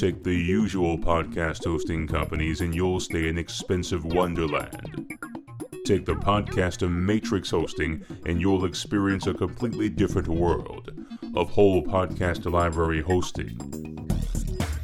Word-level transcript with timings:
Take 0.00 0.24
the 0.24 0.34
usual 0.34 0.96
podcast 0.96 1.66
hosting 1.66 2.08
companies 2.08 2.62
and 2.62 2.74
you'll 2.74 3.00
stay 3.00 3.28
in 3.28 3.36
expensive 3.36 4.02
wonderland. 4.02 5.12
Take 5.84 6.06
the 6.06 6.14
podcast 6.14 6.80
of 6.80 6.90
Matrix 6.90 7.50
hosting 7.50 8.02
and 8.24 8.40
you'll 8.40 8.64
experience 8.64 9.26
a 9.26 9.34
completely 9.34 9.90
different 9.90 10.28
world 10.28 10.90
of 11.36 11.50
whole 11.50 11.84
podcast 11.84 12.50
library 12.50 13.02
hosting. 13.02 13.58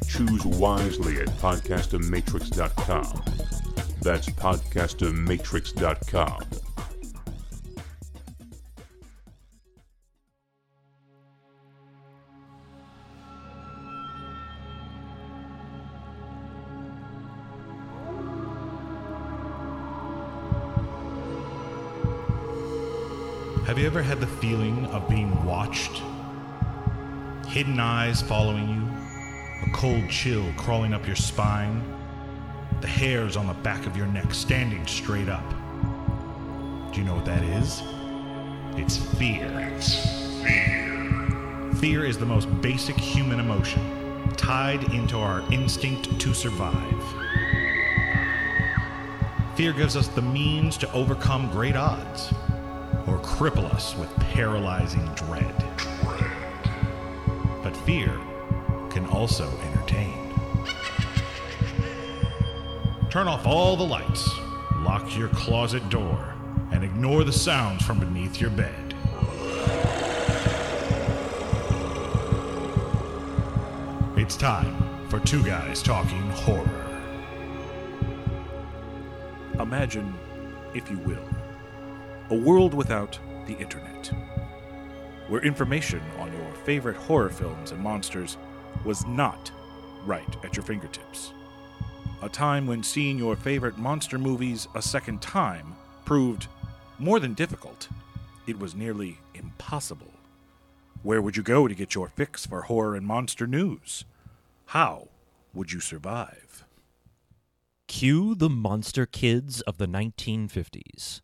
Choose 0.07 0.45
wisely 0.45 1.19
at 1.19 1.29
podcastofmatrix.com. 1.29 3.23
That's 4.03 4.29
podcastofmatrix.com. 4.29 6.66
you 23.87 23.91
ever 23.91 24.03
had 24.03 24.19
the 24.19 24.27
feeling 24.27 24.85
of 24.87 25.07
being 25.07 25.31
watched? 25.45 26.01
Hidden 27.47 27.79
eyes 27.79 28.21
following 28.21 28.67
you, 28.67 29.65
a 29.65 29.73
cold 29.73 30.09
chill 30.09 30.45
crawling 30.57 30.93
up 30.93 31.07
your 31.07 31.15
spine, 31.15 31.81
the 32.81 32.87
hairs 32.87 33.37
on 33.37 33.47
the 33.47 33.53
back 33.53 33.85
of 33.85 33.95
your 33.95 34.07
neck 34.07 34.33
standing 34.33 34.85
straight 34.85 35.29
up. 35.29 35.49
Do 36.91 36.99
you 36.99 37.05
know 37.05 37.15
what 37.15 37.23
that 37.27 37.41
is? 37.43 37.81
It's 38.75 38.97
fear. 39.17 39.47
fear. 40.43 41.71
Fear 41.75 42.05
is 42.07 42.17
the 42.17 42.25
most 42.25 42.47
basic 42.61 42.97
human 42.97 43.39
emotion, 43.39 44.29
tied 44.35 44.83
into 44.91 45.17
our 45.17 45.49
instinct 45.49 46.19
to 46.19 46.33
survive. 46.33 47.03
Fear 49.55 49.71
gives 49.71 49.95
us 49.95 50.09
the 50.09 50.21
means 50.21 50.75
to 50.75 50.91
overcome 50.91 51.49
great 51.51 51.77
odds 51.77 52.33
or 53.07 53.17
cripple 53.19 53.65
us 53.73 53.95
with 53.95 54.13
paralyzing 54.17 55.05
dread. 55.15 55.55
But 57.63 57.75
fear 57.77 58.19
can 58.89 59.05
also 59.07 59.49
entertain. 59.59 60.13
Turn 63.09 63.27
off 63.27 63.47
all 63.47 63.75
the 63.77 63.83
lights, 63.83 64.29
lock 64.77 65.15
your 65.17 65.29
closet 65.29 65.87
door, 65.89 66.35
and 66.71 66.83
ignore 66.83 67.23
the 67.23 67.31
sounds 67.31 67.83
from 67.83 67.99
beneath 67.99 68.41
your 68.41 68.49
bed. 68.49 68.93
It's 74.17 74.35
time 74.35 74.75
for 75.09 75.19
Two 75.21 75.41
Guys 75.41 75.81
Talking 75.81 76.29
Horror. 76.31 76.83
Imagine, 79.59 80.13
if 80.73 80.91
you 80.91 80.97
will, 80.99 81.23
a 82.29 82.35
world 82.35 82.73
without 82.73 83.17
the 83.45 83.57
internet, 83.57 84.11
where 85.29 85.41
information 85.41 86.01
on 86.19 86.31
your 86.33 86.51
favorite 86.65 86.97
horror 86.97 87.29
films 87.29 87.71
and 87.71 87.81
monsters 87.81 88.37
was 88.83 89.05
not 89.05 89.49
right 90.05 90.35
at 90.43 90.55
your 90.57 90.65
fingertips. 90.65 91.31
A 92.21 92.27
time 92.27 92.67
when 92.67 92.83
seeing 92.83 93.17
your 93.17 93.37
favorite 93.37 93.77
monster 93.77 94.17
movies 94.17 94.67
a 94.75 94.81
second 94.81 95.21
time 95.21 95.73
proved 96.03 96.47
more 96.99 97.19
than 97.21 97.33
difficult, 97.33 97.87
it 98.45 98.59
was 98.59 98.75
nearly 98.75 99.19
impossible. 99.33 100.11
Where 101.03 101.21
would 101.21 101.37
you 101.37 101.43
go 101.43 101.67
to 101.67 101.75
get 101.75 101.95
your 101.95 102.09
fix 102.09 102.45
for 102.45 102.63
horror 102.63 102.95
and 102.95 103.05
monster 103.05 103.47
news? 103.47 104.03
How 104.65 105.07
would 105.53 105.71
you 105.71 105.79
survive? 105.79 106.65
Cue 107.87 108.35
the 108.35 108.49
monster 108.49 109.05
kids 109.05 109.61
of 109.61 109.77
the 109.77 109.87
1950s. 109.87 111.21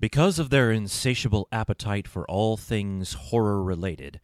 Because 0.00 0.38
of 0.38 0.48
their 0.48 0.72
insatiable 0.72 1.46
appetite 1.52 2.08
for 2.08 2.24
all 2.24 2.56
things 2.56 3.12
horror 3.12 3.62
related, 3.62 4.18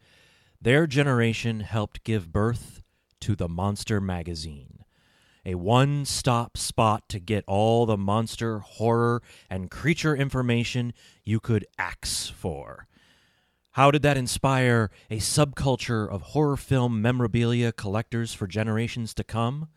their 0.59 0.87
generation 0.87 1.59
helped 1.59 2.03
give 2.03 2.33
birth 2.33 2.81
to 3.21 3.35
the 3.35 3.47
Monster 3.47 4.01
Magazine, 4.01 4.79
a 5.45 5.53
one 5.53 6.03
stop 6.03 6.57
spot 6.57 7.07
to 7.09 7.19
get 7.19 7.43
all 7.45 7.85
the 7.85 7.95
monster, 7.95 8.57
horror, 8.57 9.21
and 9.51 9.69
creature 9.69 10.15
information 10.15 10.93
you 11.23 11.39
could 11.39 11.67
axe 11.77 12.27
for. 12.27 12.87
How 13.73 13.91
did 13.91 14.01
that 14.01 14.17
inspire 14.17 14.89
a 15.11 15.17
subculture 15.17 16.09
of 16.09 16.23
horror 16.23 16.57
film 16.57 17.03
memorabilia 17.03 17.71
collectors 17.71 18.33
for 18.33 18.47
generations 18.47 19.13
to 19.13 19.23
come? 19.23 19.67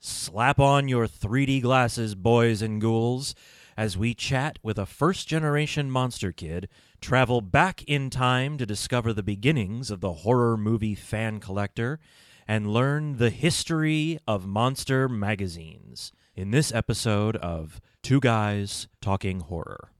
Slap 0.00 0.58
on 0.58 0.88
your 0.88 1.06
3D 1.06 1.62
glasses, 1.62 2.16
boys 2.16 2.60
and 2.60 2.80
ghouls, 2.80 3.36
as 3.78 3.96
we 3.96 4.12
chat 4.12 4.58
with 4.60 4.76
a 4.76 4.84
first 4.84 5.28
generation 5.28 5.88
monster 5.88 6.32
kid, 6.32 6.68
travel 7.00 7.40
back 7.40 7.84
in 7.84 8.10
time 8.10 8.58
to 8.58 8.66
discover 8.66 9.12
the 9.12 9.22
beginnings 9.22 9.88
of 9.88 10.00
the 10.00 10.12
horror 10.12 10.56
movie 10.56 10.96
fan 10.96 11.38
collector, 11.38 12.00
and 12.48 12.72
learn 12.72 13.18
the 13.18 13.30
history 13.30 14.18
of 14.26 14.48
monster 14.48 15.08
magazines 15.08 16.10
in 16.34 16.50
this 16.50 16.74
episode 16.74 17.36
of 17.36 17.80
Two 18.02 18.18
Guys 18.18 18.88
Talking 19.00 19.38
Horror. 19.38 19.92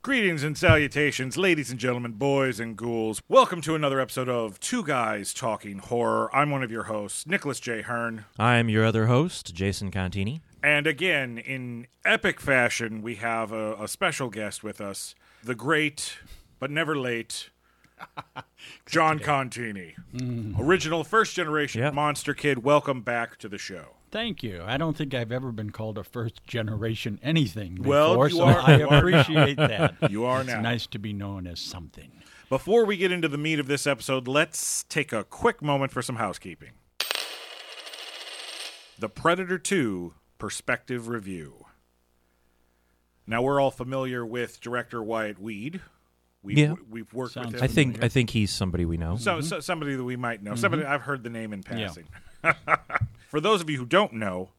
Greetings 0.00 0.42
and 0.42 0.56
salutations, 0.56 1.36
ladies 1.36 1.70
and 1.70 1.78
gentlemen, 1.78 2.12
boys 2.12 2.58
and 2.58 2.76
ghouls. 2.76 3.20
Welcome 3.28 3.60
to 3.60 3.74
another 3.74 4.00
episode 4.00 4.30
of 4.30 4.58
Two 4.58 4.82
Guys 4.82 5.34
Talking 5.34 5.78
Horror. 5.78 6.34
I'm 6.34 6.50
one 6.50 6.62
of 6.62 6.72
your 6.72 6.84
hosts, 6.84 7.26
Nicholas 7.26 7.60
J. 7.60 7.82
Hearn. 7.82 8.24
I 8.38 8.56
am 8.56 8.70
your 8.70 8.86
other 8.86 9.06
host, 9.06 9.54
Jason 9.54 9.90
Contini. 9.90 10.40
And 10.62 10.86
again, 10.86 11.38
in 11.38 11.88
epic 12.04 12.40
fashion, 12.40 13.02
we 13.02 13.16
have 13.16 13.50
a, 13.52 13.74
a 13.82 13.88
special 13.88 14.30
guest 14.30 14.62
with 14.62 14.80
us, 14.80 15.14
the 15.42 15.54
great, 15.56 16.18
but 16.60 16.70
never 16.70 16.96
late, 16.96 17.50
John 18.86 19.18
Contini. 19.18 19.94
Mm. 20.14 20.58
Original 20.58 21.02
first 21.02 21.34
generation 21.34 21.82
Yep. 21.82 21.94
monster 21.94 22.32
kid. 22.34 22.62
Welcome 22.62 23.02
back 23.02 23.38
to 23.38 23.48
the 23.48 23.58
show. 23.58 23.96
Thank 24.12 24.42
you. 24.42 24.62
I 24.64 24.76
don't 24.76 24.96
think 24.96 25.14
I've 25.14 25.32
ever 25.32 25.50
been 25.52 25.70
called 25.70 25.98
a 25.98 26.04
first 26.04 26.44
generation 26.46 27.18
anything 27.22 27.76
before, 27.76 27.88
Well, 28.18 28.28
you 28.28 28.36
so 28.36 28.44
are- 28.44 28.60
I 28.60 28.72
appreciate 28.98 29.56
that. 29.56 29.94
You 30.10 30.24
are 30.26 30.42
it's 30.42 30.50
now. 30.50 30.60
nice 30.60 30.86
to 30.88 30.98
be 30.98 31.12
known 31.12 31.46
as 31.46 31.58
something. 31.60 32.12
Before 32.48 32.84
we 32.84 32.96
get 32.98 33.10
into 33.10 33.28
the 33.28 33.38
meat 33.38 33.58
of 33.58 33.66
this 33.66 33.86
episode, 33.86 34.28
let's 34.28 34.84
take 34.84 35.12
a 35.12 35.24
quick 35.24 35.62
moment 35.62 35.90
for 35.90 36.02
some 36.02 36.16
housekeeping. 36.16 36.72
The 38.98 39.08
Predator 39.08 39.58
2 39.58 40.12
Perspective 40.42 41.06
Review. 41.06 41.66
Now, 43.28 43.42
we're 43.42 43.60
all 43.60 43.70
familiar 43.70 44.26
with 44.26 44.60
director 44.60 45.00
Wyatt 45.00 45.40
Weed. 45.40 45.80
We've, 46.42 46.58
Yeah. 46.58 46.74
we've 46.90 47.14
worked 47.14 47.34
Sounds 47.34 47.52
with 47.52 47.60
him. 47.60 47.62
I 47.62 47.68
think 47.68 48.02
I 48.02 48.08
think 48.08 48.30
he's 48.30 48.50
somebody 48.50 48.84
we 48.84 48.96
know. 48.96 49.14
So, 49.14 49.34
mm-hmm. 49.36 49.46
so 49.46 49.60
somebody 49.60 49.94
that 49.94 50.02
we 50.02 50.16
might 50.16 50.42
know. 50.42 50.50
Mm-hmm. 50.50 50.60
Somebody 50.60 50.84
I've 50.84 51.02
heard 51.02 51.22
the 51.22 51.30
name 51.30 51.52
in 51.52 51.62
passing. 51.62 52.08
For 53.28 53.40
those 53.40 53.60
of 53.60 53.70
you 53.70 53.78
who 53.78 53.86
don't 53.86 54.14
know, 54.14 54.50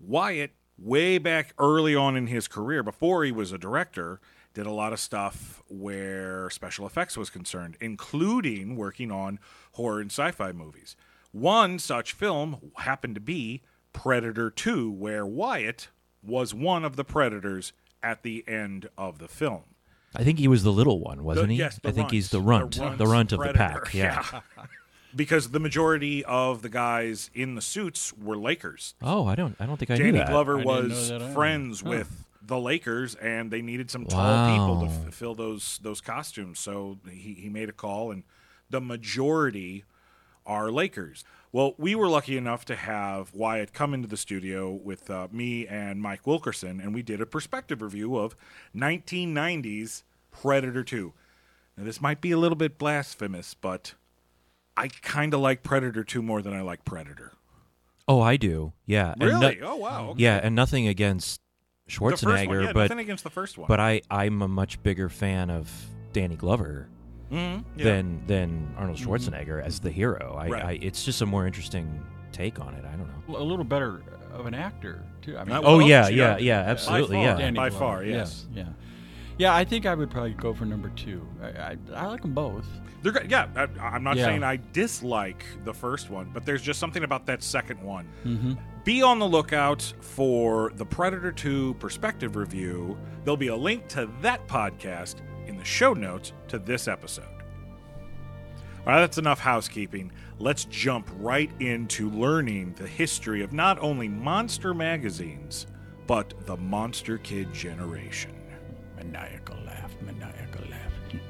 Wyatt, 0.00 0.50
way 0.76 1.18
back 1.18 1.54
early 1.56 1.94
on 1.94 2.16
in 2.16 2.26
his 2.26 2.48
career, 2.48 2.82
before 2.82 3.22
he 3.22 3.30
was 3.30 3.52
a 3.52 3.58
director, 3.58 4.20
did 4.54 4.66
a 4.66 4.72
lot 4.72 4.92
of 4.92 4.98
stuff 4.98 5.62
where 5.68 6.50
special 6.50 6.84
effects 6.84 7.16
was 7.16 7.30
concerned, 7.30 7.76
including 7.80 8.74
working 8.74 9.12
on 9.12 9.38
horror 9.74 10.00
and 10.00 10.10
sci-fi 10.10 10.50
movies. 10.50 10.96
One 11.30 11.78
such 11.78 12.12
film 12.12 12.72
happened 12.78 13.14
to 13.14 13.20
be 13.20 13.62
Predator 13.92 14.50
2, 14.50 14.90
where 14.90 15.24
Wyatt 15.26 15.88
was 16.22 16.54
one 16.54 16.84
of 16.84 16.96
the 16.96 17.04
predators 17.04 17.72
at 18.02 18.22
the 18.22 18.44
end 18.48 18.88
of 18.96 19.18
the 19.18 19.28
film. 19.28 19.62
I 20.14 20.24
think 20.24 20.38
he 20.38 20.48
was 20.48 20.62
the 20.62 20.72
little 20.72 21.00
one, 21.00 21.24
wasn't 21.24 21.48
The- 21.48 21.54
he? 21.54 21.60
Yes, 21.60 21.78
the 21.82 21.88
I 21.88 21.92
think 21.92 22.10
he's 22.10 22.30
the 22.30 22.40
runt. 22.40 22.78
runt, 22.78 22.98
the 22.98 23.06
runt, 23.06 23.32
of 23.32 23.40
the 23.40 23.52
pack. 23.54 23.94
Yeah. 23.94 24.24
because 25.16 25.50
the 25.50 25.60
majority 25.60 26.24
of 26.24 26.62
the 26.62 26.68
guys 26.68 27.30
in 27.34 27.54
the 27.54 27.62
suits 27.62 28.12
were 28.12 28.36
Lakers. 28.36 28.94
Oh, 29.02 29.26
I 29.26 29.34
don't 29.34 29.56
I 29.60 29.66
don't 29.66 29.76
think 29.78 29.90
I 29.90 29.96
knew 29.96 30.04
Danny 30.04 30.18
that. 30.18 30.28
Glover 30.28 30.58
was 30.58 31.08
that 31.08 31.32
friends 31.34 31.80
Huh. 31.82 31.90
with 31.90 32.24
the 32.44 32.58
Lakers, 32.58 33.14
and 33.16 33.50
they 33.50 33.62
needed 33.62 33.90
some 33.90 34.04
tall 34.04 34.18
Wow. 34.20 34.52
people 34.80 34.80
to 34.88 35.08
f- 35.08 35.14
fill 35.14 35.34
those 35.34 35.78
those 35.82 36.00
costumes. 36.00 36.58
So 36.58 36.98
he 37.10 37.34
he 37.34 37.48
made 37.48 37.68
a 37.68 37.72
call, 37.72 38.10
and 38.10 38.24
the 38.68 38.80
majority 38.80 39.84
are 40.44 40.70
Lakers. 40.70 41.24
Well, 41.52 41.74
we 41.76 41.94
were 41.94 42.08
lucky 42.08 42.38
enough 42.38 42.64
to 42.66 42.76
have 42.76 43.34
Wyatt 43.34 43.74
come 43.74 43.92
into 43.92 44.08
the 44.08 44.16
studio 44.16 44.70
with 44.72 45.10
uh, 45.10 45.28
me 45.30 45.66
and 45.66 46.00
Mike 46.00 46.26
Wilkerson, 46.26 46.80
and 46.80 46.94
we 46.94 47.02
did 47.02 47.20
a 47.20 47.26
perspective 47.26 47.82
review 47.82 48.16
of 48.16 48.34
1990s 48.74 50.02
Predator 50.30 50.82
2. 50.82 51.12
Now, 51.76 51.84
this 51.84 52.00
might 52.00 52.22
be 52.22 52.30
a 52.30 52.38
little 52.38 52.56
bit 52.56 52.78
blasphemous, 52.78 53.52
but 53.52 53.94
I 54.78 54.88
kind 54.88 55.34
of 55.34 55.40
like 55.40 55.62
Predator 55.62 56.04
2 56.04 56.22
more 56.22 56.40
than 56.40 56.54
I 56.54 56.62
like 56.62 56.86
Predator. 56.86 57.32
Oh, 58.08 58.20
I 58.22 58.36
do. 58.36 58.72
Yeah. 58.86 59.12
And 59.12 59.22
Really? 59.22 59.58
no- 59.60 59.72
oh, 59.72 59.76
wow. 59.76 60.08
Okay. 60.10 60.22
yeah, 60.22 60.40
and 60.42 60.54
nothing 60.54 60.88
against 60.88 61.40
first 61.86 62.00
one, 62.00 62.14
Schwarzenegger, 62.14 62.64
yeah, 62.64 62.72
but 62.72 62.82
nothing 62.84 62.98
against 62.98 63.24
the 63.24 63.30
first 63.30 63.58
one. 63.58 63.68
but 63.68 63.78
I 63.78 64.00
I'm 64.10 64.40
a 64.40 64.48
much 64.48 64.82
bigger 64.82 65.08
fan 65.10 65.50
of 65.50 65.70
Danny 66.14 66.36
Glover. 66.36 66.88
Mhm, 67.32 67.64
yeah. 67.76 67.84
than 67.84 68.22
than 68.26 68.74
Arnold 68.76 68.98
Schwarzenegger 68.98 69.62
as 69.62 69.80
the 69.80 69.90
hero. 69.90 70.36
I, 70.38 70.48
Right. 70.48 70.64
I 70.64 70.72
it's 70.82 71.04
just 71.04 71.22
a 71.22 71.26
more 71.26 71.46
interesting 71.46 72.00
take 72.30 72.60
on 72.60 72.74
it. 72.74 72.84
I 72.84 72.96
don't 72.96 73.08
know. 73.28 73.38
A 73.38 73.42
little 73.42 73.64
better 73.64 74.02
of 74.32 74.46
an 74.46 74.54
actor 74.54 75.02
too. 75.22 75.36
I 75.38 75.44
mean, 75.44 75.56
Oh 75.56 75.78
well, 75.78 75.82
yeah, 75.82 76.08
she 76.08 76.14
yeah, 76.16 76.34
does. 76.34 76.42
yeah, 76.42 76.60
absolutely, 76.60 77.16
far. 77.24 77.40
yeah. 77.40 77.50
By 77.50 77.70
far, 77.70 78.04
yes. 78.04 78.46
Yeah, 78.54 78.62
yeah. 78.64 78.68
Yeah, 79.38 79.54
I 79.54 79.64
think 79.64 79.86
I 79.86 79.94
would 79.94 80.10
probably 80.10 80.34
go 80.34 80.52
for 80.52 80.66
number 80.66 80.90
two. 80.90 81.26
I, 81.42 81.46
I, 81.46 81.76
I 81.94 82.06
like 82.06 82.20
them 82.22 82.32
both. 82.34 82.66
They're 83.02 83.12
good. 83.12 83.30
Yeah, 83.30 83.46
I, 83.56 83.62
I'm 83.80 84.04
not 84.04 84.16
Yeah. 84.16 84.26
saying 84.26 84.44
I 84.44 84.58
dislike 84.72 85.44
the 85.64 85.72
first 85.74 86.10
one, 86.10 86.30
but 86.34 86.44
there's 86.44 86.62
just 86.62 86.78
something 86.78 87.02
about 87.02 87.26
that 87.26 87.42
second 87.42 87.82
one. 87.82 88.06
Mm-hmm. 88.24 88.52
Be 88.84 89.02
on 89.02 89.18
the 89.18 89.26
lookout 89.26 89.80
for 90.00 90.70
the 90.76 90.84
Predator 90.84 91.32
2 91.32 91.74
perspective 91.74 92.36
review. 92.36 92.96
There'll 93.24 93.36
be 93.36 93.48
a 93.48 93.56
link 93.56 93.88
to 93.88 94.08
that 94.20 94.46
podcast 94.46 95.16
in 95.46 95.56
the 95.56 95.64
show 95.64 95.94
notes 95.94 96.32
to 96.48 96.58
this 96.58 96.88
episode. 96.88 97.24
All 98.84 98.92
right, 98.92 99.00
that's 99.00 99.18
enough 99.18 99.38
housekeeping. 99.38 100.10
Let's 100.38 100.64
jump 100.64 101.08
right 101.18 101.50
into 101.60 102.10
learning 102.10 102.74
the 102.76 102.86
history 102.86 103.42
of 103.42 103.52
not 103.52 103.78
only 103.78 104.08
monster 104.08 104.74
magazines, 104.74 105.66
but 106.06 106.34
the 106.46 106.56
Monster 106.56 107.18
Kid 107.18 107.52
generation. 107.52 108.34
Maniacal 108.96 109.56
laugh, 109.64 109.94
maniacal 110.00 110.64
laugh. 110.68 110.92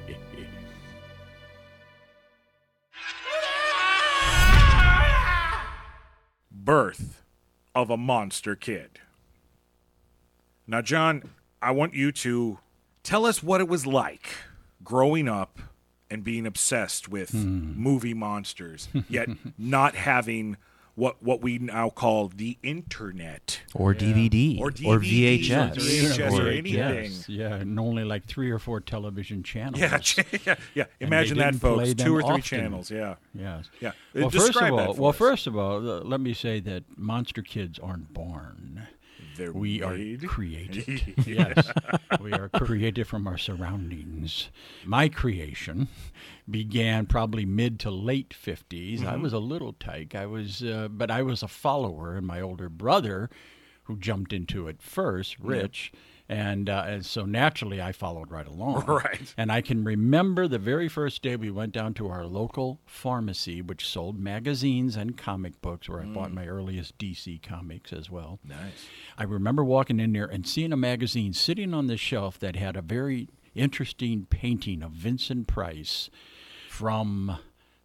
birth 6.50 7.23
of 7.75 7.91
a 7.91 7.97
monster 7.97 8.55
kid. 8.55 9.00
Now, 10.67 10.81
John, 10.81 11.31
I 11.61 11.73
want 11.73 11.94
you 11.94 12.12
to 12.12 12.59
tell 13.02 13.26
us 13.26 13.43
what 13.43 13.60
it 13.60 13.69
was 13.69 13.87
like 13.87 14.34
growing 14.84 15.28
up 15.28 15.58
and 16.10 16.22
being 16.25 16.46
obsessed 16.46 17.08
with 17.08 17.32
movie 17.34 18.14
monsters, 18.14 18.88
yet 19.08 19.28
not 19.58 19.94
having 19.94 20.56
what 20.94 21.22
what 21.22 21.40
we 21.40 21.58
now 21.58 21.88
call 21.88 22.28
the 22.28 22.58
internet. 22.62 23.62
Or 23.75 23.94
DVD, 23.94 24.60
Or 24.60 24.66
or 24.66 24.99
VHS, 25.00 25.76
or 25.76 25.81
VHS 25.81 26.38
or 26.38 26.49
anything. 26.49 26.75
Yes, 26.75 27.28
yeah, 27.31 27.54
and 27.54 27.81
only 27.81 28.04
like 28.04 28.26
three 28.26 28.50
or 28.50 28.58
four 28.58 28.81
television 28.81 29.43
channels. 29.43 29.81
Yeah, 29.81 29.99
yeah, 30.46 30.54
yeah. 30.75 30.84
Imagine 31.00 31.38
that, 31.38 31.52
didn't 31.52 31.60
folks. 31.62 31.94
Two 31.94 32.14
or 32.14 32.20
three 32.20 32.31
often. 32.31 32.43
channels. 32.43 32.90
Yeah, 32.90 33.14
Yes. 33.34 33.70
yeah. 33.81 33.93
Well, 34.14 34.28
first 34.28 34.54
of 34.54 34.70
all, 34.70 34.94
well, 34.94 35.10
us. 35.10 35.16
first 35.16 35.46
of 35.46 35.56
all, 35.56 35.76
uh, 35.78 36.00
let 36.00 36.20
me 36.20 36.34
say 36.34 36.60
that 36.60 36.84
monster 36.99 37.40
kids 37.40 37.78
aren't 37.78 38.12
born. 38.12 38.87
They're 39.37 39.52
We 39.52 39.81
made. 39.81 40.25
are 40.25 40.26
created. 40.29 41.14
yes, 41.26 41.70
we 42.20 42.32
are 42.32 42.49
created 42.49 43.06
from 43.06 43.26
our 43.26 43.38
surroundings. 43.38 44.50
My 44.84 45.08
creation 45.08 45.88
began 46.50 47.06
probably 47.06 47.44
mid 47.44 47.79
to 47.81 47.90
late 47.90 48.31
50s. 48.31 49.05
I 49.06 49.17
was 49.17 49.32
a 49.32 49.38
little 49.38 49.73
tyke. 49.75 50.14
I 50.14 50.26
was, 50.26 50.62
uh, 50.62 50.88
but 50.90 51.11
I 51.11 51.23
was 51.23 51.43
a 51.43 51.49
follower, 51.49 52.14
and 52.17 52.26
my 52.26 52.40
older 52.40 52.69
brother, 52.69 53.31
who 53.84 53.96
jumped 53.96 54.32
into 54.32 54.69
it 54.69 54.81
first, 54.82 55.38
Rich. 55.38 55.93
And, 56.29 56.71
uh, 56.71 56.85
and 56.87 57.05
so 57.05 57.25
naturally, 57.25 57.81
I 57.83 57.93
followed 57.93 58.31
right 58.31 58.47
along. 58.47 58.85
Right. 58.93 59.35
And 59.37 59.51
I 59.51 59.61
can 59.63 59.85
remember 59.85 60.47
the 60.47 60.59
very 60.59 60.89
first 60.89 61.23
day 61.23 61.37
we 61.37 61.51
went 61.51 61.73
down 61.73 61.95
to 61.95 62.09
our 62.09 62.27
local 62.27 62.81
pharmacy, 62.87 63.61
which 63.63 63.89
sold 63.89 64.19
magazines 64.19 64.97
and 64.97 65.17
comic 65.17 65.61
books, 65.61 65.89
where 65.89 66.01
I 66.01 66.05
bought 66.05 66.33
my 66.33 66.47
earliest 66.47 66.99
DC 66.99 67.43
comics 67.43 67.93
as 67.93 68.11
well. 68.11 68.39
Nice. 68.45 68.87
I 69.19 69.25
remember 69.25 69.65
walking 69.65 69.99
in 70.01 70.13
there 70.13 70.27
and 70.27 70.47
seeing 70.47 70.73
a 70.73 70.77
magazine 70.77 71.33
sitting 71.33 71.75
on 71.75 71.87
the 71.87 71.97
shelf 71.97 72.39
that 72.41 72.57
had 72.57 72.77
a 72.77 72.83
very 72.83 73.29
interesting 73.55 74.27
painting 74.29 74.83
of 74.83 74.93
Vincent 74.93 75.47
Price 75.47 76.11
from 76.69 77.39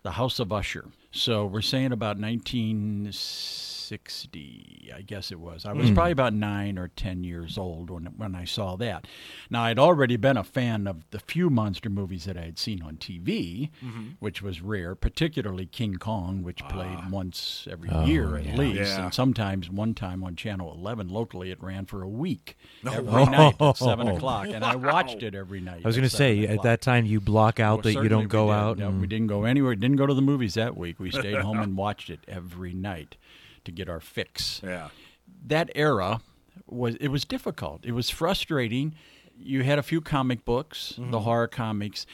the 0.03 0.11
House 0.11 0.39
of 0.39 0.53
Usher. 0.53 0.89
So 1.11 1.45
we're 1.45 1.61
saying 1.61 1.91
about 1.91 2.17
1960, 2.19 3.76
I 3.91 5.01
guess 5.01 5.31
it 5.31 5.39
was. 5.39 5.65
I 5.65 5.73
was 5.73 5.89
hmm. 5.89 5.93
probably 5.93 6.11
about 6.11 6.33
nine 6.33 6.77
or 6.77 6.87
ten 6.87 7.23
years 7.23 7.57
old 7.57 7.89
when 7.89 8.05
when 8.17 8.35
I 8.35 8.45
saw 8.45 8.75
that. 8.77 9.05
Now 9.49 9.63
I'd 9.63 9.79
already 9.79 10.17
been 10.17 10.37
a 10.37 10.43
fan 10.43 10.87
of 10.87 11.09
the 11.11 11.19
few 11.19 11.49
monster 11.49 11.89
movies 11.89 12.25
that 12.25 12.37
I 12.37 12.41
had 12.41 12.57
seen 12.57 12.81
on 12.81 12.97
TV, 12.97 13.69
mm-hmm. 13.83 14.07
which 14.19 14.41
was 14.41 14.61
rare, 14.61 14.95
particularly 14.95 15.65
King 15.65 15.95
Kong, 15.95 16.43
which 16.43 16.61
ah. 16.63 16.69
played 16.69 17.11
once 17.11 17.67
every 17.69 17.89
oh, 17.91 18.05
year 18.05 18.37
at 18.37 18.57
least, 18.57 18.79
Yeah. 18.79 19.05
and 19.05 19.13
sometimes 19.13 19.69
one 19.69 19.93
time 19.93 20.23
on 20.23 20.35
Channel 20.35 20.73
11 20.73 21.09
locally 21.09 21.51
it 21.51 21.61
ran 21.61 21.85
for 21.85 22.01
a 22.01 22.09
week 22.09 22.57
every 22.85 23.25
night 23.25 23.55
at 23.59 23.77
seven 23.77 24.07
o'clock, 24.15 24.47
and 24.47 24.63
I 24.63 24.75
watched 24.75 25.23
it 25.23 25.35
every 25.35 25.61
night. 25.61 25.81
I 25.83 25.87
was 25.87 25.95
going 25.95 26.09
to 26.09 26.15
say 26.15 26.41
7 26.41 26.57
at 26.57 26.63
that 26.63 26.81
time 26.81 27.05
you 27.05 27.19
block 27.19 27.59
out 27.59 27.83
Well, 27.83 27.93
that 27.93 28.03
you 28.03 28.09
don't 28.09 28.27
go 28.27 28.47
did. 28.47 28.53
out. 28.53 28.77
No, 28.77 28.89
and- 28.89 29.01
we 29.01 29.07
didn't 29.07 29.27
go 29.27 29.43
anywhere. 29.43 29.75
Didn't 29.75 29.97
go 29.97 30.05
to 30.05 30.13
the 30.13 30.21
movies 30.21 30.55
that 30.55 30.75
week. 30.75 30.99
We 30.99 31.11
stayed 31.11 31.37
home 31.37 31.59
and 31.59 31.77
watched 31.77 32.09
it 32.09 32.19
every 32.27 32.73
night 32.73 33.17
to 33.67 33.71
get 33.71 33.87
our 33.89 33.99
fix. 34.01 34.61
Yeah. 34.63 34.89
That 35.45 35.69
era 35.75 36.21
was 36.65 36.95
it 36.95 37.09
was 37.09 37.23
difficult. 37.25 37.85
It 37.85 37.91
was 37.93 38.09
frustrating. 38.09 38.95
You 39.37 39.63
had 39.63 39.77
a 39.79 39.83
few 39.83 40.01
comic 40.01 40.43
books, 40.45 40.93
Mm-hmm. 40.97 41.11
the 41.11 41.19
horror 41.19 41.47
comics, 41.47 42.05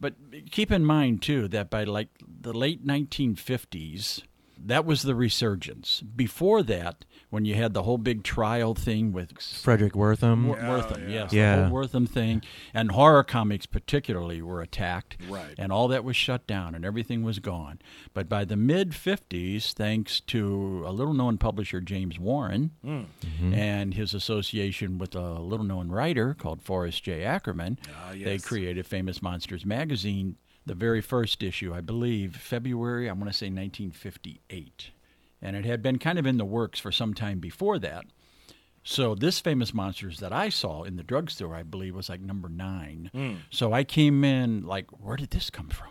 but 0.00 0.14
keep 0.50 0.70
in 0.72 0.84
mind 0.84 1.22
too 1.22 1.46
that 1.48 1.70
by 1.70 1.84
like 1.84 2.08
the 2.42 2.52
late 2.52 2.84
1950s, 2.84 4.22
that 4.58 4.84
was 4.84 5.02
the 5.02 5.14
resurgence. 5.14 6.00
Before 6.00 6.62
that, 6.62 7.04
when 7.30 7.44
you 7.44 7.54
had 7.54 7.74
the 7.74 7.82
whole 7.82 7.98
big 7.98 8.22
trial 8.22 8.74
thing 8.74 9.12
with 9.12 9.34
Fredric 9.34 9.92
Wertham. 9.92 10.46
Wor- 10.46 10.56
Wertham, 10.56 11.10
yes, 11.10 11.30
the 11.30 11.36
Yeah. 11.36 11.68
whole 11.68 11.78
Wertham 11.78 12.08
thing, 12.08 12.42
and 12.72 12.92
horror 12.92 13.24
comics 13.24 13.66
particularly 13.66 14.40
were 14.40 14.62
attacked, 14.62 15.16
Right. 15.28 15.54
And 15.58 15.72
all 15.72 15.88
that 15.88 16.04
was 16.04 16.16
shut 16.16 16.46
down, 16.46 16.74
and 16.74 16.84
everything 16.84 17.22
was 17.22 17.38
gone. 17.40 17.80
But 18.12 18.28
by 18.28 18.44
the 18.44 18.56
mid 18.56 18.94
'50s, 18.94 19.72
thanks 19.72 20.20
to 20.20 20.84
a 20.86 20.92
little-known 20.92 21.38
publisher, 21.38 21.80
James 21.80 22.18
Warren, 22.18 22.70
hmm. 22.82 23.02
mm-hmm. 23.20 23.54
and 23.54 23.94
his 23.94 24.14
association 24.14 24.98
with 24.98 25.14
a 25.14 25.40
little-known 25.40 25.88
writer 25.90 26.34
called 26.34 26.62
Forrest 26.62 27.02
J. 27.02 27.24
Ackerman, 27.24 27.78
ah, 27.88 28.12
they 28.12 28.34
yes. 28.34 28.44
created 28.44 28.86
Famous 28.86 29.20
Monsters 29.22 29.66
magazine. 29.66 30.36
The 30.66 30.74
very 30.74 31.00
first 31.00 31.42
issue, 31.42 31.74
I 31.74 31.80
believe, 31.80 32.36
February, 32.36 33.08
I 33.08 33.12
want 33.12 33.26
to 33.26 33.36
say 33.36 33.46
1958. 33.46 34.90
And 35.42 35.56
it 35.56 35.66
had 35.66 35.82
been 35.82 35.98
kind 35.98 36.18
of 36.18 36.26
in 36.26 36.38
the 36.38 36.44
works 36.44 36.80
for 36.80 36.90
some 36.90 37.12
time 37.12 37.38
before 37.38 37.78
that. 37.80 38.06
So 38.84 39.14
this 39.14 39.40
famous 39.40 39.72
monsters 39.72 40.20
that 40.20 40.32
I 40.32 40.50
saw 40.50 40.82
in 40.82 40.96
the 40.96 41.02
drugstore, 41.02 41.54
I 41.54 41.62
believe, 41.62 41.94
was 41.94 42.10
like 42.10 42.20
number 42.20 42.50
nine. 42.50 43.10
Hmm. 43.12 43.34
So 43.50 43.72
I 43.72 43.82
came 43.82 44.22
in 44.24 44.62
like, 44.66 44.90
where 44.90 45.16
did 45.16 45.30
this 45.30 45.48
come 45.48 45.68
from? 45.68 45.88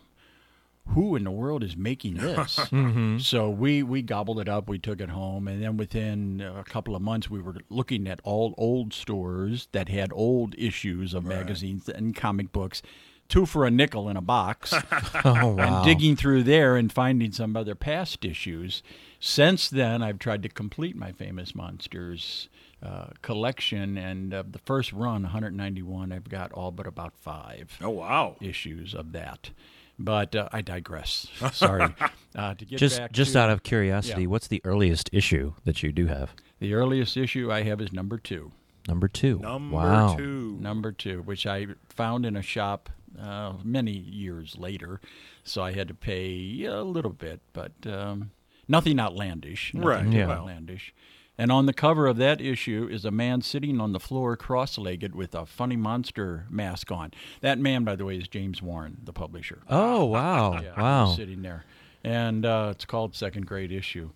Who 0.90 1.16
in 1.16 1.24
the 1.24 1.31
world 1.31 1.64
is 1.64 1.75
making 1.75 2.16
this? 2.18 2.58
Mm-hmm. 2.58 3.18
So 3.18 3.50
we 3.50 3.82
we 3.82 4.03
gobbled 4.03 4.39
it 4.39 4.48
up. 4.50 4.70
We 4.70 4.77
took 4.77 5.01
it 5.01 5.10
home, 5.10 5.48
and 5.48 5.63
then 5.63 5.77
within 5.77 6.42
a 6.42 6.63
couple 6.63 6.96
of 6.96 7.01
months, 7.01 7.30
we 7.30 7.42
were 7.42 7.56
looking 7.70 8.08
at 8.08 8.20
all 8.24 8.53
old 8.58 8.94
stores 8.94 9.70
that 9.72 9.89
had 9.89 10.12
old 10.13 10.53
issues 10.58 11.13
of 11.13 11.24
magazines 11.25 11.89
and 11.89 12.15
comic 12.15 12.51
books, 12.51 12.84
two 13.30 13.46
for 13.46 13.65
a 13.65 13.72
nickel 13.72 14.10
in 14.10 14.18
a 14.18 14.22
box 14.22 14.74
Oh 15.25 15.56
wow! 15.56 15.58
and 15.58 15.86
digging 15.86 16.15
through 16.15 16.44
there 16.44 16.75
and 16.75 16.92
finding 16.92 17.32
some 17.32 17.56
other 17.56 17.75
past 17.75 18.24
issues. 18.25 18.84
Since 19.20 19.70
then, 19.70 20.03
I've 20.03 20.20
tried 20.20 20.44
to 20.44 20.50
complete 20.50 20.96
my 20.98 21.12
famous 21.13 21.56
monsters 21.56 22.50
uh, 22.82 23.08
collection, 23.22 23.98
and 23.98 24.34
uh, 24.34 24.44
the 24.50 24.60
first 24.60 24.92
run, 24.92 25.24
191, 25.24 26.12
I've 26.12 26.27
got 26.27 26.51
all 26.51 26.72
but 26.72 26.86
about 26.86 27.13
five 27.15 27.77
Oh 27.82 27.92
wow. 27.92 28.36
issues 28.42 28.94
of 28.94 29.13
that. 29.13 29.51
But 29.98 30.36
uh, 30.36 30.50
I 30.51 30.62
digress. 30.62 31.27
Sorry. 31.53 31.88
Uh, 32.36 32.56
to 32.56 32.65
get 32.65 32.80
just 32.80 32.98
back 32.98 33.12
just 33.13 33.34
to 33.34 33.39
out 33.39 33.50
of 33.50 33.63
curiosity, 33.63 34.24
Yeah. 34.24 34.27
what's 34.27 34.48
the 34.48 34.60
earliest 34.65 35.10
issue 35.13 35.53
that 35.63 35.82
you 35.84 35.92
do 35.94 36.08
have? 36.08 36.34
the 36.60 36.74
earliest 36.74 37.15
issue 37.18 37.51
I 37.51 37.63
have 37.63 37.80
is 37.82 37.92
number 37.94 38.18
two. 38.18 38.51
Number 38.88 39.08
two. 39.08 39.39
Number 39.39 39.75
wow. 39.75 40.15
two. 40.18 40.58
number 40.60 40.92
two, 40.92 41.22
which 41.22 41.46
I 41.46 41.68
found 41.89 42.25
in 42.25 42.36
a 42.36 42.42
shop 42.42 42.89
uh, 43.20 43.53
many 43.63 43.91
years 43.91 44.58
later. 44.58 45.00
So 45.43 45.62
I 45.63 45.74
had 45.74 45.88
to 45.89 45.93
pay 45.93 46.63
a 46.65 46.84
little 46.84 47.12
bit, 47.12 47.41
but 47.53 47.72
um, 47.86 48.32
nothing 48.67 49.00
outlandish. 49.00 49.74
Nothing 49.74 49.88
Right, 49.88 50.12
too 50.12 50.17
yeah. 50.17 50.29
outlandish. 50.32 50.93
And 51.36 51.51
on 51.51 51.65
the 51.65 51.74
cover 51.74 52.05
of 52.05 52.17
that 52.17 52.39
issue 52.41 52.88
is 52.91 53.05
a 53.05 53.12
man 53.12 53.41
sitting 53.41 53.82
on 53.82 53.91
the 53.91 54.00
floor 54.00 54.38
cross 54.38 54.77
legged 54.77 55.15
with 55.15 55.34
a 55.34 55.48
funny 55.48 55.75
monster 55.75 56.46
mask 56.50 56.91
on. 56.91 57.12
That 57.41 57.58
man, 57.58 57.84
by 57.84 57.96
the 57.96 58.05
way, 58.05 58.17
is 58.17 58.27
James 58.27 58.62
Warren, 58.62 58.98
the 59.03 59.13
publisher. 59.13 59.63
Oh 59.67 60.05
wow! 60.05 60.60
Yeah, 60.63 60.79
wow. 60.79 61.13
sitting 61.15 61.41
there, 61.41 61.65
and 62.03 62.46
uh, 62.46 62.67
it's 62.72 62.86
called 62.86 63.15
Second 63.15 63.48
Grade 63.48 63.72
Issue. 63.72 64.12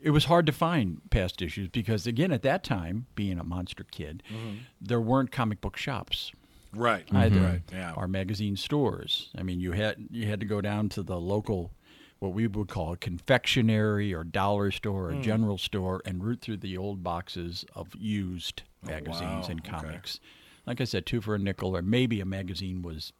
It 0.00 0.10
was 0.10 0.24
hard 0.24 0.46
to 0.46 0.52
find 0.52 1.00
past 1.10 1.42
issues 1.42 1.68
because, 1.68 2.06
again, 2.08 2.32
at 2.32 2.42
that 2.42 2.64
time, 2.64 3.06
being 3.14 3.38
a 3.38 3.44
monster 3.44 3.84
kid, 3.88 4.22
there 4.80 5.00
weren't 5.00 5.30
comic 5.30 5.60
book 5.60 5.76
shops 5.76 6.32
Right. 6.74 7.06
either, 7.12 7.40
Right. 7.40 7.62
Yeah. 7.70 7.92
or 7.96 8.08
magazine 8.08 8.56
stores. 8.56 9.30
I 9.36 9.42
mean, 9.42 9.60
you 9.60 9.72
had 9.72 9.96
you 10.10 10.26
had 10.26 10.40
to 10.40 10.46
go 10.46 10.60
down 10.60 10.88
to 10.90 11.02
the 11.02 11.20
local, 11.20 11.72
what 12.18 12.32
we 12.32 12.46
would 12.46 12.68
call 12.68 12.92
a 12.92 12.96
confectionery 12.96 14.14
or 14.14 14.24
dollar 14.24 14.70
store 14.70 15.10
or 15.10 15.14
hmm. 15.14 15.22
general 15.22 15.58
store, 15.58 16.02
and 16.04 16.24
root 16.24 16.40
through 16.40 16.58
the 16.58 16.76
old 16.76 17.02
boxes 17.02 17.64
of 17.74 17.94
used 17.94 18.62
oh, 18.84 18.88
magazines 18.88 19.20
wow. 19.20 19.46
and 19.48 19.60
Okay. 19.60 19.70
comics. 19.70 20.20
Like 20.66 20.80
I 20.80 20.84
said, 20.84 21.06
two 21.06 21.20
for 21.20 21.34
a 21.34 21.38
nickel, 21.38 21.76
or 21.76 21.82
maybe 21.82 22.20
a 22.20 22.24
magazine 22.24 22.82
was 22.82 23.12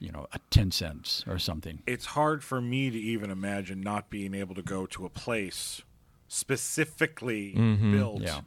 you 0.00 0.12
know, 0.12 0.26
a 0.32 0.38
10 0.50 0.70
cents 0.70 1.24
or 1.26 1.38
something. 1.40 1.82
It's 1.86 2.06
hard 2.06 2.44
for 2.44 2.60
me 2.60 2.88
to 2.90 2.96
even 2.96 3.30
imagine 3.30 3.80
not 3.80 4.10
being 4.10 4.32
able 4.32 4.54
to 4.54 4.62
go 4.62 4.86
to 4.86 5.04
a 5.04 5.08
place 5.10 5.82
specifically 6.28 7.54
mm-hmm. 7.56 7.92
built 7.92 8.22
Yeah. 8.22 8.40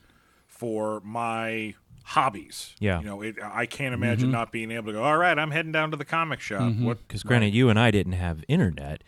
for 0.48 1.02
my 1.02 1.76
hobbies. 2.04 2.76
Yeah. 2.80 3.00
You 3.00 3.06
know, 3.06 3.22
it, 3.22 3.36
I 3.42 3.66
can't 3.66 3.94
imagine 3.94 4.32
not 4.32 4.52
being 4.52 4.72
able 4.72 4.88
to 4.88 4.94
go, 4.94 5.04
all 5.04 5.18
right, 5.18 5.38
I'm 5.38 5.52
heading 5.52 5.72
down 5.72 5.92
to 5.92 5.98
the 5.98 6.06
comic 6.06 6.40
shop. 6.40 6.74
What 6.76 7.08
Because 7.08 7.24
granted, 7.24 7.54
you 7.54 7.70
and 7.70 7.80
I 7.80 7.92
didn't 7.92 8.14
have 8.14 8.44
internet 8.48 9.04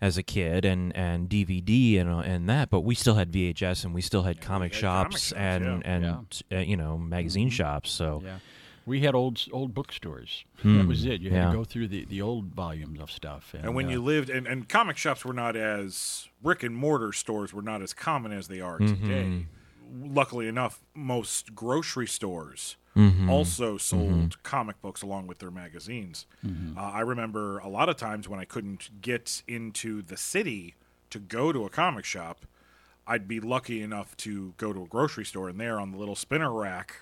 as 0.00 0.18
a 0.18 0.22
kid 0.22 0.64
and, 0.64 0.94
and 0.96 1.28
DVD 1.28 2.00
and 2.00 2.10
uh, 2.10 2.18
and 2.18 2.48
that, 2.48 2.70
but 2.70 2.80
we 2.80 2.94
still 2.94 3.14
had 3.14 3.30
VHS 3.30 3.84
and 3.84 3.94
we 3.94 4.02
still 4.02 4.24
had 4.24 4.40
comic 4.40 4.72
had 4.72 4.80
shops 4.80 5.04
comic 5.04 5.20
shops, 5.20 5.32
and 5.32 5.84
yeah. 5.84 5.90
and 5.90 6.42
Uh, 6.52 6.56
you 6.58 6.76
know 6.76 6.98
magazine 6.98 7.48
shops. 7.48 7.90
So 7.90 8.20
Yeah. 8.24 8.38
We 8.84 9.02
had 9.02 9.14
old 9.14 9.46
old 9.52 9.74
bookstores. 9.74 10.44
That 10.64 10.88
was 10.88 11.04
it. 11.04 11.20
You 11.20 11.30
had 11.30 11.36
yeah. 11.36 11.50
to 11.52 11.56
go 11.56 11.62
through 11.62 11.86
the, 11.86 12.04
the 12.04 12.20
old 12.20 12.46
volumes 12.46 13.00
of 13.00 13.12
stuff. 13.12 13.54
And, 13.54 13.64
And 13.64 13.74
when 13.76 13.86
uh, 13.86 13.90
you 13.90 14.02
lived, 14.02 14.28
and, 14.28 14.44
and 14.48 14.68
comic 14.68 14.96
shops 14.96 15.24
were 15.24 15.32
not 15.32 15.54
as 15.54 16.26
brick 16.42 16.64
and 16.64 16.76
mortar 16.76 17.12
stores 17.12 17.54
were 17.54 17.62
not 17.62 17.80
as 17.80 17.94
common 17.94 18.32
as 18.32 18.48
they 18.48 18.60
are 18.60 18.78
today. 18.78 19.46
Luckily 19.92 20.48
enough, 20.48 20.82
most 20.94 21.54
grocery 21.54 22.06
stores 22.06 22.76
mm-hmm. 22.96 23.28
also 23.28 23.74
mm-hmm. 23.74 23.78
sold 23.78 24.42
comic 24.42 24.80
books 24.80 25.02
along 25.02 25.26
with 25.26 25.38
their 25.38 25.50
magazines. 25.50 26.26
Mm-hmm. 26.44 26.78
Uh, 26.78 26.90
I 26.90 27.00
remember 27.00 27.58
a 27.58 27.68
lot 27.68 27.88
of 27.88 27.96
times 27.96 28.28
when 28.28 28.40
I 28.40 28.44
couldn't 28.44 29.02
get 29.02 29.42
into 29.46 30.02
the 30.02 30.16
city 30.16 30.74
to 31.10 31.18
go 31.18 31.52
to 31.52 31.64
a 31.64 31.68
comic 31.68 32.04
shop, 32.04 32.46
I'd 33.06 33.28
be 33.28 33.40
lucky 33.40 33.82
enough 33.82 34.16
to 34.18 34.54
go 34.56 34.72
to 34.72 34.84
a 34.84 34.86
grocery 34.86 35.24
store, 35.24 35.48
and 35.48 35.60
there 35.60 35.80
on 35.80 35.90
the 35.90 35.98
little 35.98 36.14
spinner 36.14 36.52
rack, 36.52 36.96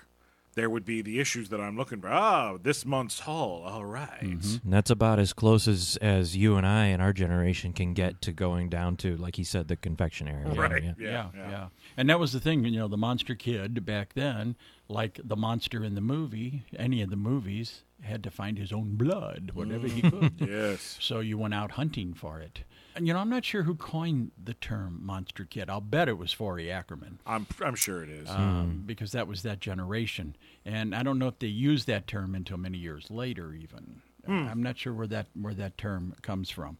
there 0.53 0.69
would 0.69 0.85
be 0.85 1.01
the 1.01 1.19
issues 1.19 1.49
that 1.49 1.61
I'm 1.61 1.77
looking 1.77 2.01
for. 2.01 2.09
Oh, 2.09 2.59
this 2.61 2.85
month's 2.85 3.21
haul. 3.21 3.63
All 3.63 3.85
right. 3.85 4.21
Mm-hmm. 4.21 4.65
And 4.65 4.73
that's 4.73 4.89
about 4.89 5.19
as 5.19 5.33
close 5.33 5.67
as, 5.67 5.97
as 6.01 6.35
you 6.35 6.57
and 6.57 6.67
I 6.67 6.85
and 6.87 7.01
our 7.01 7.13
generation 7.13 7.71
can 7.73 7.93
get 7.93 8.21
to 8.23 8.31
going 8.31 8.69
down 8.69 8.97
to, 8.97 9.15
like 9.15 9.37
he 9.37 9.43
said, 9.43 9.67
the 9.67 9.75
confectionery. 9.77 10.43
Right. 10.43 10.71
area. 10.71 10.95
yeah, 10.99 11.07
Yeah, 11.07 11.27
yeah, 11.35 11.49
yeah. 11.49 11.67
And 11.95 12.09
that 12.09 12.19
was 12.19 12.33
the 12.33 12.39
thing, 12.39 12.65
you 12.65 12.79
know, 12.79 12.87
the 12.87 12.97
monster 12.97 13.35
kid 13.35 13.85
back 13.85 14.13
then, 14.13 14.55
like 14.89 15.19
the 15.23 15.37
monster 15.37 15.83
in 15.83 15.95
the 15.95 16.01
movie, 16.01 16.65
any 16.77 17.01
of 17.01 17.09
the 17.09 17.15
movies, 17.15 17.83
had 18.01 18.23
to 18.23 18.31
find 18.31 18.57
his 18.57 18.73
own 18.73 18.95
blood, 18.95 19.51
whatever 19.53 19.87
he 19.87 20.01
could. 20.09 20.33
Yes. 20.37 20.97
So 20.99 21.19
you 21.19 21.37
went 21.37 21.53
out 21.53 21.71
hunting 21.71 22.13
for 22.13 22.39
it. 22.39 22.63
And 22.95 23.07
you 23.07 23.13
know, 23.13 23.19
I'm 23.19 23.29
not 23.29 23.45
sure 23.45 23.63
who 23.63 23.75
coined 23.75 24.31
the 24.43 24.53
term 24.53 24.99
monster 25.03 25.45
kid. 25.45 25.69
I'll 25.69 25.81
bet 25.81 26.09
it 26.09 26.17
was 26.17 26.33
Forry 26.33 26.71
Ackerman. 26.71 27.19
I'm 27.25 27.47
I'm 27.63 27.75
sure 27.75 28.03
it 28.03 28.09
is. 28.09 28.29
um, 28.29 28.83
because 28.85 29.11
that 29.13 29.27
was 29.27 29.43
that 29.43 29.59
generation. 29.59 30.35
And 30.65 30.93
I 30.93 31.03
don't 31.03 31.17
know 31.19 31.27
if 31.27 31.39
they 31.39 31.47
used 31.47 31.87
that 31.87 32.07
term 32.07 32.35
until 32.35 32.57
many 32.57 32.77
years 32.77 33.09
later. 33.09 33.53
Even 33.53 34.01
I'm 34.27 34.61
not 34.61 34.77
sure 34.77 34.93
where 34.93 35.07
that 35.07 35.27
where 35.33 35.53
that 35.53 35.77
term 35.77 36.15
comes 36.21 36.49
from. 36.49 36.77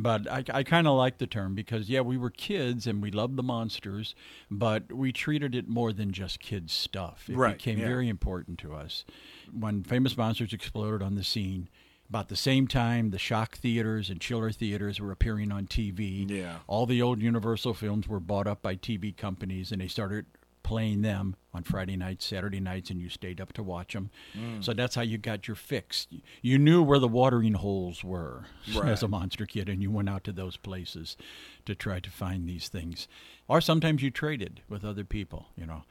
But 0.00 0.30
I, 0.30 0.44
I 0.54 0.62
kind 0.62 0.86
of 0.86 0.96
like 0.96 1.18
the 1.18 1.26
term 1.26 1.56
because 1.56 1.88
yeah, 1.90 2.02
we 2.02 2.16
were 2.16 2.30
kids 2.30 2.86
and 2.86 3.02
we 3.02 3.10
loved 3.10 3.34
the 3.34 3.42
monsters, 3.42 4.14
but 4.48 4.92
we 4.92 5.10
treated 5.10 5.56
it 5.56 5.68
more 5.68 5.92
than 5.92 6.12
just 6.12 6.38
kids 6.38 6.72
stuff. 6.72 7.24
It 7.28 7.34
Right, 7.36 7.56
became 7.58 7.80
yeah. 7.80 7.88
very 7.88 8.08
important 8.08 8.60
to 8.60 8.74
us. 8.74 9.04
When 9.52 9.82
famous 9.82 10.16
monsters 10.16 10.52
exploded 10.52 11.02
on 11.02 11.16
the 11.16 11.24
scene, 11.24 11.68
about 12.08 12.28
the 12.28 12.36
same 12.36 12.66
time, 12.66 13.10
the 13.10 13.18
shock 13.18 13.56
theaters 13.56 14.08
and 14.10 14.20
chiller 14.20 14.50
theaters 14.50 15.00
were 15.00 15.12
appearing 15.12 15.52
on 15.52 15.66
TV. 15.66 16.28
Yeah. 16.28 16.58
All 16.66 16.86
the 16.86 17.02
old 17.02 17.20
Universal 17.20 17.74
films 17.74 18.08
were 18.08 18.20
bought 18.20 18.46
up 18.46 18.62
by 18.62 18.76
TV 18.76 19.14
companies, 19.16 19.70
and 19.72 19.80
they 19.80 19.88
started 19.88 20.26
playing 20.62 21.00
them 21.02 21.34
on 21.54 21.62
Friday 21.62 21.96
nights, 21.96 22.26
Saturday 22.26 22.60
nights, 22.60 22.90
and 22.90 23.00
you 23.00 23.08
stayed 23.08 23.40
up 23.40 23.52
to 23.54 23.62
watch 23.62 23.94
them. 23.94 24.10
Mm. 24.36 24.62
So 24.62 24.74
that's 24.74 24.94
how 24.94 25.02
you 25.02 25.16
got 25.16 25.48
your 25.48 25.54
fix. 25.54 26.06
You 26.42 26.58
knew 26.58 26.82
where 26.82 26.98
the 26.98 27.08
watering 27.08 27.54
holes 27.54 28.04
were 28.04 28.44
Right. 28.74 28.88
as 28.92 29.02
a 29.02 29.08
monster 29.08 29.46
kid, 29.46 29.68
and 29.68 29.82
you 29.82 29.90
went 29.90 30.08
out 30.10 30.24
to 30.24 30.32
those 30.32 30.56
places 30.58 31.16
to 31.64 31.74
try 31.74 32.00
to 32.00 32.10
find 32.10 32.48
these 32.48 32.68
things. 32.68 33.08
Or 33.48 33.60
sometimes 33.60 34.02
you 34.02 34.10
traded 34.10 34.60
with 34.68 34.84
other 34.84 35.04
people. 35.04 35.46
You 35.56 35.64
know, 35.66 35.84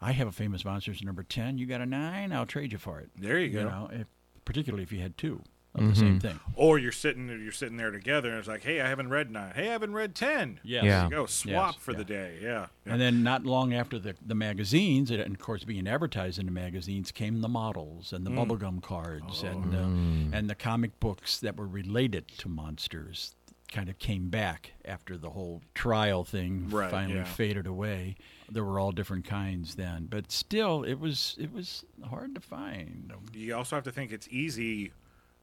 I 0.00 0.12
have 0.12 0.28
a 0.28 0.32
famous 0.32 0.64
monsters 0.64 1.02
number 1.02 1.22
ten. 1.22 1.58
You 1.58 1.66
got 1.66 1.80
a 1.82 1.86
nine? 1.86 2.32
I'll 2.32 2.46
trade 2.46 2.72
you 2.72 2.78
for 2.78 3.00
it. 3.00 3.10
There 3.18 3.38
you 3.38 3.50
go. 3.50 3.64
know, 3.68 3.90
if, 3.92 4.06
particularly 4.46 4.82
if 4.82 4.92
you 4.92 5.00
had 5.00 5.18
two 5.18 5.42
of 5.74 5.88
the 5.88 5.94
same 5.94 6.18
mm-hmm. 6.18 6.28
thing. 6.28 6.40
Or 6.54 6.78
you're 6.78 6.92
sitting 6.92 7.28
you're 7.28 7.52
sitting 7.52 7.76
there 7.76 7.90
together 7.90 8.30
and 8.30 8.38
it's 8.38 8.48
like, 8.48 8.62
hey, 8.62 8.80
I 8.80 8.88
haven't 8.88 9.08
read 9.08 9.30
nine. 9.30 9.52
Hey, 9.54 9.68
I 9.68 9.72
haven't 9.72 9.94
read 9.94 10.14
ten. 10.14 10.60
Yes. 10.62 10.84
Yeah. 10.84 10.90
There 10.90 11.04
you 11.04 11.10
go 11.10 11.26
swap 11.26 11.74
Yes, 11.74 11.82
for 11.82 11.92
the 11.92 12.00
yeah. 12.00 12.04
day. 12.04 12.38
Yeah. 12.42 12.66
And 12.84 13.00
then 13.00 13.22
not 13.22 13.44
long 13.44 13.72
after 13.72 13.98
the, 13.98 14.14
the 14.24 14.34
magazines, 14.34 15.10
and 15.10 15.20
of 15.20 15.38
course 15.38 15.64
being 15.64 15.88
advertised 15.88 16.38
in 16.38 16.46
the 16.46 16.52
magazines, 16.52 17.10
came 17.10 17.40
the 17.40 17.48
models 17.48 18.12
and 18.12 18.26
the 18.26 18.30
mm. 18.30 18.46
bubblegum 18.46 18.82
cards 18.82 19.42
oh. 19.44 19.48
and 19.48 19.74
uh, 19.74 19.78
mm. 19.78 20.34
and 20.34 20.50
the 20.50 20.54
comic 20.54 20.98
books 21.00 21.40
that 21.40 21.56
were 21.56 21.68
related 21.68 22.28
to 22.38 22.48
monsters. 22.48 23.34
Kind 23.70 23.88
of 23.88 23.98
came 23.98 24.28
back 24.28 24.72
after 24.84 25.16
the 25.16 25.30
whole 25.30 25.62
trial 25.72 26.24
thing 26.24 26.68
Right, 26.68 26.90
finally 26.90 27.20
yeah. 27.20 27.24
faded 27.24 27.66
away. 27.66 28.16
There 28.50 28.62
were 28.62 28.78
all 28.78 28.92
different 28.92 29.24
kinds 29.24 29.76
then, 29.76 30.08
but 30.10 30.30
still, 30.30 30.82
it 30.82 31.00
was 31.00 31.36
it 31.40 31.50
was 31.54 31.82
hard 32.06 32.34
to 32.34 32.42
find. 32.42 33.10
you 33.32 33.56
also 33.56 33.74
have 33.76 33.84
to 33.84 33.90
think 33.90 34.12
it's 34.12 34.28
easy 34.28 34.92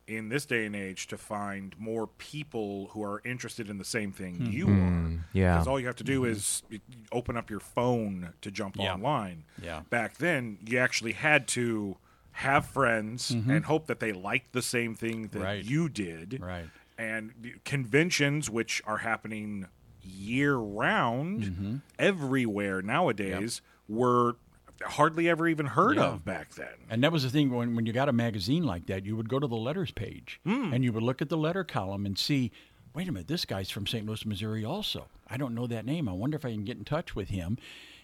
in 0.10 0.30
this 0.30 0.46
day 0.46 0.66
and 0.66 0.76
age 0.76 1.06
to 1.08 1.18
find 1.18 1.76
more 1.78 2.08
people 2.08 2.88
who 2.94 3.04
are 3.04 3.22
interested 3.24 3.70
in 3.70 3.78
the 3.78 3.86
same 3.86 4.12
thing 4.12 4.36
hmm. 4.36 4.46
you 4.48 4.66
hmm. 4.66 4.82
are. 4.82 5.26
yeah. 5.34 5.54
Because 5.54 5.68
all 5.68 5.80
you 5.80 5.86
have 5.86 5.96
to 5.98 6.04
do 6.04 6.22
mm-hmm. 6.22 6.32
is 6.32 6.64
open 7.12 7.38
up 7.38 7.50
your 7.50 7.60
phone 7.60 8.34
to 8.42 8.50
jump 8.50 8.76
Yeah. 8.76 8.94
online. 8.94 9.44
Yeah. 9.62 9.82
Back 9.92 10.18
then, 10.18 10.58
you 10.66 10.80
actually 10.80 11.14
had 11.14 11.48
to 11.50 11.98
have 12.32 12.66
friends 12.66 13.32
mm-hmm. 13.32 13.52
and 13.52 13.66
hope 13.66 13.86
that 13.86 14.00
they 14.00 14.12
liked 14.12 14.54
the 14.54 14.62
same 14.64 14.96
thing 14.96 15.28
that 15.28 15.42
Right. 15.42 15.64
you 15.64 15.90
did. 15.90 16.40
Right. 16.42 16.70
And 16.98 17.60
conventions, 17.64 18.50
which 18.50 18.82
are 18.86 18.98
happening 18.98 19.68
year 20.02 20.56
round 20.56 21.44
Mm-hmm. 21.44 21.76
everywhere 22.00 22.82
nowadays, 22.82 23.62
were 23.88 24.38
hardly 24.84 25.30
ever 25.30 25.48
even 25.48 25.66
heard 25.66 25.98
Yeah. 25.98 26.06
of 26.06 26.26
back 26.26 26.52
then. 26.56 26.68
And 26.90 27.04
that 27.04 27.12
was 27.12 27.24
the 27.24 27.30
thing 27.30 27.50
when, 27.52 27.76
when 27.76 27.86
you 27.86 27.94
got 27.94 28.10
a 28.10 28.14
magazine 28.14 28.64
like 28.64 28.86
that, 28.88 29.06
you 29.06 29.16
would 29.16 29.30
go 29.30 29.40
to 29.40 29.48
the 29.48 29.56
letters 29.56 29.92
page 29.92 30.40
hmm. 30.44 30.74
and 30.74 30.84
you 30.84 30.92
would 30.94 31.04
look 31.04 31.22
at 31.22 31.30
the 31.30 31.38
letter 31.38 31.64
column 31.64 32.06
and 32.06 32.18
see, 32.18 32.52
wait 32.94 33.08
a 33.08 33.12
minute, 33.12 33.28
this 33.28 33.46
guy's 33.46 33.70
from 33.70 33.88
St. 33.88 34.06
Louis, 34.06 34.26
Missouri 34.26 34.64
also. 34.64 35.08
I 35.30 35.38
don't 35.38 35.54
know 35.56 35.68
that 35.68 35.86
name. 35.86 36.10
I 36.10 36.14
wonder 36.14 36.38
if 36.38 36.46
I 36.46 36.52
can 36.52 36.66
get 36.66 36.78
in 36.78 36.86
touch 36.86 37.16
with 37.16 37.30
him 37.30 37.58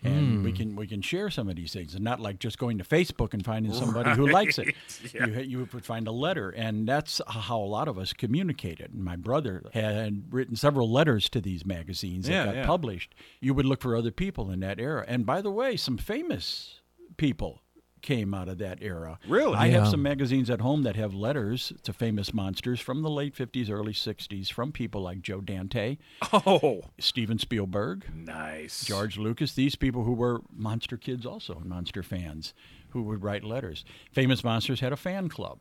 and 0.05 0.43
we 0.43 0.51
hmm. 0.51 0.57
can 0.57 0.75
we 0.75 0.87
can 0.87 1.01
share 1.01 1.29
some 1.29 1.49
of 1.49 1.55
these 1.55 1.73
things 1.73 1.95
and 1.95 2.03
not 2.03 2.19
like 2.19 2.39
just 2.39 2.57
going 2.57 2.77
to 2.77 2.83
Facebook 2.83 3.33
and 3.33 3.43
finding 3.43 3.73
somebody 3.73 4.11
who 4.11 4.27
likes 4.27 4.59
it. 4.59 4.75
Yeah. 5.13 5.27
You, 5.27 5.41
you 5.41 5.67
would 5.71 5.85
find 5.85 6.07
a 6.07 6.11
letter 6.11 6.49
and 6.49 6.87
that's 6.87 7.21
how 7.27 7.59
a 7.59 7.65
lot 7.65 7.87
of 7.87 7.97
us 7.97 8.13
communicated. 8.13 8.93
And 8.93 9.03
my 9.03 9.15
brother 9.15 9.63
had 9.73 10.33
written 10.33 10.55
several 10.55 10.91
letters 10.91 11.29
to 11.29 11.41
these 11.41 11.65
magazines 11.65 12.25
that 12.25 12.31
Yeah, 12.31 12.45
got 12.45 12.55
yeah. 12.55 12.65
published. 12.65 13.13
You 13.39 13.53
would 13.53 13.65
look 13.65 13.81
for 13.81 13.95
other 13.95 14.11
people 14.11 14.51
in 14.51 14.59
that 14.61 14.79
era. 14.79 15.05
And 15.07 15.25
by 15.25 15.41
the 15.41 15.51
way, 15.51 15.77
some 15.77 15.97
famous 15.97 16.81
people 17.17 17.61
came 18.05 18.33
out 18.33 18.47
of 18.47 18.59
that 18.59 18.77
era. 18.81 19.17
Really? 19.27 19.55
I 19.55 19.67
have 19.69 19.87
some 19.87 20.01
magazines 20.03 20.49
at 20.49 20.61
home 20.61 20.83
that 20.83 20.95
have 20.95 21.13
letters 21.13 21.73
to 21.83 21.91
famous 21.91 22.33
monsters 22.33 22.79
from 22.79 23.01
the 23.01 23.09
late 23.09 23.35
50s, 23.35 23.69
early 23.69 23.93
60s 23.93 24.51
from 24.51 24.71
people 24.71 25.01
like 25.01 25.21
Joe 25.21 25.41
Dante, 25.41 25.97
Oh, 26.31 26.83
Steven 26.99 27.39
Spielberg, 27.39 28.05
nice. 28.13 28.85
George 28.85 29.17
Lucas, 29.17 29.53
these 29.53 29.75
people 29.75 30.03
who 30.03 30.13
were 30.13 30.41
monster 30.55 30.97
kids 30.97 31.25
also, 31.25 31.59
monster 31.65 32.03
fans 32.03 32.53
who 32.89 33.01
would 33.03 33.23
write 33.23 33.43
letters. 33.43 33.83
Famous 34.13 34.43
Monsters 34.43 34.79
had 34.79 34.93
a 34.93 34.97
fan 34.97 35.27
club. 35.27 35.59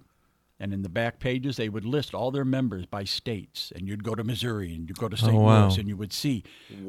And 0.61 0.73
in 0.73 0.83
the 0.83 0.89
back 0.89 1.19
pages, 1.19 1.57
they 1.57 1.69
would 1.69 1.85
list 1.85 2.15
all 2.15 2.31
their 2.31 2.45
members 2.45 2.87
by 2.87 3.03
states. 3.05 3.73
And 3.75 3.89
you'd 3.89 4.05
go 4.05 4.15
to 4.15 4.23
Missouri 4.23 4.73
and 4.73 4.89
you'd 4.89 4.99
go 4.99 5.09
to 5.09 5.17
St. 5.17 5.35
Oh, 5.35 5.41
wow. 5.41 5.67
Louis 5.67 5.79
and 5.79 5.89
you 5.89 5.97
would 5.97 6.13
see, 6.13 6.45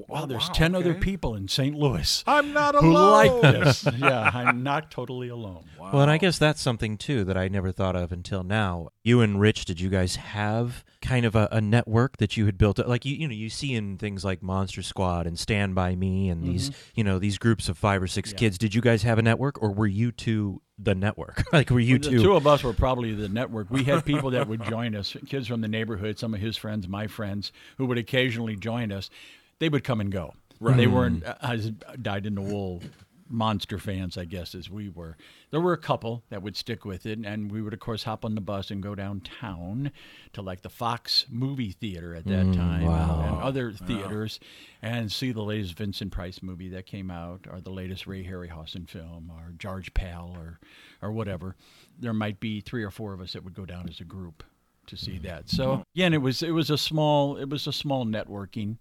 wow, 0.07 0.27
there's 0.27 0.47
wow, 0.47 0.53
10 0.53 0.75
other 0.75 0.93
people 0.93 1.35
in 1.35 1.47
St. 1.47 1.75
Louis 1.75 2.23
I'm 2.27 2.53
not 2.53 2.75
who 2.75 2.93
like 2.93 3.31
alone. 3.31 3.41
this. 3.41 3.87
yeah, 3.97 4.29
I'm 4.33 4.61
not 4.61 4.91
totally 4.91 5.29
alone. 5.29 5.65
Well, 5.79 6.03
and 6.03 6.11
I 6.11 6.17
guess 6.17 6.37
that's 6.37 6.61
something 6.61 6.97
too 6.97 7.23
that 7.23 7.37
I 7.37 7.47
never 7.47 7.71
thought 7.71 7.95
of 7.95 8.11
until 8.11 8.43
now. 8.43 8.89
You 9.03 9.21
and 9.21 9.39
Rich, 9.39 9.65
did 9.65 9.79
you 9.79 9.89
guys 9.89 10.15
have 10.15 10.83
kind 11.01 11.25
of 11.25 11.35
a, 11.35 11.47
a 11.51 11.61
network 11.61 12.17
that 12.17 12.37
you 12.37 12.45
had 12.45 12.57
built? 12.57 12.77
Like 12.79 13.03
you, 13.03 13.15
you 13.15 13.27
know, 13.27 13.33
you 13.33 13.49
see 13.49 13.73
in 13.73 13.97
things 13.97 14.23
like 14.23 14.43
Monster 14.43 14.83
Squad 14.83 15.25
and 15.27 15.37
Stand 15.39 15.73
by 15.75 15.95
Me 15.95 16.29
and 16.29 16.43
these, 16.43 16.69
mm-hmm. 16.69 16.89
you 16.95 17.03
know, 17.03 17.17
these 17.19 17.37
groups 17.39 17.67
of 17.67 17.77
five 17.77 18.01
or 18.01 18.07
six 18.07 18.31
Yeah. 18.31 18.37
kids. 18.37 18.57
Did 18.57 18.75
you 18.75 18.81
guys 18.81 19.03
have 19.03 19.17
a 19.17 19.21
network, 19.23 19.61
or 19.61 19.71
were 19.71 19.87
you 19.87 20.11
two 20.11 20.61
the 20.77 20.95
network? 20.95 21.43
like, 21.53 21.69
were 21.69 21.79
you 21.79 21.97
the 21.97 22.09
two? 22.09 22.21
two 22.21 22.35
of 22.35 22.47
us 22.47 22.63
were 22.63 22.73
probably 22.73 23.13
the 23.13 23.29
network. 23.29 23.69
We 23.69 23.83
had 23.83 24.05
people 24.05 24.31
that 24.31 24.47
would 24.47 24.63
join 24.63 24.95
us, 24.95 25.15
kids 25.27 25.47
from 25.47 25.61
the 25.61 25.67
neighborhood, 25.67 26.19
some 26.19 26.33
of 26.33 26.39
his 26.39 26.57
friends, 26.57 26.87
my 26.87 27.07
friends, 27.07 27.51
who 27.77 27.85
would 27.85 27.97
occasionally 27.97 28.55
join 28.55 28.91
us. 28.91 29.09
They 29.59 29.69
would 29.69 29.83
come 29.83 30.01
and 30.01 30.11
go. 30.11 30.33
Right. 30.59 30.77
They 30.77 30.87
weren't 30.87 31.25
uh, 31.25 31.35
as 31.41 31.69
dyed 32.01 32.25
in 32.25 32.35
the 32.35 32.41
wool 32.41 32.81
monster 33.27 33.79
fans, 33.79 34.17
I 34.17 34.25
guess, 34.25 34.53
as 34.53 34.69
we 34.69 34.89
were. 34.89 35.17
There 35.51 35.59
were 35.59 35.73
a 35.73 35.77
couple 35.77 36.23
that 36.29 36.41
would 36.41 36.55
stick 36.55 36.85
with 36.85 37.05
it, 37.05 37.19
and 37.23 37.51
we 37.51 37.61
would, 37.61 37.73
of 37.73 37.79
course, 37.79 38.03
hop 38.03 38.23
on 38.23 38.35
the 38.35 38.41
bus 38.41 38.71
and 38.71 38.83
go 38.83 38.95
downtown 38.95 39.91
to 40.33 40.41
like 40.41 40.61
the 40.61 40.69
Fox 40.69 41.25
movie 41.29 41.71
theater 41.71 42.15
at 42.15 42.25
that 42.25 42.45
mm, 42.45 42.55
time 42.55 42.83
and 42.83 43.41
other 43.41 43.71
theaters 43.71 44.39
and 44.81 45.11
see 45.11 45.31
the 45.31 45.41
latest 45.41 45.77
Vincent 45.77 46.11
Price 46.11 46.41
movie 46.43 46.69
that 46.69 46.85
came 46.85 47.09
out, 47.09 47.47
or 47.49 47.61
the 47.61 47.71
latest 47.71 48.07
Ray 48.07 48.23
Harryhausen 48.23 48.87
film, 48.87 49.31
or 49.33 49.53
George 49.57 49.93
Pal, 49.93 50.35
or 50.35 50.59
or 51.01 51.11
whatever. 51.11 51.55
There 51.99 52.13
might 52.13 52.39
be 52.39 52.61
three 52.61 52.83
or 52.83 52.91
four 52.91 53.13
of 53.13 53.21
us 53.21 53.33
that 53.33 53.43
would 53.43 53.55
go 53.55 53.65
down 53.65 53.87
as 53.89 53.99
a 53.99 54.05
group 54.05 54.43
to 54.87 54.97
see 54.97 55.17
that. 55.19 55.49
So 55.49 55.83
again, 55.95 56.13
it 56.13 56.21
was 56.21 56.43
it 56.43 56.51
was 56.51 56.69
a 56.69 56.77
small 56.77 57.37
it 57.37 57.49
was 57.49 57.67
a 57.67 57.73
small 57.73 58.05
networking. 58.05 58.77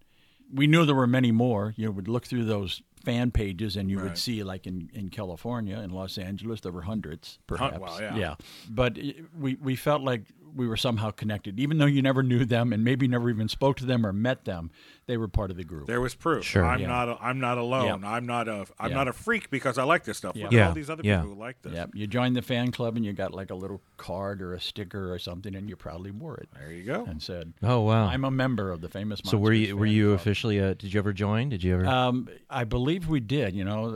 We 0.53 0.67
knew 0.67 0.85
there 0.85 0.95
were 0.95 1.07
many 1.07 1.33
more. 1.33 1.75
You 1.77 1.87
know, 1.87 1.93
would 1.93 2.09
look 2.09 2.27
through 2.27 2.45
those 2.45 2.83
fan 3.05 3.31
pages 3.31 3.77
and 3.77 3.91
you 3.91 3.99
Right. 3.99 4.05
would 4.05 4.19
see 4.19 4.43
like 4.43 4.67
in, 4.67 4.91
in 4.95 5.09
California 5.11 5.79
in 5.81 5.91
Los 5.91 6.17
Angeles 6.19 6.61
there 6.63 6.73
were 6.73 6.83
hundreds 6.83 7.39
perhaps. 7.47 7.79
wow, 7.79 7.99
yeah. 8.01 8.35
But 8.69 8.99
i- 8.99 9.15
we 9.39 9.57
we 9.57 9.77
felt 9.77 10.03
like 10.03 10.23
we 10.55 10.67
were 10.69 10.77
somehow 10.77 11.11
connected 11.11 11.59
even 11.59 11.79
though 11.79 11.87
you 11.87 12.01
never 12.03 12.23
knew 12.23 12.45
them 12.45 12.73
and 12.73 12.85
maybe 12.85 13.09
never 13.09 13.29
even 13.31 13.49
spoke 13.49 13.77
to 13.79 13.85
them 13.87 14.07
or 14.07 14.13
met 14.13 14.45
them. 14.45 14.71
They 15.07 15.17
were 15.19 15.29
part 15.29 15.51
of 15.51 15.57
the 15.59 15.65
group. 15.65 15.87
There 15.87 16.01
was 16.01 16.15
proof. 16.15 16.45
Sure. 16.47 16.65
I'm 16.65 16.81
Yeah. 16.81 16.87
not. 16.87 17.09
A, 17.11 17.19
I'm 17.21 17.39
not 17.39 17.59
alone. 17.59 18.01
Yeah. 18.03 18.09
I'm 18.09 18.25
not 18.25 18.49
a. 18.49 18.65
I'm 18.79 18.91
Yeah. 18.91 18.97
not 18.97 19.09
a 19.09 19.13
freak 19.13 19.51
because 19.51 19.77
I 19.77 19.83
like 19.85 20.05
this 20.05 20.17
stuff. 20.17 20.35
Yeah. 20.35 20.45
Look 20.45 20.53
Yeah. 20.53 20.69
all 20.69 20.75
these 20.75 20.89
other 20.89 21.03
Yeah. 21.05 21.21
people 21.21 21.35
who 21.35 21.41
like 21.41 21.61
this. 21.61 21.73
Yeah, 21.75 21.87
you 21.93 22.07
joined 22.07 22.37
the 22.37 22.43
fan 22.43 22.71
club 22.73 22.97
and 22.97 23.05
you 23.05 23.13
got 23.13 23.35
like 23.35 23.51
a 23.51 23.55
little 23.55 23.83
card 23.99 24.41
or 24.41 24.55
a 24.55 24.61
sticker 24.61 25.13
or 25.13 25.19
something, 25.19 25.55
and 25.55 25.69
you 25.69 25.77
proudly 25.77 26.11
wore 26.11 26.37
it 26.39 26.49
There 26.59 26.73
you 26.73 26.85
go. 26.85 27.05
and 27.05 27.23
said, 27.23 27.53
Oh 27.63 27.81
wow. 27.81 28.07
"I'm 28.07 28.25
a 28.25 28.31
member 28.31 28.71
of 28.71 28.81
the 28.81 28.89
famous." 28.89 29.21
so 29.25 29.37
were 29.37 29.51
Monsters 29.51 29.69
you 29.69 29.77
were 29.77 29.87
you 29.87 30.07
club." 30.09 30.21
officially? 30.21 30.59
A, 30.59 30.75
did 30.75 30.95
you 30.95 30.99
ever 30.99 31.13
join? 31.13 31.51
Did 31.51 31.63
you 31.63 31.75
ever? 31.75 31.87
Um, 31.87 32.29
I 32.49 32.65
believe 32.65 33.07
we 33.09 33.21
did. 33.21 33.55
You 33.55 33.65
know, 33.65 33.91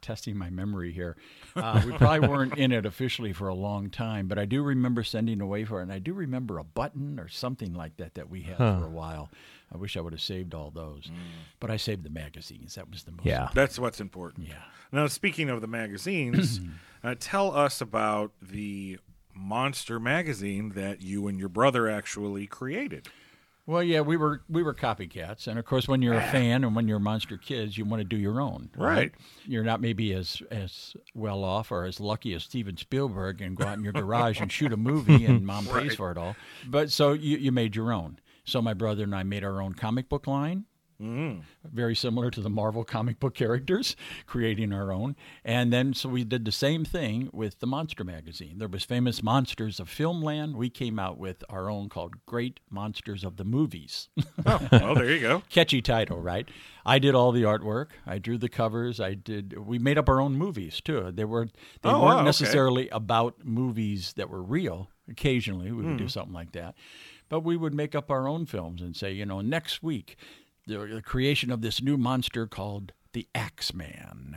testing 0.00 0.36
my 0.36 0.50
memory 0.50 0.92
here. 0.92 1.16
Uh, 1.56 1.80
we 1.86 1.92
probably 1.92 2.28
weren't 2.28 2.58
in 2.58 2.70
it 2.70 2.84
officially 2.84 3.32
for 3.32 3.48
a 3.48 3.54
long 3.54 3.88
time, 3.88 4.28
but 4.28 4.38
I 4.38 4.44
do 4.44 4.62
remember 4.62 5.02
sending 5.02 5.40
away 5.40 5.64
for 5.64 5.80
it, 5.80 5.84
and 5.84 5.92
I 5.92 5.98
do 5.98 6.12
remember 6.12 6.58
a 6.58 6.64
button 6.64 7.18
or 7.18 7.28
something 7.28 7.72
like 7.72 7.96
that 7.96 8.12
that 8.16 8.28
we 8.28 8.42
had 8.42 8.56
Huh. 8.58 8.78
for 8.80 8.84
a 8.84 8.90
while. 8.90 9.30
I 9.72 9.78
wish 9.78 9.96
I 9.96 10.02
would 10.02 10.12
have 10.12 10.20
saved 10.20 10.52
all 10.52 10.70
those, 10.70 11.10
but 11.58 11.70
I 11.70 11.78
saved 11.78 12.02
the 12.04 12.10
magazines. 12.10 12.74
That 12.74 12.90
was 12.90 13.04
the 13.04 13.12
most. 13.12 13.24
yeah. 13.24 13.48
That's 13.54 13.78
what's 13.78 14.02
important. 14.02 14.48
Yeah. 14.48 14.56
Now, 14.92 15.06
speaking 15.06 15.48
of 15.48 15.62
the 15.62 15.66
magazines, 15.66 16.60
uh, 17.02 17.14
tell 17.18 17.56
us 17.56 17.80
about 17.80 18.32
the 18.42 18.98
monster 19.34 19.98
magazine 19.98 20.70
that 20.74 21.00
you 21.00 21.26
and 21.26 21.38
your 21.38 21.48
brother 21.48 21.88
actually 21.88 22.46
created. 22.46 23.08
Well, 23.66 23.82
yeah, 23.82 24.00
we 24.00 24.16
were 24.16 24.42
we 24.48 24.62
were 24.62 24.74
copycats, 24.74 25.48
and 25.48 25.58
of 25.58 25.64
course, 25.64 25.88
when 25.88 26.00
you're 26.00 26.14
a 26.14 26.22
fan 26.30 26.62
and 26.62 26.76
when 26.76 26.86
you're 26.86 27.00
monster 27.00 27.36
kids, 27.36 27.76
you 27.76 27.84
want 27.84 28.00
to 28.00 28.04
do 28.04 28.16
your 28.16 28.40
own, 28.40 28.70
Right. 28.76 29.12
You're 29.44 29.64
not 29.64 29.80
maybe 29.80 30.12
as 30.12 30.40
as 30.50 30.94
well 31.14 31.42
off 31.42 31.72
or 31.72 31.84
as 31.84 31.98
lucky 31.98 32.32
as 32.34 32.44
Steven 32.44 32.76
Spielberg 32.76 33.40
and 33.42 33.56
go 33.56 33.64
out 33.64 33.76
in 33.76 33.84
your 33.84 33.92
garage 33.92 34.40
and 34.40 34.50
shoot 34.52 34.72
a 34.72 34.76
movie 34.76 35.24
and 35.24 35.44
mom 35.46 35.66
pays 35.66 35.96
for 35.96 36.12
it 36.12 36.18
all. 36.18 36.36
But 36.66 36.92
so 36.92 37.12
you 37.12 37.38
you 37.38 37.50
made 37.50 37.74
your 37.74 37.92
own. 37.92 38.20
So 38.44 38.62
my 38.62 38.74
brother 38.74 39.02
and 39.02 39.14
I 39.14 39.24
made 39.24 39.42
our 39.42 39.60
own 39.60 39.74
comic 39.74 40.08
book 40.08 40.28
line. 40.28 40.66
Very 40.98 41.94
similar 41.94 42.30
to 42.30 42.40
the 42.40 42.48
Marvel 42.50 42.84
comic 42.84 43.20
book 43.20 43.34
characters, 43.34 43.96
creating 44.26 44.72
our 44.72 44.92
own. 44.92 45.16
And 45.44 45.72
then, 45.72 45.94
so 45.94 46.08
we 46.08 46.24
did 46.24 46.44
the 46.44 46.52
same 46.52 46.84
thing 46.84 47.28
with 47.32 47.60
the 47.60 47.66
Monster 47.66 48.04
magazine. 48.04 48.58
There 48.58 48.68
was 48.68 48.84
famous 48.84 49.22
monsters 49.22 49.78
of 49.80 49.88
Filmland. 49.88 50.54
We 50.54 50.70
came 50.70 50.98
out 50.98 51.18
with 51.18 51.44
our 51.50 51.68
own 51.70 51.88
called 51.88 52.14
Great 52.26 52.60
Monsters 52.70 53.24
of 53.24 53.36
the 53.36 53.44
Movies. 53.44 54.08
Oh, 54.48 54.68
well, 54.70 54.94
there 54.94 55.10
you 55.10 55.20
go. 55.20 55.42
Catchy 55.50 55.82
title, 55.82 56.20
right? 56.20 56.48
I 56.84 57.00
did 57.00 57.16
all 57.16 57.32
the 57.32 57.42
artwork. 57.42 57.88
I 58.06 58.18
drew 58.18 58.38
the 58.38 58.48
covers. 58.48 59.00
I 59.00 59.14
did. 59.14 59.58
We 59.58 59.78
made 59.80 59.98
up 59.98 60.08
our 60.08 60.20
own 60.20 60.36
movies 60.36 60.80
too. 60.80 61.10
They 61.12 61.24
were 61.24 61.46
they 61.82 61.88
Oh, 61.90 61.94
weren't 61.94 62.02
wow, 62.04 62.16
okay. 62.18 62.24
necessarily 62.26 62.88
about 62.90 63.44
movies 63.44 64.12
that 64.16 64.30
were 64.30 64.42
real. 64.42 64.88
Occasionally, 65.10 65.72
we 65.72 65.82
Hmm. 65.82 65.88
would 65.90 65.96
do 65.98 66.08
something 66.08 66.32
like 66.34 66.52
that, 66.52 66.76
but 67.28 67.40
we 67.40 67.56
would 67.56 67.74
make 67.74 67.94
up 67.96 68.08
our 68.10 68.28
own 68.28 68.46
films 68.46 68.82
and 68.82 68.94
say, 68.94 69.10
you 69.12 69.26
know, 69.26 69.40
next 69.40 69.82
week, 69.82 70.16
the, 70.66 70.78
the 70.78 71.02
creation 71.02 71.50
of 71.50 71.62
this 71.62 71.80
new 71.82 71.96
monster 71.96 72.46
called 72.46 72.92
the 73.12 73.28
Axeman. 73.34 74.36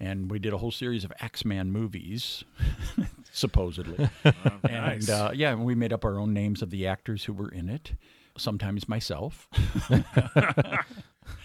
And 0.00 0.30
we 0.30 0.38
did 0.38 0.52
a 0.52 0.58
whole 0.58 0.72
series 0.72 1.04
of 1.04 1.12
Axeman 1.20 1.70
movies, 1.70 2.44
supposedly. 3.32 4.08
nice. 4.64 5.08
And 5.08 5.10
uh, 5.10 5.30
yeah, 5.32 5.54
we 5.54 5.74
made 5.74 5.92
up 5.92 6.04
our 6.04 6.18
own 6.18 6.34
names 6.34 6.62
of 6.62 6.70
the 6.70 6.86
actors 6.86 7.24
who 7.24 7.32
were 7.32 7.48
in 7.48 7.68
it. 7.68 7.92
Sometimes 8.36 8.88
myself. 8.88 9.48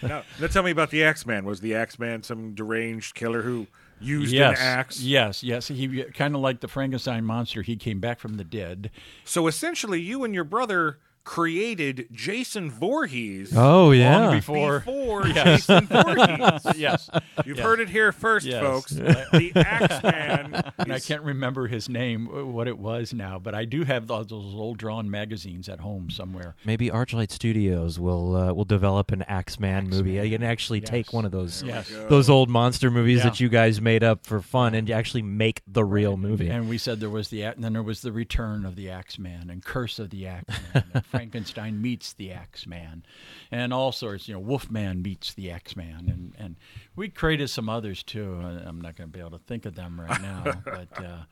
Now, 0.02 0.24
now, 0.40 0.48
tell 0.48 0.64
me 0.64 0.72
about 0.72 0.92
the 0.92 1.04
Axeman. 1.04 1.46
Was 1.46 1.62
the 1.62 1.76
Axeman 1.76 2.24
some 2.24 2.54
deranged 2.54 3.16
killer 3.16 3.42
who 3.42 3.68
used 4.00 4.34
yes, 4.34 4.58
an 4.58 4.66
axe? 4.66 5.02
Yes, 5.02 5.44
yes. 5.44 5.68
He 5.68 6.04
kind 6.04 6.36
of 6.36 6.42
like 6.42 6.62
the 6.62 6.68
Frankenstein 6.68 7.26
monster. 7.26 7.62
He 7.62 7.76
came 7.76 8.00
back 8.00 8.20
from 8.20 8.36
the 8.36 8.44
dead. 8.44 8.92
So 9.24 9.48
essentially, 9.48 10.02
you 10.02 10.24
and 10.24 10.34
your 10.34 10.44
brother 10.44 11.00
created 11.24 12.08
Jason 12.12 12.72
Voorhees 12.72 13.54
oh 13.56 13.92
yeah. 13.92 14.20
Long 14.28 14.36
before. 14.38 14.80
before 14.80 15.24
Jason 15.24 15.86
Voorhees. 15.86 16.62
yes. 16.78 17.10
You've 17.46 17.58
Yeah. 17.58 17.64
heard 17.64 17.80
it 17.80 17.90
here 17.90 18.12
first, 18.12 18.46
Yes. 18.46 18.62
folks. 18.62 18.92
The 18.92 19.52
Axeman. 19.56 20.64
And 20.80 20.94
I 20.94 21.00
can't 21.00 21.22
remember 21.24 21.68
his 21.68 21.90
name, 21.90 22.28
uh, 22.30 22.46
what 22.46 22.68
it 22.68 22.78
was 22.80 23.14
now, 23.14 23.38
but 23.38 23.54
I 23.54 23.66
do 23.66 23.84
have 23.84 24.08
those, 24.08 24.28
those 24.28 24.56
old 24.56 24.78
drawn 24.78 25.10
magazines 25.12 25.68
at 25.70 25.80
home 25.82 26.10
somewhere. 26.10 26.56
Maybe 26.66 26.90
Archlight 26.90 27.32
Studios 27.32 28.00
will 28.00 28.36
uh, 28.36 28.54
will 28.54 28.66
develop 28.66 29.12
an 29.12 29.24
Axeman 29.24 29.90
movie. 29.90 30.14
You 30.14 30.30
can 30.38 30.44
actually 30.44 30.82
take 30.82 31.12
one 31.14 31.26
of 31.26 31.32
those 31.32 31.62
Yes. 31.64 31.92
those 32.10 32.30
old 32.30 32.50
monster 32.50 32.90
movies 32.90 33.20
Yeah. 33.20 33.24
that 33.26 33.40
you 33.40 33.50
guys 33.50 33.82
made 33.82 34.04
up 34.04 34.26
for 34.26 34.42
fun 34.42 34.74
and 34.74 34.90
actually 34.90 35.22
make 35.22 35.62
the 35.68 35.84
real 35.84 36.18
movie. 36.18 36.48
And 36.50 36.70
we 36.70 36.78
said 36.78 37.00
there 37.00 37.10
was 37.10 37.30
the, 37.30 37.44
and 37.44 37.64
then 37.64 37.74
there 37.74 37.84
was 37.84 38.02
the 38.02 38.12
return 38.12 38.66
of 38.66 38.76
the 38.76 38.90
Axeman 38.90 39.50
and 39.50 39.64
Curse 39.64 40.00
of 40.00 40.10
the 40.10 40.28
Axeman. 40.28 41.04
Frankenstein 41.10 41.82
meets 41.82 42.14
the 42.14 42.32
Axeman, 42.32 43.04
and 43.52 43.74
all 43.74 43.92
sorts. 43.92 44.28
You 44.28 44.36
know, 44.36 44.40
Wolfman 44.40 45.02
meets 45.02 45.34
the 45.34 45.52
Axeman, 45.52 46.08
and 46.10 46.34
and 46.38 46.56
we 46.96 47.10
created 47.10 47.50
some 47.50 47.70
others 47.70 48.04
too. 48.04 48.34
I'm 48.42 48.82
not 48.82 48.96
going 48.96 49.10
to 49.10 49.14
be 49.14 49.20
able 49.20 49.32
to 49.32 49.40
think 49.40 49.66
of 49.66 49.76
them 49.76 50.00
right 50.00 50.22
now, 50.22 50.44
but. 50.66 51.04
Uh, 51.04 51.24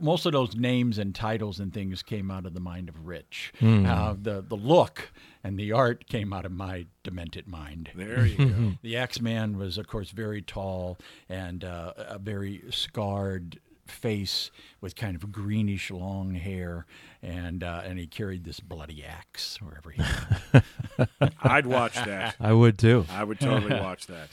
most 0.00 0.24
of 0.24 0.30
those 0.30 0.54
names 0.54 0.98
and 0.98 1.16
titles 1.16 1.58
and 1.58 1.74
things 1.74 2.00
came 2.00 2.30
out 2.30 2.46
of 2.46 2.54
the 2.54 2.60
mind 2.60 2.88
of 2.88 3.06
Rich. 3.06 3.52
Uh, 3.60 4.14
the 4.16 4.40
the 4.40 4.54
look 4.56 5.10
and 5.42 5.58
the 5.58 5.72
art 5.72 6.06
came 6.06 6.32
out 6.32 6.46
of 6.46 6.52
my 6.52 6.86
demented 7.02 7.48
mind. 7.48 7.90
There 7.94 8.24
you 8.24 8.36
go. 8.36 8.72
The 8.82 8.96
Axeman 8.96 9.58
was, 9.58 9.76
of 9.76 9.88
course, 9.88 10.10
very 10.10 10.42
tall 10.42 10.96
and 11.28 11.64
uh, 11.64 11.92
a 11.96 12.18
very 12.20 12.62
scarred 12.70 13.58
face 13.86 14.50
with 14.80 14.96
kind 14.96 15.14
of 15.16 15.30
greenish 15.32 15.90
long 15.90 16.34
hair, 16.34 16.86
and 17.22 17.62
uh, 17.62 17.82
and 17.84 17.98
he 17.98 18.06
carried 18.06 18.44
this 18.44 18.60
bloody 18.60 19.04
axe 19.04 19.58
wherever 19.60 19.90
he 19.90 20.00
went. 20.00 20.64
I'd 21.42 21.66
watch 21.66 21.94
that. 21.94 22.36
I 22.40 22.52
would 22.52 22.78
too. 22.78 23.06
I 23.10 23.24
would 23.24 23.40
totally 23.40 23.80
watch 23.80 24.06
that. 24.06 24.28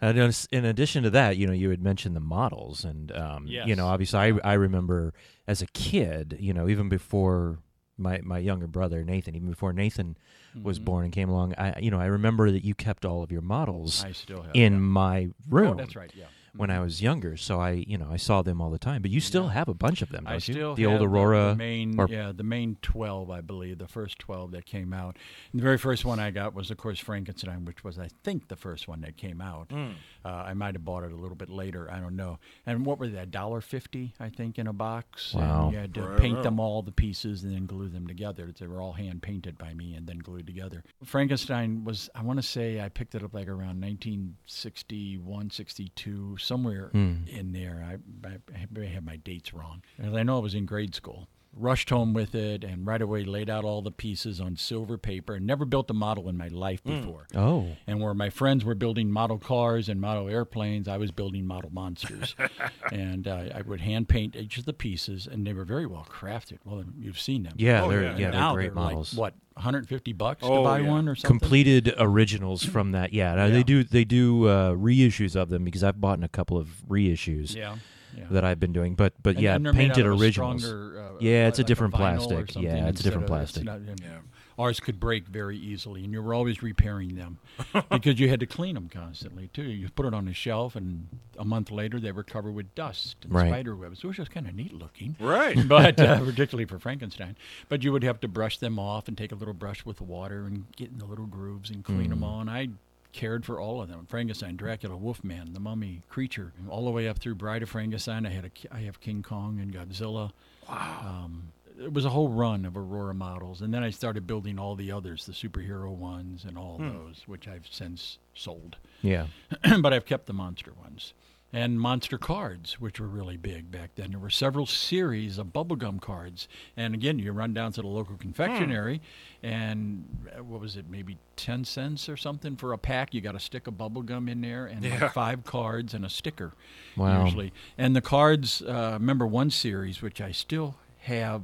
And 0.00 0.18
in 0.18 0.32
in 0.52 0.64
addition 0.64 1.02
to 1.04 1.10
that, 1.10 1.36
you 1.36 1.46
know, 1.46 1.52
you 1.54 1.70
had 1.70 1.82
mentioned 1.82 2.14
the 2.14 2.20
models, 2.20 2.84
and 2.84 3.10
um, 3.12 3.46
you 3.46 3.74
know, 3.76 3.86
obviously, 3.86 4.18
I 4.18 4.32
I 4.44 4.52
remember 4.54 5.14
as 5.46 5.62
a 5.62 5.66
kid, 5.68 6.36
you 6.38 6.52
know, 6.52 6.68
even 6.68 6.88
before 6.88 7.58
my 7.96 8.20
my 8.22 8.38
younger 8.38 8.66
brother 8.66 9.02
Nathan, 9.04 9.34
even 9.34 9.48
before 9.48 9.72
Nathan 9.72 10.16
was 10.62 10.78
born 10.78 11.04
and 11.04 11.12
came 11.12 11.28
along, 11.30 11.54
I 11.58 11.78
you 11.80 11.90
know, 11.90 11.98
I 12.00 12.06
remember 12.06 12.50
that 12.50 12.64
you 12.64 12.74
kept 12.74 13.04
all 13.06 13.22
of 13.22 13.30
your 13.32 13.42
models 13.42 14.04
I 14.04 14.12
still 14.12 14.42
have 14.42 14.52
in 14.54 14.72
yeah. 14.74 14.78
my 14.78 15.28
Oh, 15.30 15.32
room. 15.50 15.76
that's 15.78 15.96
right. 15.96 16.10
Yeah. 16.14 16.26
When 16.56 16.70
I 16.70 16.80
was 16.80 17.02
younger, 17.02 17.36
so 17.36 17.60
I, 17.60 17.70
you 17.86 17.98
know, 17.98 18.08
I 18.10 18.16
saw 18.16 18.42
them 18.42 18.60
all 18.60 18.70
the 18.70 18.78
time. 18.78 19.02
But 19.02 19.10
you 19.10 19.20
still 19.20 19.44
Yeah. 19.44 19.52
have 19.52 19.68
a 19.68 19.74
bunch 19.74 20.02
of 20.02 20.08
them, 20.10 20.24
don't 20.24 20.32
I 20.32 20.52
you? 20.52 20.74
the 20.74 20.82
have 20.82 20.92
old 20.92 21.02
Aurora. 21.02 21.48
the 21.50 21.56
main, 21.56 21.98
or- 22.00 22.08
yeah, 22.08 22.32
the 22.32 22.42
main 22.42 22.76
twelve, 22.82 23.30
I 23.30 23.40
believe, 23.40 23.78
the 23.78 23.88
first 23.88 24.18
twelve 24.18 24.52
that 24.52 24.66
came 24.66 24.92
out. 24.92 25.16
And 25.52 25.60
the 25.60 25.64
very 25.64 25.78
first 25.78 26.04
one 26.04 26.18
I 26.18 26.30
got 26.30 26.54
was, 26.54 26.70
of 26.70 26.76
course, 26.76 26.98
Frankenstein, 26.98 27.64
which 27.64 27.84
was, 27.84 27.98
I 27.98 28.08
think, 28.24 28.48
the 28.48 28.56
first 28.56 28.88
one 28.88 29.00
that 29.02 29.16
came 29.16 29.40
out. 29.40 29.70
Hmm. 29.70 29.90
Uh, 30.24 30.28
I 30.28 30.54
might 30.54 30.74
have 30.74 30.84
bought 30.84 31.04
it 31.04 31.12
a 31.12 31.16
little 31.16 31.36
bit 31.36 31.48
later. 31.50 31.90
I 31.90 32.00
don't 32.00 32.16
know. 32.16 32.38
And 32.66 32.84
what 32.86 32.98
were 32.98 33.08
they? 33.08 33.24
Dollar 33.26 33.60
fifty, 33.60 34.14
I 34.18 34.28
think, 34.28 34.58
in 34.58 34.66
a 34.66 34.72
box. 34.72 35.34
Wow. 35.34 35.64
And 35.64 35.72
you 35.72 35.78
had 35.78 35.94
to 35.94 36.02
Right, 36.02 36.18
paint 36.20 36.34
right. 36.36 36.42
them 36.42 36.58
all 36.60 36.82
the 36.82 36.92
pieces 36.92 37.44
and 37.44 37.54
then 37.54 37.66
glue 37.66 37.88
them 37.88 38.06
together. 38.06 38.52
They 38.58 38.66
were 38.66 38.80
all 38.80 38.92
hand 38.94 39.22
painted 39.22 39.58
by 39.58 39.74
me 39.74 39.94
and 39.94 40.06
then 40.06 40.18
glued 40.18 40.46
together. 40.46 40.84
Frankenstein 41.04 41.84
was, 41.84 42.08
I 42.14 42.22
want 42.22 42.38
to 42.38 42.42
say, 42.42 42.80
I 42.80 42.88
picked 42.88 43.14
it 43.14 43.22
up 43.22 43.34
like 43.34 43.48
around 43.48 43.80
1961, 43.80 45.50
62, 45.50 46.36
somewhere 46.46 46.88
Hmm. 46.92 47.24
in 47.26 47.52
there. 47.52 47.84
I, 47.84 48.28
I, 48.28 48.66
may 48.70 48.86
have 48.86 49.04
my 49.04 49.16
dates 49.16 49.52
wrong. 49.52 49.82
I 50.02 50.22
know 50.22 50.36
I 50.36 50.40
was 50.40 50.54
in 50.54 50.64
grade 50.66 50.94
school. 50.94 51.28
Rushed 51.58 51.88
home 51.88 52.12
with 52.12 52.34
it 52.34 52.64
and 52.64 52.86
right 52.86 53.00
away 53.00 53.24
laid 53.24 53.48
out 53.48 53.64
all 53.64 53.80
the 53.80 53.90
pieces 53.90 54.42
on 54.42 54.56
silver 54.56 54.98
paper 54.98 55.34
and 55.34 55.46
never 55.46 55.64
built 55.64 55.90
a 55.90 55.94
model 55.94 56.28
in 56.28 56.36
my 56.36 56.48
life 56.48 56.84
before. 56.84 57.26
oh, 57.34 57.68
And 57.86 57.98
where 58.02 58.12
my 58.12 58.28
friends 58.28 58.62
were 58.62 58.74
building 58.74 59.10
model 59.10 59.38
cars 59.38 59.88
and 59.88 59.98
model 59.98 60.28
airplanes, 60.28 60.86
I 60.86 60.98
was 60.98 61.10
building 61.12 61.46
model 61.46 61.70
monsters. 61.72 62.34
and 62.92 63.26
uh, 63.26 63.44
I 63.54 63.62
would 63.62 63.80
hand 63.80 64.08
paint 64.08 64.36
each 64.36 64.58
of 64.58 64.66
the 64.66 64.74
pieces, 64.74 65.26
and 65.26 65.46
they 65.46 65.54
were 65.54 65.64
very 65.64 65.86
well 65.86 66.06
crafted. 66.10 66.58
Well, 66.66 66.84
you've 66.98 67.18
seen 67.18 67.44
them. 67.44 67.54
yeah, 67.56 67.84
Oh, 67.84 67.88
they're 67.88 68.02
yeah. 68.02 68.16
yeah, 68.18 68.30
they're 68.32 68.52
great 68.52 68.64
they're 68.66 68.74
models. 68.74 69.14
Like, 69.14 69.18
what 69.20 69.34
150 69.54 70.12
bucks 70.12 70.42
Oh, 70.44 70.58
to 70.58 70.62
buy 70.62 70.80
yeah. 70.80 70.88
one 70.90 71.08
or 71.08 71.14
something? 71.14 71.38
completed 71.38 71.94
originals 71.98 72.64
from 72.64 72.92
that. 72.92 73.14
Yeah, 73.14 73.34
uh, 73.34 73.48
they 73.48 73.62
do 73.62 73.82
they 73.82 74.04
do 74.04 74.46
uh, 74.46 74.72
reissues 74.72 75.34
of 75.34 75.48
them 75.48 75.64
because 75.64 75.82
I've 75.82 76.00
bought 76.00 76.18
in 76.18 76.24
a 76.24 76.28
couple 76.28 76.58
of 76.58 76.68
reissues 76.86 77.54
Yeah. 77.56 77.76
yeah. 78.14 78.24
that 78.30 78.44
I've 78.44 78.60
been 78.60 78.74
doing. 78.74 78.94
But 78.94 79.14
but 79.22 79.36
And- 79.36 79.42
yeah, 79.44 79.54
and 79.54 79.64
they're 79.64 79.72
made 79.72 79.78
painted 79.94 80.04
out 80.06 80.12
of 80.12 80.20
a 80.20 80.22
originals. 80.22 80.62
stronger, 80.64 81.00
uh, 81.00 81.05
Yeah, 81.20 81.48
it's 81.48 81.58
a 81.58 81.62
like 81.62 81.66
different 81.66 81.94
plastic. 81.94 82.54
Yeah, 82.56 82.88
it's 82.88 83.00
a 83.00 83.04
different 83.04 83.26
plastic. 83.26 83.64
not- 83.64 83.80
Yeah. 84.02 84.18
Ours 84.58 84.80
could 84.80 84.98
break 84.98 85.28
very 85.28 85.58
easily, 85.58 86.02
and 86.02 86.14
you 86.14 86.22
were 86.22 86.32
always 86.32 86.62
repairing 86.62 87.14
them 87.14 87.38
because 87.90 88.18
you 88.18 88.30
had 88.30 88.40
to 88.40 88.46
clean 88.46 88.74
them 88.74 88.88
constantly 88.88 89.48
too. 89.52 89.64
You 89.64 89.90
put 89.90 90.06
it 90.06 90.14
on 90.14 90.26
a 90.28 90.32
shelf, 90.32 90.74
and 90.74 91.08
a 91.38 91.44
month 91.44 91.70
later 91.70 92.00
they 92.00 92.10
were 92.10 92.22
covered 92.22 92.52
with 92.52 92.74
dust 92.74 93.16
and 93.24 93.34
Right. 93.34 93.48
spider 93.48 93.76
webs, 93.76 94.02
which 94.02 94.18
was 94.18 94.30
kind 94.30 94.46
of 94.48 94.54
neat 94.54 94.72
looking. 94.72 95.14
Right. 95.20 95.58
but 95.68 96.00
uh, 96.00 96.20
particularly 96.24 96.64
for 96.64 96.78
Frankenstein. 96.78 97.36
But 97.68 97.84
you 97.84 97.92
would 97.92 98.02
have 98.02 98.18
to 98.20 98.28
brush 98.28 98.56
them 98.56 98.78
off 98.78 99.08
and 99.08 99.18
take 99.18 99.30
a 99.30 99.34
little 99.34 99.52
brush 99.52 99.84
with 99.84 100.00
water 100.00 100.46
and 100.46 100.64
get 100.74 100.88
in 100.90 100.96
the 100.96 101.04
little 101.04 101.26
grooves 101.26 101.68
and 101.68 101.84
clean 101.84 102.08
them 102.08 102.24
all. 102.24 102.40
And 102.40 102.48
I 102.48 102.68
cared 103.12 103.44
for 103.44 103.60
all 103.60 103.80
of 103.80 103.88
them: 103.88 104.06
Frankenstein, 104.08 104.56
Dracula, 104.56 104.96
Wolfman, 104.96 105.52
the 105.52 105.60
Mummy, 105.60 106.02
Creature, 106.08 106.52
all 106.68 106.84
the 106.84 106.90
way 106.90 107.08
up 107.08 107.18
through 107.18 107.34
Bride 107.34 107.62
of 107.62 107.70
Frankenstein. 107.70 108.26
I 108.26 108.30
had 108.30 108.44
a, 108.46 108.74
I 108.74 108.80
have 108.80 109.00
King 109.00 109.22
Kong 109.22 109.60
and 109.60 109.72
Godzilla. 109.72 110.32
Wow. 110.68 111.22
Um, 111.24 111.52
it 111.78 111.92
was 111.92 112.04
a 112.04 112.10
whole 112.10 112.28
run 112.28 112.64
of 112.64 112.76
Aurora 112.76 113.14
models, 113.14 113.60
and 113.60 113.72
then 113.72 113.82
I 113.82 113.90
started 113.90 114.26
building 114.26 114.58
all 114.58 114.74
the 114.76 114.90
others, 114.92 115.26
the 115.26 115.32
superhero 115.32 115.90
ones, 115.90 116.44
and 116.44 116.56
all 116.56 116.78
those, 116.78 117.24
which 117.26 117.46
I've 117.46 117.66
since 117.70 118.18
sold. 118.34 118.76
Yeah. 119.02 119.26
but 119.80 119.92
I've 119.92 120.06
kept 120.06 120.26
the 120.26 120.32
monster 120.32 120.72
ones. 120.72 121.12
And 121.52 121.80
monster 121.80 122.18
cards, 122.18 122.80
which 122.80 123.00
were 123.00 123.06
really 123.06 123.36
big 123.36 123.70
back 123.70 123.90
then. 123.94 124.10
There 124.10 124.18
were 124.18 124.30
several 124.30 124.66
series 124.66 125.38
of 125.38 125.48
bubblegum 125.54 126.00
cards. 126.02 126.48
And 126.76 126.92
again, 126.92 127.18
you 127.18 127.32
run 127.32 127.54
down 127.54 127.72
to 127.74 127.82
the 127.82 127.86
local 127.86 128.16
confectionery, 128.16 129.00
and 129.42 130.04
uh, 130.36 130.42
what 130.42 130.60
was 130.60 130.76
it, 130.76 130.86
maybe 130.90 131.16
10 131.36 131.64
cents 131.64 132.08
or 132.08 132.16
something 132.16 132.56
for 132.56 132.72
a 132.72 132.78
pack? 132.78 133.14
You 133.14 133.20
got 133.20 133.36
a 133.36 133.40
stick 133.40 133.66
of 133.68 133.74
bubblegum 133.74 134.28
in 134.28 134.40
there, 134.40 134.66
and 134.66 134.84
Yeah. 134.84 134.98
like 135.00 135.12
five 135.12 135.44
cards 135.44 135.94
and 135.94 136.04
a 136.04 136.10
sticker, 136.10 136.52
Wow. 136.96 137.24
usually. 137.24 137.52
And 137.78 137.94
the 137.96 138.02
cards, 138.02 138.60
uh, 138.62 138.90
remember 139.00 139.26
one 139.26 139.50
series, 139.50 140.02
which 140.02 140.20
I 140.20 140.32
still 140.32 140.74
have 141.02 141.42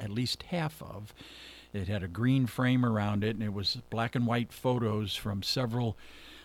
at 0.00 0.10
least 0.10 0.44
half 0.44 0.82
of. 0.82 1.14
It 1.72 1.86
had 1.86 2.02
a 2.02 2.08
green 2.08 2.46
frame 2.46 2.84
around 2.84 3.22
it, 3.22 3.36
and 3.36 3.42
it 3.42 3.52
was 3.52 3.78
black 3.90 4.14
and 4.16 4.26
white 4.26 4.52
photos 4.52 5.14
from 5.14 5.42
several, 5.42 5.96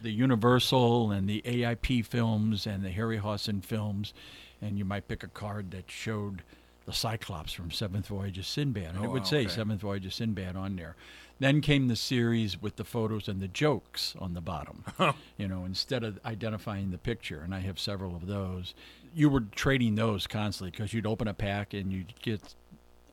the 0.02 0.12
Universal 0.12 1.12
and 1.12 1.28
the 1.30 1.42
AIP 1.46 2.06
films 2.06 2.66
and 2.68 2.84
the 2.84 2.90
Harryhausen 2.90 3.64
films. 3.64 4.14
And 4.62 4.78
you 4.78 4.86
might 4.86 5.08
pick 5.08 5.24
a 5.24 5.28
card 5.28 5.72
that 5.72 5.90
showed 5.90 6.44
the 6.86 6.94
Cyclops 6.94 7.54
from 7.54 7.72
Seventh 7.72 8.08
Voyage 8.08 8.38
of 8.40 8.46
Sinbad, 8.48 8.96
and 8.96 9.04
it 9.04 9.08
Oh, 9.08 9.12
would 9.12 9.22
wow, 9.22 9.28
say 9.28 9.40
okay. 9.42 9.50
Seventh 9.50 9.82
Voyage 9.82 10.06
of 10.06 10.14
Sinbad 10.14 10.56
on 10.56 10.76
there. 10.76 10.96
Then 11.40 11.62
came 11.62 11.88
the 11.88 11.96
series 11.96 12.62
with 12.62 12.76
the 12.76 12.84
photos 12.84 13.28
and 13.30 13.40
the 13.40 13.48
jokes 13.48 14.16
on 14.20 14.34
the 14.34 14.42
bottom, 14.42 14.84
oh. 15.00 15.14
you 15.38 15.48
know, 15.48 15.64
instead 15.66 16.04
of 16.04 16.20
identifying 16.26 16.92
the 16.92 16.98
picture. 16.98 17.40
And 17.42 17.54
I 17.56 17.60
have 17.60 17.80
several 17.80 18.16
of 18.16 18.28
those. 18.28 18.74
You 19.16 19.30
were 19.30 19.42
trading 19.42 19.96
those 19.96 20.28
constantly 20.28 20.72
because 20.72 20.94
you'd 20.94 21.06
open 21.06 21.28
a 21.30 21.34
pack 21.34 21.74
and 21.74 21.94
you'd 21.94 22.14
get 22.22 22.56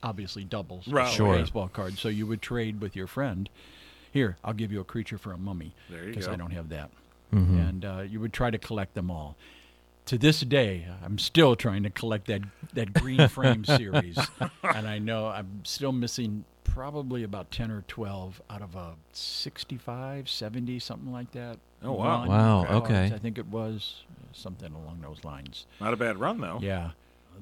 obviously 0.03 0.43
doubles, 0.43 0.87
Right. 0.87 1.07
for 1.07 1.13
Sure. 1.15 1.37
baseball 1.37 1.69
cards. 1.69 1.99
So 2.01 2.09
you 2.09 2.27
would 2.27 2.41
trade 2.41 2.81
with 2.81 2.95
your 2.95 3.07
friend. 3.07 3.49
Here, 4.17 4.35
I'll 4.43 4.53
give 4.53 4.71
you 4.71 4.79
a 4.79 4.83
creature 4.83 5.19
for 5.19 5.31
a 5.31 5.37
mummy 5.37 5.75
because. 5.89 6.27
I 6.27 6.35
don't 6.35 6.49
have 6.49 6.69
that. 6.69 6.89
Mm-hmm. 7.31 7.59
And 7.59 7.85
uh, 7.85 8.03
you 8.09 8.19
would 8.19 8.33
try 8.33 8.49
to 8.49 8.57
collect 8.57 8.95
them 8.95 9.11
all. 9.11 9.35
To 10.07 10.17
this 10.17 10.41
day, 10.41 10.87
I'm 11.05 11.19
still 11.19 11.55
trying 11.55 11.83
to 11.83 11.91
collect 11.91 12.25
that 12.27 12.41
that 12.73 12.93
green 12.93 13.27
frame 13.27 13.63
series, 13.79 14.17
and 14.63 14.87
I 14.87 14.97
know 14.97 15.27
I'm 15.27 15.61
still 15.65 15.91
missing 15.91 16.45
probably 16.63 17.21
about 17.23 17.51
10 17.51 17.69
or 17.69 17.83
12 17.87 18.41
out 18.49 18.61
of 18.63 18.75
a 18.75 18.95
65, 19.11 20.29
70, 20.29 20.79
something 20.79 21.11
like 21.11 21.31
that. 21.33 21.57
Oh, 21.83 21.91
wow. 21.91 22.19
run 22.19 22.27
Wow, 22.27 22.65
okay. 22.79 23.11
I 23.13 23.19
think 23.19 23.37
it 23.37 23.47
was 23.47 24.03
something 24.33 24.73
along 24.73 25.01
those 25.01 25.23
lines. 25.23 25.67
Not 25.79 25.93
a 25.93 25.97
bad 25.97 26.17
run 26.17 26.41
though. 26.41 26.57
Yeah. 26.59 26.91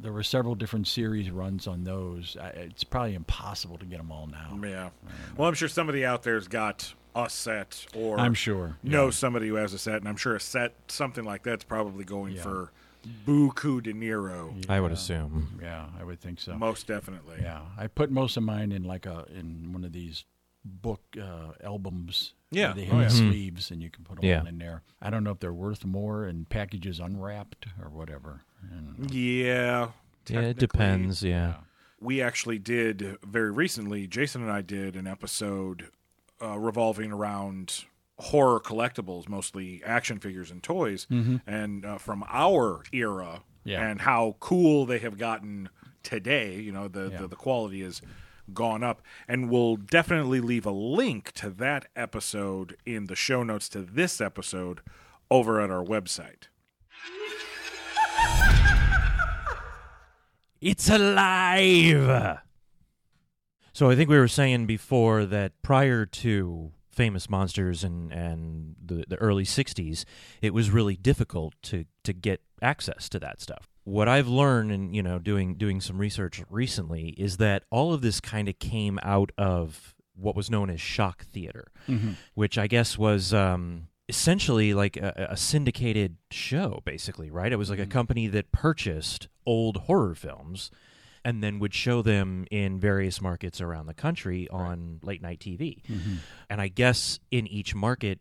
There 0.02 0.12
were 0.12 0.24
several 0.24 0.56
different 0.56 0.88
series 0.88 1.30
runs 1.32 1.68
on 1.68 1.84
those. 1.84 2.38
I- 2.40 2.50
It's 2.50 2.84
probably 2.84 3.16
impossible 3.16 3.78
to 3.80 3.86
get 3.86 3.98
them 3.98 4.12
all 4.12 4.28
now. 4.28 4.60
Yeah. 4.64 4.90
Well, 5.38 5.48
I'm 5.48 5.54
sure 5.56 5.68
somebody 5.68 6.06
out 6.06 6.24
there's 6.24 6.48
got 6.48 6.94
a 7.16 7.30
set 7.30 7.86
or 7.96 8.20
I'm 8.20 8.34
sure. 8.34 8.78
knows 8.84 9.16
somebody 9.16 9.48
who 9.48 9.56
has 9.56 9.74
a 9.74 9.78
set, 9.78 9.96
and 9.96 10.08
I'm 10.08 10.18
sure 10.18 10.36
a 10.36 10.40
set 10.40 10.74
something 10.90 11.24
like 11.24 11.44
that's 11.44 11.64
probably 11.64 12.04
going 12.04 12.34
Yeah. 12.36 12.42
for 12.44 12.72
buku 13.26 13.82
de 13.84 13.94
niro. 13.94 14.68
I 14.70 14.80
would 14.82 14.92
assume. 14.92 15.60
Yeah, 15.62 15.86
I 16.00 16.04
would 16.04 16.20
think 16.20 16.40
so. 16.42 16.58
Most 16.58 16.88
definitely. 16.88 17.38
Yeah, 17.42 17.62
I 17.78 17.88
put 17.88 18.12
most 18.12 18.36
of 18.36 18.44
mine 18.44 18.72
in 18.72 18.84
like 18.84 19.06
a 19.06 19.26
in 19.34 19.72
one 19.72 19.84
of 19.86 19.94
these 19.94 20.26
book 20.66 21.02
uh, 21.22 21.52
albums. 21.64 22.34
Yeah. 22.52 22.74
they 22.74 22.88
Oh, 22.90 22.94
have 23.00 23.02
yeah. 23.04 23.08
sleeves 23.10 23.70
and 23.72 23.84
you 23.84 23.90
can 23.90 24.04
put 24.04 24.16
them 24.16 24.26
Yeah. 24.26 24.48
in 24.48 24.58
there. 24.58 24.82
I 25.02 25.10
don't 25.10 25.24
know 25.24 25.32
if 25.32 25.40
they're 25.40 25.54
worth 25.54 25.86
more 25.86 26.26
in 26.28 26.46
packages 26.46 27.00
unwrapped 27.00 27.68
or 27.82 27.90
whatever. 27.90 28.42
And, 28.72 29.12
Yeah. 29.14 29.90
Yeah, 30.28 30.40
it 30.42 30.58
depends. 30.58 31.22
Yeah. 31.24 31.56
We 32.00 32.22
actually 32.22 32.58
did 32.60 33.18
very 33.24 33.52
recently. 33.52 34.08
Jason 34.08 34.42
and 34.42 34.52
I 34.52 34.62
did 34.62 34.96
an 34.96 35.08
episode 35.08 35.90
uh, 36.42 36.58
revolving 36.58 37.12
around 37.12 37.86
horror 38.20 38.60
collectibles, 38.60 39.28
mostly 39.30 39.82
action 39.86 40.20
figures 40.20 40.50
and 40.52 40.62
toys, 40.64 41.06
and 41.10 41.86
uh, 41.86 41.98
from 41.98 42.24
our 42.30 42.84
era, 42.92 43.42
Yeah. 43.64 43.88
and 43.88 44.02
how 44.02 44.36
cool 44.40 44.86
they 44.86 45.00
have 45.00 45.18
gotten 45.18 45.70
today. 46.04 46.60
You 46.60 46.72
know, 46.72 46.88
the, 46.88 47.10
Yeah. 47.12 47.22
the 47.22 47.28
the 47.30 47.36
quality 47.36 47.82
has 47.82 48.02
gone 48.54 48.84
up, 48.84 49.02
and 49.28 49.50
we'll 49.50 49.76
definitely 49.76 50.40
leave 50.40 50.66
a 50.66 50.72
link 50.72 51.32
to 51.34 51.50
that 51.52 51.88
episode 51.96 52.78
in 52.86 53.06
the 53.08 53.16
show 53.16 53.44
notes 53.44 53.68
to 53.70 53.82
this 53.82 54.22
episode 54.22 54.82
over 55.32 55.60
at 55.62 55.70
our 55.72 55.84
website. 55.84 56.48
It's 60.66 60.90
alive. 60.90 62.40
So 63.72 63.88
I 63.88 63.96
think 63.96 64.10
we 64.10 64.18
were 64.18 64.28
saying 64.28 64.66
before 64.66 65.24
that 65.26 65.52
prior 65.62 66.08
to 66.08 66.72
famous 66.90 67.30
monsters 67.30 67.84
and 67.84 68.12
and 68.12 68.76
the, 68.84 69.04
the 69.08 69.18
early 69.18 69.44
60s 69.44 70.06
it 70.42 70.54
was 70.54 70.72
really 70.72 70.96
difficult 70.96 71.54
to 71.62 71.86
to 72.06 72.14
get 72.14 72.42
access 72.62 73.10
to 73.10 73.20
that 73.20 73.42
stuff 73.42 73.68
what 73.84 74.08
i've 74.08 74.30
learned 74.30 74.72
and 74.72 74.96
you 74.96 75.04
know 75.04 75.20
doing 75.20 75.56
doing 75.56 75.82
some 75.82 75.98
research 75.98 76.42
recently 76.50 77.10
is 77.18 77.36
that 77.36 77.64
all 77.70 77.94
of 77.94 78.00
this 78.00 78.22
kind 78.22 78.48
of 78.48 78.58
came 78.60 78.98
out 79.04 79.34
of 79.38 79.94
what 80.16 80.38
was 80.38 80.50
known 80.50 80.70
as 80.70 80.80
shock 80.80 81.26
theater 81.26 81.68
which 82.34 82.58
i 82.58 82.66
guess 82.66 82.98
was 82.98 83.34
um 83.34 83.90
essentially 84.08 84.74
like 84.74 84.98
a, 84.98 85.30
a 85.32 85.38
syndicated 85.38 86.18
show 86.30 86.82
basically 86.86 87.32
right 87.32 87.52
it 87.52 87.56
was 87.56 87.70
like 87.72 87.80
a 87.80 87.84
mm-hmm. 87.84 87.92
company 87.92 88.28
that 88.28 88.52
purchased 88.52 89.28
old 89.46 89.78
horror 89.78 90.14
films 90.14 90.70
and 91.26 91.44
then 91.44 91.58
would 91.58 91.74
show 91.74 92.04
them 92.04 92.46
in 92.52 92.80
various 92.80 93.20
markets 93.20 93.60
around 93.60 93.88
the 93.88 93.94
country 93.96 94.48
on 94.50 95.00
late 95.02 95.24
night 95.24 95.40
TV. 95.40 95.82
Mm-hmm. 95.84 96.14
And 96.52 96.62
I 96.62 96.68
guess 96.68 97.20
in 97.32 97.48
each 97.48 97.74
market, 97.74 98.20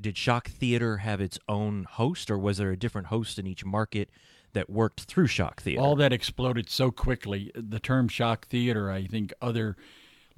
did 0.00 0.16
Shock 0.16 0.48
Theater 0.48 0.98
have 0.98 1.20
its 1.20 1.38
own 1.48 1.84
host, 1.84 2.30
or 2.30 2.38
was 2.38 2.56
there 2.56 2.70
a 2.70 2.78
different 2.78 3.08
host 3.08 3.38
in 3.38 3.46
each 3.46 3.64
market 3.64 4.08
that 4.54 4.70
worked 4.70 5.02
through 5.02 5.26
Shock 5.26 5.60
Theater? 5.60 5.82
all 5.82 5.96
that 5.96 6.14
exploded 6.14 6.70
so 6.70 6.90
quickly. 6.90 7.52
The 7.54 7.78
term 7.78 8.08
shock 8.08 8.46
theater, 8.46 8.90
I 8.90 9.06
think 9.06 9.34
other 9.42 9.76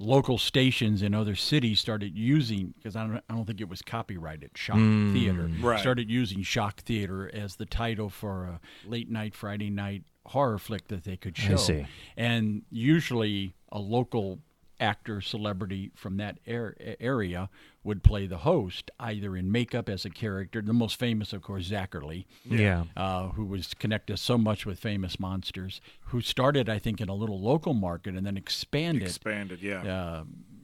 local 0.03 0.37
stations 0.37 1.01
in 1.01 1.13
other 1.13 1.35
cities 1.35 1.79
started 1.79 2.17
using 2.17 2.73
because 2.77 2.95
I 2.95 3.07
don't, 3.07 3.23
I 3.29 3.33
don't 3.33 3.45
think 3.45 3.61
it 3.61 3.69
was 3.69 3.81
copyrighted. 3.81 4.51
Shock 4.55 4.77
mm. 4.77 5.13
theater 5.13 5.49
Right. 5.61 5.79
started 5.79 6.09
using 6.09 6.43
shock 6.43 6.81
theater 6.81 7.29
as 7.33 7.55
the 7.55 7.65
title 7.65 8.09
for 8.09 8.45
a 8.45 8.59
late 8.85 9.09
night 9.09 9.33
Friday 9.35 9.69
night 9.69 10.03
horror 10.25 10.57
flick 10.57 10.87
that 10.87 11.03
they 11.03 11.17
could 11.17 11.37
show. 11.37 11.55
see. 11.55 11.85
And 12.15 12.63
usually 12.69 13.55
a 13.71 13.79
local 13.79 14.39
actor 14.79 15.21
celebrity 15.21 15.91
from 15.95 16.17
that 16.17 16.39
ar- 16.47 16.75
area 16.99 17.49
would 17.83 18.03
play 18.03 18.25
the 18.27 18.37
host 18.39 18.89
either 18.99 19.35
in 19.35 19.51
makeup 19.51 19.87
as 19.89 20.03
a 20.05 20.09
character 20.09 20.61
the 20.61 20.73
most 20.73 20.97
famous 20.97 21.31
of 21.33 21.41
course 21.41 21.69
Zacherley 21.69 22.25
yeah. 22.45 22.85
uh, 22.97 23.29
who 23.29 23.45
was 23.45 23.73
connected 23.73 24.17
so 24.17 24.37
much 24.37 24.65
with 24.65 24.79
famous 24.79 25.19
monsters, 25.19 25.81
who 26.07 26.21
started, 26.21 26.69
I 26.69 26.79
think, 26.79 26.99
in 27.01 27.09
a 27.09 27.15
little 27.15 27.39
local 27.39 27.73
market 27.73 28.15
and 28.15 28.25
then 28.25 28.37
expanded 28.37 29.03
Expanded, 29.03 29.61
yeah. 29.61 29.81
uh, 29.83 30.23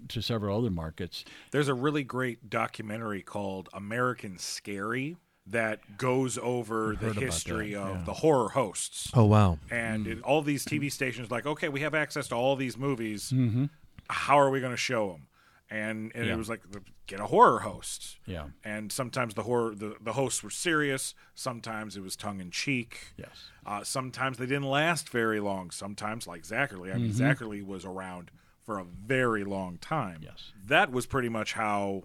to 0.09 0.21
several 0.21 0.57
other 0.57 0.69
markets. 0.71 1.23
There's 1.51 1.67
a 1.67 1.73
really 1.73 2.03
great 2.03 2.49
documentary 2.49 3.21
called 3.21 3.69
American 3.73 4.37
Scary 4.37 5.17
that 5.47 5.97
goes 5.97 6.37
over 6.37 6.95
the 6.99 7.07
heard 7.07 7.11
about 7.17 7.23
history 7.23 7.73
that, 7.73 7.79
of 7.81 7.95
yeah. 7.97 8.03
the 8.05 8.13
horror 8.13 8.49
hosts. 8.49 9.09
Oh 9.15 9.25
wow. 9.25 9.57
And 9.71 10.05
Mm. 10.05 10.11
it, 10.11 10.21
all 10.23 10.41
these 10.43 10.63
TV 10.63 10.91
stations, 10.91 11.31
like, 11.31 11.47
okay, 11.47 11.69
we 11.69 11.79
have 11.81 11.95
access 11.95 12.27
to 12.27 12.35
all 12.35 12.55
these 12.55 12.77
movies. 12.77 13.33
How 14.09 14.39
are 14.39 14.49
we 14.49 14.59
going 14.59 14.73
to 14.73 14.77
show 14.77 15.09
them? 15.11 15.27
And, 15.71 15.79
and 15.79 16.11
Mm-hmm. 16.13 16.23
Yeah. 16.27 16.33
it 16.33 16.37
was 16.37 16.49
like, 16.49 16.61
get 17.05 17.19
a 17.19 17.27
horror 17.27 17.59
host. 17.59 18.17
Yeah. 18.25 18.45
And 18.63 18.91
sometimes 18.91 19.35
the 19.35 19.43
horror, 19.43 19.75
the, 19.75 19.95
the 20.01 20.13
hosts 20.13 20.41
were 20.43 20.49
serious. 20.49 21.13
Sometimes 21.35 21.95
it 21.95 22.01
was 22.01 22.15
tongue 22.15 22.39
in 22.39 22.49
cheek. 22.49 23.13
Yes. 23.17 23.51
Uh, 23.65 23.83
sometimes 23.83 24.37
they 24.37 24.47
didn't 24.47 24.63
last 24.69 25.09
very 25.09 25.39
long. 25.39 25.69
Sometimes, 25.69 26.25
like 26.25 26.41
Zacherley, 26.43 26.87
I 26.91 26.95
Mm-hmm. 26.95 27.01
mean, 27.03 27.13
Zacherley 27.13 27.63
was 27.65 27.85
around 27.85 28.31
for 28.63 28.79
a 28.79 28.83
very 28.83 29.43
long 29.43 29.77
time. 29.77 30.21
Yes. 30.23 30.53
That 30.65 30.91
was 30.91 31.05
pretty 31.05 31.29
much 31.29 31.53
how 31.53 32.03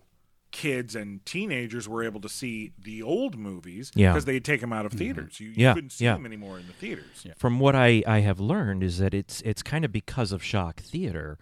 kids 0.50 0.94
and 0.94 1.24
teenagers 1.26 1.88
were 1.88 2.04
able 2.04 2.20
to 2.20 2.28
see 2.28 2.72
the 2.80 3.02
old 3.02 3.36
movies 3.36 3.90
Yeah. 3.94 4.12
because 4.12 4.24
they 4.26 4.34
had 4.34 4.44
taken 4.44 4.68
them 4.70 4.78
out 4.78 4.86
of 4.86 4.92
theaters. 4.92 5.40
You, 5.40 5.48
you 5.48 5.54
Yeah, 5.56 5.74
couldn't 5.74 5.90
see 5.90 6.04
yeah. 6.04 6.14
them 6.14 6.26
anymore 6.26 6.58
in 6.60 6.66
the 6.66 6.72
theaters. 6.74 7.26
From 7.36 7.58
what 7.58 7.74
I, 7.74 8.02
I 8.06 8.20
have 8.20 8.38
learned 8.40 8.82
is 8.84 8.98
that 8.98 9.14
it's 9.14 9.40
it's 9.40 9.62
kind 9.64 9.84
of 9.84 9.90
because 9.90 10.30
of 10.32 10.44
Shock 10.44 10.80
Theater 10.80 11.38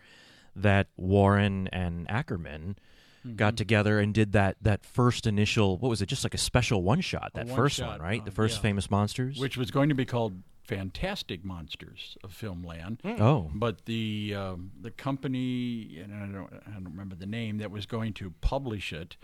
that 0.56 0.88
Warren 0.96 1.68
and 1.68 2.10
Ackerman 2.10 2.76
Mm-hmm. 3.24 3.36
got 3.36 3.56
together 3.56 4.00
and 4.00 4.12
did 4.12 4.32
that 4.32 4.56
that 4.62 4.84
first 4.84 5.28
initial 5.28 5.78
what 5.78 5.88
was 5.88 6.02
it 6.02 6.06
just 6.06 6.24
like 6.24 6.34
a 6.34 6.38
special 6.38 6.82
one 6.82 7.00
shot 7.00 7.30
that 7.34 7.46
first 7.48 7.78
one-shot, 7.78 8.00
one 8.00 8.00
right 8.00 8.24
the 8.24 8.32
uh, 8.32 8.34
first 8.34 8.56
yeah. 8.56 8.62
famous 8.62 8.90
monsters 8.90 9.38
which 9.38 9.56
was 9.56 9.70
going 9.70 9.88
to 9.90 9.94
be 9.94 10.04
called 10.04 10.42
Fantastic 10.64 11.44
Monsters 11.44 12.16
of 12.22 12.32
Filmland. 12.32 12.98
oh 13.20 13.50
But 13.52 13.84
the 13.86 14.34
um, 14.36 14.70
the 14.80 14.90
company, 14.90 16.00
and 16.02 16.14
I 16.14 16.26
don't, 16.26 16.52
I 16.66 16.70
don't 16.70 16.84
remember 16.84 17.16
the 17.16 17.26
name, 17.26 17.58
that 17.58 17.70
was 17.70 17.84
going 17.84 18.12
to 18.14 18.32
publish 18.40 18.92
it, 18.92 19.16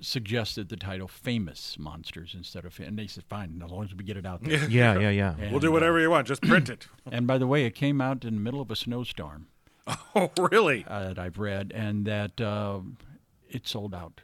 suggested 0.00 0.68
the 0.68 0.76
title 0.76 1.08
"Famous 1.08 1.76
Monsters" 1.78 2.32
instead 2.34 2.64
of, 2.64 2.78
and 2.78 2.98
they 2.98 3.08
said, 3.08 3.24
"Fine, 3.24 3.60
as 3.64 3.70
long 3.70 3.84
as 3.84 3.94
we 3.94 4.04
get 4.04 4.16
it 4.16 4.24
out 4.24 4.44
there." 4.44 4.64
yeah 4.68 4.98
yeah 4.98 5.10
yeah 5.10 5.34
And, 5.38 5.50
We'll 5.50 5.60
do 5.60 5.68
uh, 5.68 5.72
whatever 5.72 6.00
you 6.00 6.10
want. 6.10 6.28
Just 6.28 6.42
print 6.42 6.68
it. 6.70 6.86
And 7.10 7.26
by 7.26 7.38
the 7.38 7.46
way, 7.46 7.64
it 7.64 7.74
came 7.74 8.00
out 8.00 8.24
in 8.24 8.34
the 8.34 8.40
middle 8.40 8.60
of 8.60 8.70
a 8.70 8.76
snowstorm 8.76 9.48
Oh, 10.16 10.30
really? 10.38 10.84
uh, 10.88 11.08
that 11.08 11.18
I've 11.18 11.38
read, 11.38 11.72
and 11.74 12.06
that 12.06 12.40
uh, 12.40 12.80
it 13.50 13.66
sold 13.66 13.94
out 13.94 14.20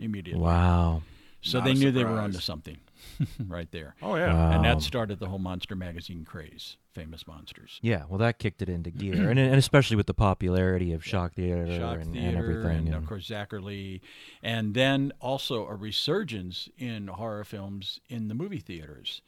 immediately. 0.00 0.42
wow 0.42 1.02
So 1.42 1.58
Not 1.58 1.64
they 1.66 1.70
a 1.72 1.74
knew 1.74 1.90
they 1.92 2.04
were 2.04 2.18
onto 2.18 2.40
something 2.40 2.78
right 3.46 3.70
there. 3.70 3.94
Oh, 4.02 4.16
yeah. 4.16 4.32
Wow. 4.32 4.52
And 4.52 4.64
that 4.64 4.80
started 4.82 5.20
the 5.20 5.26
whole 5.28 5.38
Monster 5.38 5.76
Magazine 5.76 6.24
craze, 6.24 6.76
Famous 6.94 7.26
Monsters. 7.26 7.78
yeah 7.82 8.04
well 8.08 8.18
that 8.18 8.38
kicked 8.38 8.62
it 8.62 8.68
into 8.70 8.90
gear 8.90 9.28
and, 9.30 9.38
and 9.38 9.54
especially 9.56 9.96
with 9.96 10.06
the 10.06 10.14
popularity 10.14 10.92
of 10.94 11.04
shock 11.04 11.34
theater, 11.34 11.66
Shock 11.78 12.00
and, 12.00 12.14
Theater, 12.14 12.28
and 12.28 12.36
everything 12.38 12.78
and 12.78 12.86
and- 12.88 12.94
of 12.96 13.06
course 13.06 13.28
Zacherley, 13.28 14.00
and 14.42 14.72
then 14.74 15.12
also 15.20 15.66
a 15.66 15.74
resurgence 15.74 16.68
in 16.78 17.08
horror 17.08 17.44
films 17.44 18.00
in 18.08 18.28
the 18.28 18.34
movie 18.34 18.58
theaters, 18.60 19.20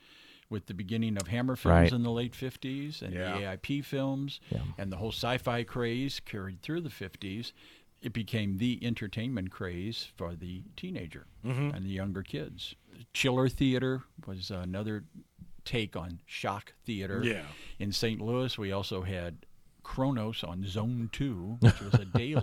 with 0.51 0.67
the 0.67 0.75
beginning 0.75 1.17
of 1.17 1.29
Hammer 1.29 1.57
films 1.57 1.73
Right. 1.75 1.93
in 1.93 2.03
the 2.03 2.11
late 2.11 2.35
'50s 2.35 3.03
and 3.03 3.13
Yeah. 3.15 3.33
the 3.39 3.45
AIP 3.45 3.83
films, 3.85 4.41
Yeah. 4.51 4.63
and 4.79 4.91
the 4.93 4.97
whole 4.97 5.13
sci-fi 5.13 5.63
craze 5.65 6.21
carried 6.21 6.63
through 6.63 6.81
the 6.83 6.91
'50s. 6.91 7.53
It 8.01 8.13
became 8.13 8.59
the 8.59 8.79
entertainment 8.85 9.51
craze 9.51 10.05
for 10.17 10.35
the 10.37 10.63
teenager 10.77 11.27
Mm-hmm. 11.45 11.75
and 11.75 11.85
the 11.85 11.91
younger 11.91 12.23
kids. 12.23 12.75
Chiller 13.13 13.49
Theater 13.49 14.05
was 14.27 14.51
another 14.51 15.05
take 15.65 15.97
on 15.97 16.21
shock 16.25 16.73
theater. 16.85 17.21
Yeah. 17.25 17.45
In 17.79 17.93
St. 17.93 18.21
Louis, 18.21 18.57
we 18.57 18.73
also 18.73 19.03
had 19.03 19.45
Kronos 19.89 20.45
on 20.45 20.67
Zone 20.67 21.09
2, 21.13 21.57
which 21.61 21.81
was 21.81 21.95
a 21.95 22.05
daily, 22.05 22.43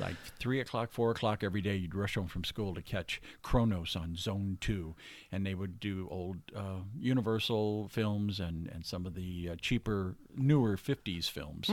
like 0.00 0.16
3 0.40 0.60
o'clock, 0.60 0.90
4 0.90 1.12
o'clock 1.12 1.44
every 1.44 1.60
day. 1.60 1.76
You'd 1.76 1.94
rush 1.94 2.16
home 2.16 2.26
from 2.26 2.42
school 2.42 2.74
to 2.74 2.82
catch 2.82 3.22
Kronos 3.42 3.94
on 3.94 4.16
Zone 4.16 4.58
2. 4.60 4.92
And 5.30 5.46
they 5.46 5.54
would 5.54 5.78
do 5.78 6.08
old 6.10 6.38
uh, 6.54 6.80
Universal 6.98 7.88
films 7.88 8.40
and, 8.40 8.66
and 8.74 8.84
some 8.84 9.06
of 9.06 9.14
the 9.14 9.50
uh, 9.52 9.56
cheaper, 9.60 10.16
newer 10.36 10.76
50s 10.76 11.30
films 11.30 11.68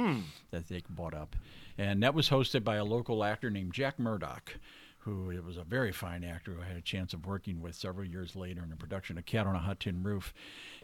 that 0.51 0.69
they 0.69 0.83
bought 0.87 1.15
up. 1.15 1.35
And 1.79 2.03
that 2.03 2.13
was 2.13 2.29
hosted 2.29 2.63
by 2.63 2.75
a 2.75 2.85
local 2.85 3.23
actor 3.23 3.49
named 3.49 3.73
Jack 3.73 3.97
Murdoch 3.97 4.53
who 5.05 5.29
it 5.31 5.43
was 5.43 5.55
a 5.55 5.63
very 5.63 5.91
fine 5.91 6.23
actor 6.23 6.51
who 6.53 6.61
I 6.61 6.65
had 6.65 6.77
a 6.77 6.81
chance 6.81 7.13
of 7.13 7.25
working 7.25 7.61
with 7.61 7.75
several 7.75 8.05
years 8.07 8.35
later 8.35 8.63
in 8.63 8.71
a 8.71 8.75
production 8.75 9.17
of 9.17 9.25
Cat 9.25 9.45
on 9.47 9.55
a 9.55 9.59
Hot 9.59 9.79
Tin 9.79 10.01
Roof, 10.03 10.33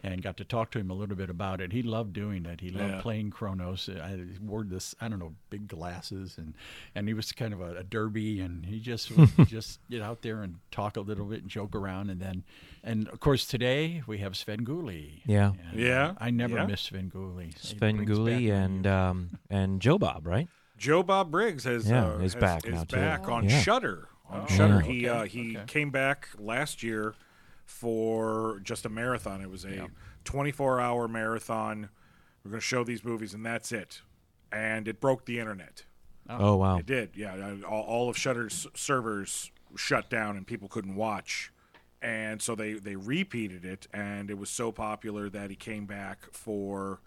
and 0.02 0.22
got 0.22 0.36
to 0.36 0.44
talk 0.44 0.70
to 0.70 0.78
him 0.78 0.90
a 0.90 0.94
little 0.94 1.16
bit 1.16 1.28
about 1.28 1.60
it. 1.60 1.72
He 1.72 1.82
loved 1.82 2.12
doing 2.12 2.46
it. 2.46 2.60
He 2.60 2.70
loved 2.70 2.94
Yeah. 2.94 3.00
playing 3.02 3.30
Kronos. 3.30 3.88
I 3.88 4.10
he 4.16 4.38
wore 4.40 4.62
this, 4.64 4.94
I 5.00 5.08
don't 5.08 5.18
know, 5.18 5.34
big 5.50 5.66
glasses, 5.68 6.38
and 6.38 6.54
and 6.94 7.08
he 7.08 7.14
was 7.14 7.32
kind 7.32 7.52
of 7.52 7.60
a, 7.60 7.78
a 7.78 7.82
derby, 7.84 8.40
and 8.40 8.64
he 8.64 8.78
just 8.80 9.10
would 9.16 9.30
just 9.46 9.80
get 9.90 10.02
out 10.02 10.22
there 10.22 10.42
and 10.42 10.56
talk 10.70 10.96
a 10.96 11.00
little 11.00 11.26
bit 11.26 11.42
and 11.42 11.50
joke 11.50 11.74
around, 11.74 12.08
and 12.08 12.20
then, 12.20 12.44
and 12.84 13.08
of 13.08 13.18
course 13.20 13.44
today 13.44 14.02
we 14.06 14.18
have 14.18 14.34
Svengoolie. 14.34 15.22
Yeah. 15.26 15.52
And, 15.72 15.80
Yeah, 15.80 16.06
uh, 16.10 16.14
I 16.18 16.30
never 16.30 16.56
yeah. 16.56 16.66
miss 16.66 16.88
Svengoolie. 16.88 17.58
Sven 17.58 17.96
brings 17.96 18.10
Gulli 18.10 18.50
and 18.52 18.86
um, 18.86 19.38
and 19.50 19.80
Joe 19.82 19.98
Bob, 19.98 20.26
right? 20.26 20.46
Joe 20.78 21.02
Bob 21.04 21.30
Briggs 21.30 21.62
has 21.64 21.88
Yeah, 21.88 22.06
uh, 22.14 22.18
is 22.18 22.34
has- 22.34 22.40
back 22.40 22.66
is 22.66 22.72
now, 22.74 22.84
too. 22.84 22.96
back 22.96 23.28
on 23.28 23.48
Yeah. 23.48 23.60
Shudder. 23.60 24.08
On 24.32 24.40
Oh, 24.42 24.46
Shudder, 24.46 24.82
yeah. 24.86 24.92
he 24.92 25.08
uh, 25.08 25.22
he 25.24 25.56
okay. 25.56 25.64
came 25.66 25.90
back 25.90 26.28
last 26.38 26.82
year 26.82 27.14
for 27.64 28.60
just 28.62 28.84
a 28.84 28.88
marathon. 28.88 29.40
It 29.40 29.50
was 29.50 29.64
a 29.64 29.88
24 30.24 30.80
hour 30.80 31.08
marathon. 31.08 31.88
We're 32.44 32.50
going 32.52 32.60
to 32.60 32.66
show 32.66 32.82
these 32.84 33.04
movies, 33.04 33.34
and 33.34 33.44
that's 33.46 33.70
it. 33.72 34.02
And 34.50 34.88
it 34.88 35.00
broke 35.00 35.26
the 35.26 35.38
internet. 35.38 35.84
Oh, 36.28 36.56
wow. 36.56 36.78
It 36.78 36.86
did, 36.86 37.10
yeah. 37.16 37.34
uh, 37.34 37.66
All, 37.66 37.82
all 37.82 38.08
of 38.08 38.16
Shudder's 38.16 38.66
servers 38.74 39.50
shut 39.76 40.08
down, 40.10 40.36
and 40.36 40.46
people 40.46 40.68
couldn't 40.68 40.94
watch. 40.96 41.52
And 42.00 42.42
so 42.42 42.54
they 42.56 42.72
they 42.74 42.96
repeated 42.96 43.64
it, 43.64 43.86
and 43.92 44.28
it 44.28 44.36
was 44.38 44.50
so 44.50 44.72
popular 44.72 45.28
that 45.30 45.50
he 45.50 45.56
came 45.56 45.86
back 45.86 46.32
for 46.32 47.00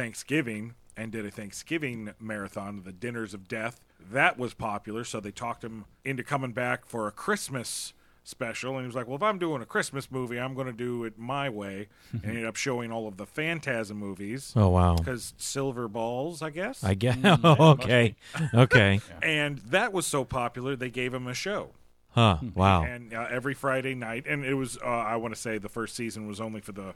Thanksgiving 0.00 0.74
and 0.94 1.10
did 1.10 1.24
a 1.24 1.30
Thanksgiving 1.30 2.12
marathon, 2.20 2.82
the 2.84 2.92
Dinners 2.92 3.32
of 3.32 3.48
Death. 3.48 3.80
That 4.12 4.38
was 4.38 4.52
popular, 4.52 5.04
so 5.04 5.20
they 5.20 5.30
talked 5.30 5.64
him 5.64 5.86
into 6.04 6.22
coming 6.22 6.52
back 6.52 6.84
for 6.84 7.08
a 7.08 7.10
Christmas 7.10 7.94
special. 8.22 8.72
And 8.74 8.82
he 8.82 8.86
was 8.86 8.94
like, 8.94 9.06
"Well, 9.06 9.16
if 9.16 9.22
I'm 9.22 9.38
doing 9.38 9.62
a 9.62 9.66
Christmas 9.66 10.10
movie, 10.10 10.38
I'm 10.38 10.52
going 10.54 10.66
to 10.66 10.72
do 10.72 11.04
it 11.04 11.18
my 11.18 11.48
way." 11.48 11.88
and 12.12 12.22
he 12.22 12.28
ended 12.28 12.44
up 12.46 12.56
showing 12.56 12.92
all 12.92 13.08
of 13.08 13.16
the 13.16 13.24
Phantasm 13.26 13.96
movies 13.96 14.52
Oh 14.54 14.68
wow. 14.68 14.96
because 14.96 15.32
silver 15.38 15.88
balls, 15.88 16.42
I 16.42 16.50
guess. 16.50 16.84
I 16.84 16.92
guess. 16.94 17.16
Mm, 17.16 17.40
Oh, 17.42 17.70
okay. 17.72 18.16
Okay. 18.54 19.00
and 19.22 19.58
that 19.58 19.92
was 19.94 20.06
so 20.06 20.24
popular 20.26 20.76
they 20.76 20.90
gave 20.90 21.14
him 21.14 21.26
a 21.26 21.34
show 21.34 21.70
Huh. 22.10 22.38
Wow. 22.54 22.84
and 22.84 23.12
uh, 23.14 23.26
every 23.30 23.54
friday 23.54 23.94
night 23.94 24.24
and 24.26 24.44
it 24.44 24.54
was 24.54 24.78
uh, 24.78 24.86
i 24.86 25.16
want 25.16 25.34
to 25.34 25.40
say 25.40 25.58
the 25.58 25.68
first 25.68 25.94
season 25.96 26.26
was 26.26 26.40
only 26.40 26.60
for 26.60 26.72
the 26.72 26.94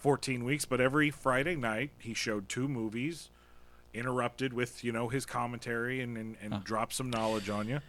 14 0.00 0.44
weeks 0.44 0.64
but 0.64 0.80
every 0.80 1.10
friday 1.10 1.54
night 1.56 1.90
he 1.98 2.12
showed 2.14 2.48
two 2.48 2.66
movies 2.68 3.30
interrupted 3.94 4.52
with 4.52 4.82
you 4.84 4.92
know 4.92 5.08
his 5.08 5.26
commentary 5.26 6.00
and, 6.00 6.16
and, 6.16 6.36
and 6.42 6.62
dropped 6.64 6.92
some 6.92 7.10
knowledge 7.10 7.48
on 7.50 7.68
you 7.68 7.80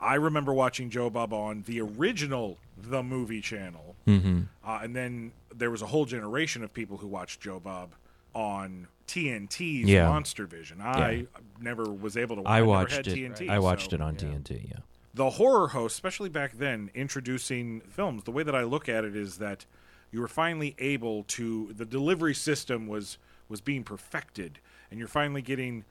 i 0.00 0.14
remember 0.14 0.52
watching 0.52 0.88
joe 0.90 1.08
bob 1.10 1.32
on 1.32 1.62
the 1.66 1.80
original 1.80 2.58
the 2.76 3.02
movie 3.02 3.40
channel 3.40 3.94
Mm-hmm. 4.06 4.40
uh, 4.66 4.78
and 4.82 4.96
then 4.96 5.32
there 5.54 5.70
was 5.70 5.82
a 5.82 5.86
whole 5.86 6.04
generation 6.06 6.62
of 6.64 6.72
people 6.72 6.96
who 6.98 7.06
watched 7.06 7.40
joe 7.40 7.60
bob 7.60 7.90
on 8.34 8.86
TNT's 9.08 9.88
Yeah. 9.88 10.06
Monster 10.06 10.46
Vision. 10.46 10.82
I 10.82 11.26
never 11.60 11.84
was 11.90 12.14
able 12.18 12.36
to. 12.36 12.42
I 12.42 12.60
watched 12.60 12.98
it. 12.98 13.06
TNT, 13.06 13.48
I 13.48 13.58
watched 13.58 13.90
so- 13.90 13.94
it 13.96 14.02
on 14.02 14.16
TNT. 14.16 14.68
Yeah. 14.68 14.76
the 15.14 15.30
horror 15.30 15.68
host, 15.68 15.94
especially 15.94 16.28
back 16.28 16.52
then, 16.58 16.90
introducing 16.94 17.80
films, 17.80 18.24
the 18.24 18.30
way 18.30 18.42
that 18.42 18.54
I 18.54 18.64
look 18.64 18.86
at 18.86 19.04
it 19.06 19.16
is 19.16 19.38
that 19.38 19.64
you 20.10 20.20
were 20.20 20.28
finally 20.28 20.74
able 20.78 21.24
to 21.24 21.72
the 21.72 21.84
delivery 21.84 22.34
system 22.34 22.86
was 22.86 23.18
was 23.48 23.60
being 23.60 23.84
perfected, 23.84 24.58
and 24.90 24.98
you're 24.98 25.08
finally 25.08 25.42
getting 25.42 25.84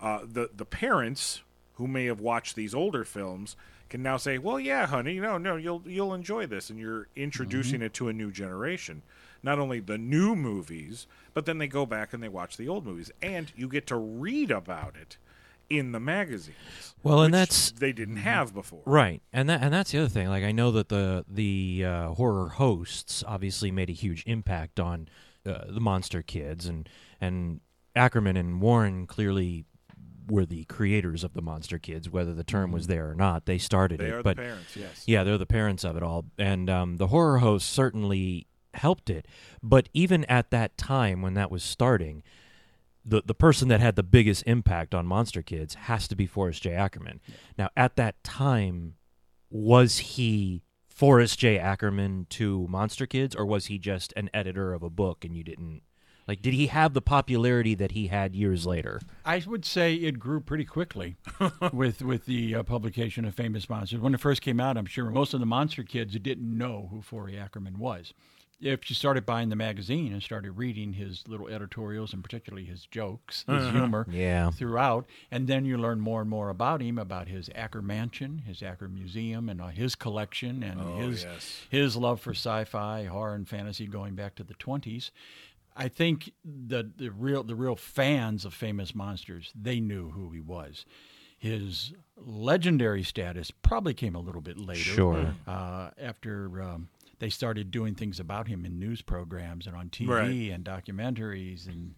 uh, 0.00 0.20
the 0.24 0.50
the 0.54 0.64
parents 0.64 1.42
who 1.74 1.86
may 1.86 2.06
have 2.06 2.20
watched 2.20 2.56
these 2.56 2.74
older 2.74 3.04
films 3.04 3.56
can 3.88 4.02
now 4.02 4.16
say, 4.16 4.38
"Well, 4.38 4.58
yeah, 4.58 4.86
honey, 4.86 5.20
no, 5.20 5.38
no, 5.38 5.56
you'll 5.56 5.82
you'll 5.86 6.14
enjoy 6.14 6.46
this," 6.46 6.70
and 6.70 6.78
you're 6.78 7.08
introducing 7.16 7.82
it 7.82 7.94
to 7.94 8.08
a 8.08 8.12
new 8.12 8.30
generation. 8.30 9.02
Not 9.42 9.58
only 9.58 9.80
the 9.80 9.98
new 9.98 10.36
movies, 10.36 11.06
but 11.34 11.46
then 11.46 11.58
they 11.58 11.66
go 11.66 11.84
back 11.84 12.12
and 12.12 12.22
they 12.22 12.28
watch 12.28 12.56
the 12.56 12.68
old 12.68 12.86
movies, 12.86 13.10
and 13.20 13.52
you 13.56 13.68
get 13.68 13.86
to 13.88 13.96
read 13.96 14.50
about 14.50 14.96
it 14.96 15.16
in 15.78 15.92
the 15.92 16.00
magazines. 16.00 16.94
Well, 17.02 17.22
and 17.22 17.34
that's- 17.34 17.72
they 17.72 17.92
didn't 17.92 18.18
have 18.18 18.54
before. 18.54 18.82
Right, 18.86 19.22
and 19.32 19.48
that 19.48 19.62
and 19.62 19.72
that's 19.74 19.90
the 19.90 19.98
other 19.98 20.08
thing. 20.08 20.28
Like 20.28 20.44
I 20.44 20.52
know 20.52 20.70
that 20.72 20.88
the 20.88 21.24
the 21.28 21.84
uh, 21.84 22.08
horror 22.14 22.50
hosts 22.50 23.24
obviously 23.26 23.70
made 23.70 23.90
a 23.90 23.94
huge 23.94 24.22
impact 24.26 24.78
on 24.78 25.08
uh, 25.44 25.64
the 25.68 25.80
Monster 25.80 26.22
Kids, 26.22 26.66
and 26.66 26.88
and 27.20 27.60
Ackerman 27.96 28.36
and 28.36 28.60
Warren 28.60 29.06
clearly 29.06 29.64
were 30.28 30.46
the 30.46 30.64
creators 30.66 31.24
of 31.24 31.34
the 31.34 31.42
Monster 31.42 31.78
Kids, 31.80 32.08
whether 32.08 32.32
the 32.32 32.44
term 32.44 32.70
was 32.70 32.86
there 32.86 33.10
or 33.10 33.14
not. 33.16 33.46
They 33.46 33.58
started 33.58 33.98
They 33.98 34.06
it, 34.06 34.12
are 34.14 34.22
but 34.22 34.36
the 34.36 34.42
parents, 34.44 34.76
yes. 34.76 35.02
yeah, 35.06 35.24
they're 35.24 35.36
the 35.36 35.46
parents 35.46 35.82
of 35.84 35.96
it 35.96 36.02
all, 36.04 36.26
and 36.38 36.70
um, 36.70 36.96
the 36.98 37.08
horror 37.08 37.38
hosts 37.38 37.68
certainly 37.68 38.46
helped 38.74 39.10
it. 39.10 39.26
But 39.62 39.88
even 39.92 40.24
at 40.26 40.50
that 40.50 40.76
time 40.78 41.20
when 41.22 41.34
that 41.34 41.50
was 41.50 41.64
starting, 41.64 42.22
the 43.04 43.22
the 43.24 43.34
person 43.34 43.68
that 43.68 43.80
had 43.80 43.96
the 43.96 44.02
biggest 44.02 44.44
impact 44.46 44.94
on 44.94 45.06
Monster 45.06 45.42
Kids 45.42 45.74
has 45.74 46.06
to 46.08 46.16
be 46.16 46.26
Forrest 46.26 46.62
J. 46.62 46.72
Ackerman. 46.72 47.20
Now, 47.58 47.68
at 47.76 47.96
that 47.96 48.22
time, 48.22 48.94
was 49.50 49.98
he 49.98 50.62
Forrest 50.88 51.38
J. 51.38 51.58
Ackerman 51.58 52.26
to 52.30 52.66
Monster 52.68 53.06
Kids, 53.06 53.34
or 53.34 53.44
was 53.44 53.66
he 53.66 53.78
just 53.78 54.12
an 54.16 54.30
editor 54.32 54.72
of 54.72 54.82
a 54.82 54.90
book 54.90 55.24
and 55.24 55.36
you 55.36 55.42
didn't? 55.42 55.82
Like, 56.28 56.40
did 56.40 56.54
he 56.54 56.68
have 56.68 56.94
the 56.94 57.02
popularity 57.02 57.74
that 57.74 57.92
he 57.92 58.06
had 58.06 58.36
years 58.36 58.64
later? 58.64 59.00
I 59.24 59.42
would 59.44 59.64
say 59.64 59.94
it 59.94 60.20
grew 60.20 60.40
pretty 60.40 60.64
quickly 60.64 61.16
with 61.72 62.02
with 62.02 62.26
the 62.26 62.54
uh, 62.54 62.62
publication 62.62 63.24
of 63.24 63.34
Famous 63.34 63.68
Monsters. 63.68 64.00
When 64.00 64.14
it 64.14 64.20
first 64.20 64.40
came 64.42 64.60
out, 64.60 64.76
I'm 64.76 64.86
sure 64.86 65.10
most 65.10 65.34
of 65.34 65.40
the 65.40 65.46
monster 65.46 65.82
kids 65.82 66.16
didn't 66.18 66.56
know 66.56 66.88
who 66.90 67.02
Forry 67.02 67.36
Ackerman 67.36 67.78
was. 67.78 68.14
If 68.62 68.88
you 68.88 68.94
started 68.94 69.26
buying 69.26 69.48
the 69.48 69.56
magazine 69.56 70.12
and 70.12 70.22
started 70.22 70.52
reading 70.52 70.92
his 70.92 71.24
little 71.26 71.48
editorials 71.48 72.12
and 72.12 72.22
particularly 72.22 72.64
his 72.64 72.86
jokes, 72.86 73.44
his 73.48 73.70
humor 73.70 74.06
Yeah. 74.08 74.50
throughout, 74.52 75.06
and 75.32 75.48
then 75.48 75.64
you 75.64 75.76
learn 75.76 75.98
more 76.00 76.20
and 76.20 76.30
more 76.30 76.48
about 76.48 76.80
him, 76.80 76.96
about 76.96 77.26
his 77.26 77.48
Ackermansion, 77.50 78.44
his 78.44 78.62
Acker 78.62 78.88
Museum, 78.88 79.48
and 79.48 79.60
uh, 79.60 79.66
his 79.68 79.96
collection, 79.96 80.62
and 80.62 80.80
his 81.02 81.24
yes. 81.24 81.60
his 81.70 81.96
love 81.96 82.20
for 82.20 82.30
sci-fi, 82.34 83.04
horror, 83.04 83.34
and 83.34 83.48
fantasy 83.48 83.86
going 83.86 84.14
back 84.14 84.36
to 84.36 84.44
the 84.44 84.54
20s. 84.54 85.10
I 85.76 85.88
think 85.88 86.32
the 86.44 86.88
the 86.96 87.10
real 87.10 87.42
the 87.42 87.54
real 87.56 87.76
fans 87.76 88.44
of 88.44 88.54
famous 88.54 88.94
monsters 88.94 89.52
they 89.60 89.80
knew 89.80 90.10
who 90.10 90.30
he 90.30 90.40
was. 90.40 90.84
His 91.38 91.92
legendary 92.16 93.02
status 93.02 93.50
probably 93.50 93.94
came 93.94 94.14
a 94.14 94.20
little 94.20 94.40
bit 94.40 94.58
later. 94.58 94.78
Sure. 94.80 95.34
Uh, 95.44 95.90
after 95.98 96.62
um, 96.62 96.88
they 97.22 97.30
started 97.30 97.70
doing 97.70 97.94
things 97.94 98.18
about 98.18 98.48
him 98.48 98.64
in 98.66 98.80
news 98.80 99.00
programs 99.00 99.68
and 99.68 99.76
on 99.76 99.88
TV 99.90 100.08
Right. 100.08 100.50
and 100.52 100.64
documentaries 100.64 101.68
and. 101.68 101.94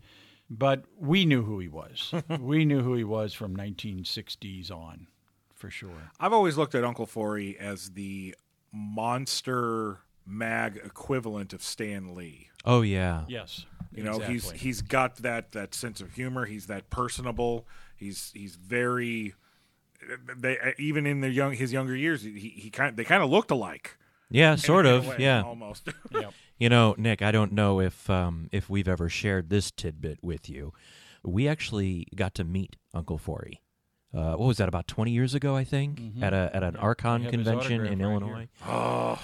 But 0.51 0.85
we 0.99 1.25
knew 1.25 1.43
who 1.43 1.59
he 1.59 1.69
was. 1.69 2.13
we 2.39 2.67
knew 2.67 2.83
who 2.83 2.95
he 2.95 3.03
was 3.05 3.33
from 3.33 3.57
1960s 3.57 4.71
on, 4.71 5.07
for 5.55 5.71
sure. 5.71 6.11
I've 6.21 6.35
always 6.35 6.59
looked 6.59 6.75
at 6.75 6.85
Uncle 6.85 7.07
Forry 7.07 7.57
as 7.59 7.93
the 7.93 8.35
monster 8.71 10.01
mag 10.27 10.81
equivalent 10.85 11.53
of 11.55 11.63
Stan 11.63 12.15
Lee. 12.15 12.49
Oh 12.67 12.83
yeah. 12.83 13.25
Yes, 13.27 13.65
You 13.93 14.03
know, 14.05 14.19
he's 14.19 14.51
he's 14.53 14.83
got 14.83 15.17
that 15.17 15.53
that 15.53 15.75
sense 15.75 16.01
of 16.03 16.13
humor. 16.13 16.45
He's 16.47 16.67
that 16.67 16.91
personable. 16.91 17.67
He's 17.97 18.31
he's 18.35 18.57
very. 18.57 19.35
They 20.37 20.75
even 20.79 21.07
in 21.07 21.21
their 21.23 21.31
young 21.31 21.55
his 21.55 21.73
younger 21.73 21.97
years, 21.97 22.23
he 22.23 22.33
he 22.55 22.69
kind 22.71 22.97
they 22.97 23.05
kind 23.05 23.23
of 23.23 23.31
looked 23.31 23.51
alike. 23.51 23.97
Yeah, 24.35 24.53
in- 24.53 24.59
sort 24.59 24.85
in 24.87 24.95
of. 24.95 25.07
way, 25.07 25.17
yeah. 25.21 25.43
almost. 25.43 25.89
Yep. 26.13 26.33
You 26.59 26.69
know, 26.69 26.95
Nick, 26.99 27.21
I 27.23 27.33
don't 27.33 27.53
know 27.53 27.81
if 27.81 28.09
um, 28.09 28.49
if 28.53 28.71
we've 28.71 28.87
ever 28.89 29.09
shared 29.09 29.51
this 29.51 29.71
tidbit 29.73 30.19
with 30.23 30.49
you. 30.49 30.73
We 31.25 31.49
actually 31.49 32.07
got 32.15 32.35
to 32.35 32.45
meet 32.45 32.77
Uncle 32.93 33.19
Forry. 33.19 33.61
Uh, 34.15 34.35
what 34.35 34.47
was 34.47 34.59
that? 34.59 34.69
About 34.69 34.87
twenty 34.87 35.11
years 35.11 35.35
ago, 35.35 35.57
I 35.57 35.65
think, 35.65 36.01
at 36.23 36.33
a 36.33 36.51
at 36.55 36.63
an 36.63 36.77
Archon 36.77 37.27
convention 37.29 37.85
in 37.87 37.99
right 37.99 38.05
Illinois. 38.05 38.49
oh, 38.69 39.19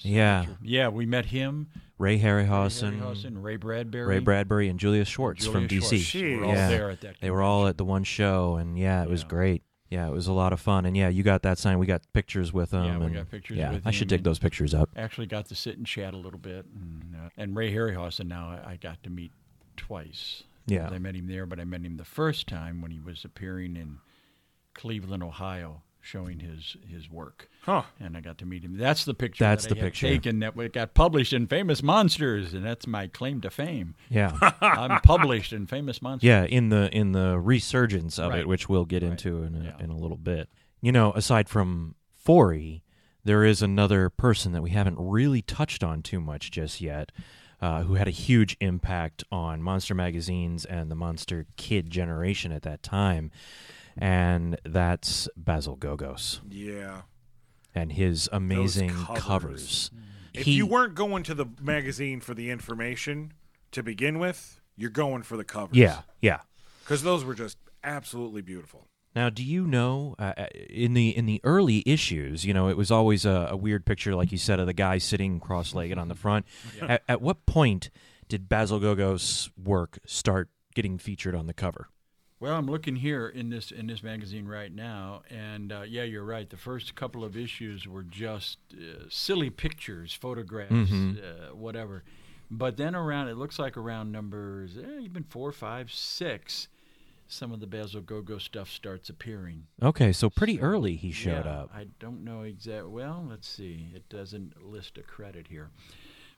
Yeah. 0.00 0.42
signature. 0.42 0.60
yeah. 0.62 0.88
We 0.88 1.04
met 1.06 1.26
him, 1.26 1.68
Ray 1.98 2.18
Harry 2.18 2.44
Harryhausen, 2.44 3.00
Harryhausen, 3.00 3.42
Ray 3.42 3.56
Bradbury, 3.56 4.06
Ray 4.06 4.18
Bradbury, 4.20 4.68
and 4.68 4.78
Julius 4.78 5.08
Schwartz 5.08 5.46
from 5.46 5.66
Julia 5.66 5.88
DC. 5.88 5.98
Schwartz. 5.98 6.22
We're 6.40 6.44
all 6.44 6.52
Yeah. 6.54 6.68
there 6.68 6.90
at 6.90 7.00
that. 7.00 7.16
They 7.20 7.30
were 7.32 7.42
all 7.42 7.66
at 7.66 7.76
the 7.78 7.84
one 7.84 8.04
show, 8.04 8.54
and 8.56 8.78
yeah, 8.78 9.02
it 9.02 9.10
was 9.10 9.22
Yeah. 9.22 9.28
great. 9.28 9.62
Yeah, 9.90 10.06
it 10.06 10.12
was 10.12 10.26
a 10.26 10.32
lot 10.34 10.52
of 10.52 10.60
fun, 10.60 10.84
and 10.84 10.94
yeah, 10.96 11.08
you 11.08 11.22
got 11.22 11.42
that 11.42 11.56
sign. 11.58 11.78
We 11.78 11.86
got 11.86 12.02
pictures 12.12 12.52
with 12.52 12.70
them. 12.70 12.84
Yeah, 12.84 12.98
we 12.98 13.06
and- 13.06 13.14
got 13.14 13.30
pictures 13.30 13.56
Yeah, 13.56 13.72
with 13.72 13.86
I 13.86 13.90
should 13.90 14.02
him 14.12 14.18
dig 14.18 14.24
those 14.24 14.38
pictures 14.38 14.74
up. 14.74 14.90
Actually, 14.96 15.26
got 15.28 15.46
to 15.46 15.54
sit 15.54 15.78
and 15.78 15.86
chat 15.86 16.12
a 16.12 16.18
little 16.18 16.38
bit, 16.38 16.66
and, 16.74 17.16
uh, 17.16 17.28
and 17.38 17.56
Ray 17.56 17.72
Harryhausen. 17.72 18.26
Now 18.26 18.50
I, 18.50 18.72
I 18.72 18.76
got 18.76 19.02
to 19.04 19.10
meet 19.10 19.32
twice. 19.76 20.42
Yeah. 20.66 20.88
I 20.90 20.98
met 20.98 21.14
him 21.14 21.26
there, 21.28 21.46
but 21.46 21.58
I 21.58 21.64
met 21.64 21.80
him 21.80 21.96
the 21.96 22.04
first 22.04 22.46
time 22.46 22.82
when 22.82 22.90
he 22.90 23.00
was 23.00 23.24
appearing 23.24 23.76
in 23.76 23.98
Cleveland, 24.74 25.22
Ohio, 25.22 25.82
showing 26.02 26.40
his 26.40 26.76
his 26.86 27.10
work. 27.10 27.48
Huh. 27.68 27.82
and 28.00 28.16
I 28.16 28.20
got 28.22 28.38
to 28.38 28.46
meet 28.46 28.64
him. 28.64 28.78
That's 28.78 29.04
the 29.04 29.12
picture. 29.12 29.44
That's 29.44 29.64
that 29.64 29.72
I 29.72 29.74
the 29.74 29.80
had 29.80 29.86
picture. 29.88 30.06
taken 30.08 30.38
that 30.38 30.56
got 30.72 30.94
published 30.94 31.34
in 31.34 31.46
Famous 31.46 31.82
Monsters, 31.82 32.54
and 32.54 32.64
that's 32.64 32.86
my 32.86 33.08
claim 33.08 33.42
to 33.42 33.50
fame. 33.50 33.94
Yeah, 34.08 34.32
I'm 34.62 35.00
published 35.02 35.52
in 35.52 35.66
Famous 35.66 36.00
Monsters. 36.00 36.26
yeah, 36.26 36.44
in 36.44 36.70
the 36.70 36.88
in 36.96 37.12
the 37.12 37.38
resurgence 37.38 38.18
of 38.18 38.30
Right. 38.30 38.40
it, 38.40 38.48
which 38.48 38.68
we'll 38.68 38.86
get 38.86 39.02
Right. 39.02 39.10
into 39.12 39.42
in 39.42 39.54
a, 39.54 39.64
Yeah. 39.64 39.84
in 39.84 39.90
a 39.90 39.96
little 39.96 40.16
bit. 40.16 40.48
You 40.80 40.92
know, 40.92 41.12
aside 41.12 41.48
from 41.48 41.94
Forry, 42.14 42.82
there 43.24 43.44
is 43.44 43.60
another 43.60 44.08
person 44.08 44.52
that 44.52 44.62
we 44.62 44.70
haven't 44.70 44.96
really 44.98 45.42
touched 45.42 45.84
on 45.84 46.02
too 46.02 46.20
much 46.20 46.50
just 46.50 46.80
yet, 46.80 47.12
uh, 47.60 47.82
who 47.82 47.94
had 47.96 48.08
a 48.08 48.12
huge 48.12 48.56
impact 48.60 49.24
on 49.30 49.60
monster 49.62 49.94
magazines 49.94 50.64
and 50.64 50.90
the 50.90 50.94
monster 50.94 51.44
kid 51.56 51.90
generation 51.90 52.50
at 52.52 52.62
that 52.62 52.82
time, 52.82 53.30
and 53.96 54.58
that's 54.64 55.28
Basil 55.36 55.76
Gogos 55.76 56.40
Yeah. 56.48 57.02
And 57.74 57.92
his 57.92 58.28
amazing 58.32 58.90
covers. 58.90 59.22
covers. 59.22 59.90
If 60.34 60.44
He- 60.44 60.52
you 60.54 60.66
weren't 60.66 60.94
going 60.94 61.22
to 61.24 61.34
the 61.34 61.46
magazine 61.60 62.20
for 62.20 62.34
the 62.34 62.50
information 62.50 63.32
to 63.72 63.82
begin 63.82 64.18
with, 64.18 64.60
you're 64.76 64.90
going 64.90 65.22
for 65.22 65.36
the 65.36 65.44
covers. 65.44 65.76
yeah, 65.76 66.02
yeah. 66.20 66.40
because 66.84 67.02
those 67.02 67.24
were 67.24 67.34
just 67.34 67.58
absolutely 67.84 68.42
beautiful. 68.42 68.86
Now, 69.16 69.30
do 69.30 69.42
you 69.42 69.66
know 69.66 70.14
uh, 70.18 70.34
uh, 70.36 70.46
in 70.70 70.94
the 70.94 71.16
in 71.16 71.26
the 71.26 71.40
early 71.42 71.82
issues, 71.86 72.44
you 72.44 72.54
know, 72.54 72.68
it 72.68 72.76
was 72.76 72.90
always 72.90 73.24
a, 73.24 73.48
a 73.50 73.56
weird 73.56 73.84
picture, 73.84 74.14
like 74.14 74.30
you 74.30 74.38
said, 74.38 74.60
of 74.60 74.66
the 74.66 74.72
guy 74.74 74.98
sitting 74.98 75.40
cross-legged 75.40 75.98
on 75.98 76.08
the 76.08 76.14
front. 76.14 76.46
At, 76.80 77.02
at 77.08 77.20
what 77.22 77.44
point 77.46 77.90
did 78.28 78.48
Basil 78.48 78.78
Gogos' 78.78 79.50
work 79.56 79.98
start 80.06 80.50
getting 80.74 80.98
featured 80.98 81.34
on 81.34 81.46
the 81.46 81.54
cover? 81.54 81.88
Well, 82.40 82.54
I'm 82.54 82.66
looking 82.66 82.96
here 82.96 83.28
in 83.28 83.50
this 83.50 83.72
in 83.72 83.88
this 83.88 84.02
magazine 84.02 84.46
right 84.46 84.72
now, 84.72 85.22
and 85.28 85.72
uh, 85.72 85.82
yeah, 85.82 86.04
you're 86.04 86.24
right. 86.24 86.48
The 86.48 86.56
first 86.56 86.94
couple 86.94 87.24
of 87.24 87.36
issues 87.36 87.88
were 87.88 88.04
just 88.04 88.58
uh, 88.74 89.06
silly 89.08 89.50
pictures, 89.50 90.14
photographs, 90.14 90.72
Mhm. 90.72 91.18
uh, 91.18 91.54
whatever. 91.56 92.04
But 92.50 92.76
then 92.76 92.94
around, 92.94 93.28
it 93.28 93.34
looks 93.36 93.58
like 93.58 93.76
around 93.76 94.12
numbers 94.12 94.78
eh, 94.78 95.00
even 95.00 95.24
four, 95.24 95.50
five, 95.50 95.92
six, 95.92 96.68
some 97.26 97.50
of 97.52 97.58
the 97.58 97.66
Basil 97.66 98.00
Gogo 98.00 98.38
stuff 98.38 98.70
starts 98.70 99.10
appearing. 99.10 99.66
Okay, 99.82 100.12
so 100.12 100.30
pretty 100.30 100.58
So, 100.58 100.62
early 100.62 100.94
he 100.94 101.10
showed 101.10 101.44
yeah, 101.44 101.60
up. 101.62 101.70
I 101.74 101.88
don't 101.98 102.22
know 102.24 102.42
exact. 102.42 102.86
Well, 102.88 103.26
let's 103.28 103.48
see. 103.48 103.88
It 103.94 104.08
doesn't 104.08 104.62
list 104.64 104.96
a 104.96 105.02
credit 105.02 105.48
here, 105.48 105.70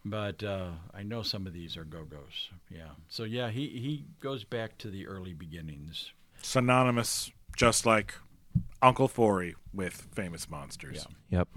but 0.05 0.43
uh, 0.43 0.71
I 0.95 1.03
know 1.03 1.23
some 1.23 1.47
of 1.47 1.53
these 1.53 1.77
are 1.77 1.85
Gogos. 1.85 2.49
Yeah. 2.71 2.91
So 3.09 3.25
yeah, 3.25 3.51
he 3.51 3.69
he 3.69 4.05
goes 4.21 4.45
back 4.45 4.79
to 4.79 4.89
the 4.91 5.07
early 5.07 5.35
beginnings. 5.35 6.13
Synonymous, 6.43 7.31
just 7.57 7.85
like 7.85 8.15
Uncle 8.83 9.09
Forry 9.09 9.55
with 9.75 10.09
famous 10.13 10.49
monsters. 10.49 11.07
Yeah. 11.29 11.39
Yep. 11.39 11.49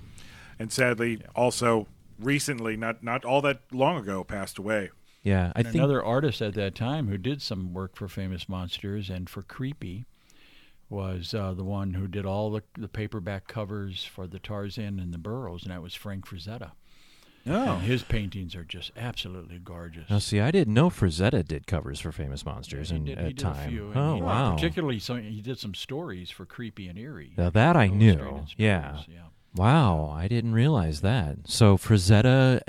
And 0.60 0.72
sadly, 0.72 1.20
Yeah. 1.22 1.28
also 1.36 1.88
recently, 2.20 2.76
not 2.78 3.04
not 3.04 3.24
all 3.26 3.42
that 3.42 3.62
long 3.72 3.98
ago, 3.98 4.24
passed 4.24 4.58
away. 4.58 4.90
Yeah, 5.24 5.54
I 5.56 5.60
And 5.60 5.68
think 5.68 5.76
another 5.76 6.04
artist 6.04 6.42
at 6.42 6.54
that 6.56 6.76
time 6.76 7.08
who 7.08 7.18
did 7.18 7.42
some 7.42 7.74
work 7.74 7.96
for 7.96 8.10
Famous 8.10 8.50
Monsters 8.50 9.10
and 9.10 9.30
for 9.30 9.42
Creepy 9.42 10.06
was 10.90 11.34
uh, 11.34 11.54
the 11.54 11.64
one 11.64 11.94
who 11.94 12.08
did 12.10 12.26
all 12.26 12.52
the, 12.52 12.62
the 12.78 12.90
paperback 12.90 13.48
covers 13.48 14.04
for 14.04 14.28
the 14.28 14.38
Tarzan 14.38 15.00
and 15.00 15.14
the 15.14 15.18
Burroughs, 15.18 15.64
and 15.64 15.72
that 15.72 15.82
was 15.82 15.96
Frank 15.96 16.28
Frazetta. 16.28 16.72
Oh, 17.46 17.74
And 17.74 17.82
his 17.82 18.04
paintings 18.04 18.56
are 18.56 18.64
just 18.64 18.92
absolutely 18.96 19.60
gorgeous. 19.60 20.10
Now, 20.10 20.20
see, 20.20 20.40
I 20.40 20.50
didn't 20.52 20.74
know 20.74 20.90
Frazetta 20.90 21.46
did 21.46 21.68
covers 21.68 22.00
for 22.00 22.12
Famous 22.12 22.46
Monsters 22.46 22.90
he 22.90 22.96
in 22.96 23.06
did, 23.06 23.18
at 23.18 23.38
time. 23.38 23.70
few. 23.70 23.88
and 23.90 23.98
oh 23.98 24.16
he- 24.16 24.22
wow! 24.22 24.54
Particularly, 24.56 25.00
some, 25.00 25.22
he 25.22 25.42
did 25.42 25.60
some 25.60 25.74
stories 25.74 26.30
for 26.30 26.46
Creepy 26.46 26.88
and 26.88 26.98
Eerie. 26.98 27.34
Now 27.38 27.50
that 27.50 27.76
I 27.76 27.88
knew. 27.88 28.46
Yeah. 28.58 29.00
yeah. 29.10 29.20
Wow, 29.56 30.10
I 30.10 30.28
didn't 30.28 30.54
realize 30.54 31.02
that. 31.02 31.38
So 31.46 31.78
Frazetta, 31.78 32.62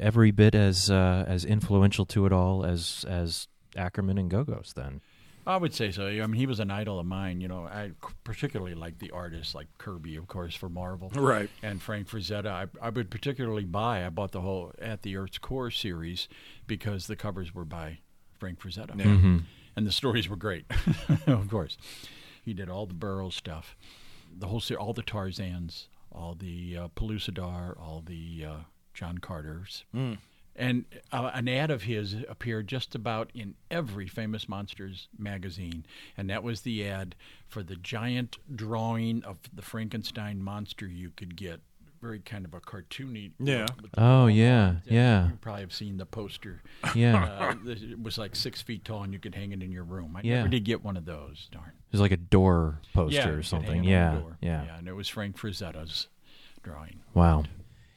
every 0.00 0.30
bit 0.32 0.54
as 0.54 0.90
uh, 0.90 1.24
as 1.28 1.44
influential 1.44 2.04
to 2.06 2.26
it 2.26 2.32
all 2.32 2.64
as 2.64 3.04
as 3.08 3.48
Ackerman 3.76 4.18
and 4.18 4.30
Gogos. 4.30 4.72
Then, 4.74 5.02
I 5.46 5.56
would 5.56 5.74
say 5.74 5.90
so. 5.90 6.06
I 6.06 6.12
mean, 6.26 6.34
he 6.34 6.46
was 6.46 6.60
an 6.60 6.70
idol 6.70 7.00
of 7.00 7.06
mine. 7.06 7.40
You 7.40 7.48
know, 7.48 7.64
I 7.64 7.92
particularly 8.24 8.74
like 8.74 8.98
the 8.98 9.10
artists 9.10 9.54
like 9.54 9.66
Kirby, 9.78 10.16
of 10.16 10.28
course, 10.28 10.54
for 10.54 10.68
Marvel. 10.68 11.10
right. 11.16 11.50
and 11.62 11.82
Frank 11.82 12.08
Frazetta. 12.08 12.46
I, 12.46 12.66
I 12.80 12.90
would 12.90 13.10
particularly 13.10 13.64
buy. 13.64 14.06
I 14.06 14.10
bought 14.10 14.32
the 14.32 14.40
whole 14.42 14.72
At 14.80 15.02
the 15.02 15.16
Earth's 15.16 15.38
Core 15.38 15.70
series 15.70 16.28
because 16.66 17.06
the 17.08 17.16
covers 17.16 17.54
were 17.54 17.64
by 17.64 17.98
Frank 18.38 18.60
Frazetta, 18.60 18.96
Yeah. 18.98 19.04
Mm-hmm. 19.06 19.38
and 19.76 19.86
the 19.86 19.92
stories 19.92 20.28
were 20.28 20.36
great. 20.36 20.64
of 21.26 21.48
course, 21.48 21.76
he 22.44 22.54
did 22.54 22.68
all 22.68 22.86
the 22.86 22.94
Burroughs 22.94 23.34
stuff, 23.36 23.76
the 24.36 24.46
whole 24.48 24.60
ser- 24.60 24.78
all 24.78 24.92
the 24.92 25.02
Tarzans, 25.02 25.86
all 26.12 26.34
the 26.38 26.76
uh, 26.76 26.88
Pellucidar, 26.96 27.78
all 27.80 28.02
the 28.04 28.44
uh, 28.48 28.56
John 28.94 29.18
Carters. 29.18 29.84
Mm. 29.94 30.18
And 30.54 30.84
uh, 31.10 31.30
an 31.32 31.48
ad 31.48 31.70
of 31.70 31.84
his 31.84 32.14
appeared 32.28 32.66
just 32.68 32.94
about 32.94 33.30
in 33.34 33.54
every 33.70 34.06
Famous 34.06 34.48
Monsters 34.48 35.08
magazine, 35.18 35.86
and 36.16 36.28
that 36.28 36.42
was 36.42 36.60
the 36.60 36.86
ad 36.86 37.14
for 37.48 37.62
the 37.62 37.76
giant 37.76 38.36
drawing 38.54 39.24
of 39.24 39.38
the 39.54 39.62
Frankenstein 39.62 40.42
monster 40.42 40.86
you 40.86 41.10
could 41.16 41.36
get. 41.36 41.60
Very 42.02 42.18
kind 42.18 42.44
of 42.44 42.52
a 42.52 42.60
cartoony. 42.60 43.30
Yeah. 43.38 43.64
Oh, 43.96 44.26
yeah, 44.26 44.66
arms. 44.66 44.80
yeah. 44.86 45.28
You 45.28 45.38
probably 45.40 45.60
have 45.62 45.72
seen 45.72 45.96
the 45.98 46.04
poster. 46.04 46.60
yeah, 46.96 47.24
Uh, 47.24 47.70
it 47.70 48.02
was 48.02 48.18
like 48.18 48.34
six 48.34 48.60
feet 48.60 48.84
tall, 48.84 49.04
and 49.04 49.12
you 49.12 49.20
could 49.20 49.36
hang 49.36 49.52
it 49.52 49.62
in 49.62 49.70
your 49.70 49.84
room. 49.84 50.16
I 50.16 50.20
Yeah. 50.24 50.38
never 50.38 50.48
did 50.48 50.64
get 50.64 50.82
one 50.84 50.96
of 50.96 51.04
those. 51.04 51.48
Darn. 51.52 51.68
it 51.68 51.92
was 51.92 52.00
like 52.00 52.10
a 52.12 52.16
door 52.16 52.80
poster 52.92 53.14
yeah, 53.16 53.28
or 53.28 53.42
something. 53.44 53.84
hang 53.84 53.84
it 53.84 53.96
on 53.96 54.14
the 54.16 54.20
Yeah, 54.46 54.60
yeah, 54.60 54.64
yeah, 54.66 54.78
and 54.78 54.88
it 54.88 54.94
was 54.94 55.08
Frank 55.08 55.38
Frazetta's 55.38 56.08
drawing. 56.64 57.00
Wow. 57.14 57.44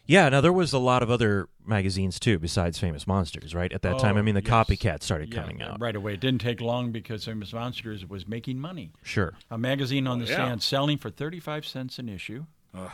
Yeah. 0.08 0.30
Now 0.30 0.42
there 0.42 0.54
was 0.54 0.72
a 0.74 0.80
lot 0.80 1.02
of 1.04 1.10
other 1.10 1.48
magazines 1.66 2.20
too 2.20 2.38
besides 2.40 2.78
Famous 2.78 3.08
Monsters, 3.08 3.56
right? 3.56 3.72
At 3.74 3.82
that 3.84 3.98
time, 4.00 4.18
I 4.18 4.20
Oh, 4.20 4.24
mean, 4.24 4.36
the 4.36 4.44
yes. 4.44 4.50
copycats 4.52 5.04
started 5.04 5.34
Yeah, 5.34 5.42
coming 5.42 5.62
out. 5.62 5.80
right 5.82 5.96
away. 5.96 6.14
It 6.14 6.20
didn't 6.20 6.42
take 6.42 6.62
long 6.62 6.92
because 6.92 7.26
Famous 7.26 7.52
Monsters 7.54 8.06
was 8.08 8.28
making 8.28 8.60
money. 8.60 8.92
Sure. 9.04 9.34
A 9.50 9.58
magazine 9.58 10.06
on 10.08 10.20
the 10.20 10.26
Oh, 10.26 10.30
yeah. 10.30 10.36
stand 10.36 10.62
selling 10.64 10.98
for 10.98 11.10
35 11.10 11.66
cents 11.66 11.98
an 12.00 12.08
issue. 12.10 12.46
Ugh. 12.74 12.92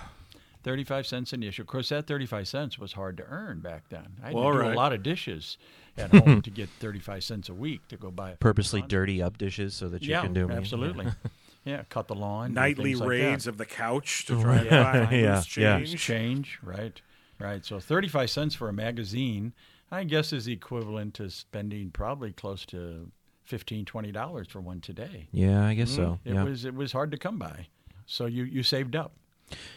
35 0.63 1.07
cents 1.07 1.33
an 1.33 1.41
issue. 1.41 1.63
Of 1.63 1.67
course, 1.67 1.89
that 1.89 2.05
35 2.05 2.47
cents 2.47 2.77
was 2.77 2.93
hard 2.93 3.17
to 3.17 3.23
earn 3.27 3.61
back 3.61 3.89
then. 3.89 4.05
I 4.21 4.27
had 4.27 4.35
Well, 4.35 4.51
to 4.51 4.51
do 4.53 4.59
right. 4.59 4.73
a 4.73 4.75
lot 4.75 4.93
of 4.93 5.01
dishes 5.01 5.57
at 5.97 6.11
home 6.15 6.41
to 6.43 6.49
get 6.51 6.69
35 6.79 7.23
cents 7.23 7.49
a 7.49 7.53
week 7.53 7.87
to 7.87 7.97
go 7.97 8.11
buy. 8.11 8.31
a 8.31 8.35
Purposely 8.37 8.83
dirty 8.83 9.21
up 9.23 9.37
dishes 9.39 9.73
so 9.73 9.89
that 9.89 10.03
you 10.03 10.11
yeah, 10.11 10.21
can 10.21 10.33
do 10.33 10.43
'em. 10.49 10.51
absolutely. 10.51 11.07
yeah, 11.63 11.83
cut 11.89 12.07
the 12.07 12.15
lawn. 12.15 12.53
Nightly 12.53 12.91
things 12.91 12.99
like 13.01 13.09
raids 13.09 13.43
that. 13.45 13.51
of 13.51 13.57
the 13.57 13.65
couch 13.65 14.25
to 14.25 14.41
try 14.41 14.57
and 14.57 14.69
find 14.69 15.11
Yeah, 15.11 15.35
loose 15.37 15.57
yeah. 15.57 15.77
change. 15.79 16.01
change, 16.01 16.59
right? 16.63 17.01
Right. 17.39 17.65
So 17.65 17.79
35 17.79 18.29
cents 18.29 18.55
for 18.55 18.69
a 18.69 18.73
magazine 18.73 19.53
I 19.91 20.05
guess 20.05 20.31
is 20.31 20.47
equivalent 20.47 21.15
to 21.15 21.29
spending 21.29 21.91
probably 21.91 22.31
close 22.31 22.65
to 22.67 23.11
fifteen, 23.43 23.83
twenty 23.83 24.11
dollars 24.11 24.47
for 24.47 24.61
one 24.61 24.79
today. 24.79 25.27
Yeah, 25.33 25.65
I 25.67 25.73
guess 25.73 25.91
so. 25.91 26.19
Mm-hmm. 26.25 26.29
It 26.29 26.33
yeah. 26.33 26.43
was 26.43 26.65
it 26.65 26.73
was 26.73 26.93
hard 26.93 27.11
to 27.11 27.17
come 27.17 27.37
by, 27.37 27.67
so 28.05 28.25
you 28.25 28.43
you 28.45 28.63
saved 28.63 28.95
up. 28.95 29.11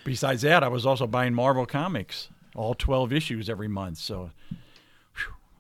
Besides 0.05 0.43
that, 0.43 0.63
I 0.63 0.69
was 0.69 0.87
also 0.87 1.09
buying 1.09 1.35
Marvel 1.35 1.67
comics, 1.67 2.29
all 2.55 2.75
twelve 2.75 3.13
issues 3.13 3.51
every 3.51 3.67
month. 3.67 3.99
So 3.99 4.31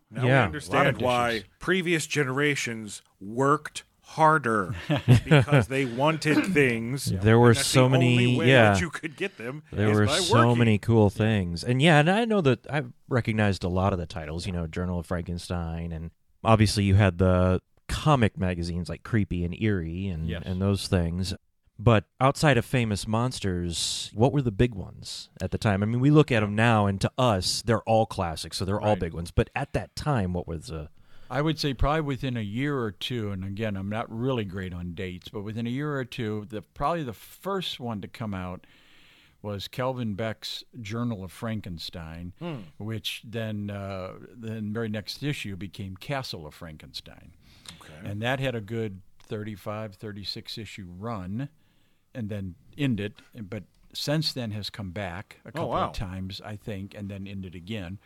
Now 0.09 0.25
Yeah, 0.25 0.39
a 0.39 0.41
we 0.43 0.45
understand 0.47 0.99
why 0.99 1.45
previous 1.59 2.07
generations 2.07 3.03
worked 3.20 3.83
harder 4.14 4.74
because 5.24 5.68
they 5.68 5.84
wanted 5.84 6.46
things. 6.52 7.06
There 7.06 7.38
were 7.38 7.54
so 7.54 7.84
the 7.84 7.90
many- 7.90 8.12
Only 8.12 8.36
way 8.38 8.48
yeah. 8.48 8.72
that 8.72 8.80
you 8.80 8.90
could 8.90 9.16
get 9.16 9.38
them. 9.38 9.62
There 9.72 9.94
were 9.94 10.08
so 10.08 10.34
working. 10.46 10.58
many 10.58 10.78
cool 10.78 11.10
things. 11.10 11.62
And 11.64 11.80
yeah, 11.82 11.98
and 12.00 12.10
I 12.10 12.24
know 12.24 12.40
that 12.40 12.66
I've 12.70 12.92
recognized 13.08 13.64
a 13.64 13.68
lot 13.68 13.92
of 13.92 13.98
the 13.98 14.06
titles, 14.06 14.46
you 14.46 14.52
know, 14.52 14.66
Journal 14.66 14.98
of 14.98 15.06
Frankenstein 15.06 15.92
and 15.92 16.10
obviously 16.42 16.84
you 16.84 16.94
had 16.94 17.18
the 17.18 17.60
comic 17.88 18.38
magazines 18.38 18.88
like 18.88 19.02
Creepy 19.02 19.44
and 19.44 19.54
Eerie 19.60 20.08
and 20.08 20.28
Yes. 20.28 20.42
and 20.44 20.60
those 20.60 20.88
things. 20.88 21.34
But 21.78 22.04
outside 22.20 22.56
of 22.56 22.64
famous 22.64 23.06
monsters, 23.08 24.10
what 24.14 24.32
were 24.32 24.42
the 24.42 24.52
big 24.52 24.74
ones 24.74 25.28
at 25.40 25.50
the 25.50 25.58
time? 25.58 25.82
I 25.82 25.86
mean, 25.86 25.98
we 26.00 26.10
look 26.10 26.30
at 26.30 26.40
them 26.40 26.54
now 26.54 26.86
and 26.86 27.00
to 27.00 27.10
us, 27.18 27.62
they're 27.66 27.82
all 27.82 28.06
classics, 28.06 28.58
so 28.58 28.64
they're 28.64 28.80
all 28.80 28.94
big 28.94 29.12
ones. 29.12 29.32
But 29.32 29.50
at 29.56 29.72
that 29.72 29.96
time, 29.96 30.32
what 30.32 30.46
was 30.46 30.68
the 30.68 30.88
I 31.35 31.43
would 31.43 31.59
say 31.59 31.74
probably 31.74 32.03
within 32.03 32.37
a 32.37 32.41
year 32.43 32.78
or 32.78 32.93
two, 32.93 33.32
and 33.32 33.45
again, 33.45 33.76
I'm 33.76 33.89
not 33.89 34.07
really 34.09 34.45
great 34.45 34.72
on 34.72 34.95
dates, 34.95 35.28
but 35.28 35.43
within 35.43 35.66
a 35.66 35.70
year 35.70 35.97
or 35.97 36.05
two, 36.05 36.47
the 36.49 36.62
probably 36.62 37.03
the 37.03 37.12
first 37.12 37.80
one 37.80 38.01
to 38.03 38.07
come 38.09 38.35
out 38.35 38.66
was 39.43 39.66
Calvin 39.66 40.14
Beck's 40.14 40.62
Journal 40.80 41.24
of 41.24 41.32
Frankenstein, 41.32 42.32
which 42.78 43.22
then 43.26 43.68
uh, 43.68 44.12
then 44.32 44.72
very 44.72 44.89
next 44.89 45.24
issue 45.24 45.57
became 45.57 45.97
Castle 45.97 46.47
of 46.47 46.55
Frankenstein, 46.55 47.32
Okay. 47.80 48.09
and 48.09 48.22
that 48.22 48.39
had 48.39 48.55
a 48.55 48.61
good 48.61 49.01
35, 49.24 49.97
36 49.97 50.57
issue 50.57 50.87
run, 50.99 51.49
and 52.14 52.28
then 52.28 52.55
ended, 52.78 53.14
but. 53.51 53.64
Since 53.95 54.32
then 54.32 54.51
has 54.51 54.70
come 54.70 54.90
back 54.90 55.40
a 55.45 55.53
couple 55.53 55.70
wow. 55.70 55.88
of 55.88 55.92
times, 55.92 56.40
I 56.45 56.57
think, 56.57 56.95
and 56.95 57.09
then 57.09 57.26
ended 57.26 57.55
again. 57.55 57.99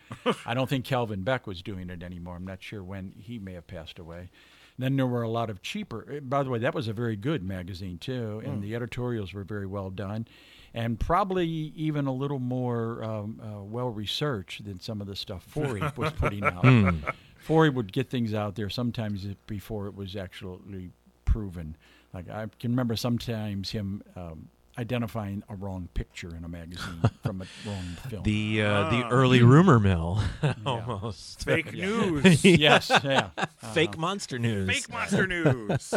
I 0.46 0.54
don't 0.54 0.68
think 0.68 0.84
Calvin 0.84 1.22
Beck 1.22 1.46
was 1.46 1.62
doing 1.62 1.90
it 1.90 2.02
anymore. 2.02 2.36
I'm 2.36 2.46
not 2.46 2.62
sure 2.62 2.84
when 2.84 3.14
he 3.16 3.38
may 3.38 3.54
have 3.54 3.66
passed 3.66 3.98
away. 3.98 4.30
Then 4.78 4.96
there 4.96 5.06
were 5.06 5.22
a 5.22 5.28
lot 5.28 5.50
of 5.50 5.60
cheaper. 5.60 6.06
eh, 6.10 6.20
By 6.20 6.42
the 6.44 6.50
way, 6.50 6.60
that 6.60 6.74
was 6.74 6.86
a 6.86 6.92
very 6.92 7.16
good 7.16 7.42
magazine 7.42 7.98
too, 7.98 8.40
and 8.44 8.62
the 8.62 8.76
editorials 8.76 9.32
were 9.34 9.42
very 9.42 9.66
well 9.66 9.90
done, 9.90 10.28
and 10.72 11.00
probably 11.00 11.48
even 11.48 12.06
a 12.06 12.12
little 12.12 12.38
more 12.38 13.02
um, 13.02 13.40
uh, 13.42 13.62
well 13.64 13.90
researched 13.90 14.64
than 14.64 14.78
some 14.78 15.00
of 15.00 15.06
the 15.08 15.16
stuff 15.16 15.42
Forry 15.42 15.82
was 15.96 16.12
putting 16.12 16.44
out. 16.44 16.94
Forry 17.38 17.70
would 17.70 17.92
get 17.92 18.08
things 18.08 18.34
out 18.34 18.54
there 18.54 18.70
sometimes 18.70 19.26
before 19.46 19.86
it 19.88 19.96
was 19.96 20.14
actually 20.14 20.90
proven. 21.24 21.76
Like 22.12 22.28
I 22.30 22.46
can 22.60 22.70
remember 22.70 22.94
sometimes 22.94 23.70
him. 23.70 24.02
Um, 24.14 24.48
Identifying 24.78 25.42
a 25.48 25.56
wrong 25.56 25.88
picture 25.94 26.36
in 26.36 26.44
a 26.44 26.48
magazine 26.48 27.00
from 27.24 27.42
a 27.42 27.46
wrong 27.68 27.84
film. 28.08 28.22
the 28.22 28.62
uh, 28.62 28.90
the 28.90 29.02
Ah. 29.04 29.08
early 29.10 29.42
rumor 29.42 29.80
mill 29.80 30.22
almost 30.66 31.44
Fake 31.44 31.72
news. 31.72 32.44
yes, 32.44 32.88
yeah. 33.02 33.30
fake 33.74 33.98
monster 33.98 34.38
news 34.38 34.68
Fake 34.70 34.88
monster 34.88 35.26
news. 35.26 35.92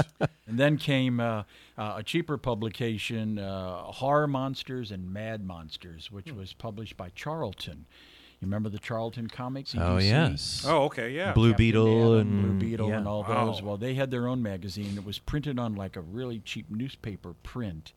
And 0.47 0.57
then 0.59 0.77
came 0.77 1.19
uh, 1.19 1.43
uh, 1.77 1.93
a 1.97 2.03
cheaper 2.03 2.37
publication, 2.39 3.37
uh, 3.37 3.83
Horror 3.83 4.27
Monsters 4.27 4.89
and 4.91 5.13
Mad 5.13 5.45
Monsters, 5.45 6.07
Hmm. 6.07 6.15
which 6.15 6.31
was 6.31 6.53
published 6.53 6.97
by 6.97 7.09
Charlton. 7.13 7.85
You 8.39 8.47
remember 8.47 8.69
the 8.69 8.79
Charlton 8.79 9.27
comics? 9.27 9.75
oh 9.77 9.99
yes 9.99 10.65
oh, 10.67 10.85
okay, 10.85 11.11
yeah. 11.11 11.33
Blue 11.33 11.51
Captain 11.51 11.65
Beetle 11.67 12.15
Atom, 12.15 12.19
and 12.19 12.41
Blue 12.59 12.69
Beetle 12.69 12.89
yeah. 12.89 12.97
and 12.97 13.07
all 13.07 13.21
Wow. 13.21 13.45
those. 13.45 13.61
Well, 13.61 13.77
they 13.77 13.93
had 13.93 14.09
their 14.09 14.27
own 14.27 14.41
magazine. 14.41 14.97
It 14.97 15.05
was 15.05 15.19
printed 15.19 15.59
on 15.59 15.75
like 15.75 15.95
a 15.95 16.01
really 16.01 16.39
cheap 16.39 16.65
newspaper 16.71 17.33
print. 17.43 17.93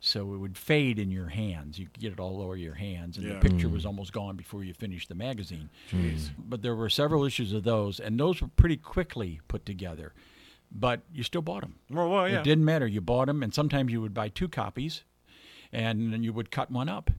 So 0.00 0.32
it 0.32 0.36
would 0.36 0.56
fade 0.56 0.98
in 1.00 1.10
your 1.10 1.26
hands. 1.28 1.78
You 1.78 1.86
could 1.86 1.98
get 2.00 2.12
it 2.12 2.20
all 2.20 2.40
over 2.40 2.56
your 2.56 2.74
hands, 2.74 3.16
and 3.16 3.26
Yeah. 3.26 3.34
the 3.34 3.40
picture 3.40 3.68
mm. 3.68 3.72
was 3.72 3.84
almost 3.84 4.12
gone 4.12 4.36
before 4.36 4.62
you 4.62 4.72
finished 4.72 5.08
the 5.08 5.14
magazine. 5.16 5.70
But 6.38 6.62
there 6.62 6.76
were 6.76 6.88
several 6.88 7.24
issues 7.24 7.52
of 7.52 7.64
those, 7.64 7.98
and 7.98 8.18
those 8.18 8.40
were 8.40 8.48
pretty 8.48 8.76
quickly 8.76 9.40
put 9.48 9.66
together. 9.66 10.12
But 10.70 11.00
you 11.12 11.22
still 11.24 11.42
bought 11.42 11.62
them. 11.62 11.76
Well, 11.90 12.10
well, 12.10 12.28
yeah. 12.28 12.38
It 12.40 12.44
didn't 12.44 12.64
matter. 12.64 12.86
You 12.86 13.00
bought 13.00 13.26
them, 13.26 13.42
and 13.42 13.52
sometimes 13.52 13.90
you 13.90 14.00
would 14.00 14.14
buy 14.14 14.28
two 14.28 14.48
copies, 14.48 15.02
and 15.72 16.12
then 16.12 16.22
you 16.22 16.32
would 16.32 16.50
cut 16.50 16.70
one 16.70 16.88
up. 16.88 17.10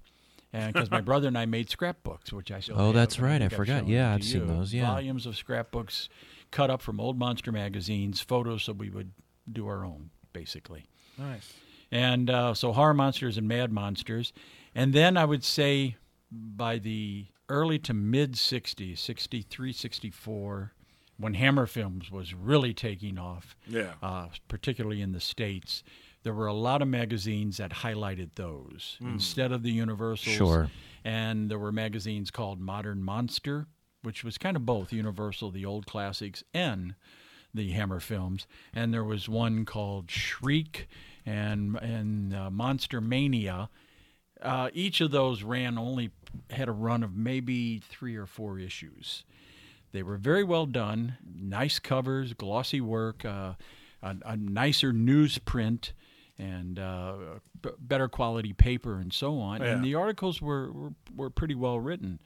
And 0.54 0.74
because 0.74 0.90
my 0.90 1.02
brother 1.10 1.28
and 1.28 1.38
I 1.38 1.46
made 1.46 1.70
scrapbooks, 1.70 2.32
which 2.32 2.50
I 2.52 2.60
still 2.62 2.80
Oh, 2.80 2.86
have, 2.88 2.96
that's 2.96 3.20
right. 3.20 3.42
I 3.42 3.46
I've 3.46 3.54
forgot. 3.54 3.88
Yeah, 3.88 4.14
I've 4.14 4.24
seen 4.24 4.42
you. 4.42 4.48
those, 4.48 4.74
yeah. 4.74 4.86
volumes 4.88 5.26
of 5.26 5.36
scrapbooks 5.36 6.10
cut 6.52 6.70
up 6.70 6.82
from 6.82 7.00
old 7.00 7.20
monster 7.20 7.52
magazines, 7.52 8.22
photos, 8.22 8.66
that 8.68 8.78
we 8.78 8.90
would 8.90 9.12
do 9.52 9.68
our 9.68 9.84
own 9.84 10.12
basically. 10.32 10.86
Nice. 11.18 11.54
And 11.92 12.30
uh, 12.30 12.54
so 12.54 12.72
horror 12.74 12.94
monsters 12.94 13.38
and 13.38 13.48
mad 13.48 13.72
monsters, 13.72 14.32
and 14.76 14.94
then 14.94 15.18
I 15.18 15.26
would 15.26 15.44
say 15.44 15.96
by 16.32 16.78
the 16.78 17.26
early 17.50 17.80
to 17.80 17.94
mid 17.94 18.34
60s, 18.34 18.98
63, 19.00 19.74
64, 19.74 20.74
when 21.18 21.34
Hammer 21.34 21.66
Films 21.66 22.12
was 22.12 22.34
really 22.34 22.74
taking 22.74 23.18
off, 23.18 23.56
Yeah. 23.68 23.94
uh, 24.04 24.28
particularly 24.48 25.02
in 25.02 25.12
the 25.12 25.20
States, 25.20 25.84
there 26.24 26.34
were 26.34 26.48
a 26.48 26.54
lot 26.54 26.82
of 26.82 26.88
magazines 26.88 27.58
that 27.58 27.72
highlighted 27.72 28.36
those 28.36 28.98
instead 29.02 29.52
of 29.52 29.64
the 29.64 29.72
Universals. 29.72 30.36
Sure. 30.36 30.70
And 31.04 31.50
there 31.50 31.58
were 31.60 31.72
magazines 31.72 32.30
called 32.30 32.60
Modern 32.60 33.02
Monster, 33.02 33.68
which 34.04 34.24
was 34.24 34.38
kind 34.38 34.56
of 34.56 34.66
both 34.66 34.94
Universal, 34.94 35.52
the 35.52 35.66
old 35.66 35.88
classics, 35.88 36.44
and 36.54 36.94
the 37.54 37.72
Hammer 37.72 38.00
films. 38.00 38.48
And 38.74 38.94
there 38.94 39.04
was 39.04 39.28
one 39.30 39.66
called 39.66 40.10
Shriek 40.12 40.88
and 41.26 41.76
and 41.78 42.34
uh, 42.34 42.50
Monster 42.50 43.02
Mania. 43.02 43.70
Uh, 44.42 44.70
each 44.74 45.02
of 45.02 45.12
those 45.12 45.44
ran 45.44 45.78
only 45.78 46.12
had 46.50 46.68
a 46.70 46.72
run 46.72 47.04
of 47.04 47.16
maybe 47.16 47.80
three 47.80 48.16
or 48.16 48.26
four 48.26 48.58
issues. 48.60 49.24
They 49.92 50.04
were 50.04 50.18
very 50.18 50.44
well 50.44 50.66
done, 50.66 51.18
nice 51.36 51.80
covers, 51.80 52.34
glossy 52.34 52.80
work, 52.80 53.26
uh, 53.26 53.54
a, 54.04 54.16
a 54.24 54.38
nicer 54.38 54.94
newsprint, 54.94 55.92
and 56.38 56.78
uh, 56.80 57.14
b- 57.62 57.72
better 57.80 58.08
quality 58.08 58.54
paper, 58.54 59.00
and 59.00 59.12
so 59.12 59.40
on. 59.40 59.62
Yeah. 59.62 59.74
And 59.74 59.84
the 59.84 59.96
articles 59.96 60.42
were, 60.42 60.72
were 60.72 60.94
were 61.16 61.30
pretty 61.30 61.56
well 61.56 61.80
written. 61.80 62.20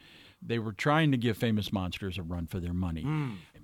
They 0.45 0.59
were 0.59 0.73
trying 0.73 1.11
to 1.11 1.17
give 1.17 1.37
famous 1.37 1.71
monsters 1.71 2.17
a 2.17 2.21
run 2.21 2.47
for 2.47 2.59
their 2.59 2.73
money. 2.73 3.03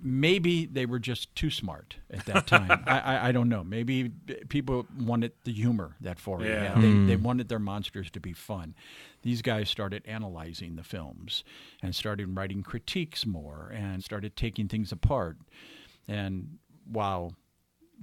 Maybe 0.02 0.66
they 0.66 0.86
were 0.86 0.98
just 0.98 1.34
too 1.34 1.50
smart 1.50 1.96
at 2.10 2.24
that 2.26 2.46
time. 2.46 2.82
I, 2.86 2.98
I, 3.00 3.28
I 3.28 3.32
don't 3.32 3.48
know. 3.48 3.62
Maybe 3.62 4.10
people 4.48 4.86
wanted 4.98 5.32
the 5.44 5.52
humor 5.52 5.96
that 6.00 6.18
Forry 6.18 6.48
Yeah. 6.48 6.74
had. 6.74 6.82
They, 6.82 6.90
hmm. 6.90 7.06
they 7.06 7.16
wanted 7.16 7.48
their 7.48 7.58
monsters 7.58 8.10
to 8.12 8.20
be 8.20 8.32
fun. 8.32 8.74
These 9.22 9.42
guys 9.42 9.68
started 9.68 10.02
analyzing 10.06 10.76
the 10.76 10.82
films 10.82 11.44
and 11.82 11.94
started 11.94 12.36
writing 12.36 12.62
critiques 12.62 13.26
more 13.26 13.70
and 13.74 14.02
started 14.02 14.36
taking 14.36 14.68
things 14.68 14.92
apart. 14.92 15.36
And 16.08 16.58
while 16.90 17.34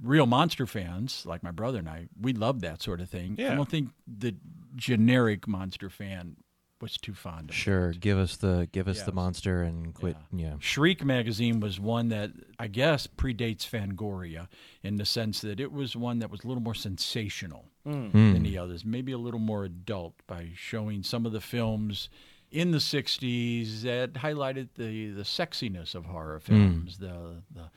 real 0.02 0.26
monster 0.26 0.66
fans 0.66 1.24
like 1.26 1.42
my 1.42 1.50
brother 1.50 1.78
and 1.80 1.88
I, 1.88 2.06
we 2.20 2.32
loved 2.32 2.60
that 2.60 2.80
sort 2.82 3.00
of 3.00 3.08
thing. 3.10 3.36
I 3.52 3.54
don't 3.56 3.68
think 3.68 3.90
the 4.06 4.36
generic 4.76 5.48
monster 5.48 5.90
fan 5.90 6.36
was 6.80 6.96
too 6.96 7.14
fond 7.14 7.50
of 7.50 7.56
it. 7.56 7.58
Sure, 7.58 7.92
give 7.92 8.18
us 8.18 8.36
the 8.36 8.68
give 8.72 8.88
us 8.88 9.02
the 9.02 9.12
monster 9.12 9.62
and 9.62 9.92
quit. 9.94 10.16
Yeah. 10.32 10.54
Shriek 10.60 11.04
magazine 11.04 11.60
was 11.60 11.78
one 11.80 12.08
that 12.10 12.30
I 12.58 12.68
guess 12.68 13.06
predates 13.06 13.68
Fangoria 13.68 14.48
in 14.82 14.96
the 14.96 15.04
sense 15.04 15.40
that 15.40 15.58
it 15.60 15.72
was 15.72 15.96
one 15.96 16.18
that 16.20 16.30
was 16.30 16.44
a 16.44 16.46
little 16.48 16.62
more 16.62 16.74
sensational 16.74 17.64
Hmm. 17.84 18.10
than 18.12 18.42
the 18.42 18.58
others, 18.58 18.84
maybe 18.84 19.12
a 19.12 19.18
little 19.18 19.40
more 19.40 19.64
adult 19.64 20.14
by 20.26 20.50
showing 20.54 21.02
some 21.02 21.24
of 21.24 21.32
the 21.32 21.40
films 21.40 22.10
in 22.50 22.70
the 22.70 22.78
60s 22.78 23.82
that 23.82 24.12
highlighted 24.14 24.68
the, 24.76 25.10
the 25.10 25.22
sexiness 25.22 25.94
of 25.94 26.04
horror 26.06 26.38
films, 26.40 26.98
the, 26.98 27.42
the 27.54 27.70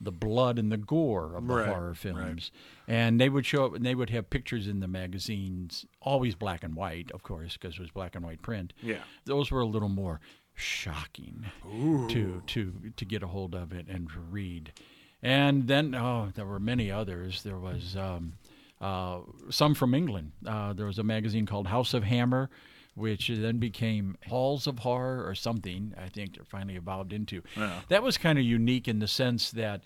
the 0.00 0.12
blood 0.12 0.58
and 0.58 0.70
the 0.70 0.76
gore 0.76 1.34
of 1.34 1.46
the 1.46 1.54
Right, 1.54 1.66
horror 1.68 1.94
films. 1.94 2.50
And 2.86 3.20
they 3.20 3.28
would 3.28 3.46
show 3.46 3.66
up 3.66 3.74
and 3.74 3.84
they 3.84 3.94
would 3.94 4.10
have 4.10 4.28
pictures 4.30 4.68
in 4.68 4.80
the 4.80 4.88
magazines, 4.88 5.86
always 6.02 6.34
black 6.34 6.62
and 6.62 6.74
white, 6.74 7.10
of 7.12 7.22
course, 7.22 7.56
because 7.56 7.74
it 7.74 7.80
was 7.80 7.90
black 7.90 8.14
and 8.14 8.24
white 8.24 8.42
print 8.42 8.72
Yeah. 8.82 9.00
those 9.24 9.50
were 9.50 9.60
a 9.60 9.66
little 9.66 9.88
more 9.88 10.20
shocking 10.54 11.46
to 12.08 12.42
to 12.46 12.72
to 12.96 13.04
get 13.04 13.22
a 13.22 13.26
hold 13.26 13.54
of 13.54 13.72
it 13.72 13.86
and 13.88 14.10
to 14.10 14.20
read. 14.20 14.72
And 15.22 15.66
then 15.68 15.94
oh, 15.94 16.30
there 16.34 16.46
were 16.46 16.60
many 16.60 16.90
others. 16.90 17.42
There 17.42 17.58
was 17.58 17.96
um, 17.96 18.34
uh, 18.80 19.20
some 19.50 19.74
from 19.74 19.94
England. 19.94 20.32
Uh, 20.46 20.72
there 20.72 20.86
was 20.86 20.98
a 20.98 21.02
magazine 21.02 21.46
called 21.46 21.66
House 21.68 21.94
of 21.94 22.04
Hammer, 22.04 22.50
which 22.96 23.28
then 23.28 23.58
became 23.58 24.16
Halls 24.26 24.66
of 24.66 24.80
Horror 24.80 25.24
or 25.24 25.36
something. 25.36 25.94
I 25.96 26.08
think 26.08 26.36
it 26.36 26.46
finally 26.48 26.74
evolved 26.74 27.12
into. 27.12 27.42
Yeah. 27.56 27.80
That 27.88 28.02
was 28.02 28.18
kind 28.18 28.38
of 28.38 28.44
unique 28.44 28.88
in 28.88 28.98
the 28.98 29.06
sense 29.06 29.52
that 29.52 29.82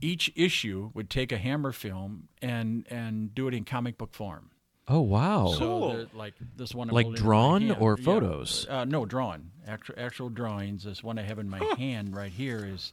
each 0.00 0.32
issue 0.34 0.90
would 0.94 1.08
take 1.10 1.30
a 1.30 1.38
Hammer 1.38 1.70
film 1.72 2.28
and 2.42 2.84
and 2.90 3.34
do 3.34 3.46
it 3.48 3.54
in 3.54 3.64
comic 3.64 3.96
book 3.96 4.12
form. 4.12 4.50
Oh 4.88 5.00
wow. 5.02 5.48
So 5.52 5.58
Cool. 5.58 6.06
like 6.14 6.34
this 6.56 6.74
one, 6.74 6.88
I'm 6.88 6.94
Like 6.94 7.04
holding 7.04 7.20
in 7.20 7.24
my 7.24 7.26
drawn 7.30 7.60
hand. 7.68 7.76
or 7.80 7.96
Yeah. 7.98 8.04
photos? 8.04 8.66
Uh, 8.68 8.84
no, 8.84 9.04
drawn. 9.04 9.50
actual 9.66 9.94
actual 9.98 10.28
drawings. 10.30 10.84
This 10.84 11.04
one 11.04 11.18
I 11.18 11.22
have 11.22 11.38
in 11.38 11.48
my 11.48 11.62
hand 11.78 12.16
right 12.16 12.32
here 12.32 12.64
is 12.64 12.92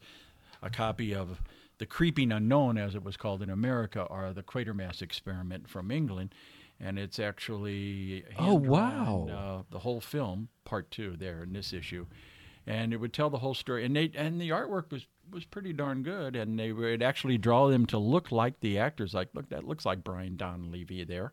a 0.61 0.69
copy 0.69 1.13
of 1.15 1.41
the 1.77 1.85
Creeping 1.85 2.31
Unknown, 2.31 2.77
as 2.77 2.95
it 2.95 3.03
was 3.03 3.17
called 3.17 3.41
in 3.41 3.49
America, 3.49 4.01
or 4.03 4.31
the 4.33 4.43
Quatermass 4.43 5.01
Experiment 5.01 5.69
from 5.69 5.91
England, 5.91 6.33
and 6.79 6.99
it's 6.99 7.19
actually 7.19 8.23
Oh, 8.37 8.53
wow. 8.55 9.27
uh, 9.29 9.63
the 9.71 9.79
whole 9.79 10.01
film, 10.01 10.49
part 10.65 10.91
two, 10.91 11.15
there 11.17 11.43
in 11.43 11.53
this 11.53 11.73
issue, 11.73 12.05
and 12.67 12.93
it 12.93 12.97
would 12.97 13.13
tell 13.13 13.29
the 13.29 13.37
whole 13.39 13.53
story. 13.53 13.85
And 13.85 13.95
they 13.95 14.11
and 14.15 14.39
the 14.41 14.49
artwork 14.49 14.91
was 14.91 15.07
was 15.31 15.45
pretty 15.45 15.73
darn 15.73 16.03
good, 16.03 16.35
and 16.35 16.59
they 16.59 16.71
would 16.71 17.01
actually 17.01 17.37
draw 17.37 17.67
them 17.67 17.85
to 17.87 17.97
look 17.97 18.31
like 18.31 18.59
the 18.59 18.77
actors. 18.77 19.13
Like, 19.13 19.29
look, 19.33 19.49
that 19.49 19.67
looks 19.67 19.85
like 19.85 20.03
Brian 20.03 20.37
Donlevy 20.37 21.07
there 21.07 21.31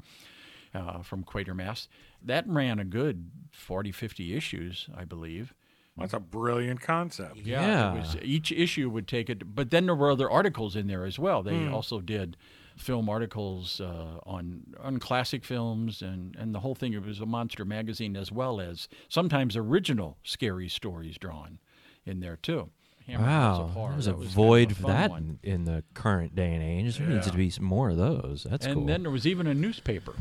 uh, 0.74 1.02
from 1.02 1.24
Quatermass. 1.24 1.88
That 2.22 2.48
ran 2.48 2.78
a 2.78 2.84
good 2.84 3.30
40, 3.52 3.92
50 3.92 4.34
issues, 4.34 4.88
I 4.96 5.04
believe. 5.04 5.52
That's 5.98 6.14
a 6.14 6.20
brilliant 6.20 6.80
concept. 6.80 7.36
Yeah. 7.38 7.92
It 7.94 7.98
was, 7.98 8.16
each 8.22 8.50
issue 8.50 8.88
would 8.88 9.06
take 9.06 9.28
it, 9.28 9.54
but 9.54 9.68
then 9.70 9.84
there 9.84 9.94
were 9.94 10.10
other 10.10 10.30
articles 10.30 10.74
in 10.74 10.86
there 10.86 11.04
as 11.04 11.18
well. 11.18 11.42
They 11.42 11.68
also 11.68 12.00
did 12.00 12.38
film 12.76 13.08
articles 13.08 13.80
uh, 13.80 14.18
on 14.24 14.62
on 14.80 14.98
classic 14.98 15.44
films 15.44 16.02
and, 16.02 16.36
and 16.36 16.54
the 16.54 16.60
whole 16.60 16.74
thing. 16.74 16.92
It 16.92 17.04
was 17.04 17.20
a 17.20 17.26
monster 17.26 17.64
magazine 17.64 18.16
as 18.16 18.30
well 18.32 18.60
as 18.60 18.88
sometimes 19.08 19.56
original 19.56 20.18
scary 20.22 20.68
stories 20.68 21.18
drawn 21.18 21.58
in 22.04 22.20
there 22.20 22.36
too. 22.36 22.70
Hammer 23.06 23.24
Wow, 23.24 23.90
there's 23.92 24.06
a 24.06 24.14
was 24.14 24.18
kind 24.18 24.26
of 24.26 24.32
void 24.32 24.76
for 24.76 24.86
that 24.86 25.10
one. 25.10 25.38
in, 25.42 25.52
in 25.52 25.64
the 25.64 25.82
current 25.94 26.34
day 26.34 26.52
and 26.54 26.62
age. 26.62 26.98
There 26.98 27.08
needs 27.08 27.30
to 27.30 27.36
be 27.36 27.50
some 27.50 27.64
more 27.64 27.90
of 27.90 27.96
those. 27.96 28.46
That's 28.48 28.64
and 28.66 28.74
cool. 28.74 28.86
then 28.86 29.02
there 29.02 29.10
was 29.10 29.26
even 29.26 29.46
a 29.46 29.54
newspaper, 29.54 30.14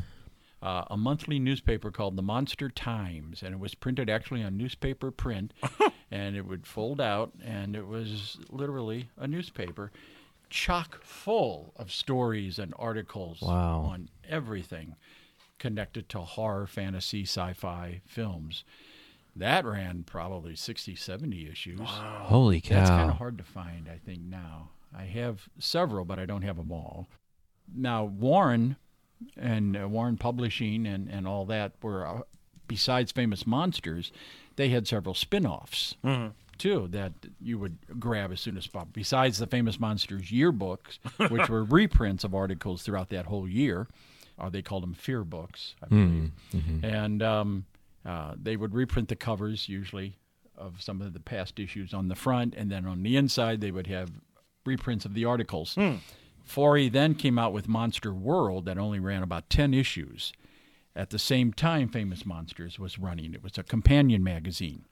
uh, 0.64 0.86
a 0.90 0.98
monthly 0.98 1.38
newspaper 1.38 1.92
called 1.92 2.16
the 2.16 2.24
Monster 2.24 2.70
Times, 2.70 3.44
and 3.44 3.54
it 3.54 3.60
was 3.60 3.76
printed 3.76 4.10
actually 4.10 4.44
on 4.44 4.58
newspaper 4.58 5.12
print, 5.12 5.54
and 6.12 6.36
it 6.36 6.46
would 6.46 6.66
fold 6.66 7.00
out, 7.00 7.34
and 7.44 7.76
it 7.76 7.86
was 7.86 8.38
literally 8.50 9.10
a 9.18 9.28
newspaper, 9.28 9.92
chock 10.52 11.02
full 11.04 11.74
of 11.78 11.92
stories 11.92 12.60
and 12.60 12.74
articles 12.78 13.42
Wow. 13.42 13.80
on 13.92 14.10
everything 14.30 14.96
connected 15.58 16.10
to 16.10 16.20
horror, 16.20 16.68
fantasy, 16.68 17.24
sci-fi 17.24 18.02
films. 18.06 18.64
That 19.36 19.64
ran 19.66 20.04
probably 20.04 20.56
60, 20.56 20.96
70 20.96 21.48
issues. 21.50 21.80
Holy 21.82 22.60
cow! 22.62 22.76
That's 22.76 22.90
kind 22.90 23.10
of 23.10 23.18
hard 23.18 23.38
to 23.38 23.44
find, 23.44 23.88
I 23.88 23.98
think, 23.98 24.22
now. 24.22 24.70
I 24.96 25.04
have 25.06 25.48
several, 25.58 26.04
but 26.04 26.20
I 26.20 26.26
don't 26.26 26.42
have 26.42 26.58
them 26.58 26.72
all. 26.72 27.08
Now, 27.74 28.04
Warren 28.04 28.76
and 29.38 29.78
uh, 29.78 29.88
Warren 29.88 30.18
Publishing 30.18 30.86
and, 30.86 31.08
and 31.08 31.26
all 31.28 31.46
that 31.46 31.74
were, 31.82 32.06
uh, 32.06 32.22
besides 32.68 33.14
Famous 33.14 33.48
Monsters, 33.48 34.12
they 34.58 34.68
had 34.70 34.86
several 34.88 35.16
spin 35.16 35.46
offs, 35.46 35.96
too, 36.62 36.88
that 36.92 37.14
you 37.42 37.58
would 37.58 37.78
grab 38.00 38.32
as 38.32 38.40
soon 38.40 38.56
as 38.56 38.68
possible. 38.68 38.92
Besides 38.94 39.40
the 39.40 39.48
Famous 39.48 39.80
Monsters 39.80 40.30
yearbooks, 40.32 41.00
which 41.32 41.50
were 41.50 41.64
reprints 41.80 42.24
of 42.24 42.36
articles 42.36 42.84
throughout 42.84 43.10
that 43.10 43.26
whole 43.26 43.48
year, 43.48 43.88
or 44.38 44.50
they 44.52 44.62
called 44.62 44.84
them 44.84 44.94
fear 44.94 45.24
books, 45.24 45.76
I 45.84 45.88
believe. 45.88 46.32
And 46.84 47.24
um, 47.24 47.66
uh, 48.06 48.34
they 48.42 48.56
would 48.56 48.74
reprint 48.76 49.10
the 49.10 49.16
covers 49.16 49.68
usually 49.68 50.18
of 50.56 50.82
some 50.82 51.02
of 51.02 51.14
the 51.14 51.20
past 51.20 51.60
issues 51.60 51.94
on 51.94 52.08
the 52.08 52.16
front, 52.16 52.54
and 52.56 52.72
then 52.72 52.86
on 52.86 53.02
the 53.04 53.18
inside 53.18 53.60
they 53.62 53.72
would 53.72 53.88
have 53.88 54.12
reprints 54.66 55.06
of 55.06 55.16
the 55.16 55.26
articles. 55.26 55.76
Forry 56.44 56.90
then 56.90 57.16
came 57.16 57.40
out 57.40 57.54
with 57.54 57.68
Monster 57.68 58.14
World 58.14 58.66
that 58.66 58.78
only 58.78 59.00
ran 59.00 59.24
about 59.24 59.50
10 59.50 59.74
issues. 59.74 60.32
At 60.96 61.10
the 61.10 61.20
same 61.20 61.54
time, 61.54 61.88
Famous 61.88 62.26
Monsters 62.26 62.78
was 62.78 63.00
running. 63.00 63.34
It 63.34 63.42
was 63.42 63.58
a 63.58 63.64
companion 63.64 64.24
magazine. 64.24 64.86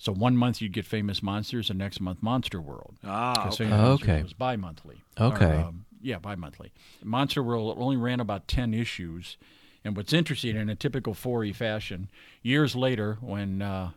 So 0.00 0.12
one 0.14 0.34
month 0.34 0.62
you'd 0.62 0.72
get 0.72 0.86
Famous 0.86 1.22
Monsters, 1.22 1.68
and 1.68 1.78
next 1.78 2.00
month 2.00 2.22
Monster 2.22 2.58
World. 2.60 2.96
Ah, 3.04 3.42
'Cause 3.44 3.60
okay. 3.60 3.70
Famous 3.70 3.80
Oh, 3.86 3.92
okay. 3.92 4.22
was 4.22 4.32
bi-monthly. 4.32 5.02
Okay. 5.20 5.44
Or, 5.44 5.54
um, 5.66 5.84
yeah, 6.00 6.18
bi-monthly. 6.18 6.72
Monster 7.04 7.42
World 7.42 7.76
only 7.78 7.98
ran 7.98 8.18
about 8.18 8.48
10 8.48 8.72
issues. 8.72 9.36
And 9.84 9.94
what's 9.96 10.12
interesting, 10.14 10.56
in 10.56 10.68
a 10.70 10.74
typical 10.74 11.12
Forry 11.14 11.52
fashion, 11.52 12.10
years 12.42 12.74
later, 12.74 13.18
when 13.20 13.60
uh, 13.62 13.90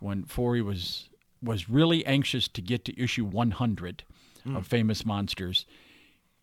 when 0.00 0.24
Forry 0.24 0.62
was 0.62 1.08
was 1.42 1.68
really 1.68 2.04
anxious 2.06 2.48
to 2.48 2.62
get 2.62 2.84
to 2.86 2.98
issue 2.98 3.24
100 3.26 4.04
of 4.46 4.66
Famous 4.66 5.04
Monsters, 5.06 5.66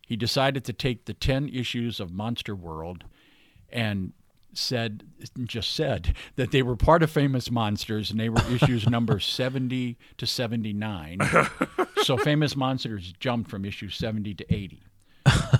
he 0.07 0.15
decided 0.15 0.63
to 0.65 0.73
take 0.73 1.05
the 1.05 1.13
10 1.13 1.49
issues 1.49 1.99
of 1.99 2.11
Monster 2.11 2.55
World 2.55 3.03
and 3.71 4.13
said 4.53 5.03
just 5.43 5.73
said 5.73 6.15
that 6.35 6.51
they 6.51 6.61
were 6.61 6.75
part 6.75 7.03
of 7.03 7.09
famous 7.09 7.49
monsters 7.49 8.11
and 8.11 8.19
they 8.19 8.29
were 8.29 8.41
issues 8.51 8.87
number 8.89 9.19
70 9.19 9.97
to 10.17 10.25
79 10.25 11.19
so 12.03 12.17
famous 12.17 12.55
monsters 12.55 13.13
jumped 13.19 13.49
from 13.49 13.65
issue 13.65 13.89
70 13.89 14.33
to 14.35 14.53
80 14.53 14.83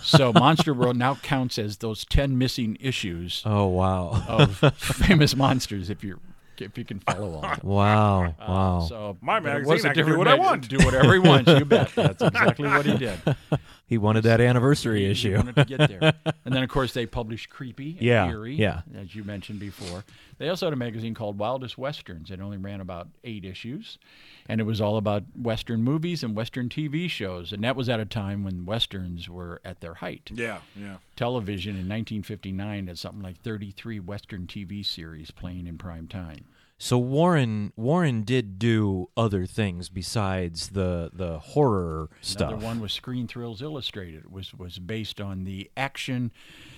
so 0.02 0.34
monster 0.34 0.74
world 0.74 0.98
now 0.98 1.16
counts 1.16 1.58
as 1.60 1.78
those 1.78 2.04
10 2.06 2.38
missing 2.38 2.78
issues 2.80 3.44
oh 3.46 3.68
wow! 3.68 4.24
of 4.28 4.58
famous 4.78 5.36
monsters 5.36 5.90
if 5.90 6.04
you 6.04 6.20
if 6.62 6.78
you 6.78 6.86
can 6.86 7.00
follow 7.00 7.36
on. 7.44 7.60
wow! 7.64 8.24
Uh, 8.26 8.34
wow! 8.48 8.86
so 8.88 9.18
My 9.22 9.40
but 9.40 9.54
magazine, 9.54 9.74
was 9.74 9.86
a 9.86 9.90
I 9.90 9.94
can 9.94 10.06
do 10.06 10.18
what 10.18 10.28
I 10.28 10.32
mag- 10.32 10.40
want. 10.40 10.68
do 10.70 10.78
whatever 10.86 11.14
he 11.14 11.20
wants 11.20 11.50
you 11.52 11.66
bet 11.66 11.92
that's 11.96 12.22
exactly 12.22 12.68
what 12.70 12.86
he 12.86 12.98
did 12.98 13.20
he 13.88 13.98
wanted 13.98 14.24
that 14.24 14.40
anniversary 14.40 15.00
He 15.06 15.12
issue. 15.12 15.36
wanted 15.36 15.56
to 15.56 15.66
get 15.66 15.90
there. 15.90 16.14
and 16.46 16.56
then, 16.56 16.64
of 16.64 16.70
course, 16.70 16.94
they 16.94 17.06
published 17.06 17.50
Creepy 17.50 17.92
and 17.92 18.02
Yeah, 18.02 18.30
Eerie, 18.30 18.56
yeah. 18.56 18.82
as 18.98 19.14
you 19.16 19.24
mentioned 19.26 19.60
before. 19.60 20.06
They 20.38 20.48
also 20.50 20.66
had 20.68 20.74
a 20.74 20.78
magazine 20.78 21.14
called 21.14 21.38
Wildest 21.38 21.78
Westerns. 21.78 22.32
It 22.32 22.40
only 22.40 22.58
ran 22.58 22.80
about 22.82 23.10
eight 23.26 23.44
issues, 23.44 24.00
and 24.48 24.62
it 24.62 24.64
was 24.64 24.80
all 24.80 24.96
about 24.98 25.24
Western 25.36 25.84
movies 25.84 26.24
and 26.24 26.36
Western 26.38 26.70
TV 26.70 27.10
shows. 27.10 27.52
And 27.52 27.64
that 27.66 27.76
was 27.76 27.90
at 27.90 28.00
a 28.00 28.06
time 28.06 28.44
when 28.46 28.66
Westerns 28.66 29.28
were 29.30 29.60
at 29.66 29.82
their 29.82 29.96
height. 29.96 30.32
Yeah, 30.34 30.60
yeah. 30.76 30.96
Television 31.18 31.72
in 31.72 31.88
1959 31.90 32.88
had 32.88 32.98
something 32.98 33.22
like 33.22 33.42
33 33.42 34.00
Western 34.00 34.48
TV 34.48 34.86
series 34.86 35.32
playing 35.32 35.68
in 35.68 35.78
prime 35.78 36.08
time. 36.08 36.46
So 36.84 36.98
Warren 36.98 37.74
Warren 37.76 38.24
did 38.24 38.58
do 38.58 39.12
other 39.16 39.46
things 39.46 39.88
besides 39.88 40.70
the 40.70 41.12
the 41.14 41.38
horror 41.38 42.10
stuff. 42.22 42.54
Another 42.54 42.66
one 42.66 42.80
was 42.80 42.92
Screen 42.92 43.28
Thrills 43.28 43.62
Illustrated. 43.62 44.24
It 44.24 44.32
was 44.32 44.56
was 44.56 44.80
based 44.80 45.22
on 45.22 45.44
the 45.44 45.70
action 45.78 46.32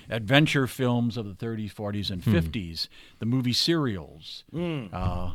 adventure 0.10 0.68
films 0.68 1.16
of 1.16 1.26
the 1.26 1.46
30s, 1.46 1.74
40s, 1.74 2.12
and 2.12 2.22
hmm. 2.22 2.36
50s. 2.36 2.90
The 3.20 3.26
movie 3.26 3.54
serials. 3.54 4.44
Hmm. 4.52 4.88
Uh, 4.92 5.32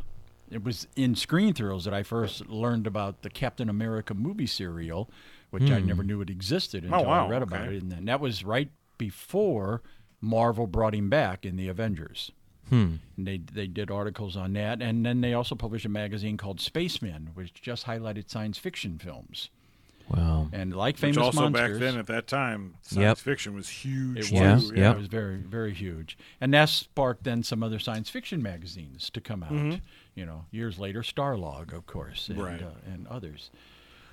it 0.51 0.63
was 0.63 0.87
in 0.95 1.15
Screen 1.15 1.55
Thrills 1.55 1.85
that 1.85 1.93
I 1.95 2.03
first 2.03 2.45
learned 2.45 2.85
about 2.85 3.23
the 3.23 3.31
Captain 3.31 3.69
America 3.69 4.13
movie 4.13 4.45
serial, 4.45 5.09
which 5.49 5.71
I 5.71 5.79
never 5.79 6.03
hmm. 6.03 6.09
knew 6.09 6.21
it 6.21 6.29
existed 6.29 6.83
oh, 6.83 6.93
until 6.93 7.09
wow, 7.09 7.25
I 7.25 7.29
read 7.31 7.41
about 7.41 7.61
okay. 7.61 7.77
it. 7.77 7.81
And 7.81 7.91
then 7.91 8.05
that 8.05 8.19
was 8.19 8.43
right 8.43 8.69
before 8.99 9.81
Marvel 10.21 10.67
brought 10.67 10.93
him 10.93 11.09
back 11.09 11.43
in 11.43 11.55
the 11.55 11.69
Avengers. 11.69 12.31
Hmm. 12.69 12.95
And 13.17 13.27
they 13.27 13.37
they 13.37 13.67
did 13.67 13.89
articles 13.91 14.35
on 14.37 14.53
that, 14.53 14.81
and 14.81 15.05
then 15.05 15.21
they 15.21 15.33
also 15.33 15.55
published 15.55 15.85
a 15.85 15.89
magazine 15.89 16.37
called 16.37 16.59
Spacemen, 16.59 17.31
which 17.33 17.53
just 17.61 17.85
highlighted 17.85 18.29
science 18.29 18.57
fiction 18.57 18.97
films. 18.99 19.49
Wow. 20.09 20.49
And 20.51 20.75
like 20.75 20.95
Which 20.95 21.01
famous 21.01 21.17
also 21.19 21.41
monsters, 21.41 21.77
back 21.77 21.79
then 21.79 21.99
at 21.99 22.07
that 22.07 22.25
time, 22.25 22.73
science 22.81 22.97
Yep. 23.03 23.17
fiction 23.19 23.53
was 23.53 23.69
huge. 23.69 24.31
it 24.31 24.41
was 24.41 24.71
Yeah, 24.71 24.91
it 24.93 24.97
was 24.97 25.05
very 25.07 25.37
very 25.37 25.73
huge, 25.73 26.17
and 26.41 26.51
that 26.53 26.69
sparked 26.69 27.23
then 27.25 27.43
some 27.43 27.61
other 27.61 27.77
science 27.77 28.09
fiction 28.09 28.41
magazines 28.41 29.09
to 29.11 29.21
come 29.21 29.43
out. 29.43 29.79
You 30.15 30.25
know, 30.25 30.45
years 30.51 30.79
later, 30.79 31.01
Starlog, 31.01 31.71
of 31.73 31.85
course, 31.85 32.27
and, 32.27 32.39
Mm-hmm. 32.39 32.47
Right. 32.47 32.61
uh, 32.61 32.91
and 32.91 33.07
others. 33.07 33.51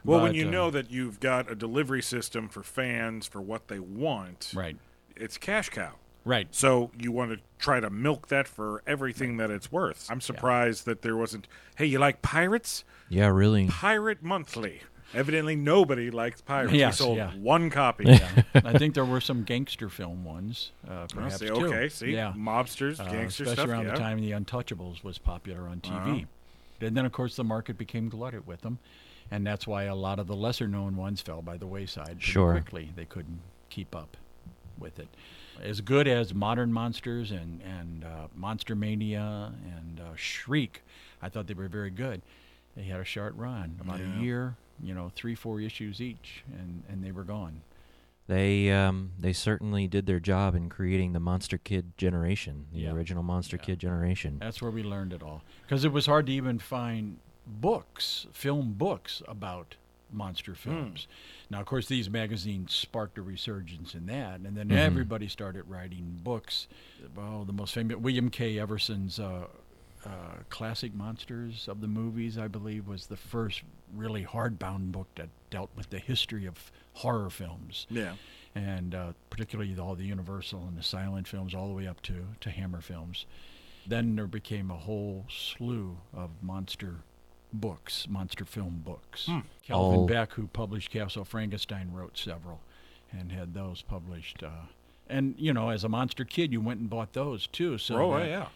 Well, 0.04 0.22
when 0.22 0.34
you 0.34 0.46
uh, 0.46 0.50
know 0.50 0.70
that 0.70 0.90
you've 0.90 1.18
got 1.18 1.50
a 1.50 1.56
delivery 1.56 2.02
system 2.02 2.48
for 2.48 2.62
fans 2.62 3.26
for 3.26 3.40
what 3.42 3.66
they 3.68 3.80
want, 3.80 4.52
right, 4.54 4.76
it's 5.16 5.36
cash 5.38 5.68
cow. 5.70 5.94
Right, 6.26 6.46
So 6.50 6.90
you 6.98 7.10
want 7.12 7.30
to 7.30 7.38
try 7.58 7.80
to 7.80 7.88
milk 7.88 8.28
that 8.28 8.46
for 8.46 8.82
everything 8.86 9.38
that 9.38 9.50
it's 9.50 9.72
worth. 9.72 10.06
I'm 10.10 10.20
surprised 10.20 10.84
that 10.84 11.00
there 11.00 11.16
wasn't. 11.16 11.48
Hey, 11.76 11.86
you 11.86 11.98
like 11.98 12.20
pirates? 12.20 12.84
Yeah, 13.08 13.28
really. 13.28 13.68
Pirate 13.68 14.22
Monthly. 14.22 14.82
Evidently, 15.14 15.54
nobody 15.56 16.10
likes 16.10 16.40
pirates. 16.42 16.72
Yes, 16.74 16.98
we 17.00 17.04
sold 17.04 17.16
yeah. 17.18 17.30
one 17.36 17.70
copy. 17.70 18.04
yeah. 18.06 18.42
I 18.56 18.76
think 18.76 18.94
there 18.94 19.04
were 19.04 19.20
some 19.20 19.44
gangster 19.44 19.88
film 19.88 20.24
ones, 20.24 20.72
uh, 20.86 21.06
perhaps 21.08 21.38
see, 21.38 21.46
too. 21.46 21.66
okay, 21.68 21.88
see, 21.88 22.12
yeah. 22.12 22.34
mobsters, 22.36 22.98
Uh, 22.98 23.08
gangster 23.10 23.44
especially 23.44 23.54
stuff. 23.54 23.68
around 23.68 23.86
yeah. 23.86 23.92
the 23.92 23.98
time 23.98 24.20
the 24.20 24.32
Untouchables 24.32 25.04
was 25.04 25.16
popular 25.18 25.68
on 25.68 25.80
TV. 25.80 25.94
Uh-huh. 25.94 26.26
And 26.80 26.96
then, 26.96 27.06
of 27.06 27.12
course, 27.12 27.36
the 27.36 27.44
market 27.44 27.78
became 27.78 28.08
glutted 28.08 28.46
with 28.48 28.62
them, 28.62 28.78
and 29.30 29.46
that's 29.46 29.64
why 29.66 29.84
a 29.84 29.94
lot 29.94 30.18
of 30.18 30.26
the 30.26 30.34
lesser-known 30.36 30.96
ones 30.96 31.20
fell 31.22 31.40
by 31.40 31.56
the 31.56 31.66
wayside 31.66 32.16
Sure. 32.20 32.52
quickly. 32.52 32.90
They 32.96 33.04
couldn't 33.06 33.40
keep 33.70 33.94
up 33.94 34.16
with 34.76 34.98
it. 34.98 35.08
As 35.62 35.80
good 35.80 36.06
as 36.08 36.34
Modern 36.34 36.72
Monsters 36.72 37.30
and 37.30 37.60
and 37.62 38.04
uh, 38.04 38.28
Monster 38.34 38.74
Mania 38.74 39.52
and 39.76 40.00
uh, 40.00 40.14
Shriek, 40.16 40.82
I 41.22 41.28
thought 41.28 41.46
they 41.46 41.54
were 41.54 41.68
very 41.68 41.90
good. 41.90 42.22
They 42.76 42.84
had 42.84 43.00
a 43.00 43.04
short 43.04 43.34
run, 43.36 43.76
about 43.80 44.00
Yeah. 44.00 44.18
a 44.18 44.22
year, 44.22 44.56
you 44.82 44.94
know, 44.94 45.10
three, 45.14 45.34
four 45.34 45.60
issues 45.60 46.00
each, 46.00 46.44
and, 46.52 46.82
and 46.90 47.02
they 47.02 47.10
were 47.10 47.24
gone. 47.24 47.62
they 48.28 48.70
um, 48.72 49.12
they 49.18 49.32
certainly 49.32 49.86
did 49.86 50.04
their 50.06 50.20
job 50.20 50.54
in 50.54 50.68
creating 50.68 51.12
the 51.12 51.20
Monster 51.20 51.58
Kid 51.58 51.96
generation, 51.96 52.66
the 52.72 52.80
Yeah. 52.80 52.90
original 52.92 53.22
Monster 53.22 53.56
Yeah. 53.56 53.62
Kid 53.66 53.78
generation. 53.78 54.38
That's 54.40 54.60
where 54.60 54.70
we 54.70 54.82
learned 54.82 55.12
it 55.12 55.22
all. 55.22 55.42
Because 55.62 55.84
it 55.84 55.92
was 55.92 56.06
hard 56.06 56.26
to 56.26 56.32
even 56.32 56.58
find 56.58 57.18
books, 57.46 58.26
film 58.32 58.74
books 58.74 59.22
about 59.28 59.76
monster 60.12 60.54
films. 60.54 61.06
Now, 61.50 61.60
of 61.60 61.66
course, 61.66 61.86
these 61.88 62.08
magazines 62.08 62.74
sparked 62.74 63.18
a 63.18 63.22
resurgence 63.22 63.94
in 63.94 64.06
that, 64.06 64.40
and 64.40 64.56
then 64.56 64.68
Mhm. 64.68 64.76
everybody 64.76 65.28
started 65.28 65.64
writing 65.68 66.20
books. 66.22 66.68
Well, 67.14 67.44
the 67.44 67.52
most 67.52 67.74
famous 67.74 67.96
William 67.96 68.30
K. 68.30 68.58
Everson's 68.58 69.18
uh, 69.18 69.48
uh, 70.04 70.08
Classic 70.50 70.94
Monsters 70.94 71.66
of 71.66 71.80
the 71.80 71.88
Movies, 71.88 72.38
I 72.38 72.46
believe, 72.46 72.86
was 72.86 73.06
the 73.08 73.16
first 73.16 73.62
really 73.92 74.24
hardbound 74.24 74.92
book 74.92 75.08
that 75.16 75.28
dealt 75.50 75.70
with 75.76 75.90
the 75.90 75.98
history 75.98 76.46
of 76.46 76.70
horror 76.94 77.28
films 77.30 77.86
Yeah. 77.90 78.14
and 78.54 78.94
uh, 78.94 79.12
particularly 79.30 79.76
all 79.78 79.96
the 79.96 80.04
Universal 80.04 80.64
and 80.68 80.78
the 80.78 80.82
silent 80.84 81.26
films, 81.26 81.54
all 81.54 81.66
the 81.68 81.74
way 81.74 81.86
up 81.88 82.00
to, 82.02 82.26
to 82.40 82.50
Hammer 82.50 82.80
films. 82.80 83.26
Then 83.86 84.14
there 84.16 84.26
became 84.28 84.70
a 84.70 84.76
whole 84.76 85.26
slew 85.28 85.98
of 86.14 86.30
monster 86.42 86.96
books, 87.56 88.06
monster 88.08 88.44
film 88.44 88.82
books. 88.84 89.26
Hmm. 89.26 89.40
Calvin 89.62 89.98
All- 90.00 90.06
Beck, 90.06 90.32
who 90.34 90.46
published 90.48 90.90
Castle 90.90 91.24
Frankenstein, 91.24 91.90
wrote 91.92 92.16
several 92.16 92.60
and 93.12 93.32
had 93.32 93.54
those 93.54 93.82
published. 93.82 94.42
Uh, 94.42 94.66
and 95.08 95.34
you 95.38 95.52
know, 95.52 95.70
as 95.70 95.84
a 95.84 95.88
monster 95.88 96.24
kid, 96.24 96.52
you 96.52 96.60
went 96.60 96.80
and 96.80 96.90
bought 96.90 97.12
those 97.12 97.46
too. 97.46 97.78
So 97.78 97.96
oh, 97.96 98.18
that 98.18 98.28
yeah. 98.28 98.46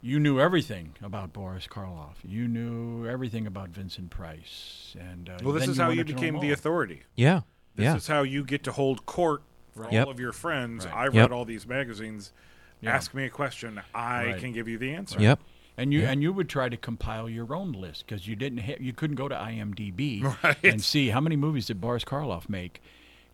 you 0.00 0.18
knew 0.18 0.40
everything 0.40 0.94
about 1.02 1.32
Boris 1.32 1.66
Karloff. 1.66 2.16
You 2.24 2.48
knew 2.48 3.06
everything 3.08 3.46
about 3.46 3.68
Vincent 3.70 4.10
Price. 4.10 4.96
And 4.98 5.28
uh, 5.28 5.38
Well, 5.42 5.52
this 5.52 5.62
then 5.62 5.70
is 5.70 5.78
how 5.78 5.90
you 5.90 6.04
became 6.04 6.40
the 6.40 6.50
authority. 6.52 7.02
Yeah, 7.14 7.42
This 7.76 7.84
yeah. 7.84 7.96
is 7.96 8.06
how 8.08 8.22
you 8.22 8.44
get 8.44 8.64
to 8.64 8.72
hold 8.72 9.06
court 9.06 9.42
for 9.74 9.82
Right. 9.82 9.92
Yep. 9.92 10.06
all 10.06 10.12
of 10.12 10.18
your 10.20 10.32
friends. 10.32 10.86
Right. 10.86 10.94
I've 10.94 11.14
Yep. 11.14 11.30
read 11.30 11.32
all 11.36 11.44
these 11.44 11.66
magazines. 11.66 12.32
Yeah. 12.80 12.94
Ask 12.94 13.14
me 13.14 13.24
a 13.24 13.30
question. 13.30 13.80
I 13.94 14.26
Right. 14.26 14.40
can 14.40 14.52
give 14.52 14.68
you 14.68 14.78
the 14.78 14.92
answer. 14.94 15.20
Yep. 15.20 15.40
And 15.78 15.92
you 15.92 16.00
Yeah. 16.00 16.10
and 16.10 16.22
you 16.22 16.32
would 16.32 16.48
try 16.48 16.68
to 16.68 16.76
compile 16.76 17.28
your 17.28 17.54
own 17.54 17.72
list 17.72 18.06
because 18.06 18.26
you 18.26 18.34
didn't 18.36 18.58
ha- 18.60 18.78
you 18.80 18.92
couldn't 18.92 19.16
go 19.16 19.28
to 19.28 19.34
IMDb 19.34 20.22
Right. 20.42 20.56
and 20.64 20.82
see 20.82 21.08
how 21.08 21.20
many 21.20 21.36
movies 21.36 21.66
did 21.66 21.80
Boris 21.80 22.04
Karloff 22.04 22.48
make. 22.48 22.80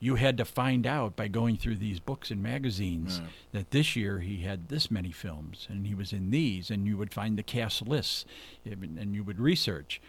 You 0.00 0.16
had 0.16 0.36
to 0.38 0.44
find 0.44 0.84
out 0.84 1.14
by 1.14 1.28
going 1.28 1.56
through 1.56 1.76
these 1.76 2.00
books 2.00 2.32
and 2.32 2.42
magazines 2.42 3.20
Yeah. 3.20 3.28
that 3.52 3.70
this 3.70 3.94
year 3.94 4.18
he 4.18 4.38
had 4.38 4.68
this 4.68 4.90
many 4.90 5.12
films 5.12 5.68
and 5.70 5.86
he 5.86 5.94
was 5.94 6.12
in 6.12 6.30
these, 6.30 6.68
and 6.72 6.84
you 6.88 6.96
would 6.96 7.14
find 7.14 7.38
the 7.38 7.44
cast 7.44 7.86
lists 7.86 8.24
and 8.64 9.14
you 9.14 9.22
would 9.22 9.38
research. 9.38 10.00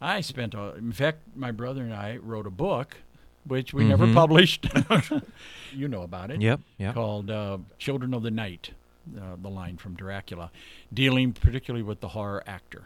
I 0.00 0.20
spent, 0.20 0.52
a, 0.52 0.74
in 0.74 0.92
fact, 0.92 1.20
my 1.34 1.50
brother 1.50 1.82
and 1.82 1.94
I 1.94 2.18
wrote 2.18 2.46
a 2.46 2.50
book, 2.50 2.98
which 3.44 3.72
we 3.72 3.84
never 3.86 4.06
Mhm. 4.06 4.12
published. 4.14 4.66
you 5.74 5.88
know 5.88 6.02
about 6.02 6.30
it 6.30 6.42
Yep. 6.42 6.60
Yep. 6.76 6.94
called 6.94 7.30
uh, 7.30 7.58
Children 7.78 8.12
of 8.12 8.22
the 8.22 8.30
Night, 8.30 8.72
uh, 9.16 9.36
the 9.40 9.48
line 9.48 9.76
from 9.76 9.94
Dracula, 9.94 10.50
dealing 10.92 11.32
particularly 11.32 11.82
with 11.82 12.00
the 12.00 12.08
horror 12.08 12.42
actor. 12.46 12.84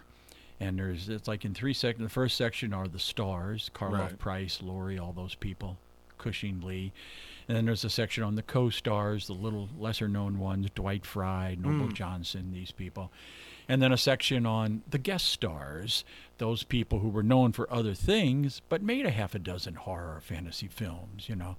And 0.60 0.78
there's 0.78 1.08
it's 1.08 1.26
like 1.26 1.44
in 1.44 1.54
three 1.54 1.74
sections. 1.74 2.06
The 2.06 2.12
first 2.12 2.36
section 2.36 2.72
are 2.72 2.86
the 2.86 2.98
stars: 2.98 3.70
Karloff, 3.74 3.92
Right. 4.10 4.18
Price, 4.18 4.58
Lorre, 4.62 5.00
all 5.00 5.12
those 5.12 5.34
people, 5.34 5.78
Cushing, 6.18 6.60
Lee. 6.60 6.92
And 7.48 7.56
then 7.56 7.64
there's 7.64 7.84
a 7.84 7.90
section 7.90 8.22
on 8.22 8.36
the 8.36 8.42
co-stars, 8.42 9.26
the 9.26 9.32
little 9.32 9.68
lesser-known 9.76 10.38
ones: 10.38 10.68
Dwight 10.74 11.04
Frye, 11.04 11.56
Noble 11.58 11.88
Mm. 11.88 11.94
Johnson, 11.94 12.52
these 12.52 12.70
people. 12.70 13.10
And 13.68 13.80
then 13.82 13.92
a 13.92 13.96
section 13.96 14.44
on 14.46 14.82
the 14.88 14.98
guest 14.98 15.26
stars, 15.28 16.04
those 16.38 16.62
people 16.62 16.98
who 17.00 17.08
were 17.08 17.22
known 17.22 17.52
for 17.52 17.72
other 17.72 17.94
things 17.94 18.60
but 18.68 18.82
made 18.82 19.06
a 19.06 19.10
half 19.10 19.34
a 19.34 19.38
dozen 19.40 19.74
horror 19.74 20.20
fantasy 20.20 20.68
films. 20.68 21.28
You 21.28 21.36
know, 21.36 21.56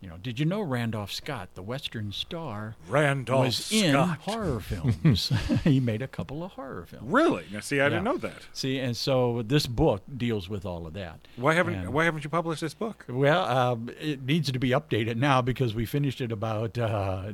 you 0.00 0.08
know. 0.08 0.16
Did 0.16 0.38
you 0.38 0.46
know 0.46 0.60
Randolph 0.60 1.12
Scott, 1.12 1.50
the 1.54 1.62
Western 1.62 2.12
star, 2.12 2.76
Randolph 2.88 3.46
was 3.46 3.72
in 3.72 3.94
horror 3.94 4.60
films? 4.60 5.32
he 5.64 5.80
made 5.80 6.02
a 6.02 6.08
couple 6.08 6.44
of 6.44 6.52
horror 6.52 6.86
films. 6.86 7.06
Really? 7.10 7.44
Now, 7.52 7.60
see, 7.60 7.80
I 7.80 7.88
didn't 7.88 8.04
know 8.04 8.16
that. 8.18 8.46
See, 8.52 8.78
and 8.78 8.96
so 8.96 9.42
this 9.42 9.66
book 9.66 10.02
deals 10.16 10.48
with 10.48 10.64
all 10.64 10.86
of 10.86 10.94
that. 10.94 11.20
Why 11.36 11.54
haven't 11.54 11.74
And- 11.74 11.92
Why 11.92 12.04
haven't 12.04 12.24
you 12.24 12.30
published 12.30 12.60
this 12.60 12.74
book? 12.74 13.04
Well, 13.08 13.44
um, 13.44 13.90
it 14.00 14.22
needs 14.22 14.52
to 14.52 14.58
be 14.58 14.70
updated 14.70 15.16
now 15.16 15.42
because 15.42 15.74
we 15.74 15.86
finished 15.86 16.20
it 16.20 16.32
about 16.32 16.78
uh, 16.78 17.32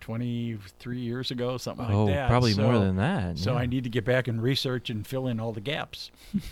23 0.00 0.98
years 0.98 1.30
ago, 1.30 1.56
something 1.56 1.86
oh, 1.86 2.04
like 2.04 2.14
that. 2.14 2.28
probably 2.28 2.54
more 2.54 2.78
than 2.78 2.96
that. 2.96 3.38
So 3.38 3.52
yeah. 3.52 3.58
I 3.58 3.66
need 3.66 3.84
to 3.84 3.90
get 3.90 4.04
back 4.04 4.28
and 4.28 4.42
research 4.42 4.90
and 4.90 5.06
fill 5.06 5.26
in 5.26 5.40
all 5.40 5.52
the 5.52 5.60
gaps. 5.60 6.10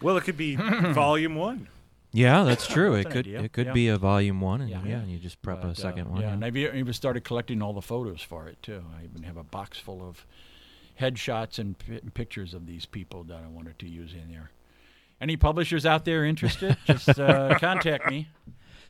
Well, 0.00 0.16
it 0.16 0.24
could 0.24 0.36
be 0.36 0.54
volume 0.54 1.34
one. 1.34 1.68
Yeah, 2.12 2.44
that's 2.44 2.66
true. 2.66 2.94
That's 2.94 3.06
it 3.06 3.10
could 3.12 3.26
idea, 3.26 3.42
it 3.42 3.52
could 3.52 3.66
yeah. 3.68 3.72
be 3.72 3.88
a 3.88 3.96
volume 3.98 4.40
one, 4.40 4.60
and 4.60 4.70
yeah, 4.70 4.82
Yeah. 4.84 4.98
and 5.00 5.10
you 5.10 5.18
just 5.18 5.40
prep 5.42 5.62
But, 5.62 5.68
a 5.68 5.70
uh, 5.70 5.74
second 5.74 6.10
one. 6.10 6.22
Yeah, 6.22 6.32
and 6.32 6.44
I've 6.44 6.56
even 6.56 6.92
started 6.92 7.24
collecting 7.24 7.62
all 7.62 7.72
the 7.72 7.82
photos 7.82 8.22
for 8.22 8.48
it 8.48 8.62
too. 8.62 8.82
I 8.98 9.04
even 9.04 9.22
have 9.24 9.36
a 9.36 9.44
box 9.44 9.78
full 9.78 10.06
of 10.06 10.26
headshots 11.00 11.58
and 11.58 11.78
pi- 11.78 12.00
pictures 12.14 12.54
of 12.54 12.66
these 12.66 12.86
people 12.86 13.24
that 13.24 13.42
I 13.44 13.48
wanted 13.48 13.78
to 13.80 13.88
use 13.88 14.12
in 14.12 14.30
there. 14.30 14.50
Any 15.20 15.36
publishers 15.36 15.84
out 15.84 16.04
there 16.04 16.24
interested? 16.24 16.76
just 16.86 17.18
uh, 17.18 17.58
contact 17.58 18.08
me. 18.10 18.28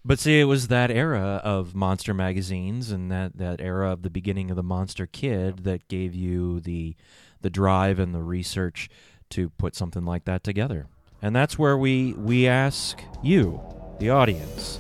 But 0.05 0.19
see, 0.19 0.41
it 0.41 0.45
was 0.45 0.69
that 0.69 0.91
era 0.91 1.41
of 1.43 1.75
monster 1.75 2.15
magazines 2.15 2.91
and 2.91 3.11
that, 3.11 3.37
that 3.37 3.61
era 3.61 3.93
of 3.93 4.03
the 4.03 4.11
beginning 4.11 4.51
of 4.51 4.57
the 4.57 4.63
Monster 4.63 5.07
Kid 5.07 5.65
that 5.65 5.89
gave 5.89 6.15
you 6.15 6.61
the 6.61 6.97
the 7.41 7.51
drive 7.51 7.99
and 7.99 8.13
the 8.15 8.23
research 8.23 8.89
to 9.31 9.49
put 9.51 9.77
something 9.77 10.05
like 10.05 10.25
that 10.25 10.43
together. 10.43 10.87
And 11.23 11.35
that's 11.35 11.59
where 11.59 11.77
we 11.77 12.13
we 12.13 12.47
ask 12.47 13.03
you, 13.23 13.61
the 13.99 14.11
audience, 14.11 14.79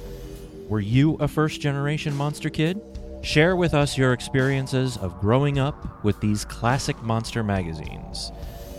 were 0.69 0.81
you 0.81 1.15
a 1.15 1.29
first 1.29 1.61
generation 1.61 2.15
monster 2.15 2.51
kid? 2.51 2.81
Share 3.23 3.57
with 3.57 3.75
us 3.75 3.99
your 3.99 4.13
experiences 4.13 4.97
of 4.97 5.21
growing 5.21 5.59
up 5.59 6.05
with 6.05 6.21
these 6.21 6.45
classic 6.45 7.03
monster 7.03 7.43
magazines. 7.43 8.31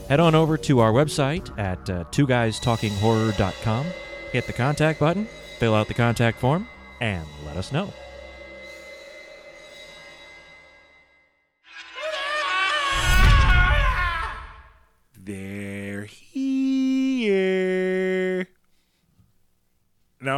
Head 0.07 0.19
on 0.19 0.33
over 0.33 0.57
to 0.57 0.79
our 0.79 0.93
website 0.93 1.57
at 1.59 1.89
uh, 1.89 2.05
twoguystalkinghorror.com, 2.05 3.85
hit 4.31 4.47
the 4.47 4.53
contact 4.53 4.99
button, 4.99 5.27
fill 5.59 5.75
out 5.75 5.87
the 5.87 5.93
contact 5.93 6.39
form, 6.39 6.67
and 7.01 7.27
let 7.45 7.57
us 7.57 7.71
know. 7.71 7.93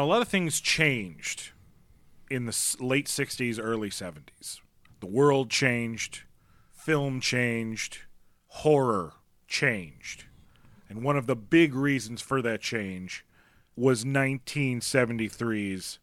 Now, 0.02 0.06
a 0.06 0.14
lot 0.18 0.24
of 0.24 0.30
things 0.30 0.60
changed 0.60 1.52
in 2.28 2.47
the 2.47 2.76
late 2.80 3.06
60s, 3.06 3.60
early 3.62 3.91
70s. 3.91 4.60
The 4.99 5.06
world 5.06 5.52
changed, 5.52 6.24
film 6.74 7.22
changed, 7.22 7.99
horror 8.47 9.14
changed. 9.47 10.24
And 10.89 11.04
one 11.04 11.18
of 11.18 11.28
the 11.28 11.36
big 11.36 11.76
reasons 11.76 12.20
for 12.20 12.41
that 12.41 12.62
change 12.62 13.24
was 13.76 14.04
1973's 14.04 15.99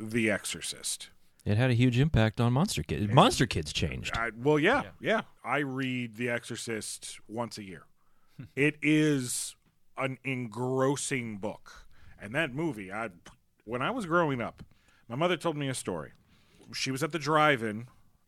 The 0.00 0.30
Exorcist. 0.30 1.10
It 1.44 1.58
had 1.58 1.68
a 1.68 1.74
huge 1.74 1.98
impact 1.98 2.40
on 2.40 2.54
Monster 2.54 2.82
Kids. 2.82 3.12
Monster 3.12 3.44
Kids 3.44 3.74
changed. 3.74 4.16
I, 4.16 4.30
well, 4.34 4.58
yeah, 4.58 4.84
yeah, 4.98 5.20
I 5.44 5.58
read 5.58 6.16
The 6.16 6.30
Exorcist 6.30 7.20
once 7.28 7.58
a 7.58 7.64
year. 7.64 7.82
it 8.56 8.76
is 8.80 9.56
an 9.98 10.16
engrossing 10.24 11.36
book, 11.36 11.84
and 12.18 12.34
that 12.34 12.54
movie. 12.54 12.90
I, 12.90 13.10
when 13.64 13.82
I 13.82 13.90
was 13.90 14.06
growing 14.06 14.40
up, 14.40 14.62
my 15.08 15.16
mother 15.16 15.36
told 15.36 15.56
me 15.56 15.68
a 15.68 15.74
story. 15.74 16.12
She 16.74 16.90
was 16.90 17.02
at 17.02 17.12
the 17.12 17.18
drive-in 17.18 17.86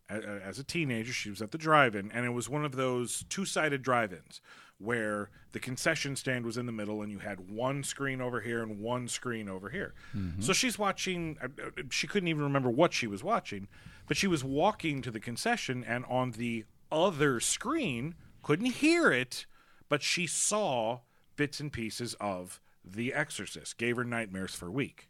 as 0.08 0.58
a 0.58 0.64
teenager. 0.64 1.12
She 1.12 1.30
was 1.30 1.40
at 1.40 1.50
the 1.50 1.58
drive-in, 1.58 2.10
and 2.12 2.26
it 2.26 2.30
was 2.30 2.48
one 2.48 2.64
of 2.64 2.76
those 2.76 3.24
two-sided 3.28 3.82
drive-ins 3.82 4.40
where 4.78 5.30
the 5.52 5.60
concession 5.60 6.16
stand 6.16 6.44
was 6.44 6.56
in 6.58 6.66
the 6.66 6.72
middle, 6.72 7.00
and 7.00 7.10
you 7.10 7.18
had 7.20 7.48
one 7.50 7.82
screen 7.84 8.20
over 8.20 8.40
here 8.40 8.60
and 8.62 8.80
one 8.80 9.08
screen 9.08 9.48
over 9.48 9.70
here. 9.70 9.94
So 10.40 10.52
she's 10.52 10.78
watching. 10.78 11.38
uh, 11.42 11.46
uh, 11.64 11.82
She 11.90 12.06
couldn't 12.06 12.28
even 12.28 12.42
remember 12.42 12.68
what 12.70 12.92
she 12.92 13.06
was 13.06 13.22
watching, 13.24 13.68
but 14.06 14.16
she 14.16 14.26
was 14.26 14.44
walking 14.44 15.00
to 15.02 15.10
the 15.10 15.20
concession, 15.20 15.84
and 15.84 16.04
on 16.06 16.32
the 16.32 16.64
other 16.92 17.40
screen, 17.40 18.14
couldn't 18.42 18.66
hear 18.72 19.10
it, 19.12 19.46
but 19.88 20.02
she 20.02 20.26
saw 20.26 21.00
bits 21.36 21.60
and 21.60 21.72
pieces 21.72 22.14
of 22.20 22.60
The 22.84 23.14
Exorcist. 23.14 23.78
Gave 23.78 23.96
her 23.96 24.04
nightmares 24.04 24.54
for 24.54 24.66
a 24.68 24.72
week. 24.72 25.08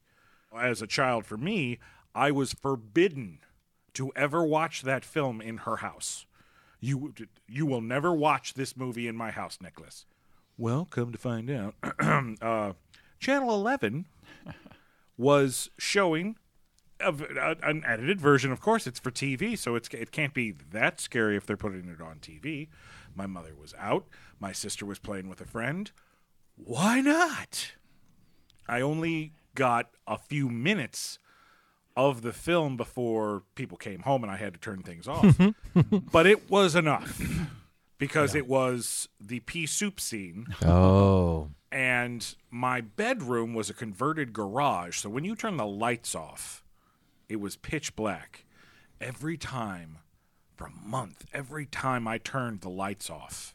As 0.61 0.83
a 0.83 0.87
child, 0.87 1.27
for 1.27 1.37
me, 1.37 1.79
I 2.15 2.31
was 2.31 2.53
forbidden 2.53 3.41
to 3.95 4.13
ever 4.17 4.45
watch 4.45 4.83
that 4.83 5.05
film 5.05 5.41
in 5.41 5.59
her 5.59 5.77
house. 5.77 6.27
You 6.81 7.15
you 7.49 7.65
will 7.67 7.81
never 7.81 8.13
watch 8.13 8.55
this 8.55 8.77
movie 8.77 9.09
in 9.09 9.17
my 9.17 9.31
house, 9.31 9.59
Nicholas. 9.61 10.07
Well, 10.59 10.85
come 10.85 11.13
to 11.13 11.19
find 11.19 11.51
out, 11.51 11.75
uh, 12.43 12.73
Channel 13.19 13.55
Eleven 13.55 14.07
was 15.17 15.71
showing 15.79 16.37
a, 17.01 17.13
a- 17.13 17.69
an 17.69 17.83
edited 17.87 18.21
version. 18.21 18.53
Of 18.53 18.61
course, 18.61 18.87
it's 18.87 19.01
for 19.01 19.11
TV, 19.11 19.57
so 19.59 19.75
it's 19.75 19.89
it 19.89 20.13
can't 20.13 20.35
be 20.35 20.55
that 20.73 21.01
scary 21.01 21.37
if 21.37 21.47
they're 21.47 21.57
putting 21.57 21.89
it 21.89 22.01
on 22.01 22.19
TV. 22.19 22.69
My 23.15 23.27
mother 23.27 23.55
was 23.59 23.75
out. 23.79 24.07
My 24.39 24.53
sister 24.53 24.85
was 24.85 24.99
playing 24.99 25.29
with 25.29 25.41
a 25.41 25.47
friend. 25.47 25.91
Why 26.57 27.01
not? 27.01 27.73
I 28.69 28.81
only 28.81 29.33
got 29.55 29.91
a 30.07 30.19
few 30.19 30.49
minutes 30.49 31.19
of 31.97 32.23
the 32.23 32.33
film 32.33 32.77
before 32.77 33.45
people 33.55 33.77
came 33.79 34.01
home 34.01 34.23
and 34.25 34.33
I 34.33 34.37
had 34.37 34.55
to 34.55 34.61
turn 34.61 34.83
things 34.83 35.07
off. 35.07 35.25
Mm-hmm. 35.25 35.99
but 36.13 36.27
it 36.27 36.51
was 36.51 36.75
enough 36.75 37.21
because 37.99 38.35
it 38.35 38.49
was 38.49 39.09
the 39.21 39.41
pea 39.41 39.67
soup 39.67 40.01
scene 40.01 40.47
Oh. 40.65 41.51
and 41.71 42.35
my 42.51 42.81
bedroom 42.81 43.55
was 43.55 43.71
a 43.71 43.75
converted 43.75 44.33
garage. 44.33 44.99
So 44.99 45.09
when 45.09 45.25
you 45.25 45.37
turn 45.37 45.57
the 45.57 45.67
lights 45.67 46.15
off, 46.15 46.65
it 47.29 47.37
was 47.41 47.57
pitch 47.57 47.95
black. 47.95 48.45
Every 49.01 49.37
time 49.37 49.99
for 50.57 50.67
a 50.67 50.71
month, 50.89 51.27
every 51.33 51.67
time 51.67 52.07
I 52.09 52.19
turned 52.19 52.61
the 52.61 52.71
lights 52.71 53.09
off, 53.11 53.55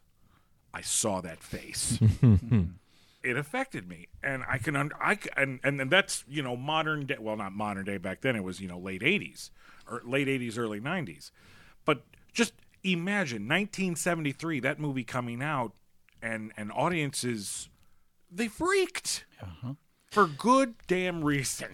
I 0.74 0.82
saw 0.82 1.20
that 1.22 1.44
face. 1.44 2.00
it 3.24 3.38
affected 3.38 3.88
me, 3.88 4.08
and 4.24 4.44
I 4.48 4.58
can 4.58 4.76
I 4.76 5.18
and 5.36 5.60
and 5.64 5.90
that's 5.90 6.24
you 6.28 6.42
know 6.42 6.56
modern 6.56 7.06
day. 7.06 7.18
Well, 7.20 7.36
not 7.36 7.54
modern 7.54 7.86
day 7.86 7.98
back 7.98 8.22
then. 8.22 8.36
It 8.36 8.44
was 8.44 8.60
you 8.60 8.68
know 8.68 8.80
late 8.80 9.02
'80s 9.02 9.50
or 9.90 10.02
late 10.06 10.28
'80s, 10.28 10.58
early 10.58 10.80
'90s. 10.80 11.32
But 11.86 12.04
just 12.32 12.54
imagine 12.84 13.44
1973, 13.44 14.60
that 14.62 14.80
movie 14.80 15.04
coming 15.04 15.42
out, 15.42 15.74
and 16.22 16.52
and 16.58 16.72
audiences 16.72 17.70
they 18.32 18.48
freaked 18.48 19.26
uh-huh. 19.42 19.74
for 20.12 20.28
good 20.28 20.76
damn 20.88 21.24
reason. 21.24 21.70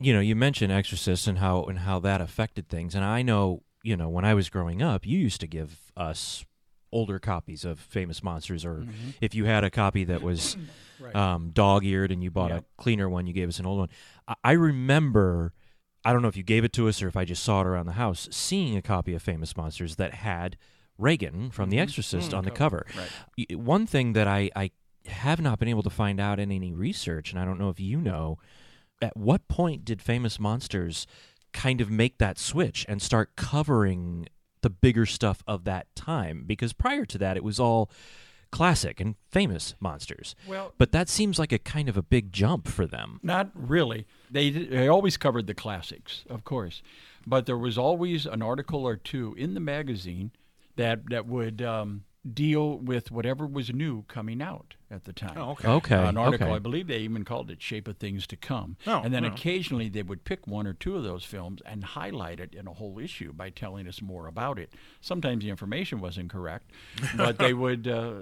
You 0.00 0.12
know, 0.12 0.20
you 0.20 0.34
mentioned 0.34 0.72
Exorcist 0.72 1.26
and 1.26 1.38
how 1.38 1.64
and 1.64 1.80
how 1.80 1.98
that 2.00 2.20
affected 2.20 2.68
things, 2.68 2.94
and 2.94 3.04
I 3.04 3.22
know, 3.22 3.62
you 3.82 3.96
know, 3.96 4.08
when 4.08 4.24
I 4.24 4.34
was 4.34 4.48
growing 4.48 4.82
up, 4.82 5.06
you 5.06 5.18
used 5.18 5.40
to 5.40 5.46
give 5.46 5.92
us 5.96 6.44
older 6.92 7.18
copies 7.18 7.64
of 7.64 7.78
Famous 7.78 8.22
Monsters, 8.22 8.64
or 8.64 8.76
mm-hmm. 8.76 9.10
if 9.20 9.34
you 9.34 9.44
had 9.44 9.64
a 9.64 9.70
copy 9.70 10.04
that 10.04 10.22
was 10.22 10.56
um, 11.14 11.50
dog-eared 11.50 12.10
and 12.10 12.22
you 12.22 12.30
bought 12.30 12.50
a 12.50 12.64
cleaner 12.76 13.08
one, 13.08 13.26
you 13.26 13.32
gave 13.32 13.48
us 13.48 13.58
an 13.58 13.66
old 13.66 13.78
one. 13.78 13.88
I, 14.26 14.34
I 14.44 14.52
remember. 14.52 15.52
I 16.04 16.12
don't 16.12 16.22
know 16.22 16.28
if 16.28 16.36
you 16.36 16.44
gave 16.44 16.64
it 16.64 16.72
to 16.74 16.88
us 16.88 17.02
or 17.02 17.08
if 17.08 17.16
I 17.16 17.24
just 17.24 17.42
saw 17.42 17.60
it 17.60 17.66
around 17.66 17.86
the 17.86 17.92
house, 17.92 18.28
seeing 18.30 18.76
a 18.76 18.82
copy 18.82 19.14
of 19.14 19.20
Famous 19.20 19.56
Monsters 19.56 19.96
that 19.96 20.14
had 20.14 20.56
Regan 20.96 21.50
from 21.50 21.70
The 21.70 21.76
mm-hmm. 21.76 21.82
Exorcist 21.82 22.30
mm, 22.30 22.38
on 22.38 22.44
the 22.44 22.50
cover. 22.50 22.86
Right. 22.96 23.58
One 23.58 23.86
thing 23.86 24.12
that 24.14 24.26
I, 24.26 24.50
I 24.54 24.70
have 25.06 25.40
not 25.40 25.58
been 25.58 25.68
able 25.68 25.82
to 25.82 25.90
find 25.90 26.20
out 26.20 26.38
in 26.38 26.50
any 26.52 26.72
research, 26.72 27.30
and 27.30 27.40
I 27.40 27.44
don't 27.44 27.58
know 27.58 27.68
if 27.68 27.80
you 27.80 28.00
know, 28.00 28.38
at 29.00 29.16
what 29.16 29.48
point 29.48 29.84
did 29.84 30.02
Famous 30.02 30.38
Monsters 30.38 31.06
kind 31.52 31.80
of 31.80 31.90
make 31.90 32.18
that 32.18 32.38
switch 32.38 32.84
and 32.88 33.00
start 33.00 33.36
covering 33.36 34.28
the 34.62 34.70
bigger 34.70 35.06
stuff 35.06 35.42
of 35.46 35.64
that 35.64 35.94
time? 35.94 36.44
Because 36.46 36.72
prior 36.72 37.04
to 37.06 37.18
that, 37.18 37.36
it 37.36 37.44
was 37.44 37.58
all 37.60 37.90
classic 38.50 38.98
and 39.00 39.14
famous 39.30 39.74
monsters. 39.80 40.34
Well- 40.46 40.72
but 40.78 40.92
that 40.92 41.08
seems 41.08 41.38
like 41.38 41.52
a 41.52 41.58
kind 41.58 41.88
of 41.88 41.96
a 41.96 42.02
big 42.02 42.32
jump 42.32 42.66
for 42.66 42.86
them. 42.86 43.20
Not 43.22 43.50
really. 43.54 44.06
They 44.30 44.50
they 44.50 44.88
always 44.88 45.16
covered 45.16 45.46
the 45.46 45.54
classics, 45.54 46.24
of 46.28 46.44
course, 46.44 46.82
but 47.26 47.46
there 47.46 47.58
was 47.58 47.76
always 47.76 48.24
an 48.26 48.42
article 48.42 48.86
or 48.86 48.96
two 48.96 49.34
in 49.36 49.54
the 49.54 49.60
magazine 49.60 50.32
that 50.76 51.08
that 51.10 51.26
would 51.26 51.60
um, 51.60 52.04
deal 52.34 52.78
with 52.78 53.10
whatever 53.10 53.46
was 53.46 53.72
new 53.72 54.02
coming 54.08 54.42
out 54.42 54.74
at 54.90 55.04
the 55.04 55.12
time. 55.12 55.34
Oh, 55.36 55.50
okay. 55.50 55.68
Okay, 55.68 56.08
an 56.08 56.16
article, 56.16 56.48
okay. 56.48 56.56
I 56.56 56.58
believe 56.58 56.86
they 56.86 56.98
even 56.98 57.24
called 57.24 57.50
it 57.50 57.62
"Shape 57.62 57.88
of 57.88 57.98
Things 57.98 58.26
to 58.28 58.36
Come." 58.36 58.76
Oh, 58.86 59.00
and 59.02 59.12
then 59.14 59.24
oh. 59.24 59.28
occasionally 59.28 59.88
they 59.88 60.02
would 60.02 60.24
pick 60.24 60.46
one 60.46 60.66
or 60.66 60.72
two 60.72 60.96
of 60.96 61.04
those 61.04 61.24
films 61.24 61.60
and 61.64 61.84
highlight 61.84 62.40
it 62.40 62.54
in 62.54 62.66
a 62.66 62.72
whole 62.72 62.98
issue 62.98 63.32
by 63.32 63.50
telling 63.50 63.86
us 63.86 64.02
more 64.02 64.26
about 64.26 64.58
it. 64.58 64.72
Sometimes 65.00 65.44
the 65.44 65.50
information 65.50 66.00
wasn't 66.00 66.30
correct, 66.30 66.70
but 67.16 67.38
they 67.38 67.54
would 67.54 67.86
uh, 67.86 68.14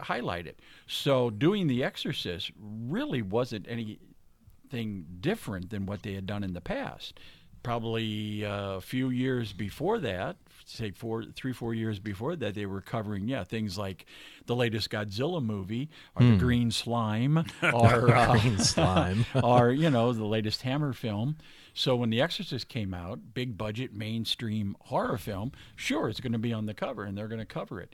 highlight 0.00 0.46
it. 0.46 0.60
So 0.86 1.30
doing 1.30 1.66
The 1.66 1.84
Exorcist 1.84 2.50
really 2.58 3.22
wasn't 3.22 3.66
anything 3.68 5.06
different 5.20 5.70
than 5.70 5.86
what 5.86 6.02
they 6.02 6.14
had 6.14 6.26
done 6.26 6.44
in 6.44 6.54
the 6.54 6.60
past. 6.60 7.18
Probably 7.62 8.44
uh, 8.44 8.74
a 8.74 8.80
few 8.80 9.08
years 9.08 9.52
before 9.54 9.98
that, 10.00 10.36
say 10.64 10.90
four, 10.90 11.24
three, 11.24 11.52
four 11.52 11.74
years 11.74 11.98
before 11.98 12.36
that, 12.36 12.54
they 12.54 12.66
were 12.66 12.80
covering 12.80 13.28
yeah 13.28 13.44
things 13.44 13.78
like 13.78 14.06
the 14.46 14.56
latest 14.56 14.90
Godzilla 14.90 15.44
movie, 15.44 15.90
or 16.14 16.22
the 16.22 16.32
hmm. 16.32 16.38
Green 16.38 16.70
Slime, 16.70 17.38
or 17.62 18.14
uh, 18.14 18.32
Green 18.32 18.58
slime. 18.58 19.26
or 19.42 19.70
you 19.70 19.90
know 19.90 20.12
the 20.12 20.24
latest 20.24 20.62
Hammer 20.62 20.92
film. 20.92 21.36
So 21.74 21.96
when 21.96 22.10
The 22.10 22.20
Exorcist 22.20 22.68
came 22.68 22.94
out, 22.94 23.34
big 23.34 23.58
budget 23.58 23.92
mainstream 23.92 24.76
horror 24.80 25.18
film, 25.18 25.52
sure 25.74 26.08
it's 26.08 26.20
going 26.20 26.32
to 26.32 26.38
be 26.38 26.52
on 26.52 26.66
the 26.66 26.74
cover 26.74 27.02
and 27.02 27.18
they're 27.18 27.28
going 27.28 27.40
to 27.40 27.44
cover 27.44 27.80
it. 27.80 27.92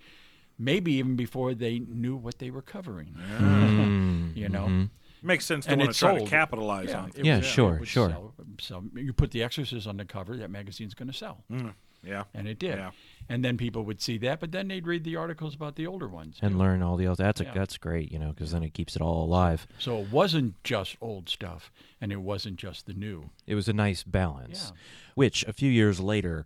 Maybe 0.59 0.93
even 0.93 1.16
before 1.16 1.55
they 1.55 1.79
knew 1.79 2.14
what 2.14 2.39
they 2.39 2.51
were 2.51 2.61
covering. 2.61 3.07
Hmm. 3.09 4.33
you 4.35 4.49
know. 4.49 4.66
Mm-hmm. 4.66 4.85
Makes 5.23 5.45
sense 5.45 5.66
to 5.66 5.73
And 5.73 5.81
want 5.81 5.91
it's 5.91 5.99
to 5.99 6.05
try 6.07 6.18
to 6.18 6.27
capitalize 6.27 6.89
Yeah, 6.89 7.01
on. 7.01 7.09
it. 7.11 7.18
it 7.18 7.25
Yeah, 7.27 7.41
sure, 7.41 7.81
it 7.83 7.89
sure. 7.89 8.09
sell. 8.09 8.35
So 8.59 8.85
you 8.95 9.12
put 9.12 9.31
The 9.31 9.43
Exorcist 9.43 9.87
on 9.87 9.99
the 9.99 10.05
cover, 10.05 10.37
that 10.37 10.51
magazine's 10.51 10.95
going 10.95 11.09
to 11.09 11.14
sell. 11.16 11.45
Hmm. 11.51 11.68
Yeah. 12.03 12.24
And 12.34 12.48
it 12.48 12.59
did. 12.59 12.76
Yeah. 12.78 12.90
And 13.28 13.44
then 13.44 13.57
people 13.57 13.84
would 13.84 14.01
see 14.01 14.18
that, 14.18 14.40
but 14.40 14.51
then 14.53 14.68
they'd 14.68 14.86
read 14.86 15.05
the 15.05 15.16
articles 15.16 15.55
about 15.55 15.76
the 15.76 15.86
older 15.86 16.09
ones. 16.09 16.38
and 16.42 16.53
too. 16.53 16.59
learn 16.59 16.82
all 16.82 16.96
the 16.96 17.07
other. 17.07 17.22
That's 17.22 17.40
a, 17.40 17.44
Yeah. 17.44 17.53
that's 17.55 17.76
great, 17.78 18.11
you 18.11 18.18
know, 18.18 18.30
because 18.30 18.51
then 18.53 18.62
it 18.62 18.74
keeps 18.74 18.96
it 18.96 19.03
all 19.03 19.24
alive. 19.24 19.66
So 19.78 19.98
it 19.98 20.11
wasn't 20.11 20.62
just 20.64 20.96
old 21.01 21.28
stuff, 21.28 21.70
and 22.01 22.11
it 22.11 22.20
wasn't 22.22 22.57
just 22.57 22.86
the 22.86 22.94
new. 22.94 23.30
It 23.46 23.55
was 23.55 23.68
a 23.68 23.72
nice 23.72 24.03
balance. 24.03 24.72
Yeah. 24.74 24.80
Which 25.14 25.44
a 25.46 25.53
few 25.53 25.70
years 25.70 26.01
later, 26.01 26.44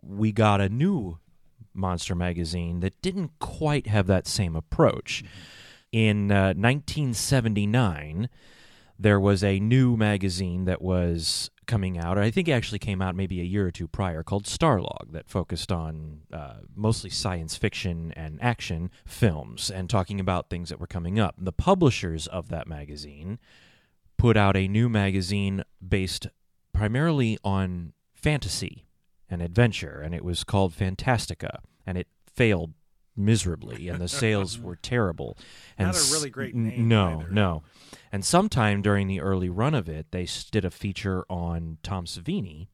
we 0.00 0.30
got 0.30 0.60
a 0.60 0.68
new 0.68 1.18
monster 1.74 2.14
magazine 2.14 2.80
that 2.80 3.00
didn't 3.02 3.30
quite 3.38 3.86
have 3.86 4.06
that 4.06 4.26
same 4.26 4.54
approach. 4.54 5.24
In 5.90 6.30
uh, 6.30 6.54
1979, 6.54 8.28
there 8.98 9.18
was 9.20 9.42
a 9.42 9.58
new 9.58 9.96
magazine 9.96 10.64
that 10.66 10.80
was 10.82 11.50
coming 11.66 11.98
out. 11.98 12.18
I 12.18 12.30
think 12.30 12.48
it 12.48 12.52
actually 12.52 12.78
came 12.78 13.00
out 13.00 13.14
maybe 13.14 13.40
a 13.40 13.44
year 13.44 13.66
or 13.66 13.70
two 13.70 13.88
prior 13.88 14.22
called 14.22 14.44
Starlog 14.44 15.12
that 15.12 15.28
focused 15.28 15.70
on 15.70 16.22
uh, 16.32 16.56
mostly 16.74 17.10
science 17.10 17.56
fiction 17.56 18.12
and 18.16 18.42
action 18.42 18.90
films 19.04 19.70
and 19.70 19.88
talking 19.88 20.20
about 20.20 20.50
things 20.50 20.68
that 20.68 20.80
were 20.80 20.86
coming 20.86 21.18
up. 21.18 21.34
The 21.38 21.52
publishers 21.52 22.26
of 22.26 22.48
that 22.48 22.66
magazine 22.66 23.38
put 24.18 24.36
out 24.36 24.56
a 24.56 24.68
new 24.68 24.88
magazine 24.88 25.64
based 25.86 26.26
primarily 26.72 27.38
on 27.44 27.92
fantasy 28.14 28.86
and 29.28 29.42
adventure, 29.42 30.00
and 30.00 30.14
it 30.14 30.24
was 30.24 30.44
called 30.44 30.74
Fantastica, 30.74 31.58
and 31.86 31.96
it 31.96 32.08
failed 32.26 32.72
miserably, 33.16 33.88
and 33.88 34.00
the 34.00 34.08
sales 34.08 34.58
were 34.60 34.76
terrible. 34.76 35.36
And 35.78 35.88
Not 35.88 35.96
a 35.96 36.12
really 36.12 36.30
great 36.30 36.54
name 36.54 36.88
No, 36.88 37.20
either. 37.20 37.30
no. 37.30 37.62
And 38.10 38.24
sometime 38.24 38.82
during 38.82 39.06
the 39.08 39.20
early 39.20 39.48
run 39.48 39.74
of 39.74 39.88
it, 39.88 40.06
they 40.10 40.26
did 40.50 40.64
a 40.64 40.70
feature 40.70 41.24
on 41.30 41.78
Tom 41.82 42.04
Savini 42.06 42.68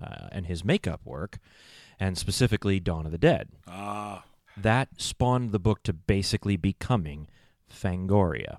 uh, 0.00 0.28
and 0.32 0.46
his 0.46 0.64
makeup 0.64 1.00
work, 1.04 1.38
and 1.98 2.16
specifically 2.16 2.80
Dawn 2.80 3.06
of 3.06 3.12
the 3.12 3.18
Dead 3.18 3.48
Ah, 3.66 4.24
that 4.56 4.88
spawned 5.00 5.52
the 5.52 5.58
book 5.58 5.82
to 5.84 5.92
basically 5.92 6.56
becoming 6.56 7.28
Fangoria, 7.72 8.58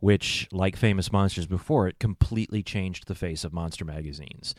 which, 0.00 0.48
like 0.52 0.76
Famous 0.76 1.12
Monsters 1.12 1.46
before 1.46 1.86
it, 1.88 1.98
completely 1.98 2.62
changed 2.62 3.06
the 3.06 3.14
face 3.14 3.44
of 3.44 3.52
monster 3.52 3.84
magazines. 3.84 4.54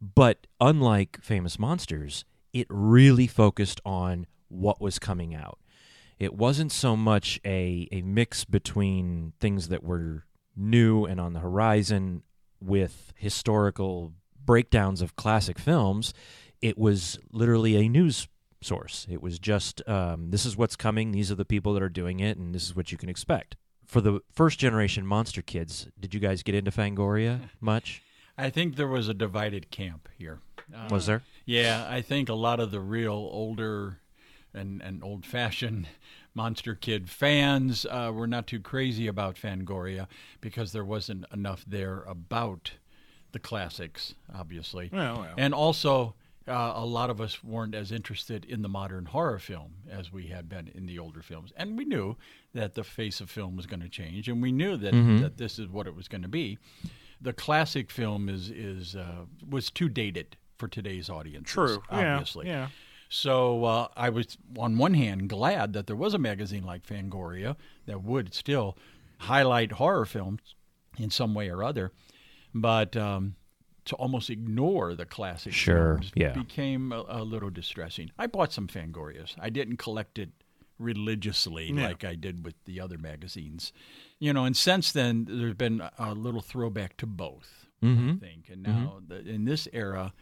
But 0.00 0.46
unlike 0.60 1.18
Famous 1.22 1.58
Monsters, 1.58 2.24
it 2.52 2.66
really 2.68 3.26
focused 3.28 3.80
on 3.84 4.26
what 4.52 4.80
was 4.80 4.98
coming 4.98 5.34
out. 5.34 5.58
It 6.18 6.34
wasn't 6.34 6.70
so 6.70 6.96
much 6.96 7.40
a, 7.44 7.88
a 7.90 8.02
mix 8.02 8.44
between 8.44 9.32
things 9.40 9.68
that 9.68 9.82
were 9.82 10.24
new 10.56 11.04
and 11.04 11.20
on 11.20 11.32
the 11.32 11.40
horizon 11.40 12.22
with 12.60 13.12
historical 13.16 14.12
breakdowns 14.44 15.02
of 15.02 15.16
classic 15.16 15.58
films. 15.58 16.14
It 16.60 16.78
was 16.78 17.18
literally 17.32 17.76
a 17.76 17.88
news 17.88 18.28
source. 18.60 19.06
It 19.10 19.20
was 19.20 19.38
just 19.38 19.86
um, 19.88 20.30
this 20.30 20.46
is 20.46 20.56
what's 20.56 20.76
coming, 20.76 21.10
these 21.12 21.30
are 21.32 21.36
the 21.36 21.44
people 21.44 21.74
that 21.74 21.82
are 21.82 21.88
doing 21.88 22.20
it, 22.20 22.36
and 22.36 22.54
this 22.54 22.64
is 22.64 22.76
what 22.76 22.92
you 22.92 22.98
can 22.98 23.08
expect. 23.08 23.56
For 23.86 24.00
the 24.00 24.20
first 24.32 24.58
generation 24.58 25.06
monster 25.06 25.42
kids, 25.42 25.88
did 25.98 26.14
you 26.14 26.20
guys 26.20 26.42
get 26.42 26.54
into 26.54 26.70
Fangoria 26.70 27.50
much? 27.60 28.02
I 28.38 28.48
think 28.50 28.76
there 28.76 28.88
was 28.88 29.08
a 29.08 29.14
divided 29.14 29.70
camp 29.70 30.08
here. 30.16 30.40
Uh, 30.74 30.88
Was 30.90 31.06
there? 31.06 31.22
Yeah, 31.44 31.86
I 31.90 32.00
think 32.00 32.28
a 32.28 32.34
lot 32.34 32.60
of 32.60 32.70
the 32.70 32.80
real 32.80 33.12
older 33.12 33.98
and, 34.54 34.82
and 34.82 35.02
old 35.02 35.24
fashioned 35.26 35.86
Monster 36.34 36.74
Kid 36.74 37.10
fans 37.10 37.84
uh, 37.84 38.10
were 38.14 38.26
not 38.26 38.46
too 38.46 38.60
crazy 38.60 39.06
about 39.06 39.36
Fangoria 39.36 40.06
because 40.40 40.72
there 40.72 40.84
wasn't 40.84 41.26
enough 41.32 41.64
there 41.66 42.02
about 42.06 42.72
the 43.32 43.38
classics, 43.38 44.14
obviously. 44.34 44.88
Well, 44.92 45.20
well. 45.20 45.34
And 45.36 45.52
also, 45.52 46.14
uh, 46.48 46.72
a 46.74 46.84
lot 46.84 47.10
of 47.10 47.20
us 47.20 47.42
weren't 47.44 47.74
as 47.74 47.92
interested 47.92 48.44
in 48.44 48.62
the 48.62 48.68
modern 48.68 49.06
horror 49.06 49.38
film 49.38 49.74
as 49.90 50.12
we 50.12 50.26
had 50.26 50.48
been 50.48 50.70
in 50.74 50.86
the 50.86 50.98
older 50.98 51.22
films. 51.22 51.52
And 51.56 51.76
we 51.76 51.84
knew 51.84 52.16
that 52.54 52.74
the 52.74 52.84
face 52.84 53.20
of 53.20 53.30
film 53.30 53.56
was 53.56 53.66
going 53.66 53.80
to 53.80 53.88
change, 53.88 54.28
and 54.28 54.42
we 54.42 54.52
knew 54.52 54.76
that, 54.76 54.92
that 55.20 55.36
this 55.36 55.58
is 55.58 55.68
what 55.68 55.86
it 55.86 55.94
was 55.94 56.08
going 56.08 56.22
to 56.22 56.28
be. 56.28 56.58
The 57.20 57.32
classic 57.32 57.90
film 57.90 58.28
is 58.28 58.50
is 58.50 58.96
uh, 58.96 59.26
was 59.48 59.70
too 59.70 59.88
dated 59.88 60.36
for 60.58 60.66
today's 60.66 61.08
audience. 61.08 61.48
true. 61.48 61.82
Yeah, 61.90 62.14
obviously. 62.14 62.46
Yeah. 62.48 62.68
So 63.14 63.64
uh, 63.66 63.88
I 63.94 64.08
was, 64.08 64.38
on 64.58 64.78
one 64.78 64.94
hand, 64.94 65.28
glad 65.28 65.74
that 65.74 65.86
there 65.86 65.96
was 65.96 66.14
a 66.14 66.18
magazine 66.18 66.64
like 66.64 66.86
Fangoria 66.86 67.56
that 67.84 68.02
would 68.02 68.32
still 68.32 68.74
highlight 69.18 69.72
horror 69.72 70.06
films 70.06 70.54
in 70.96 71.10
some 71.10 71.34
way 71.34 71.50
or 71.50 71.62
other. 71.62 71.92
But 72.54 72.96
um, 72.96 73.34
to 73.84 73.94
almost 73.96 74.30
ignore 74.30 74.94
the 74.94 75.04
classic 75.04 75.52
Sure, 75.52 75.98
films 75.98 76.12
yeah. 76.14 76.32
became 76.32 76.90
a, 76.90 77.04
a 77.06 77.22
little 77.22 77.50
distressing. 77.50 78.10
I 78.18 78.26
bought 78.28 78.50
some 78.50 78.66
Fangorias. 78.66 79.34
I 79.38 79.50
didn't 79.50 79.76
collect 79.76 80.18
it 80.18 80.30
religiously 80.78 81.70
Yeah. 81.70 81.88
like 81.88 82.04
I 82.04 82.14
did 82.14 82.44
with 82.46 82.54
the 82.64 82.80
other 82.80 82.96
magazines. 82.96 83.74
You 84.20 84.32
know, 84.32 84.44
and 84.46 84.56
since 84.56 84.90
then 84.90 85.26
there's 85.28 85.54
been 85.54 85.82
a- 85.98 86.14
little 86.14 86.40
throwback 86.40 86.96
to 86.96 87.06
both, 87.06 87.66
I 87.82 88.16
think. 88.20 88.48
And 88.50 88.62
now 88.62 89.00
the, 89.06 89.18
in 89.28 89.44
this 89.44 89.68
era, 89.72 90.12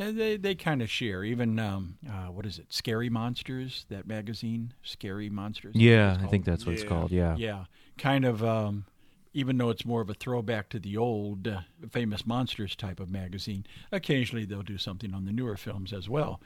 eh, 0.00 0.12
they 0.12 0.36
they 0.36 0.54
kind 0.54 0.82
of 0.82 0.90
share. 0.90 1.22
Even 1.24 1.58
um, 1.58 1.98
uh, 2.08 2.26
what 2.32 2.46
is 2.46 2.58
it? 2.58 2.72
Scary 2.72 3.08
Monsters, 3.10 3.86
that 3.88 4.06
magazine, 4.06 4.72
Scary 4.82 5.30
Monsters. 5.30 5.74
is 5.76 5.80
that 5.80 5.86
what 5.86 5.94
Yeah, 5.94 6.18
I 6.22 6.26
think 6.26 6.44
that's 6.44 6.66
what 6.66 6.74
it's 6.74 6.84
called. 6.84 7.10
Yeah. 7.10 7.36
Yeah, 7.36 7.64
kind 7.98 8.24
of. 8.24 8.42
Um, 8.42 8.86
even 9.32 9.58
though 9.58 9.70
it's 9.70 9.84
more 9.84 10.00
of 10.00 10.10
a 10.10 10.14
throwback 10.14 10.68
to 10.70 10.80
the 10.80 10.96
old 10.96 11.46
uh, 11.46 11.60
famous 11.90 12.26
monsters 12.26 12.74
type 12.74 12.98
of 12.98 13.08
magazine, 13.08 13.64
occasionally 13.92 14.44
they'll 14.44 14.62
do 14.62 14.76
something 14.76 15.14
on 15.14 15.24
the 15.24 15.30
newer 15.32 15.56
films 15.56 15.92
as 15.92 16.08
well. 16.08 16.40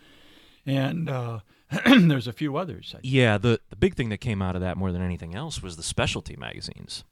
And 0.67 1.09
uh, 1.09 1.41
there's 1.87 2.27
a 2.27 2.33
few 2.33 2.57
others. 2.59 2.91
I 2.91 3.01
think. 3.01 3.13
Yeah, 3.15 3.39
the 3.39 3.61
the 3.71 3.77
big 3.77 3.95
thing 3.95 4.11
that 4.11 4.19
came 4.19 4.43
out 4.43 4.55
of 4.55 4.61
that 4.61 4.77
more 4.77 4.93
than 4.93 5.01
anything 5.03 5.35
else 5.35 5.63
was 5.63 5.77
the 5.77 5.83
specialty 5.83 6.37
magazines. 6.37 7.05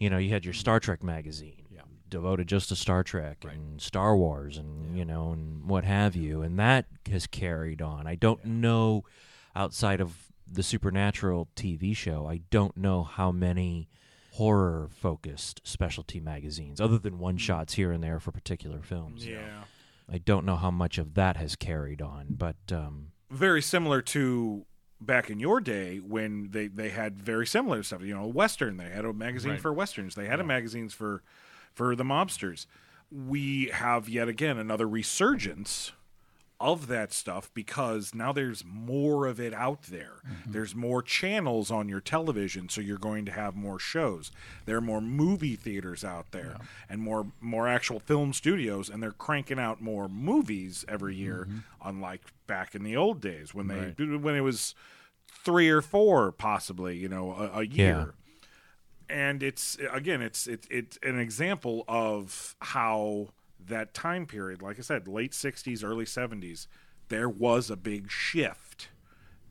You 0.00 0.10
know, 0.10 0.18
you 0.18 0.30
had 0.30 0.44
your 0.44 0.54
Star 0.54 0.80
Trek 0.80 1.04
magazine, 1.04 1.54
Yeah. 1.56 1.63
Devoted 2.08 2.46
just 2.48 2.68
to 2.68 2.76
Star 2.76 3.02
Trek 3.02 3.38
Right. 3.44 3.54
and 3.56 3.80
Star 3.80 4.16
Wars 4.16 4.56
and 4.56 4.96
you 4.96 5.04
know 5.04 5.32
and 5.32 5.68
what 5.68 5.84
have 5.84 6.14
you, 6.16 6.42
and 6.42 6.58
that 6.58 6.86
has 7.10 7.26
carried 7.26 7.80
on. 7.82 8.06
I 8.06 8.14
don't 8.14 8.44
know 8.44 9.04
outside 9.56 10.00
of 10.00 10.16
the 10.50 10.62
Supernatural 10.62 11.48
TV 11.56 11.96
show, 11.96 12.26
I 12.26 12.42
don't 12.50 12.76
know 12.76 13.02
how 13.02 13.32
many 13.32 13.88
horror 14.32 14.88
focused 14.92 15.60
specialty 15.64 16.20
magazines 16.20 16.80
other 16.80 16.98
than 16.98 17.18
one 17.18 17.36
shots 17.36 17.74
here 17.74 17.92
and 17.92 18.02
there 18.02 18.18
for 18.20 18.32
particular 18.32 18.80
films. 18.82 19.24
Yeah. 19.26 19.64
I 20.12 20.18
don't 20.18 20.44
know 20.44 20.56
how 20.56 20.70
much 20.70 20.98
of 20.98 21.14
that 21.14 21.36
has 21.36 21.56
carried 21.56 22.02
on, 22.02 22.26
but 22.30 22.56
um 22.72 23.12
Very 23.30 23.62
similar 23.62 24.02
to 24.02 24.66
back 25.00 25.30
in 25.30 25.38
your 25.38 25.60
day 25.60 25.98
when 25.98 26.50
they, 26.50 26.66
they 26.66 26.88
had 26.90 27.20
very 27.20 27.46
similar 27.46 27.82
stuff. 27.82 28.02
You 28.02 28.14
know, 28.14 28.26
Western. 28.26 28.76
They 28.76 28.90
had 28.90 29.04
a 29.04 29.12
magazine 29.12 29.52
Right. 29.52 29.60
for 29.60 29.72
westerns. 29.72 30.14
They 30.14 30.26
had 30.26 30.40
a 30.40 30.44
magazines 30.44 30.92
for 30.94 31.22
for 31.74 31.94
the 31.94 32.04
mobsters. 32.04 32.66
We 33.10 33.66
have 33.72 34.08
yet 34.08 34.28
again 34.28 34.58
another 34.58 34.88
resurgence 34.88 35.92
of 36.60 36.86
that 36.86 37.12
stuff 37.12 37.50
because 37.52 38.14
now 38.14 38.32
there's 38.32 38.64
more 38.64 39.26
of 39.26 39.40
it 39.40 39.52
out 39.52 39.82
there. 39.82 40.22
Mm-hmm. 40.26 40.52
There's 40.52 40.74
more 40.74 41.02
channels 41.02 41.70
on 41.70 41.88
your 41.88 42.00
television, 42.00 42.68
so 42.68 42.80
you're 42.80 42.96
going 42.96 43.24
to 43.26 43.32
have 43.32 43.56
more 43.56 43.78
shows. 43.78 44.30
There 44.64 44.76
are 44.76 44.80
more 44.80 45.00
movie 45.00 45.56
theaters 45.56 46.04
out 46.04 46.30
there 46.30 46.56
and 46.88 47.02
more 47.02 47.26
more 47.40 47.68
actual 47.68 48.00
film 48.00 48.32
studios 48.32 48.88
and 48.88 49.02
they're 49.02 49.12
cranking 49.12 49.58
out 49.58 49.82
more 49.82 50.08
movies 50.08 50.84
every 50.88 51.16
year 51.16 51.46
mm-hmm. 51.48 51.58
unlike 51.84 52.22
back 52.46 52.74
in 52.74 52.82
the 52.82 52.96
old 52.96 53.20
days 53.20 53.52
when 53.54 53.66
they 53.66 54.04
when 54.16 54.34
it 54.34 54.40
was 54.40 54.74
3 55.44 55.68
or 55.68 55.82
4 55.82 56.32
possibly, 56.32 56.96
you 56.96 57.08
know, 57.08 57.32
a, 57.32 57.60
a 57.60 57.62
year 57.64 58.14
and 59.08 59.42
it's 59.42 59.76
again 59.92 60.22
it's 60.22 60.46
it's 60.46 60.66
it's 60.70 60.98
an 61.02 61.18
example 61.18 61.84
of 61.88 62.56
how 62.60 63.28
that 63.66 63.94
time 63.94 64.26
period 64.26 64.62
like 64.62 64.78
i 64.78 64.82
said 64.82 65.06
late 65.08 65.32
60s 65.32 65.84
early 65.84 66.04
70s 66.04 66.66
there 67.08 67.28
was 67.28 67.70
a 67.70 67.76
big 67.76 68.10
shift 68.10 68.88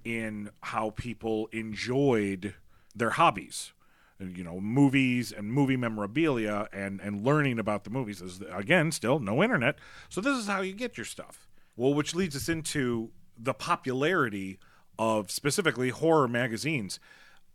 in 0.04 0.50
how 0.62 0.92
people 0.92 1.48
enjoyed 1.52 2.56
their 2.96 3.12
hobbies. 3.12 3.74
You 4.20 4.44
know 4.44 4.62
movies 4.62 5.34
and 5.34 5.52
movie 5.52 5.76
memorabilia 5.76 6.70
and 6.72 7.02
and 7.02 7.26
learning 7.26 7.60
about 7.60 7.84
the 7.84 7.90
movies 7.90 8.22
is 8.22 8.42
again 8.52 8.92
still 8.92 9.20
no 9.20 9.44
internet. 9.44 9.78
So 10.08 10.22
this 10.22 10.38
is 10.38 10.48
how 10.48 10.62
you 10.62 10.74
get 10.74 10.98
your 10.98 11.06
stuff. 11.06 11.48
Well 11.76 11.94
which 11.94 12.16
leads 12.16 12.36
us 12.36 12.48
into 12.48 13.10
the 13.38 13.54
popularity 13.54 14.60
of 14.98 15.30
specifically 15.30 15.90
horror 15.90 16.28
magazines 16.28 17.00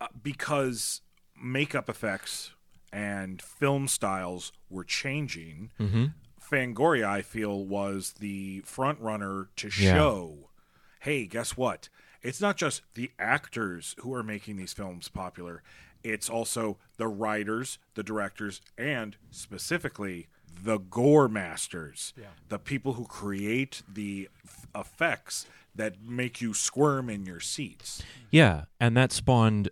uh, 0.01 0.09
because 0.22 1.01
makeup 1.43 1.89
effects 1.89 2.53
and 2.93 3.41
film 3.43 3.86
styles 3.89 4.53
were 4.70 4.84
changing 4.84 5.70
mm-hmm. 5.78 6.07
fangoria 6.41 7.05
i 7.07 7.22
feel 7.22 7.64
was 7.64 8.14
the 8.20 8.61
front 8.61 8.99
runner 9.01 9.49
to 9.57 9.68
Yeah. 9.68 9.95
show 9.95 10.49
hey, 11.01 11.26
guess 11.26 11.57
what? 11.57 11.89
It's 12.22 12.41
not 12.41 12.57
just 12.57 12.82
the 12.95 13.11
actors 13.18 13.95
who 14.01 14.12
are 14.14 14.22
making 14.22 14.57
these 14.57 14.72
films 14.72 15.09
popular, 15.09 15.62
it's 16.03 16.28
also 16.28 16.78
the 16.97 17.09
writers, 17.09 17.78
the 17.95 18.03
directors, 18.03 18.61
and 18.76 19.16
specifically 19.30 20.28
the 20.62 20.78
gore 20.78 21.28
masters, 21.28 22.12
the 22.49 22.59
people 22.59 22.95
who 22.95 23.05
create 23.05 23.82
the 23.93 24.28
f- 24.45 24.66
effects 24.74 25.47
that 25.74 26.03
make 26.03 26.41
you 26.41 26.55
squirm 26.55 27.09
in 27.09 27.24
your 27.24 27.41
seats. 27.41 28.03
Yeah, 28.30 28.64
and 28.80 28.97
that 28.97 29.12
spawned 29.12 29.68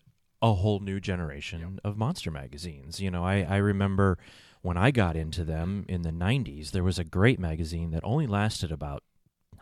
a 0.50 0.54
whole 0.54 0.80
new 0.80 1.00
generation 1.00 1.78
of 1.84 1.96
monster 1.96 2.30
magazines. 2.30 3.00
You 3.00 3.10
know, 3.10 3.24
I, 3.24 3.42
I 3.48 3.56
remember 3.56 4.18
when 4.62 4.76
I 4.76 4.90
got 4.90 5.16
into 5.16 5.44
them 5.44 5.84
in 5.88 6.02
the 6.02 6.10
90s, 6.10 6.70
there 6.72 6.82
was 6.84 6.98
a 6.98 7.04
great 7.04 7.38
magazine 7.38 7.90
that 7.92 8.02
only 8.04 8.26
lasted 8.26 8.72
about, 8.72 9.02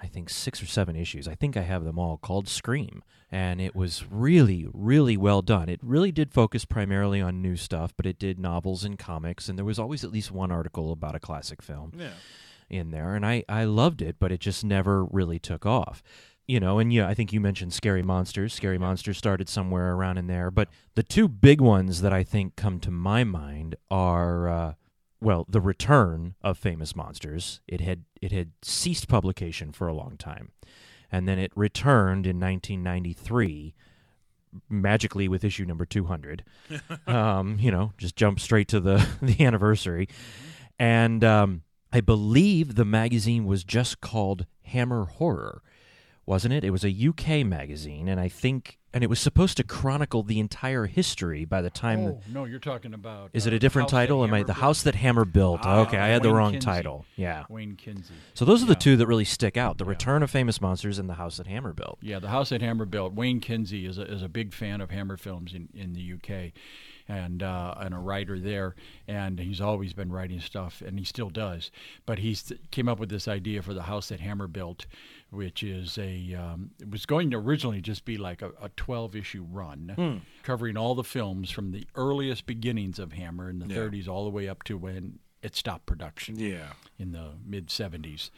I 0.00 0.06
think, 0.06 0.30
six 0.30 0.62
or 0.62 0.66
seven 0.66 0.96
issues. 0.96 1.28
I 1.28 1.34
think 1.34 1.56
I 1.56 1.62
have 1.62 1.84
them 1.84 1.98
all 1.98 2.16
called 2.16 2.48
Scream. 2.48 3.02
And 3.30 3.60
it 3.60 3.74
was 3.74 4.04
really, 4.10 4.66
really 4.72 5.16
well 5.16 5.42
done. 5.42 5.68
It 5.68 5.80
really 5.82 6.12
did 6.12 6.32
focus 6.32 6.64
primarily 6.64 7.20
on 7.20 7.42
new 7.42 7.56
stuff, 7.56 7.92
but 7.96 8.06
it 8.06 8.18
did 8.18 8.38
novels 8.38 8.84
and 8.84 8.96
comics, 8.98 9.48
and 9.48 9.58
there 9.58 9.64
was 9.64 9.78
always 9.78 10.04
at 10.04 10.12
least 10.12 10.30
one 10.30 10.52
article 10.52 10.92
about 10.92 11.16
a 11.16 11.20
classic 11.20 11.60
film 11.60 11.92
Yeah. 11.98 12.10
in 12.70 12.92
there 12.92 13.14
and 13.16 13.26
I, 13.26 13.44
I 13.48 13.64
loved 13.64 14.00
it 14.00 14.16
but 14.18 14.30
it 14.32 14.40
just 14.40 14.64
never 14.64 15.04
really 15.04 15.38
took 15.38 15.66
off 15.66 16.02
you 16.46 16.60
know 16.60 16.78
and 16.78 16.92
yeah 16.92 17.08
i 17.08 17.14
think 17.14 17.32
you 17.32 17.40
mentioned 17.40 17.72
scary 17.72 18.02
monsters. 18.02 18.52
Scary 18.52 18.78
monsters 18.78 19.18
started 19.18 19.48
somewhere 19.48 19.94
around 19.94 20.18
in 20.18 20.26
there 20.26 20.50
but 20.50 20.68
the 20.94 21.02
two 21.02 21.28
big 21.28 21.60
ones 21.60 22.00
that 22.00 22.12
i 22.12 22.22
think 22.22 22.56
come 22.56 22.78
to 22.80 22.90
my 22.90 23.24
mind 23.24 23.76
are 23.90 24.48
uh, 24.48 24.74
well 25.20 25.46
the 25.48 25.60
return 25.60 26.34
of 26.42 26.58
famous 26.58 26.94
monsters. 26.94 27.60
It 27.66 27.80
had 27.80 28.04
it 28.20 28.32
had 28.32 28.52
ceased 28.62 29.08
publication 29.08 29.72
for 29.72 29.88
a 29.88 29.94
long 29.94 30.16
time 30.18 30.52
and 31.10 31.28
then 31.28 31.38
it 31.38 31.52
returned 31.54 32.26
in 32.26 32.40
1993 32.40 33.74
magically 34.68 35.26
with 35.28 35.42
issue 35.44 35.64
number 35.64 35.84
200 35.84 36.44
um, 37.06 37.56
you 37.58 37.70
know 37.70 37.92
just 37.98 38.16
jump 38.16 38.38
straight 38.38 38.68
to 38.68 38.80
the 38.80 39.06
the 39.22 39.44
anniversary. 39.44 40.08
And 40.78 41.22
um, 41.22 41.62
I 41.92 42.00
believe 42.00 42.74
the 42.74 42.84
magazine 42.84 43.44
was 43.44 43.62
just 43.62 44.00
called 44.00 44.46
Hammer 44.64 45.04
Horror, 45.04 45.62
wasn't 46.26 46.54
it? 46.54 46.64
It 46.64 46.70
was 46.70 46.84
a 46.84 47.08
UK 47.08 47.44
magazine, 47.46 48.08
and 48.08 48.18
I 48.18 48.28
think, 48.28 48.78
and 48.92 49.04
it 49.04 49.08
was 49.08 49.20
supposed 49.20 49.56
to 49.58 49.64
chronicle 49.64 50.22
the 50.22 50.38
entire 50.38 50.86
history 50.86 51.44
by 51.44 51.60
the 51.60 51.70
time. 51.70 52.00
Oh 52.00 52.20
no, 52.32 52.44
you're 52.44 52.58
talking 52.58 52.94
about. 52.94 53.30
is 53.32 53.46
uh, 53.46 53.50
it 53.50 53.54
a 53.54 53.58
different 53.58 53.88
title? 53.88 54.24
Am 54.24 54.32
I 54.32 54.42
the 54.42 54.54
house 54.54 54.82
that 54.84 54.94
Hammer 54.94 55.24
built? 55.24 55.60
Ah, 55.64 55.80
okay, 55.80 55.98
I 55.98 56.08
had 56.08 56.22
the 56.22 56.32
wrong 56.32 56.52
Kinsey. 56.52 56.64
title. 56.64 57.04
Yeah. 57.16 57.44
Wayne 57.48 57.76
Kinsey. 57.76 58.14
So 58.34 58.44
those 58.44 58.62
are 58.62 58.66
the 58.66 58.74
two 58.74 58.96
that 58.96 59.06
really 59.06 59.24
stick 59.24 59.56
out: 59.56 59.78
the 59.78 59.84
return 59.84 60.22
of 60.22 60.30
famous 60.30 60.60
monsters 60.60 60.98
and 60.98 61.08
the 61.08 61.14
house 61.14 61.36
that 61.36 61.46
Hammer 61.46 61.72
built. 61.72 61.98
Yeah, 62.00 62.18
the 62.18 62.28
house 62.28 62.48
that 62.48 62.62
Hammer 62.62 62.86
built. 62.86 63.12
Wayne 63.12 63.40
Kinsey 63.40 63.86
is 63.86 63.98
a, 63.98 64.10
is 64.10 64.22
a 64.22 64.28
big 64.28 64.54
fan 64.54 64.80
of 64.80 64.90
Hammer 64.90 65.16
films 65.16 65.54
in, 65.54 65.68
in 65.74 65.92
the 65.92 66.14
UK, 66.14 66.52
and 67.08 67.42
uh, 67.42 67.74
and 67.78 67.94
a 67.94 67.98
writer 67.98 68.38
there. 68.38 68.74
And 69.06 69.38
he's 69.38 69.60
always 69.60 69.92
been 69.92 70.10
writing 70.10 70.40
stuff, 70.40 70.82
and 70.84 70.98
he 70.98 71.04
still 71.04 71.30
does. 71.30 71.70
But 72.06 72.20
he 72.20 72.36
came 72.70 72.88
up 72.88 72.98
with 72.98 73.10
this 73.10 73.28
idea 73.28 73.62
for 73.62 73.74
the 73.74 73.82
house 73.82 74.08
that 74.08 74.20
Hammer 74.20 74.46
built, 74.46 74.86
which 75.34 75.62
is 75.62 75.98
a 75.98 76.34
um, 76.34 76.70
it 76.80 76.90
was 76.90 77.04
going 77.06 77.30
to 77.32 77.36
originally 77.36 77.80
just 77.80 78.04
be 78.04 78.16
like 78.16 78.40
a, 78.42 78.50
a 78.62 78.68
12 78.76 79.16
issue 79.16 79.46
run, 79.50 80.22
covering 80.42 80.76
all 80.76 80.94
the 80.94 81.04
films 81.04 81.50
from 81.50 81.72
the 81.72 81.86
earliest 81.94 82.46
beginnings 82.46 82.98
of 82.98 83.12
Hammer 83.12 83.50
in 83.50 83.58
the 83.58 83.66
30s 83.66 84.08
all 84.08 84.24
the 84.24 84.30
way 84.30 84.48
up 84.48 84.62
to 84.64 84.76
when 84.78 85.18
it 85.42 85.54
stopped 85.56 85.86
production 85.86 86.38
Yeah. 86.38 86.72
in 86.98 87.12
the 87.12 87.32
mid 87.44 87.66
70s. 87.68 88.30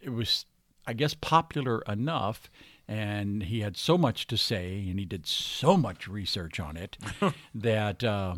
It 0.00 0.10
was, 0.10 0.46
I 0.86 0.92
guess, 0.94 1.14
popular 1.14 1.82
enough, 1.88 2.50
and 2.88 3.42
he 3.44 3.60
had 3.60 3.76
so 3.76 3.98
much 3.98 4.26
to 4.28 4.36
say, 4.36 4.86
and 4.88 4.98
he 4.98 5.04
did 5.04 5.26
so 5.26 5.76
much 5.76 6.08
research 6.08 6.60
on 6.60 6.76
it 6.76 6.96
that 7.54 8.02
uh, 8.04 8.36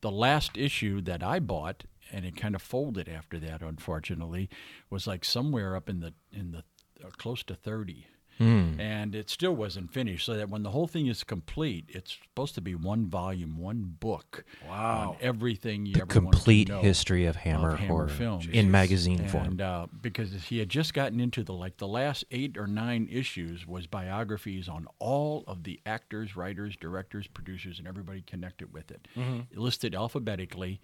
the 0.00 0.10
last 0.10 0.56
issue 0.56 1.00
that 1.02 1.22
I 1.22 1.38
bought, 1.40 1.84
and 2.12 2.24
it 2.24 2.36
kind 2.36 2.54
of 2.54 2.62
folded 2.62 3.08
after 3.08 3.38
that, 3.40 3.62
unfortunately, 3.62 4.48
was 4.90 5.06
like 5.08 5.24
somewhere 5.24 5.74
up 5.74 5.88
in 5.88 5.98
the 6.00 6.14
in 6.32 6.52
the 6.52 6.62
uh, 7.04 7.08
close 7.16 7.42
to 7.44 7.54
30. 7.54 8.06
And 8.38 9.14
it 9.14 9.30
still 9.30 9.56
wasn't 9.56 9.94
finished, 9.94 10.26
so 10.26 10.34
that 10.34 10.50
when 10.50 10.62
the 10.62 10.70
whole 10.70 10.86
thing 10.86 11.06
is 11.06 11.24
complete, 11.24 11.86
it's 11.88 12.18
supposed 12.22 12.54
to 12.56 12.60
be 12.60 12.74
one 12.74 13.06
volume, 13.06 13.56
one 13.56 13.96
book 13.98 14.44
Wow. 14.68 15.12
on 15.12 15.16
everything 15.22 15.86
you 15.86 15.94
The 15.94 16.00
ever 16.02 16.20
wanted 16.20 16.32
to 16.32 16.36
complete 16.36 16.68
history 16.68 17.24
of 17.24 17.36
Hammer, 17.36 17.72
of 17.72 17.78
Hammer 17.78 17.88
horror 17.94 18.08
films. 18.08 18.46
in 18.46 18.70
magazine 18.70 19.20
and, 19.20 19.30
form. 19.30 19.58
uh, 19.62 19.86
because 20.02 20.34
he 20.34 20.58
had 20.58 20.68
just 20.68 20.92
gotten 20.92 21.18
into 21.18 21.42
the 21.44 21.54
like 21.54 21.78
the 21.78 21.88
last 21.88 22.24
eight 22.30 22.58
or 22.58 22.66
nine 22.66 23.08
issues 23.10 23.66
was 23.66 23.86
biographies 23.86 24.68
on 24.68 24.86
all 24.98 25.42
of 25.46 25.62
the 25.62 25.80
actors, 25.86 26.36
writers, 26.36 26.76
directors, 26.76 27.26
producers, 27.28 27.78
and 27.78 27.88
everybody 27.88 28.20
connected 28.20 28.70
with 28.70 28.90
it, 28.90 29.08
Mm-hmm. 29.16 29.58
listed 29.58 29.94
alphabetically. 29.94 30.78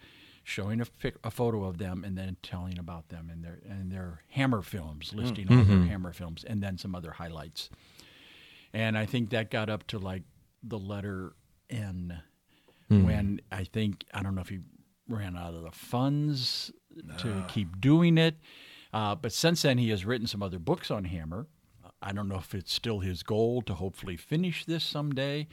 Showing 0.45 0.81
a, 0.81 0.85
pic, 0.85 1.17
a 1.25 1.31
photo 1.31 1.65
of 1.65 1.79
them 1.79 2.05
and 2.05 2.17
then 2.17 2.37
telling 2.43 2.79
about 2.79 3.09
them 3.09 3.29
and 3.31 3.45
their 3.45 3.61
and 3.69 3.91
their 3.91 4.23
Hammer 4.31 4.63
films, 4.63 5.11
mm. 5.11 5.19
listing 5.19 5.49
all 5.49 5.57
their 5.57 5.77
mm-hmm. 5.77 5.87
Hammer 5.89 6.13
films, 6.13 6.45
and 6.45 6.63
then 6.63 6.79
some 6.79 6.95
other 6.95 7.13
highlights. 7.13 7.71
And 8.73 8.97
I 8.97 9.07
think 9.07 9.31
that 9.31 9.51
got 9.51 9.69
up 9.69 9.87
to 9.89 9.99
like 9.99 10.23
the 10.63 10.79
letter 10.79 11.35
N 11.69 12.23
hmm. 12.89 13.05
when 13.05 13.41
I 13.51 13.65
think 13.65 14.05
I 14.15 14.23
don't 14.23 14.35
know 14.35 14.41
if 14.41 14.49
he 14.49 14.61
ran 15.09 15.37
out 15.37 15.55
of 15.55 15.63
the 15.63 15.73
funds 15.73 16.73
to 17.19 17.45
keep 17.49 17.81
doing 17.81 18.19
it. 18.19 18.37
Uh, 18.93 19.15
but 19.15 19.33
since 19.33 19.63
then, 19.63 19.79
he 19.79 19.89
has 19.91 20.05
written 20.05 20.27
some 20.27 20.43
other 20.43 20.59
books 20.59 20.91
on 20.91 21.05
Hammer. 21.05 21.47
I 22.03 22.13
don't 22.13 22.29
know 22.29 22.37
if 22.37 22.55
it's 22.55 22.73
still 22.73 23.01
his 23.01 23.23
goal 23.23 23.63
to 23.63 23.75
hopefully 23.75 24.17
finish 24.17 24.65
this 24.65 24.85
someday, 24.85 25.49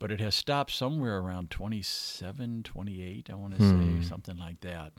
but 0.00 0.10
it 0.10 0.18
has 0.20 0.34
stopped 0.34 0.72
somewhere 0.72 1.18
around 1.18 1.50
27, 1.50 2.64
28, 2.64 3.30
I 3.30 3.34
want 3.34 3.56
to 3.56 3.60
say, 4.02 4.08
something 4.08 4.36
like 4.36 4.60
that. 4.62 4.94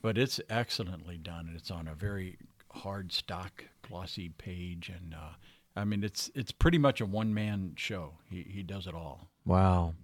But 0.00 0.16
it's 0.16 0.40
excellently 0.48 1.16
done. 1.18 1.46
and 1.48 1.56
It's 1.56 1.70
on 1.72 1.88
a 1.88 1.94
very 1.94 2.38
hard 2.72 3.12
stock, 3.12 3.64
glossy 3.82 4.28
page. 4.28 4.88
And 4.94 5.14
uh, 5.14 5.34
I 5.74 5.84
mean, 5.84 6.04
it's 6.04 6.30
it's 6.36 6.52
pretty 6.52 6.78
much 6.78 7.00
a 7.00 7.06
one 7.06 7.34
man 7.34 7.72
show. 7.76 8.12
He, 8.30 8.42
he 8.48 8.62
does 8.62 8.86
it 8.86 8.94
all. 8.94 9.28
Wow. 9.44 9.94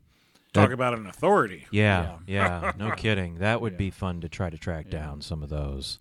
Talk 0.53 0.73
about 0.73 0.95
an 0.95 1.07
authority. 1.07 1.67
Yeah, 1.71 2.17
yeah, 2.27 2.73
no 2.77 2.91
kidding. 2.97 3.37
That 3.37 3.61
would 3.61 3.77
be 3.77 3.91
fun 3.91 4.21
to 4.23 4.29
try 4.29 4.51
to 4.51 4.59
track 4.59 4.91
down 4.91 5.21
some 5.21 5.45
of 5.45 5.49
those. 5.49 6.01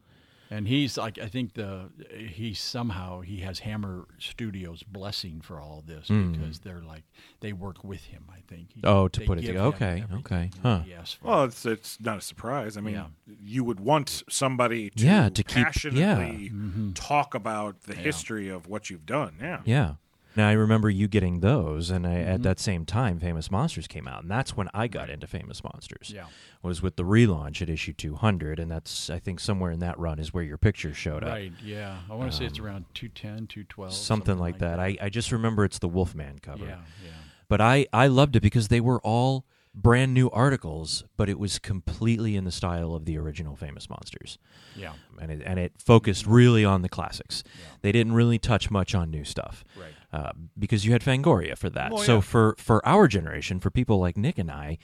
And 0.52 0.68
he's 0.68 0.97
like, 0.97 1.20
I 1.20 1.28
think 1.28 1.54
the 1.54 1.91
he 2.12 2.56
somehow 2.56 3.22
he 3.22 3.41
has 3.41 3.60
Hammer 3.60 4.06
Studios 4.18 4.82
blessing 4.82 5.41
for 5.41 5.60
all 5.62 5.84
this 5.86 6.08
because 6.08 6.60
they're 6.62 6.82
like 6.82 7.04
they 7.41 7.54
work 7.54 7.84
with 7.84 8.06
him. 8.06 8.24
I 8.32 8.39
think. 8.47 8.74
He-. 8.74 8.82
Oh, 8.84 9.08
to 9.10 9.22
put 9.26 9.38
it 9.38 9.41
together. 9.41 9.68
Okay, 9.68 10.04
okay, 10.16 10.50
huh. 10.64 10.80
he 10.82 10.93
asks 10.95 11.14
for. 11.14 11.28
Well, 11.28 11.43
it's 11.43 11.66
it's 11.68 12.00
not 12.02 12.18
a 12.18 12.22
surprise. 12.22 12.78
I 12.78 12.82
mean, 12.82 12.95
Yeah. 12.95 13.06
you 13.43 13.64
would 13.64 13.80
want 13.80 14.24
somebody 14.28 14.89
to, 14.89 15.06
Yeah, 15.06 15.30
to 15.30 15.43
keep- 15.43 15.64
passionately 15.66 16.50
Mm-hmm. 16.50 16.93
talk 16.93 17.36
about 17.36 17.82
the 17.84 17.93
history 17.93 18.50
of 18.50 18.68
what 18.68 18.89
you've 18.89 19.06
done. 19.06 19.36
Yeah. 19.39 19.62
Yeah. 19.66 19.93
Now 20.36 20.48
I 20.48 20.52
remember 20.54 20.90
you 20.90 21.08
getting 21.08 21.40
those, 21.40 21.90
and 21.90 22.06
I, 22.06 22.10
Mm-hmm. 22.12 22.30
at 22.30 22.44
that 22.44 22.60
same 22.60 22.86
time, 22.86 23.20
Famous 23.20 23.50
Monsters 23.50 23.88
came 23.88 24.08
out, 24.08 24.22
and 24.22 24.32
that's 24.32 24.56
when 24.56 24.70
I 24.74 24.88
got 24.88 25.10
into 25.10 25.26
Famous 25.28 25.64
Monsters. 25.64 26.12
Yeah. 26.16 26.26
was 26.62 26.82
with 26.82 26.96
the 26.98 27.04
relaunch 27.04 27.62
at 27.62 27.70
issue 27.70 27.94
200, 27.94 28.60
and 28.60 28.70
that's 28.70 29.10
I 29.10 29.20
think 29.20 29.40
somewhere 29.40 29.72
in 29.72 29.80
that 29.80 29.98
run 29.98 30.20
is 30.20 30.34
where 30.34 30.44
your 30.44 30.58
picture 30.58 30.94
showed 30.94 31.24
up. 31.24 31.30
Right. 31.32 31.52
Yeah. 31.64 31.98
I 32.10 32.16
want 32.16 32.32
to 32.32 32.38
say 32.38 32.46
it's 32.46 32.60
around 32.60 32.86
210, 32.94 33.48
212. 33.48 33.90
Um, 33.90 33.94
Something, 33.94 34.38
like 34.38 34.60
that. 34.60 34.80
I, 34.80 34.98
I 35.02 35.10
just 35.10 35.32
remember 35.32 35.66
it's 35.66 35.80
the 35.80 35.88
Wolfman 35.90 36.40
cover. 36.40 36.66
Yeah. 36.66 36.80
Yeah. 37.04 37.12
But 37.48 37.62
I, 37.62 37.88
I 37.92 38.08
loved 38.08 38.36
it 38.36 38.42
because 38.42 38.68
they 38.68 38.80
were 38.82 39.00
all 39.02 39.46
brand 39.74 40.14
new 40.14 40.30
articles, 40.32 41.04
but 41.18 41.30
it 41.30 41.40
was 41.40 41.58
completely 41.60 42.36
in 42.36 42.44
the 42.44 42.52
style 42.52 42.94
of 42.94 43.06
the 43.06 43.18
original 43.18 43.56
Famous 43.56 43.90
Monsters. 43.90 44.38
Yeah. 44.76 44.94
And 45.20 45.32
it, 45.32 45.42
and 45.46 45.58
it 45.60 45.74
focused 45.84 46.26
really 46.28 46.64
on 46.66 46.82
the 46.84 46.90
classics. 46.90 47.44
They 47.82 47.92
didn't 47.92 48.14
really 48.14 48.38
touch 48.40 48.70
much 48.70 48.94
on 48.94 49.10
new 49.10 49.24
stuff. 49.24 49.64
Right. 49.80 49.94
Uh, 50.12 50.32
because 50.57 50.86
you 50.86 50.91
had 50.91 51.03
Fangoria 51.03 51.55
for 51.55 51.70
that. 51.70 51.91
Well, 51.91 52.01
so 52.01 52.20
for, 52.20 52.55
for 52.57 52.84
our 52.86 53.07
generation, 53.07 53.60
for 53.60 53.70
people 53.70 53.99
like 53.99 54.18
Nick 54.18 54.39
and 54.39 54.49
I, 54.49 54.80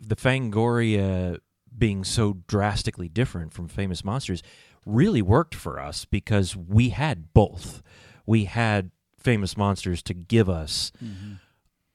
the 0.00 0.16
Fangoria 0.16 1.38
being 1.76 2.02
so 2.04 2.38
drastically 2.48 3.08
different 3.08 3.52
from 3.52 3.68
Famous 3.68 4.04
Monsters 4.04 4.42
really 4.84 5.22
worked 5.22 5.54
for 5.54 5.78
us 5.78 6.04
because 6.04 6.56
we 6.56 6.90
had 6.90 7.32
both. 7.32 7.82
We 8.26 8.46
had 8.46 8.90
Famous 9.18 9.56
Monsters 9.56 10.02
to 10.02 10.14
give 10.14 10.50
us 10.50 10.92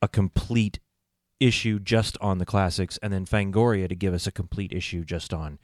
a 0.02 0.08
complete 0.08 0.80
issue 1.40 1.80
just 1.80 2.18
on 2.20 2.38
the 2.38 2.46
classics, 2.46 2.98
and 3.02 3.14
then 3.14 3.26
Fangoria 3.26 3.88
to 3.88 3.96
give 3.96 4.14
us 4.14 4.26
a 4.28 4.32
complete 4.32 4.72
issue 4.74 5.04
just 5.04 5.34
on 5.34 5.60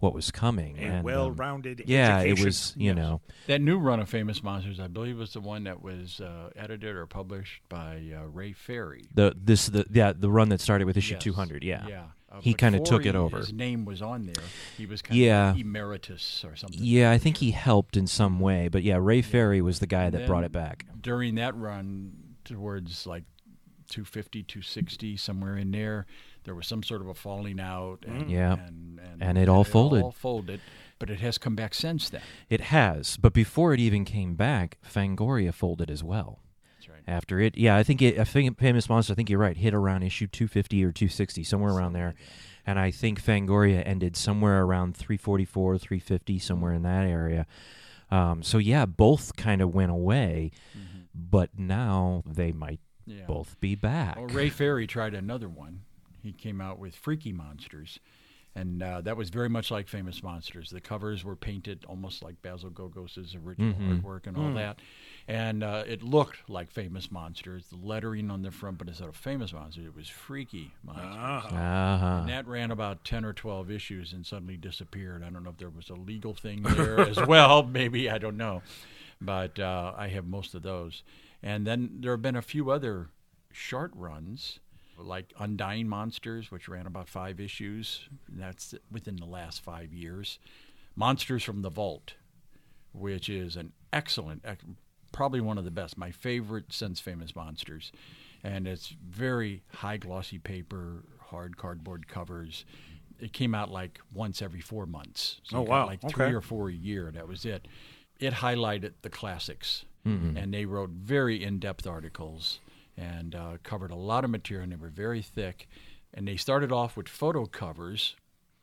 what 0.00 0.12
was 0.14 0.30
coming. 0.30 0.76
A 0.78 0.82
and, 0.82 0.96
um, 0.98 1.02
well-rounded 1.04 1.84
yeah, 1.86 2.18
education. 2.18 2.38
it 2.38 2.44
was 2.44 2.74
you 2.76 2.92
know 2.94 3.20
That 3.46 3.60
new 3.60 3.78
run 3.78 4.00
of 4.00 4.08
Famous 4.08 4.42
Monsters, 4.42 4.80
I 4.80 4.88
believe, 4.88 5.18
was 5.18 5.32
the 5.34 5.40
one 5.40 5.64
that 5.64 5.82
was 5.82 6.20
uh, 6.20 6.50
edited 6.56 6.96
or 6.96 7.06
published 7.06 7.62
by 7.68 8.02
uh, 8.18 8.24
Ray 8.26 8.52
Ferry. 8.52 9.08
the 9.14 9.34
this 9.36 9.66
the 9.66 9.86
yeah 9.90 10.12
the 10.12 10.30
run 10.30 10.48
that 10.48 10.60
started 10.60 10.86
with 10.86 10.96
issue 10.96 11.14
Yes. 11.14 11.22
two 11.22 11.32
hundred. 11.34 11.62
Yeah, 11.62 11.86
Yeah. 11.86 12.04
Uh, 12.32 12.40
He 12.40 12.54
kinda 12.54 12.78
took 12.80 13.06
it 13.06 13.14
over. 13.16 13.38
His 13.38 13.52
name 13.52 13.84
was 13.84 14.00
on 14.02 14.24
there. 14.26 14.44
He 14.78 14.86
was 14.86 15.02
kind 15.02 15.18
Yeah. 15.18 15.50
of 15.50 15.58
emeritus 15.58 16.44
or 16.44 16.54
something. 16.56 16.78
yeah. 16.82 17.10
I 17.10 17.18
think 17.18 17.38
he 17.38 17.50
helped 17.50 17.96
in 17.96 18.06
some 18.06 18.38
way, 18.40 18.68
but 18.68 18.82
yeah, 18.84 18.98
Ray 19.00 19.20
Ferry 19.22 19.60
was 19.60 19.80
the 19.80 19.86
guy 19.88 20.04
And 20.04 20.14
that 20.14 20.26
brought 20.28 20.44
it 20.44 20.52
back. 20.52 20.86
During 21.00 21.34
that 21.36 21.56
run, 21.56 22.12
towards 22.44 23.06
like 23.06 23.24
250, 23.88 24.44
260, 24.44 25.16
somewhere 25.16 25.56
in 25.56 25.72
there, 25.72 26.06
there 26.44 26.54
was 26.54 26.66
some 26.66 26.82
sort 26.82 27.00
of 27.00 27.08
a 27.08 27.14
falling 27.14 27.60
out. 27.60 28.04
And, 28.06 28.30
Yeah. 28.30 28.54
And, 28.54 28.98
and, 29.00 29.22
And 29.22 29.38
it 29.38 29.48
all 29.48 29.64
folded. 29.64 30.02
all 30.02 30.12
folded. 30.12 30.60
But 30.98 31.08
it 31.10 31.20
has 31.20 31.38
come 31.38 31.54
back 31.56 31.72
since 31.74 32.10
then. 32.10 32.20
It 32.50 32.60
has, 32.60 33.16
but 33.16 33.32
before 33.32 33.72
it 33.72 33.80
even 33.80 34.04
came 34.04 34.34
back, 34.34 34.76
Fangoria 34.86 35.52
folded 35.54 35.90
as 35.90 36.04
well. 36.04 36.40
That's 36.76 36.90
right. 36.90 37.02
After 37.06 37.40
it, 37.40 37.56
yeah, 37.56 37.74
I 37.76 37.82
think 37.82 38.02
it, 38.02 38.18
I 38.18 38.24
think 38.24 38.58
Famous 38.58 38.86
Monster. 38.88 39.14
I 39.14 39.16
think 39.16 39.30
you're 39.30 39.38
right. 39.38 39.56
Hit 39.56 39.72
around 39.72 40.02
issue 40.02 40.26
250 40.26 40.84
or 40.84 40.92
260, 40.92 41.42
somewhere 41.44 41.72
around 41.72 41.94
there, 41.94 42.14
and 42.66 42.78
I 42.78 42.90
think 42.90 43.22
Fangoria 43.22 43.82
ended 43.86 44.14
somewhere 44.14 44.62
around 44.62 44.94
344, 44.94 45.78
350, 45.78 46.38
somewhere 46.38 46.74
in 46.74 46.82
that 46.82 47.06
area. 47.06 47.46
Um, 48.10 48.42
so 48.42 48.58
yeah, 48.58 48.84
both 48.84 49.36
kind 49.36 49.62
of 49.62 49.72
went 49.74 49.90
away, 49.92 50.50
but 51.14 51.58
now 51.58 52.22
they 52.26 52.52
might 52.52 52.80
Yeah. 53.06 53.24
both 53.26 53.58
be 53.60 53.74
back. 53.74 54.16
Well, 54.16 54.26
Ray 54.26 54.50
Ferry 54.50 54.86
tried 54.86 55.14
another 55.14 55.48
one. 55.48 55.80
He 56.22 56.32
came 56.32 56.60
out 56.60 56.78
with 56.78 56.94
Freaky 56.94 57.32
Monsters, 57.32 57.98
and 58.54 58.82
uh, 58.82 59.00
that 59.02 59.16
was 59.16 59.30
very 59.30 59.48
much 59.48 59.70
like 59.70 59.86
Famous 59.88 60.22
Monsters. 60.22 60.70
The 60.70 60.80
covers 60.80 61.24
were 61.24 61.36
painted 61.36 61.84
almost 61.88 62.22
like 62.22 62.40
Basil 62.42 62.70
Gogos' 62.70 63.36
original 63.36 63.74
Mhm. 63.74 64.02
artwork 64.02 64.26
and 64.26 64.36
all 64.36 64.52
that, 64.54 64.80
and 65.28 65.62
uh, 65.62 65.84
it 65.86 66.02
looked 66.02 66.48
like 66.50 66.70
Famous 66.70 67.10
Monsters. 67.12 67.66
The 67.68 67.76
lettering 67.76 68.30
on 68.30 68.42
the 68.42 68.50
front, 68.50 68.78
but 68.78 68.88
instead 68.88 69.08
of 69.08 69.16
Famous 69.16 69.52
Monsters, 69.52 69.86
it 69.86 69.94
was 69.94 70.08
Freaky 70.08 70.72
Monsters. 70.82 71.06
Ah. 71.16 71.46
Uh-huh. 71.94 72.06
And 72.22 72.28
that 72.28 72.46
ran 72.48 72.70
about 72.70 73.04
10 73.04 73.24
or 73.24 73.32
12 73.32 73.70
issues 73.70 74.12
and 74.12 74.26
suddenly 74.26 74.56
disappeared. 74.56 75.22
I 75.22 75.30
don't 75.30 75.44
know 75.44 75.50
if 75.50 75.56
there 75.58 75.70
was 75.70 75.88
a 75.90 75.94
legal 75.94 76.34
thing 76.34 76.62
there 76.76 77.00
as 77.00 77.16
well. 77.26 77.62
Maybe, 77.62 78.10
I 78.10 78.18
don't 78.18 78.36
know. 78.36 78.62
But 79.20 79.58
uh, 79.58 79.92
I 79.96 80.08
have 80.08 80.26
most 80.26 80.54
of 80.54 80.62
those. 80.62 81.02
And 81.42 81.66
then 81.66 81.98
there 82.00 82.12
have 82.12 82.22
been 82.22 82.36
a 82.36 82.42
few 82.42 82.70
other 82.70 83.08
short 83.52 83.92
runs, 83.94 84.58
like 85.02 85.32
Undying 85.38 85.88
Monsters, 85.88 86.50
which 86.50 86.68
ran 86.68 86.86
about 86.86 87.08
five 87.08 87.40
issues. 87.40 88.08
That's 88.28 88.74
within 88.90 89.16
the 89.16 89.26
last 89.26 89.62
five 89.62 89.92
years. 89.92 90.38
Monsters 90.96 91.42
from 91.42 91.62
the 91.62 91.70
Vault, 91.70 92.14
which 92.92 93.28
is 93.28 93.56
an 93.56 93.72
excellent, 93.92 94.44
probably 95.12 95.40
one 95.40 95.58
of 95.58 95.64
the 95.64 95.70
best, 95.70 95.96
my 95.96 96.10
favorite 96.10 96.72
since 96.72 97.00
Famous 97.00 97.34
Monsters. 97.34 97.92
And 98.42 98.66
it's 98.66 98.94
very 99.08 99.62
high 99.74 99.96
glossy 99.98 100.38
paper, 100.38 101.04
hard 101.20 101.56
cardboard 101.56 102.08
covers. 102.08 102.64
It 103.18 103.32
came 103.32 103.54
out 103.54 103.70
like 103.70 104.00
once 104.14 104.40
every 104.40 104.60
four 104.60 104.86
months. 104.86 105.40
So 105.44 105.58
Oh, 105.58 105.62
wow. 105.62 105.86
Like 105.86 106.00
three 106.08 106.32
or 106.32 106.40
four 106.40 106.68
a 106.68 106.72
year. 106.72 107.10
That 107.12 107.28
was 107.28 107.44
it. 107.44 107.68
It 108.18 108.34
highlighted 108.34 108.92
the 109.02 109.10
classics. 109.10 109.84
Mm-hmm. 110.06 110.36
And 110.36 110.54
they 110.54 110.64
wrote 110.64 110.90
very 110.90 111.44
in 111.44 111.58
depth 111.58 111.86
articles 111.86 112.60
and 113.00 113.34
uh, 113.34 113.56
covered 113.62 113.90
a 113.90 113.96
lot 113.96 114.24
of 114.24 114.30
material. 114.30 114.64
And 114.64 114.72
they 114.72 114.76
were 114.76 114.88
very 114.88 115.22
thick. 115.22 115.68
And 116.12 116.26
they 116.26 116.36
started 116.36 116.72
off 116.72 116.96
with 116.96 117.08
photo 117.08 117.46
covers, 117.46 118.16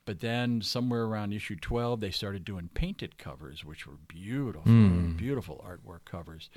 but 0.05 0.19
then 0.19 0.61
somewhere 0.61 1.03
around 1.03 1.31
issue 1.33 1.55
12, 1.55 2.01
they 2.01 2.11
started 2.11 2.43
doing 2.43 2.69
painted 2.73 3.17
covers, 3.17 3.63
which 3.63 3.88
were 3.88 3.97
beautiful, 4.07 4.63
beautiful 5.17 5.65
artwork 5.65 6.03
covers. 6.05 6.49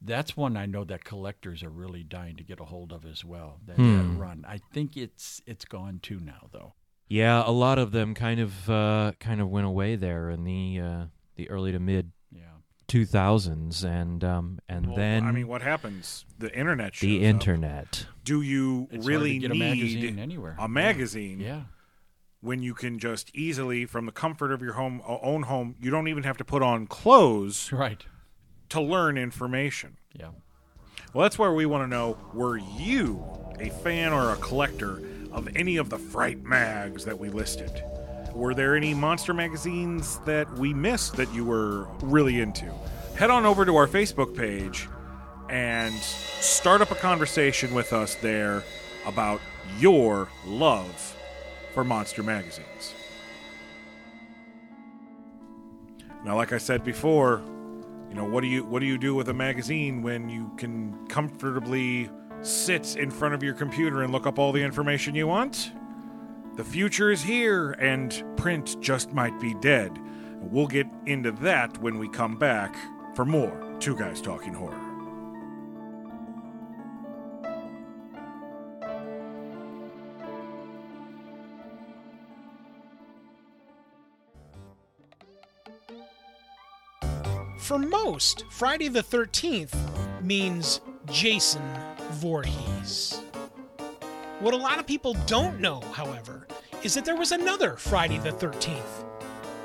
That's 0.00 0.36
one 0.36 0.56
I 0.56 0.66
know 0.66 0.84
that 0.84 1.04
collectors 1.04 1.62
are 1.62 1.70
really 1.70 2.02
dying 2.02 2.36
to 2.36 2.44
get 2.44 2.60
a 2.60 2.64
hold 2.64 2.92
of 2.92 3.06
as 3.06 3.24
well. 3.24 3.60
That, 3.66 3.76
that 3.76 4.18
run. 4.18 4.44
I 4.46 4.58
think 4.72 4.96
it's 4.96 5.40
it's 5.46 5.64
gone 5.64 6.00
too 6.02 6.20
now, 6.20 6.48
though. 6.52 6.74
Yeah, 7.08 7.42
a 7.46 7.50
lot 7.52 7.78
of 7.78 7.92
them 7.92 8.14
kind 8.14 8.40
of 8.40 8.68
uh, 8.68 9.12
kind 9.20 9.40
of 9.40 9.48
went 9.48 9.66
away 9.66 9.96
there 9.96 10.30
in 10.30 10.44
the 10.44 10.80
uh, 10.80 11.04
the 11.36 11.48
early 11.48 11.72
to 11.72 11.78
mid. 11.78 12.10
2000s, 12.88 13.84
and 13.84 14.22
um, 14.24 14.58
and 14.68 14.86
Well, 14.88 14.96
then 14.96 15.24
I 15.24 15.32
mean, 15.32 15.48
what 15.48 15.62
happens? 15.62 16.24
The 16.38 16.52
internet. 16.56 16.94
Shows 16.94 17.08
the 17.08 17.18
up. 17.18 17.22
internet. 17.24 18.06
Do 18.24 18.42
you 18.42 18.88
It's 18.90 19.04
hard 19.04 19.06
really 19.06 19.32
to 19.34 19.38
get 19.40 19.50
a 19.50 19.54
need 19.54 19.60
magazine 19.60 20.18
anywhere. 20.18 20.56
a 20.58 20.68
magazine 20.68 21.40
Yeah. 21.40 21.62
when 22.40 22.62
you 22.62 22.74
can 22.74 22.98
just 22.98 23.34
easily, 23.34 23.86
from 23.86 24.06
the 24.06 24.12
comfort 24.12 24.52
of 24.52 24.60
your 24.62 24.74
home, 24.74 25.02
own 25.06 25.44
home, 25.44 25.74
you 25.80 25.90
don't 25.90 26.08
even 26.08 26.22
have 26.24 26.36
to 26.38 26.44
put 26.44 26.62
on 26.62 26.86
clothes 26.86 27.72
Right. 27.72 28.04
to 28.70 28.80
learn 28.80 29.16
information. 29.18 29.96
Yeah. 30.12 30.28
Well, 31.12 31.22
that's 31.22 31.38
where 31.38 31.52
we 31.52 31.64
want 31.66 31.84
to 31.84 31.88
know 31.88 32.18
were 32.32 32.56
you 32.56 33.24
a 33.60 33.70
fan 33.70 34.12
or 34.12 34.30
a 34.30 34.36
collector 34.36 35.00
of 35.30 35.48
any 35.56 35.76
of 35.76 35.88
the 35.90 35.98
Fright 35.98 36.42
mags 36.42 37.04
that 37.04 37.18
we 37.18 37.28
listed? 37.28 37.70
Were 38.34 38.52
there 38.52 38.74
any 38.74 38.94
monster 38.94 39.32
magazines 39.32 40.18
that 40.24 40.52
we 40.58 40.74
missed 40.74 41.14
that 41.16 41.32
you 41.32 41.44
were 41.44 41.86
really 42.02 42.40
into? 42.40 42.66
Head 43.16 43.30
on 43.30 43.46
over 43.46 43.64
to 43.64 43.76
our 43.76 43.86
Facebook 43.86 44.36
page 44.36 44.88
and 45.48 45.94
start 45.94 46.80
up 46.80 46.90
a 46.90 46.96
conversation 46.96 47.74
with 47.74 47.92
us 47.92 48.16
there 48.16 48.64
about 49.06 49.40
your 49.78 50.28
love 50.44 51.16
for 51.74 51.84
monster 51.84 52.24
magazines. 52.24 52.94
Now, 56.24 56.34
like 56.34 56.52
I 56.52 56.58
said 56.58 56.82
before, 56.82 57.40
you 58.08 58.16
know 58.16 58.24
what 58.24 58.40
do 58.40 58.48
you 58.48 58.64
what 58.64 58.80
do 58.80 58.86
you 58.86 58.98
do 58.98 59.14
with 59.14 59.28
a 59.28 59.34
magazine 59.34 60.02
when 60.02 60.28
you 60.28 60.50
can 60.56 61.06
comfortably 61.06 62.10
sit 62.42 62.96
in 62.96 63.12
front 63.12 63.34
of 63.34 63.44
your 63.44 63.54
computer 63.54 64.02
and 64.02 64.12
look 64.12 64.26
up 64.26 64.40
all 64.40 64.50
the 64.50 64.62
information 64.62 65.14
you 65.14 65.28
want? 65.28 65.70
The 66.56 66.64
future 66.64 67.10
is 67.10 67.20
here, 67.20 67.72
and 67.72 68.22
print 68.36 68.80
just 68.80 69.12
might 69.12 69.40
be 69.40 69.54
dead. 69.54 69.98
We'll 70.40 70.68
get 70.68 70.86
into 71.06 71.32
that 71.32 71.76
when 71.78 71.98
we 71.98 72.08
come 72.08 72.36
back 72.36 72.76
for 73.16 73.24
more 73.24 73.60
Two 73.80 73.96
Guys 73.96 74.20
Talking 74.20 74.54
Horror. 74.54 74.80
For 87.58 87.78
most, 87.78 88.44
Friday 88.50 88.88
the 88.88 89.02
13th 89.02 89.74
means 90.22 90.80
Jason 91.10 91.62
Voorhees. 92.12 93.23
What 94.44 94.52
a 94.52 94.58
lot 94.58 94.78
of 94.78 94.86
people 94.86 95.14
don't 95.24 95.58
know, 95.58 95.80
however, 95.94 96.46
is 96.82 96.92
that 96.92 97.06
there 97.06 97.16
was 97.16 97.32
another 97.32 97.76
Friday 97.76 98.18
the 98.18 98.28
13th, 98.28 99.06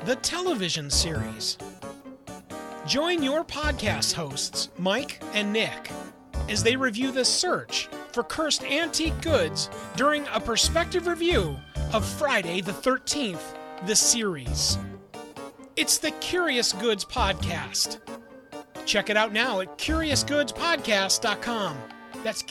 the 0.06 0.16
television 0.16 0.88
series. 0.88 1.58
Join 2.86 3.22
your 3.22 3.44
podcast 3.44 4.14
hosts, 4.14 4.70
Mike 4.78 5.22
and 5.34 5.52
Nick, 5.52 5.90
as 6.48 6.62
they 6.62 6.76
review 6.76 7.12
the 7.12 7.26
search 7.26 7.90
for 8.12 8.22
cursed 8.22 8.64
antique 8.64 9.20
goods 9.20 9.68
during 9.96 10.26
a 10.28 10.40
perspective 10.40 11.06
review 11.06 11.58
of 11.92 12.02
Friday 12.02 12.62
the 12.62 12.72
13th, 12.72 13.54
the 13.84 13.94
series. 13.94 14.78
It's 15.76 15.98
the 15.98 16.12
Curious 16.12 16.72
Goods 16.72 17.04
Podcast. 17.04 17.98
Check 18.86 19.10
it 19.10 19.18
out 19.18 19.34
now 19.34 19.60
at 19.60 19.76
CuriousGoodsPodcast.com. 19.76 21.76
That's 22.24 22.42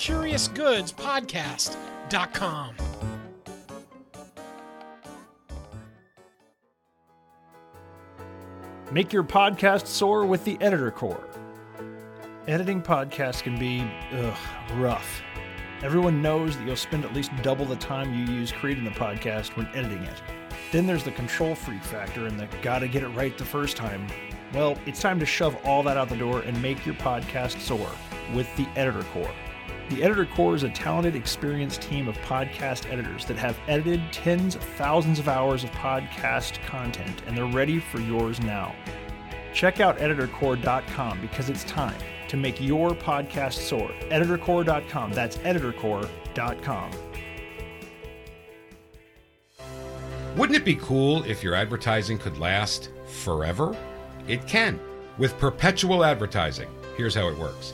Make 8.92 9.14
your 9.14 9.24
podcast 9.24 9.86
soar 9.86 10.26
with 10.26 10.44
the 10.44 10.58
Editor 10.60 10.90
Core. 10.90 11.24
Editing 12.48 12.82
podcasts 12.82 13.44
can 13.44 13.60
be 13.60 13.88
ugh, 14.12 14.38
rough. 14.74 15.22
Everyone 15.84 16.24
knows 16.24 16.58
that 16.58 16.66
you'll 16.66 16.76
spend 16.76 17.06
at 17.06 17.14
least 17.14 17.30
double 17.44 17.66
the 17.66 17.76
time 17.76 18.12
you 18.16 18.26
use 18.34 18.52
creating 18.52 18.86
the 18.86 18.90
podcast 18.90 19.56
when 19.56 19.68
editing 19.76 20.04
it. 20.04 20.24
Then 20.72 20.88
there's 20.88 21.04
the 21.04 21.12
control 21.12 21.54
freak 21.54 21.84
factor 21.84 22.26
and 22.26 22.40
the 22.40 22.48
gotta 22.64 22.88
get 22.88 23.04
it 23.04 23.10
right 23.10 23.38
the 23.38 23.46
first 23.46 23.78
time. 23.78 24.08
Well, 24.52 24.80
it's 24.88 25.00
time 25.00 25.20
to 25.20 25.28
shove 25.28 25.56
all 25.64 25.84
that 25.84 25.96
out 25.96 26.10
the 26.10 26.18
door 26.18 26.42
and 26.42 26.60
make 26.60 26.88
your 26.88 26.96
podcast 26.96 27.60
soar 27.60 27.88
with 28.34 28.48
the 28.56 28.68
Editor 28.76 29.04
Core. 29.14 29.32
The 29.90 30.04
Editor 30.04 30.28
Core 30.28 30.54
is 30.54 30.62
a 30.62 30.70
talented, 30.70 31.16
experienced 31.16 31.82
team 31.82 32.08
of 32.08 32.16
podcast 32.20 32.92
editors 32.92 33.26
that 33.26 33.38
have 33.38 33.58
edited 33.68 34.02
tens 34.14 34.56
of 34.56 34.62
thousands 34.62 35.18
of 35.18 35.28
hours 35.28 35.64
of 35.64 35.72
podcast 35.72 36.64
content, 36.68 37.24
and 37.26 37.36
they're 37.36 37.46
ready 37.48 37.80
for 37.80 38.00
yours 38.00 38.40
now. 38.40 38.76
Check 39.52 39.80
out 39.80 39.98
editorcore.com 39.98 41.22
because 41.22 41.50
it's 41.50 41.64
time 41.64 41.98
to 42.28 42.38
make 42.38 42.62
your 42.62 42.92
podcast 42.92 43.54
soar. 43.54 43.90
Editorcore.com. 44.12 45.12
That's 45.14 45.38
editorcore.com. 45.38 46.92
Wouldn't 50.38 50.56
it 50.56 50.66
be 50.66 50.76
cool 50.76 51.24
if 51.24 51.44
your 51.44 51.56
advertising 51.56 52.20
could 52.20 52.38
last 52.38 52.92
forever? 53.08 53.76
It 54.28 54.46
can 54.46 54.80
with 55.18 55.40
perpetual 55.40 56.06
advertising. 56.06 56.70
Here's 56.96 57.16
how 57.16 57.28
it 57.28 57.38
works 57.40 57.74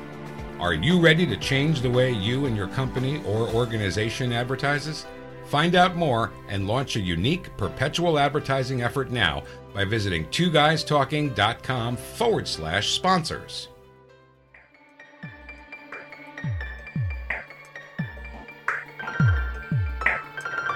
Are 0.61 0.75
you 0.75 0.99
ready 0.99 1.25
to 1.25 1.35
change 1.37 1.81
the 1.81 1.89
way 1.89 2.11
you 2.11 2.45
and 2.45 2.55
your 2.55 2.67
company 2.67 3.19
or 3.25 3.47
organization 3.49 4.31
advertises? 4.31 5.07
Find 5.47 5.73
out 5.73 5.95
more 5.95 6.31
and 6.49 6.67
launch 6.67 6.95
a 6.95 6.99
unique 6.99 7.49
perpetual 7.57 8.19
advertising 8.19 8.83
effort 8.83 9.09
now 9.09 9.41
by 9.73 9.85
visiting 9.85 10.27
twoguystalking.com 10.27 11.97
forward 11.97 12.47
slash 12.47 12.91
sponsors. 12.91 13.69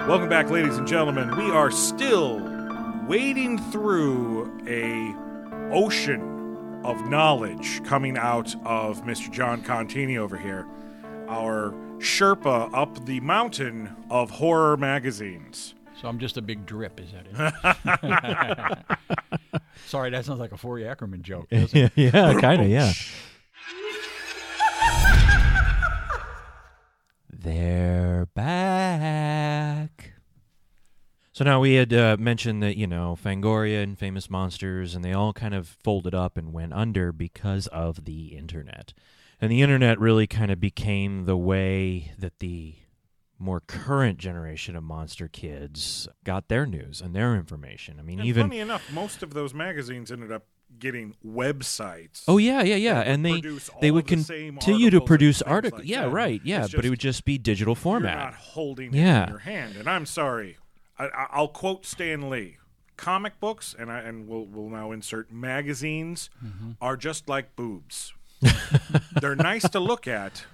Welcome 0.08 0.28
back, 0.28 0.50
ladies 0.50 0.78
and 0.78 0.86
gentlemen. 0.88 1.36
We 1.36 1.52
are 1.52 1.70
still 1.70 2.40
wading 3.06 3.58
through 3.70 4.50
a 4.66 5.14
ocean 5.72 6.35
of 6.86 7.08
knowledge 7.08 7.82
coming 7.84 8.16
out 8.16 8.54
of 8.64 9.02
Mr. 9.04 9.30
John 9.30 9.62
Contini 9.62 10.16
over 10.18 10.36
here, 10.38 10.66
our 11.28 11.72
Sherpa 11.98 12.72
up 12.72 13.04
the 13.06 13.20
mountain 13.20 13.90
of 14.10 14.30
horror 14.30 14.76
magazines. 14.76 15.74
So 16.00 16.08
I'm 16.08 16.18
just 16.18 16.36
a 16.36 16.42
big 16.42 16.66
drip, 16.66 17.00
is 17.00 17.08
that 17.12 17.26
it? 18.92 19.60
Sorry, 19.86 20.10
that 20.10 20.24
sounds 20.24 20.40
like 20.40 20.52
a 20.52 20.56
Forry 20.56 20.86
Ackerman 20.86 21.22
joke. 21.22 21.48
doesn't 21.48 21.76
it? 21.76 21.92
yeah, 21.96 22.38
kind 22.40 22.62
of, 22.62 22.68
yeah. 22.68 22.92
They're 27.30 28.26
back. 28.34 29.45
So 31.36 31.44
now 31.44 31.60
we 31.60 31.74
had 31.74 31.92
uh, 31.92 32.16
mentioned 32.18 32.62
that, 32.62 32.78
you 32.78 32.86
know, 32.86 33.14
Fangoria 33.22 33.82
and 33.82 33.98
Famous 33.98 34.30
Monsters, 34.30 34.94
and 34.94 35.04
they 35.04 35.12
all 35.12 35.34
kind 35.34 35.52
of 35.52 35.68
folded 35.84 36.14
up 36.14 36.38
and 36.38 36.50
went 36.50 36.72
under 36.72 37.12
because 37.12 37.66
of 37.66 38.06
the 38.06 38.28
internet. 38.28 38.94
And 39.38 39.52
the 39.52 39.60
internet 39.60 40.00
really 40.00 40.26
kind 40.26 40.50
of 40.50 40.60
became 40.60 41.26
the 41.26 41.36
way 41.36 42.12
that 42.18 42.38
the 42.38 42.76
more 43.38 43.60
current 43.60 44.16
generation 44.16 44.76
of 44.76 44.82
monster 44.84 45.28
kids 45.28 46.08
got 46.24 46.48
their 46.48 46.64
news 46.64 47.02
and 47.02 47.14
their 47.14 47.34
information. 47.34 47.98
I 47.98 48.02
mean, 48.02 48.20
And 48.20 48.28
even 48.28 48.44
funny 48.44 48.60
enough, 48.60 48.90
most 48.90 49.22
of 49.22 49.34
those 49.34 49.52
magazines 49.52 50.10
ended 50.10 50.32
up 50.32 50.46
getting 50.78 51.16
websites. 51.22 52.22
Oh 52.26 52.38
yeah, 52.38 52.62
yeah, 52.62 52.76
yeah, 52.76 53.00
and 53.00 53.22
they 53.26 53.42
they 53.82 53.90
would 53.90 54.06
the 54.06 54.16
continue 54.16 54.88
to 54.88 55.02
produce 55.02 55.42
articles. 55.42 55.80
like 55.82 55.88
yeah, 55.90 56.04
that. 56.04 56.10
right. 56.12 56.40
Yeah, 56.44 56.64
It's 56.64 56.74
but 56.74 56.86
it 56.86 56.88
would 56.88 56.98
just- 56.98 57.18
just 57.18 57.24
be 57.26 57.36
digital 57.36 57.72
You're 57.72 57.76
format. 57.82 58.16
not 58.16 58.34
holding 58.36 58.94
Yeah. 58.94 59.20
it 59.20 59.22
in 59.24 59.28
your 59.28 59.38
hand. 59.40 59.76
And 59.76 59.86
I'm 59.86 60.06
sorry. 60.06 60.56
I, 60.98 61.04
I- 61.06 61.26
I'll 61.32 61.48
quote 61.48 61.84
Stan 61.86 62.28
Lee. 62.30 62.56
Comic 62.96 63.38
books, 63.40 63.74
and 63.78 63.92
I, 63.92 63.98
and 63.98 64.26
we'll 64.26 64.46
we'll 64.46 64.70
now 64.70 64.90
insert 64.92 65.30
magazines, 65.30 66.30
Mm-hmm. 66.44 66.70
are 66.80 66.96
just 66.96 67.28
like 67.28 67.54
boobs. 67.54 68.14
They're 69.20 69.36
nice 69.36 69.68
to 69.70 69.80
look 69.80 70.06
at, 70.08 70.44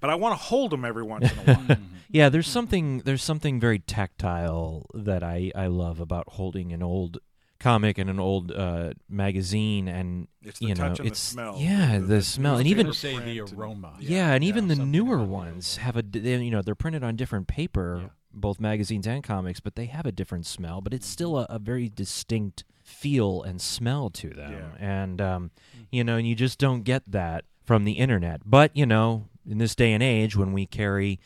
but 0.00 0.08
I 0.10 0.14
want 0.14 0.32
to 0.38 0.42
hold 0.44 0.70
them 0.70 0.84
every 0.84 1.02
once 1.02 1.30
in 1.32 1.38
a 1.38 1.54
while. 1.54 1.76
Yeah, 2.10 2.30
there's 2.30 2.48
something 2.48 3.00
there's 3.00 3.22
something 3.22 3.60
very 3.60 3.80
tactile 3.80 4.86
that 4.94 5.22
I 5.22 5.52
I 5.54 5.66
love 5.66 6.00
about 6.00 6.24
holding 6.30 6.72
an 6.72 6.82
old 6.82 7.18
comic 7.60 7.98
and 7.98 8.08
an 8.08 8.18
old 8.18 8.50
uh, 8.50 8.92
magazine, 9.10 9.88
and 9.88 10.26
It's 10.42 10.58
the 10.58 10.68
you 10.68 10.74
know 10.74 10.88
touch 10.88 11.00
and 11.00 11.06
the 11.08 11.10
it's 11.10 11.20
smell. 11.20 11.56
yeah 11.58 11.98
The- 11.98 12.00
the, 12.00 12.06
the- 12.14 12.22
smell, 12.22 12.56
and 12.56 12.66
even 12.66 12.92
say 12.94 13.18
the 13.18 13.20
print 13.24 13.50
and- 13.50 13.58
aroma. 13.60 13.96
yeah, 14.00 14.32
and 14.32 14.42
even 14.42 14.68
the 14.68 14.76
newer 14.76 15.16
about 15.16 15.26
the 15.26 15.30
ones 15.32 15.76
have 15.76 15.96
a 15.98 16.04
you 16.18 16.50
know 16.50 16.62
they're 16.62 16.74
printed 16.74 17.04
on 17.04 17.14
different 17.16 17.46
paper, 17.46 17.98
Yeah. 18.04 18.08
Both 18.40 18.58
magazines 18.60 19.06
and 19.06 19.22
comics, 19.22 19.60
but 19.60 19.74
they 19.76 19.86
have 19.86 20.06
a 20.06 20.12
different 20.12 20.46
smell, 20.46 20.80
but 20.80 20.94
it's 20.94 21.06
still 21.06 21.38
a, 21.38 21.46
a 21.50 21.58
very 21.58 21.88
distinct 21.88 22.64
feel 22.82 23.42
and 23.42 23.60
smell 23.60 24.08
to 24.10 24.30
them, 24.30 24.52
Yeah. 24.52 24.70
and 25.02 25.20
um, 25.20 25.50
you 25.90 26.02
know, 26.04 26.16
and 26.16 26.26
you 26.26 26.34
just 26.34 26.58
don't 26.58 26.82
get 26.82 27.02
that 27.10 27.44
from 27.64 27.84
the 27.84 27.92
internet. 27.92 28.42
But 28.46 28.74
you 28.76 28.86
know, 28.86 29.28
in 29.46 29.58
this 29.58 29.74
day 29.74 29.92
and 29.92 30.02
age, 30.02 30.34
when 30.36 30.52
we 30.52 30.64
carry 30.66 31.20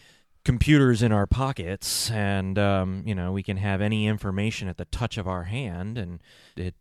computers 0.44 1.02
in 1.02 1.12
our 1.12 1.26
pockets, 1.26 2.10
and 2.10 2.58
um, 2.58 3.02
you 3.06 3.14
know, 3.14 3.30
we 3.32 3.42
can 3.44 3.58
have 3.58 3.80
any 3.80 4.06
information 4.08 4.66
at 4.68 4.76
the 4.76 4.84
touch 4.86 5.16
of 5.18 5.28
our 5.28 5.44
hand, 5.44 5.96
and 5.98 6.20
it, 6.56 6.74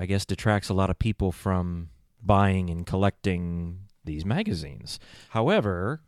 I 0.00 0.06
guess, 0.06 0.24
detracts 0.24 0.68
a 0.68 0.74
lot 0.74 0.90
of 0.90 0.98
people 0.98 1.30
from 1.30 1.90
buying 2.20 2.70
and 2.70 2.84
collecting 2.84 3.80
these 4.04 4.24
magazines. 4.24 4.98
However, 5.30 6.02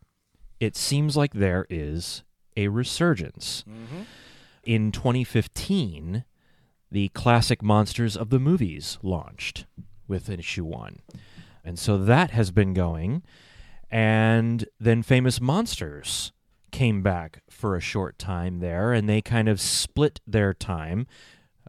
it 0.58 0.74
seems 0.76 1.16
like 1.16 1.34
there 1.34 1.66
is 1.70 2.24
a 2.56 2.68
resurgence. 2.68 3.64
Mhm. 3.68 4.04
In 4.64 4.92
2015, 4.92 6.24
the 6.90 7.08
classic 7.10 7.62
monsters 7.62 8.16
of 8.16 8.30
the 8.30 8.38
movies 8.40 8.98
launched. 9.02 9.66
with 10.08 10.30
issue 10.30 10.64
one. 10.64 11.00
And 11.64 11.80
so 11.80 11.98
that 11.98 12.30
has 12.30 12.52
been 12.52 12.74
going. 12.74 13.24
And 13.90 14.66
then 14.78 15.02
Famous 15.02 15.40
Monsters 15.40 16.30
came 16.70 17.02
back 17.02 17.42
for 17.50 17.74
a 17.74 17.80
short 17.80 18.16
time 18.16 18.60
there, 18.60 18.92
and 18.92 19.08
they 19.08 19.20
kind 19.20 19.48
of 19.48 19.60
split 19.60 20.20
their 20.24 20.54
time, 20.54 21.08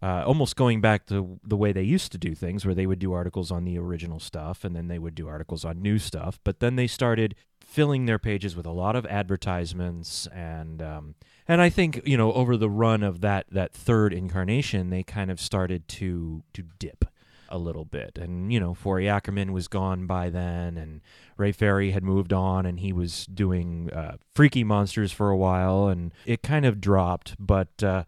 uh, 0.04 0.24
almost 0.24 0.56
going 0.56 0.82
back 0.82 1.08
to 1.08 1.40
the 1.44 1.58
way 1.58 1.72
they 1.72 1.82
used 1.82 2.12
to 2.12 2.20
do 2.20 2.36
things, 2.36 2.64
where 2.64 2.76
they 2.76 2.86
would 2.86 3.00
do 3.00 3.12
articles 3.12 3.50
on 3.52 3.64
the 3.64 3.80
original 3.80 4.20
stuff 4.20 4.64
and 4.64 4.76
then 4.76 4.88
they 4.88 5.00
would 5.00 5.16
do 5.16 5.28
articles 5.28 5.66
on 5.66 5.82
new 5.82 5.98
stuff. 5.98 6.40
But 6.44 6.60
then 6.60 6.76
they 6.76 6.86
started 6.86 7.34
filling 7.68 8.06
their 8.06 8.18
pages 8.18 8.56
with 8.56 8.66
a 8.66 8.72
lot 8.72 8.96
of 8.96 9.06
advertisements 9.06 10.28
and. 10.28 10.82
Um, 10.82 11.16
and 11.50 11.62
I 11.62 11.70
think 11.70 12.02
you 12.04 12.18
know 12.18 12.34
over 12.34 12.58
the 12.58 12.70
run 12.70 13.04
of 13.04 13.22
that 13.22 13.46
that 13.52 13.72
third 13.72 14.12
incarnation, 14.12 14.90
they 14.90 15.02
kind 15.02 15.32
of 15.32 15.40
started 15.40 15.88
to 15.88 16.44
to 16.54 16.64
dip 16.78 17.06
a 17.50 17.58
little 17.58 17.86
bit. 17.86 18.18
And, 18.18 18.52
you 18.52 18.60
know, 18.60 18.74
Forry 18.74 19.08
Ackerman 19.08 19.54
was 19.54 19.68
gone 19.68 20.06
by 20.06 20.30
then, 20.30 20.78
and 20.78 21.02
Ray 21.38 21.52
Ferry 21.52 21.92
had 21.92 22.04
moved 22.04 22.34
on, 22.34 22.66
and 22.66 22.80
he 22.80 22.94
was 22.94 23.26
doing 23.26 23.90
uh, 23.92 24.18
Freaky 24.34 24.64
Monsters 24.64 25.12
for 25.12 25.30
a 25.30 25.38
while, 25.38 25.88
and 25.88 26.14
it 26.26 26.44
kind 26.44 26.66
of 26.66 26.82
dropped. 26.82 27.36
But 27.40 27.84
uh, 27.84 28.04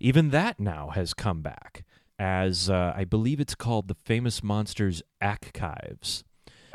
even 0.00 0.30
that 0.30 0.58
now 0.58 0.90
has 0.90 1.14
come 1.14 1.42
back 1.42 1.84
as 2.18 2.70
uh, 2.70 2.92
I 2.94 3.04
believe 3.04 3.40
it's 3.40 3.54
called 3.54 3.88
the 3.88 3.94
Famous 3.94 4.42
Monsters 4.42 5.02
Archives. 5.20 6.24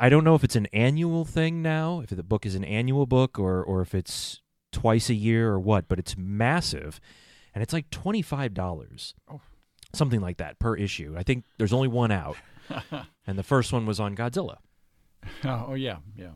I 0.00 0.08
don't 0.08 0.24
know 0.24 0.34
if 0.34 0.44
it's 0.44 0.56
an 0.56 0.66
annual 0.72 1.24
thing 1.24 1.62
now, 1.62 2.00
if 2.00 2.10
the 2.10 2.22
book 2.22 2.46
is 2.46 2.54
an 2.54 2.64
annual 2.64 3.06
book, 3.06 3.38
or 3.38 3.62
or 3.62 3.80
if 3.82 3.94
it's 3.94 4.40
twice 4.72 5.08
a 5.10 5.14
year 5.14 5.50
or 5.50 5.58
what, 5.60 5.88
but 5.88 5.98
it's 5.98 6.16
massive, 6.16 7.00
and 7.54 7.62
it's 7.62 7.72
like 7.72 7.90
twenty 7.90 8.22
five 8.22 8.54
dollars. 8.54 9.14
Oh 9.30 9.40
something 9.94 10.20
like 10.20 10.36
that 10.36 10.58
per 10.58 10.76
issue. 10.76 11.14
I 11.16 11.22
think 11.22 11.44
there's 11.56 11.72
only 11.72 11.88
one 11.88 12.10
out, 12.10 12.36
and 13.26 13.38
the 13.38 13.42
first 13.42 13.72
one 13.72 13.86
was 13.86 13.98
on 13.98 14.14
Godzilla. 14.14 14.58
Oh, 15.44 15.74
yeah, 15.74 15.96
yeah. 16.16 16.32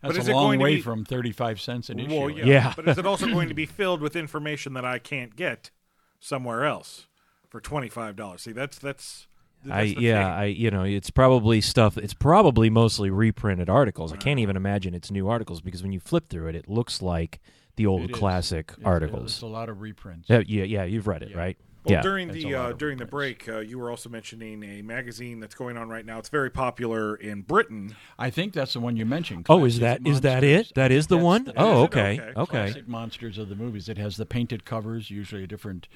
That's 0.00 0.14
But 0.14 0.16
is 0.22 0.28
a 0.28 0.30
it 0.30 0.34
long 0.34 0.44
going 0.46 0.58
to 0.58 0.62
way 0.64 0.74
be- 0.76 0.82
from 0.82 1.04
thirty-five 1.04 1.60
cents 1.60 1.90
an 1.90 2.00
issue. 2.00 2.14
Well, 2.18 2.30
yeah. 2.30 2.44
Yeah. 2.44 2.72
but 2.74 2.88
is 2.88 2.98
it 2.98 3.06
also 3.06 3.26
going 3.26 3.48
to 3.48 3.54
be 3.54 3.66
filled 3.80 4.00
with 4.00 4.16
information 4.16 4.72
that 4.74 4.84
I 4.84 4.98
can't 4.98 5.36
get 5.36 5.70
somewhere 6.18 6.64
else 6.64 7.06
for 7.48 7.60
twenty 7.60 7.88
five 7.88 8.16
dollars? 8.16 8.42
See, 8.42 8.52
that's 8.52 8.78
that's. 8.78 9.26
That's 9.64 9.74
I 9.74 9.82
yeah, 10.00 10.22
thing. 10.24 10.32
I 10.32 10.44
you 10.46 10.70
know, 10.70 10.82
it's 10.84 11.10
probably 11.10 11.60
stuff. 11.60 11.96
It's 11.98 12.14
probably 12.14 12.70
mostly 12.70 13.10
reprinted 13.10 13.68
articles. 13.68 14.12
I 14.12 14.16
can't 14.16 14.40
even 14.40 14.56
imagine 14.56 14.94
it's 14.94 15.10
new 15.10 15.28
articles 15.28 15.60
because 15.60 15.82
when 15.82 15.92
you 15.92 16.00
flip 16.00 16.28
through 16.28 16.48
it, 16.48 16.54
it 16.56 16.68
looks 16.68 17.02
like 17.02 17.40
the 17.76 17.86
old 17.86 18.02
It 18.02 18.10
is. 18.10 18.16
classic 18.18 18.72
It's- 18.72 18.84
articles. 18.86 19.32
It's 19.32 19.42
a 19.42 19.46
lot 19.46 19.68
of 19.68 19.80
reprints. 19.80 20.28
Yeah, 20.28 20.42
yeah, 20.46 20.64
yeah, 20.64 20.84
you've 20.84 21.06
read 21.06 21.22
it, 21.22 21.30
Yeah. 21.30 21.38
right? 21.38 21.56
Well, 21.84 21.94
yeah. 21.94 22.02
during 22.02 22.28
the 22.30 22.54
uh, 22.54 22.72
during 22.74 22.96
the 22.98 23.06
break, 23.06 23.48
uh, 23.48 23.58
you 23.58 23.76
were 23.76 23.90
also 23.90 24.08
mentioning 24.08 24.62
a 24.62 24.82
magazine 24.82 25.40
that's 25.40 25.56
going 25.56 25.76
on 25.76 25.88
right 25.88 26.06
now. 26.06 26.18
It's 26.20 26.28
very 26.28 26.48
popular 26.48 27.16
in 27.16 27.40
Britain. 27.42 27.96
I 28.16 28.30
think 28.30 28.52
that's 28.52 28.74
the 28.74 28.78
one 28.78 28.96
you 28.96 29.04
mentioned. 29.04 29.46
oh, 29.48 29.64
is 29.64 29.80
Classic 29.80 30.04
that 30.04 30.08
is 30.08 30.20
that 30.20 30.44
it? 30.44 30.72
That 30.76 30.92
is 30.92 31.08
the 31.08 31.16
That's 31.16 31.24
one? 31.24 31.44
the- 31.46 31.54
oh, 31.56 31.72
Is 31.72 31.78
it? 31.78 31.84
okay. 31.86 32.20
Okay. 32.20 32.32
Okay. 32.36 32.50
Classic 32.50 32.86
monsters 32.88 33.36
of 33.36 33.48
the 33.48 33.56
movies. 33.56 33.88
It 33.88 33.98
has 33.98 34.16
the 34.16 34.26
painted 34.26 34.64
covers, 34.64 35.10
usually 35.10 35.42
a 35.42 35.46
different 35.48 35.88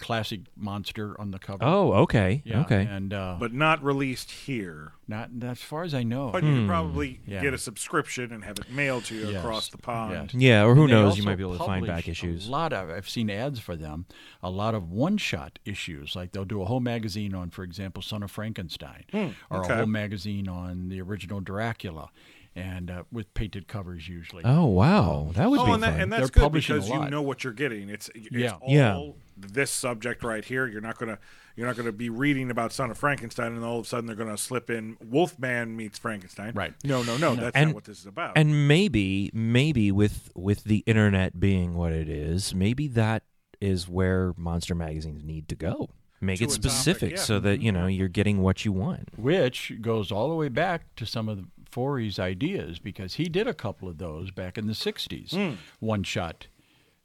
classic 0.00 0.40
monster 0.56 1.18
on 1.20 1.30
the 1.30 1.38
cover. 1.38 1.62
Oh, 1.64 1.92
okay. 2.04 2.42
yeah, 2.44 2.62
Okay. 2.62 2.86
And 2.90 3.12
uh, 3.14 3.36
but 3.38 3.52
not 3.52 3.82
released 3.84 4.30
here. 4.30 4.92
not 5.06 5.28
as 5.42 5.60
far 5.60 5.82
as 5.82 5.92
I 5.92 6.04
know. 6.04 6.30
But 6.30 6.44
you 6.44 6.50
Hmm. 6.50 6.56
could 6.60 6.68
probably 6.68 7.20
Yeah. 7.26 7.40
get 7.42 7.52
a 7.52 7.58
subscription 7.58 8.32
and 8.32 8.44
have 8.44 8.58
it 8.58 8.70
mailed 8.70 9.04
to 9.06 9.14
you 9.16 9.26
Yes. 9.28 9.42
across 9.42 9.68
the 9.68 9.76
pond. 9.78 10.30
Yes. 10.32 10.40
yeah, 10.40 10.62
or 10.64 10.76
who 10.76 10.82
And 10.84 10.92
knows, 10.92 11.16
you 11.18 11.24
might 11.24 11.34
be 11.34 11.42
able 11.42 11.58
to 11.58 11.64
find 11.64 11.84
back 11.84 12.06
issues. 12.06 12.46
A 12.46 12.50
lot 12.50 12.72
of 12.72 12.90
I've 12.90 13.08
seen 13.08 13.28
ads 13.28 13.58
for 13.58 13.74
them. 13.74 14.06
A 14.40 14.50
lot 14.50 14.72
of 14.76 14.88
one-shot 14.90 15.58
issues, 15.64 16.14
like 16.14 16.30
they'll 16.30 16.44
do 16.44 16.62
a 16.62 16.64
whole 16.64 16.78
magazine 16.78 17.34
on, 17.34 17.50
for 17.50 17.64
example, 17.64 18.02
Son 18.02 18.22
of 18.22 18.30
Frankenstein, 18.30 19.04
or 19.12 19.18
Hmm, 19.20 19.54
okay. 19.56 19.72
a 19.72 19.76
whole 19.78 19.86
magazine 19.86 20.46
on 20.48 20.88
the 20.90 21.00
original 21.00 21.40
Dracula, 21.40 22.10
and 22.56 22.90
uh, 22.90 23.02
with 23.12 23.32
painted 23.34 23.68
covers 23.68 24.08
usually. 24.08 24.42
Oh, 24.44 24.66
wow. 24.66 25.30
That 25.34 25.50
would 25.50 25.60
Oh, 25.60 25.66
be 25.66 25.72
and, 25.72 25.82
fun. 25.82 25.92
that, 25.92 26.00
and 26.02 26.12
that's 26.12 26.30
They're 26.30 26.42
good 26.44 26.52
because 26.52 26.88
you 26.88 27.08
know 27.08 27.22
what 27.22 27.44
you're 27.44 27.52
getting. 27.52 27.88
It's, 27.88 28.10
it's 28.14 28.30
Yeah. 28.32 28.54
all 28.60 28.68
Yeah. 28.72 29.12
this 29.36 29.70
subject 29.70 30.22
right 30.24 30.44
here. 30.44 30.66
You're 30.66 30.80
not 30.80 30.98
gonna 30.98 31.18
you're 31.56 31.66
not 31.66 31.76
gonna 31.76 31.92
be 31.92 32.08
reading 32.10 32.50
about 32.50 32.72
Son 32.72 32.90
of 32.90 32.96
Frankenstein 32.98 33.52
and 33.52 33.64
all 33.64 33.78
of 33.80 33.84
a 33.84 33.88
sudden 33.88 34.06
they're 34.06 34.16
gonna 34.16 34.36
slip 34.38 34.68
in 34.70 34.96
Wolfman 35.04 35.76
meets 35.76 35.98
Frankenstein. 35.98 36.52
Right. 36.54 36.72
No, 36.84 37.02
no, 37.02 37.16
no. 37.16 37.34
That's 37.36 37.54
And- 37.56 37.68
not 37.70 37.74
what 37.74 37.84
this 37.84 38.00
is 38.00 38.06
about. 38.06 38.32
and 38.36 38.66
maybe 38.68 39.30
maybe 39.32 39.92
with 39.92 40.30
with 40.34 40.64
the 40.64 40.78
internet 40.86 41.38
being 41.38 41.74
what 41.74 41.92
it 41.92 42.08
is 42.08 42.54
maybe 42.54 42.88
that 42.88 43.22
is 43.60 43.88
where 43.88 44.32
monster 44.36 44.74
magazines 44.74 45.22
need 45.22 45.48
to 45.48 45.54
go 45.54 45.90
make 46.20 46.38
To 46.38 46.44
it 46.44 46.50
specific 46.50 47.10
yeah. 47.12 47.16
Mm-hmm. 47.16 47.24
so 47.24 47.40
that 47.40 47.60
you 47.62 47.72
know 47.72 47.86
you're 47.86 48.08
getting 48.08 48.40
what 48.42 48.64
you 48.64 48.72
want 48.72 49.08
which 49.18 49.72
goes 49.80 50.10
all 50.12 50.28
the 50.28 50.34
way 50.34 50.48
back 50.48 50.94
to 50.96 51.06
some 51.06 51.28
of 51.28 51.36
the 51.38 51.44
Forry's 51.70 52.18
ideas 52.18 52.78
because 52.78 53.14
he 53.14 53.28
did 53.28 53.46
a 53.46 53.54
couple 53.54 53.88
of 53.88 53.98
those 53.98 54.30
back 54.30 54.58
in 54.58 54.66
the 54.66 54.72
60s, 54.74 55.32
Hmm. 55.34 55.54
one 55.78 56.02
shot 56.02 56.46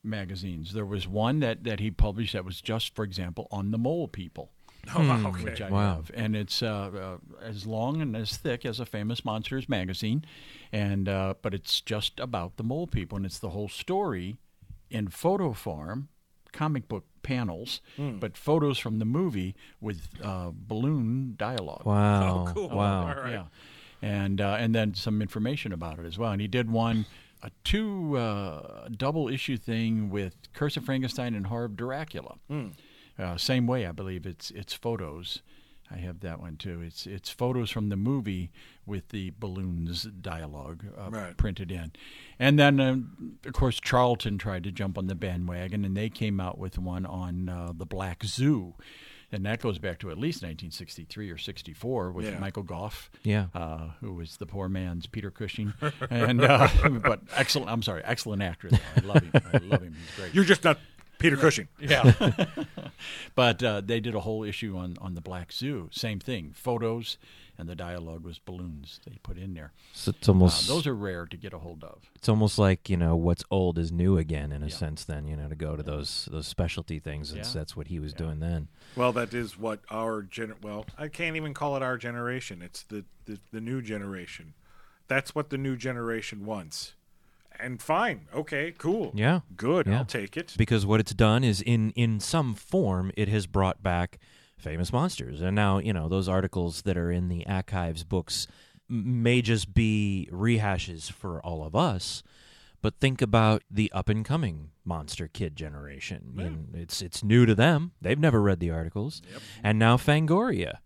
magazines. 0.04 0.74
There 0.74 0.86
was 0.86 1.08
one 1.08 1.40
that, 1.40 1.64
that 1.64 1.80
he 1.80 1.92
published 1.92 2.34
that 2.34 2.46
was 2.46 2.62
just, 2.62 2.96
for 2.96 3.04
example, 3.04 3.48
on 3.52 3.72
the 3.72 3.78
mole 3.78 4.08
people. 4.08 4.52
oh, 4.96 5.02
okay. 5.30 5.44
Which 5.46 5.62
I 5.62 5.72
Wow. 5.72 5.96
have. 5.96 6.12
And 6.14 6.36
it's 6.36 6.62
uh, 6.62 7.18
uh, 7.18 7.18
as 7.42 7.66
long 7.66 8.02
and 8.02 8.16
as 8.16 8.38
thick 8.38 8.66
as 8.66 8.80
a 8.80 8.86
famous 8.86 9.26
monsters 9.26 9.68
magazine, 9.68 10.24
and 10.72 11.10
uh, 11.10 11.34
but 11.42 11.56
it's 11.56 11.82
just 11.82 12.20
about 12.20 12.58
the 12.58 12.64
mole 12.64 12.86
people, 12.86 13.16
and 13.16 13.26
it's 13.26 13.40
the 13.40 13.50
whole 13.50 13.68
story 13.68 14.38
in 14.92 15.08
photo 15.08 15.54
form, 15.54 16.10
comic 16.52 16.88
book 16.88 17.06
panels, 17.24 17.82
Hmm. 17.98 18.20
but 18.20 18.38
photos 18.38 18.78
from 18.78 19.00
the 19.00 19.06
movie 19.06 19.56
with 19.82 20.08
uh, 20.24 20.52
balloon 20.54 21.34
dialogue. 21.36 21.84
wow 21.84 22.46
Oh, 22.48 22.54
cool. 22.54 22.70
wow 22.70 23.08
All 23.08 23.16
right. 23.24 23.32
Yeah, 23.32 23.46
and 24.06 24.40
uh, 24.40 24.57
and 24.60 24.73
then 24.76 24.94
some 24.94 25.22
information 25.22 25.73
about 25.73 25.99
it 25.99 26.06
as 26.06 26.18
well. 26.18 26.32
And 26.32 26.40
he 26.41 26.48
did 26.48 26.69
one, 26.69 27.06
a 27.41 27.49
two 27.64 28.18
uh, 28.18 28.88
double 28.95 29.27
issue 29.27 29.57
thing 29.57 30.10
with 30.10 30.36
Curse 30.53 30.77
of 30.77 30.86
Frankenstein 30.86 31.34
and 31.36 31.48
Horror 31.48 31.65
of 31.65 31.76
Dracula. 31.76 32.36
Hmm. 32.48 32.68
Uh, 33.18 33.38
same 33.38 33.65
way, 33.65 33.86
I 33.88 33.91
believe 33.91 34.26
it's 34.26 34.52
it's 34.52 34.73
photos. 34.73 35.41
I 35.90 35.98
have 35.98 36.19
that 36.22 36.40
one 36.41 36.57
too. 36.57 36.82
It's 36.82 37.06
it's 37.07 37.30
photos 37.30 37.69
from 37.72 37.90
the 37.90 37.95
movie 37.95 38.52
with 38.86 39.10
the 39.10 39.32
balloons 39.40 40.03
dialogue 40.03 40.84
uh, 40.98 41.10
Right. 41.11 41.38
printed 41.38 41.72
in, 41.72 41.91
and 42.40 42.57
then 42.60 42.80
um, 42.80 43.38
of 43.45 43.53
course 43.53 43.80
Charlton 43.80 44.38
tried 44.38 44.64
to 44.65 44.72
jump 44.72 44.98
on 44.98 45.07
the 45.07 45.15
bandwagon, 45.15 45.86
and 45.86 45.95
they 45.95 46.10
came 46.10 46.40
out 46.40 46.57
with 46.57 46.77
one 46.80 47.06
on 47.06 47.49
uh, 47.49 47.72
the 47.76 47.86
Black 47.86 48.23
Zoo, 48.23 48.73
and 49.31 49.45
that 49.45 49.60
goes 49.61 49.77
back 49.80 49.99
to 49.99 50.10
at 50.11 50.18
least 50.18 50.38
1963 50.43 51.30
or 51.31 51.38
64 51.38 52.11
with 52.11 52.26
Yeah. 52.26 52.39
Michael 52.39 52.64
Gough 52.64 53.10
yeah 53.23 53.47
uh, 53.53 53.89
who 54.02 54.14
was 54.14 54.38
the 54.38 54.45
poor 54.45 54.69
man's 54.69 55.07
Peter 55.07 55.31
Cushing, 55.31 55.73
and 56.10 56.43
uh, 56.43 56.68
but 57.03 57.22
excellent. 57.35 57.69
I'm 57.69 57.81
sorry, 57.81 58.02
excellent 58.06 58.41
actor. 58.41 58.69
Though. 58.69 58.77
I 58.97 58.99
love 59.02 59.23
him. 59.23 59.31
I 59.53 59.57
love 59.57 59.81
him. 59.81 59.95
He's 59.99 60.15
great. 60.15 60.34
You're 60.35 60.43
just 60.43 60.64
not 60.64 60.77
Peter 61.18 61.38
Cushing. 61.38 61.68
yeah. 61.80 62.14
but 63.35 63.64
uh, 63.64 63.81
they 63.81 63.99
did 63.99 64.15
a 64.15 64.19
whole 64.22 64.43
issue 64.43 64.77
on 64.77 64.97
on 65.02 65.15
the 65.15 65.22
Black 65.22 65.52
Zoo. 65.52 65.89
Same 65.91 66.19
thing, 66.19 66.52
photos, 66.53 67.18
and 67.57 67.69
the 67.69 67.76
dialogue 67.76 68.23
was 68.23 68.38
balloons 68.40 68.99
they 69.06 69.18
put 69.23 69.38
in 69.38 69.53
there. 69.53 69.72
so 69.94 70.10
it's 70.11 70.27
Uh, 70.27 70.32
almost 70.34 70.68
those 70.68 70.86
are 70.88 70.95
rare 70.95 71.26
to 71.26 71.38
get 71.38 71.53
a 71.53 71.60
hold 71.60 71.84
of. 71.84 72.10
it's 72.15 72.27
almost 72.30 72.57
like 72.60 72.90
you 72.90 72.98
know 72.98 73.15
what's 73.15 73.44
old 73.49 73.77
is 73.77 73.91
new 73.91 74.18
again 74.18 74.52
in 74.52 74.61
a 74.64 74.69
sense 74.69 75.03
then 75.06 75.27
you 75.27 75.36
know 75.36 75.48
to 75.49 75.56
go 75.56 75.76
to 75.76 75.84
those 75.84 76.27
those 76.32 76.48
specialty 76.48 76.99
things 76.99 77.32
it's, 77.32 77.49
Yeah. 77.56 77.60
that's 77.60 77.76
what 77.77 77.88
he 77.88 77.99
was 77.99 78.14
doing 78.14 78.40
then 78.40 78.68
Well, 78.95 79.11
that 79.14 79.34
is 79.34 79.57
what 79.57 79.80
our 79.91 80.22
gen. 80.22 80.53
Well, 80.61 80.86
I 80.98 81.07
can't 81.10 81.36
even 81.36 81.53
call 81.53 81.76
it 81.77 81.84
our 81.84 81.98
generation. 81.98 82.61
It's 82.61 82.84
the, 82.84 83.03
the 83.26 83.40
the 83.52 83.61
new 83.61 83.82
generation. 83.82 84.53
That's 85.07 85.36
what 85.36 85.49
the 85.49 85.57
new 85.57 85.76
generation 85.76 86.45
wants. 86.45 86.94
And 87.57 87.82
fine, 87.82 88.27
okay, 88.34 88.73
cool, 88.77 89.11
yeah 89.15 89.40
good. 89.56 89.88
Yeah. 89.88 89.99
I'll 89.99 90.06
take 90.06 90.36
it. 90.36 90.56
because 90.57 90.86
what 90.86 90.99
it's 90.99 91.14
done 91.14 91.44
is 91.45 91.61
in 91.61 91.91
in 91.91 92.19
some 92.19 92.53
form 92.53 93.11
it 93.15 93.30
has 93.30 93.48
brought 93.48 93.82
back 93.82 94.19
famous 94.66 94.92
monsters 94.92 95.42
and 95.42 95.56
now 95.56 95.78
you 95.78 95.94
know 95.94 96.10
those 96.10 96.28
articles 96.28 96.82
that 96.82 96.98
are 96.98 97.12
in 97.12 97.30
the 97.30 97.46
archives 97.48 98.04
books 98.04 98.48
may 98.90 99.42
just 99.42 99.74
be 99.74 100.28
rehashes 100.32 101.12
for 101.12 101.40
all 101.46 101.64
of 101.64 101.76
us 101.76 102.24
but 102.82 103.00
think 103.00 103.22
about 103.22 103.62
the 103.70 103.92
up 103.92 104.10
and 104.10 104.26
coming 104.26 104.70
monster 104.84 105.28
kid 105.28 105.56
generation 105.56 106.34
And 106.38 106.76
it's 106.76 107.02
it's 107.02 107.24
new 107.24 107.46
to 107.46 107.56
them 107.56 107.92
they've 108.02 108.20
never 108.20 108.42
read 108.42 108.60
the 108.60 108.72
articles 108.72 109.22
and 109.64 109.78
now 109.78 109.98
fangoria 109.98 110.80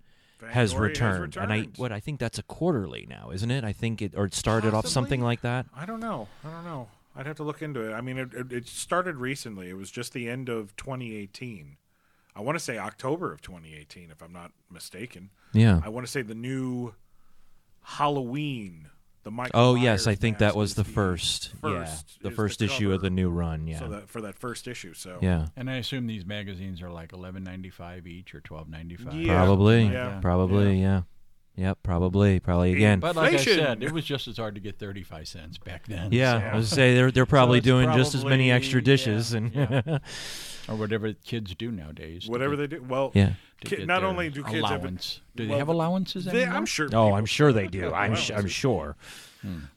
has 0.52 0.74
Fangoria 0.74 0.80
returned, 0.80 1.38
and 1.38 1.52
I 1.52 1.64
what 1.76 1.92
I 1.92 2.00
think 2.00 2.20
that's 2.20 2.40
a 2.40 2.44
quarterly 2.44 3.06
now, 3.10 3.32
isn't 3.32 3.52
it? 3.52 3.64
I 3.66 3.74
think 3.74 4.02
it 4.02 4.14
or 4.16 4.26
it 4.26 4.34
started 4.34 4.74
off 4.74 4.88
something 4.88 5.22
like 5.22 5.42
that. 5.42 5.66
I 5.76 5.86
don't 5.86 6.00
know. 6.00 6.28
I 6.46 6.50
don't 6.52 6.64
know. 6.64 6.88
I'd 7.16 7.26
have 7.26 7.36
to 7.38 7.44
look 7.44 7.62
into 7.62 7.82
it. 7.82 7.94
I 7.94 8.00
mean, 8.00 8.18
it, 8.18 8.34
it, 8.34 8.54
it 8.54 8.68
started 8.68 9.18
recently. 9.18 9.70
It 9.70 9.78
was 9.78 9.92
just 9.92 10.14
the 10.14 10.30
end 10.30 10.48
of 10.48 10.74
2018. 10.78 11.76
I 12.40 12.42
want 12.42 12.58
to 12.58 12.64
say 12.64 12.78
October 12.78 13.34
of 13.34 13.42
2018, 13.42 14.12
if 14.12 14.22
I'm 14.22 14.32
not 14.32 14.54
mistaken. 14.72 15.30
Yeah. 15.52 15.82
I 15.84 15.90
want 15.90 16.06
to 16.06 16.12
say 16.12 16.22
the 16.22 16.36
new 16.36 16.94
Halloween. 17.82 18.88
The 19.24 19.32
Michael 19.32 19.60
Oh 19.60 19.76
yes, 19.76 20.08
I 20.08 20.16
think 20.16 20.38
that 20.38 20.56
was 20.56 20.70
is 20.70 20.76
the 20.78 20.86
first, 20.86 21.52
yeah, 21.62 21.84
first 21.84 22.20
the 22.22 22.30
is 22.30 22.36
first 22.38 22.62
issue 22.62 22.94
of 22.94 23.02
the 23.02 23.10
new 23.10 23.30
run. 23.30 23.68
Yeah, 23.68 23.80
So 23.80 23.90
that 23.90 24.10
for 24.10 24.22
that 24.22 24.36
first 24.40 24.70
issue. 24.70 24.94
So 24.94 25.20
yeah, 25.22 25.48
And 25.58 25.70
I 25.70 25.76
assume 25.76 26.08
these 26.08 26.26
magazines 26.26 26.82
are 26.82 26.90
like 26.90 27.12
11.95 27.12 28.08
each 28.08 28.34
or 28.34 28.40
12.95. 28.40 29.26
Yeah. 29.26 29.36
probably, 29.36 29.84
Yeah. 29.88 30.20
probably, 30.22 30.80
yeah, 30.80 31.02
Yep, 31.60 31.80
probably, 31.84 32.40
probably 32.40 32.72
again. 32.72 33.00
But 33.02 33.16
like 33.18 33.34
I 33.34 33.38
Inflation. 33.38 33.60
said, 33.60 33.84
it 33.84 33.92
was 33.92 34.06
just 34.06 34.28
as 34.30 34.38
hard 34.38 34.56
to 34.56 34.62
get 34.62 34.80
35 34.80 35.28
cents 35.28 35.58
back 35.58 35.86
then. 35.88 36.12
yeah, 36.14 36.40
so- 36.40 36.46
I 36.48 36.56
was 36.56 36.70
say 36.70 36.96
they're 36.96 37.12
they're 37.12 37.26
probably 37.38 37.58
it's 37.58 37.66
doing 37.66 37.92
just 37.92 38.16
as 38.16 38.24
many 38.24 38.46
probably- 38.50 38.52
extra 38.52 38.82
dishes 38.82 39.32
yeah, 39.34 39.38
and 39.38 39.56
yeah. 39.56 39.98
Or 40.70 40.76
whatever 40.76 41.12
kids 41.14 41.56
do 41.56 41.72
nowadays. 41.72 42.26
to 42.26 42.32
Whatever 42.32 42.56
get- 42.56 42.70
they 42.70 42.76
do. 42.78 42.84
Well, 42.84 43.12
yeah. 43.16 43.34
to 43.62 43.68
ki- 43.68 43.76
get 43.78 43.88
not 43.88 44.02
their 44.02 44.10
only 44.10 44.30
do 44.30 44.44
kids 44.44 44.56
have 44.70 44.82
allowance. 44.84 45.20
Do 45.36 45.44
they 45.44 45.50
well, 45.50 45.58
have 45.60 45.68
allowances 45.68 46.26
they, 46.26 46.44
anymore? 46.44 46.58
I'm 46.58 46.66
sure. 46.68 46.86
Oh, 46.86 46.90
people- 46.90 47.14
I'm 47.16 47.26
sure 47.26 47.52
they 47.52 47.68
do. 47.68 47.92
I'm 47.94 48.16
sh- 48.16 48.32
I'm 48.32 48.48
sure. 48.48 48.96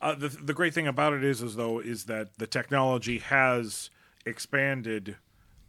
Uh, 0.03 0.15
the 0.15 0.29
the 0.29 0.53
great 0.53 0.75
thing 0.75 0.87
about 0.87 1.13
it 1.15 1.25
is, 1.25 1.41
is 1.41 1.57
though, 1.57 1.79
is 1.81 2.05
that 2.05 2.37
the 2.39 2.47
technology 2.47 3.19
has 3.19 3.89
expanded 4.27 5.17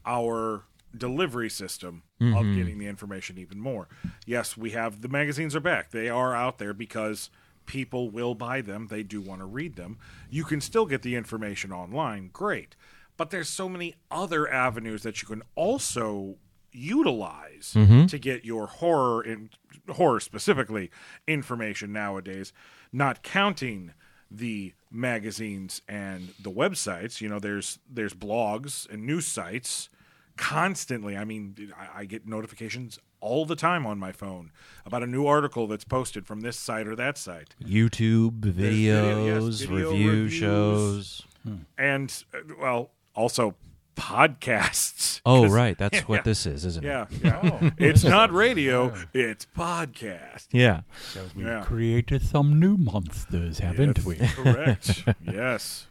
our 0.05 0.63
delivery 0.95 1.49
system 1.49 2.03
of 2.19 2.27
mm-hmm. 2.27 2.55
getting 2.55 2.77
the 2.77 2.87
information 2.87 3.37
even 3.37 3.59
more. 3.59 3.87
Yes, 4.25 4.55
we 4.55 4.71
have 4.71 5.01
the 5.01 5.09
magazines 5.09 5.55
are 5.55 5.59
back. 5.61 5.91
They 5.91 6.09
are 6.09 6.35
out 6.35 6.57
there 6.57 6.73
because 6.73 7.29
people 7.65 8.09
will 8.09 8.35
buy 8.35 8.61
them. 8.61 8.87
They 8.87 9.03
do 9.03 9.21
want 9.21 9.41
to 9.41 9.45
read 9.45 9.75
them. 9.75 9.97
You 10.29 10.43
can 10.43 10.61
still 10.61 10.85
get 10.85 11.01
the 11.01 11.15
information 11.15 11.71
online. 11.71 12.29
Great. 12.31 12.75
But 13.17 13.29
there's 13.29 13.49
so 13.49 13.69
many 13.69 13.95
other 14.09 14.51
avenues 14.51 15.03
that 15.03 15.21
you 15.21 15.27
can 15.27 15.43
also 15.55 16.37
utilize 16.71 17.73
mm-hmm. 17.75 18.07
to 18.07 18.17
get 18.17 18.43
your 18.43 18.65
horror 18.65 19.23
in 19.23 19.49
horror 19.89 20.19
specifically 20.19 20.89
information 21.27 21.93
nowadays 21.93 22.51
not 22.91 23.21
counting 23.21 23.93
the 24.31 24.73
magazines 24.89 25.83
and 25.87 26.33
the 26.41 26.49
websites 26.49 27.21
you 27.21 27.29
know 27.29 27.37
there's 27.37 27.77
there's 27.87 28.15
blogs 28.15 28.89
and 28.89 29.05
news 29.05 29.27
sites 29.27 29.87
constantly 30.35 31.15
i 31.17 31.23
mean 31.23 31.71
I, 31.77 32.01
I 32.01 32.05
get 32.05 32.27
notifications 32.27 32.97
all 33.19 33.45
the 33.45 33.55
time 33.55 33.85
on 33.85 33.99
my 33.99 34.11
phone 34.11 34.51
about 34.85 35.03
a 35.03 35.07
new 35.07 35.25
article 35.27 35.67
that's 35.67 35.83
posted 35.85 36.25
from 36.27 36.41
this 36.41 36.57
site 36.57 36.87
or 36.87 36.95
that 36.95 37.17
site 37.17 37.55
YouTube 37.63 38.39
video- 38.43 39.25
yes, 39.25 39.43
videos, 39.43 39.59
video 39.67 39.91
review 39.91 40.09
reviews. 40.09 40.33
shows. 40.33 41.21
and 41.77 42.23
uh, 42.33 42.39
well 42.59 42.91
also 43.15 43.55
podcasts 43.95 45.21
Oh, 45.25 45.47
right. 45.47 45.77
That's 45.77 45.97
yeah. 45.99 46.03
what 46.07 46.23
this 46.25 46.45
is, 46.45 46.65
isn't 46.65 46.83
it? 46.83 46.87
yeah, 46.87 47.05
yeah. 47.23 47.69
it's 47.77 48.03
not 48.03 48.31
radio 48.33 48.93
it's 49.13 49.45
podcast 49.57 50.47
Yeah. 50.51 50.81
yeah 51.37 51.61
Created 51.63 52.23
some 52.23 52.59
new 52.59 52.75
monsters, 52.75 53.59
haven't 53.59 53.99
Yes, 53.99 54.05
we? 54.05 54.15
Correct. 54.17 55.03
yes. 55.25 55.87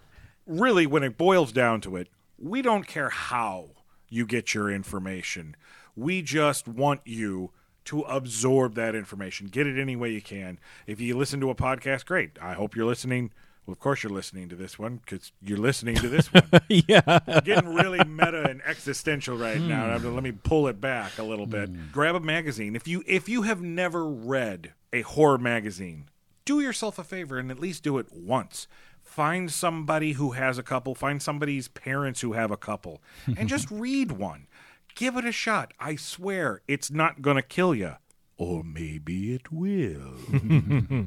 Really, 0.46 0.86
when 0.86 1.02
it 1.02 1.16
boils 1.16 1.52
down 1.52 1.80
to 1.82 1.96
it, 1.96 2.08
we 2.38 2.60
don't 2.60 2.86
care 2.86 3.08
how 3.08 3.70
you 4.12 4.26
get 4.26 4.52
your 4.52 4.70
information. 4.70 5.56
We 5.96 6.20
just 6.20 6.68
want 6.68 7.00
you 7.04 7.50
to 7.86 8.02
absorb 8.02 8.74
that 8.74 8.94
information. 8.94 9.46
Get 9.46 9.66
it 9.66 9.80
any 9.80 9.96
way 9.96 10.10
you 10.10 10.20
can. 10.20 10.58
If 10.86 11.00
you 11.00 11.16
listen 11.16 11.40
to 11.40 11.50
a 11.50 11.54
podcast, 11.54 12.04
great. 12.04 12.32
I 12.40 12.52
hope 12.52 12.76
you're 12.76 12.86
listening. 12.86 13.32
Well, 13.64 13.72
of 13.72 13.80
course, 13.80 14.02
you're 14.02 14.12
listening 14.12 14.50
to 14.50 14.56
this 14.56 14.78
one 14.78 14.96
because 14.96 15.32
you're 15.40 15.58
listening 15.58 15.94
to 15.96 16.08
this 16.08 16.32
one. 16.32 16.44
yeah. 16.68 17.20
Getting 17.42 17.74
really 17.74 18.04
meta 18.04 18.50
and 18.50 18.60
existential 18.66 19.36
right 19.36 19.60
now. 19.60 19.86
Hmm. 19.86 20.06
I'm 20.06 20.14
Let 20.14 20.24
me 20.24 20.32
pull 20.32 20.68
it 20.68 20.80
back 20.80 21.16
a 21.16 21.22
little 21.22 21.46
bit. 21.46 21.70
Hmm. 21.70 21.86
Grab 21.90 22.14
a 22.14 22.20
magazine. 22.20 22.76
If 22.76 22.86
you 22.86 23.02
if 23.06 23.28
you 23.28 23.42
have 23.42 23.62
never 23.62 24.06
read 24.06 24.74
a 24.92 25.02
horror 25.02 25.38
magazine, 25.38 26.10
do 26.44 26.60
yourself 26.60 26.98
a 26.98 27.04
favor 27.04 27.38
and 27.38 27.50
at 27.50 27.58
least 27.58 27.82
do 27.82 27.98
it 27.98 28.12
once. 28.12 28.66
Find 29.12 29.52
somebody 29.52 30.12
who 30.12 30.30
has 30.30 30.56
a 30.56 30.62
couple. 30.62 30.94
Find 30.94 31.20
somebody's 31.20 31.68
parents 31.68 32.22
who 32.22 32.32
have 32.32 32.50
a 32.50 32.56
couple, 32.56 33.02
and 33.36 33.46
just 33.46 33.70
read 33.70 34.12
one. 34.12 34.46
Give 34.94 35.18
it 35.18 35.26
a 35.26 35.32
shot. 35.32 35.74
I 35.78 35.96
swear, 35.96 36.62
it's 36.66 36.90
not 36.90 37.20
gonna 37.20 37.42
kill 37.42 37.74
you, 37.74 37.96
or 38.38 38.64
maybe 38.64 39.34
it 39.34 39.52
will. 39.52 40.14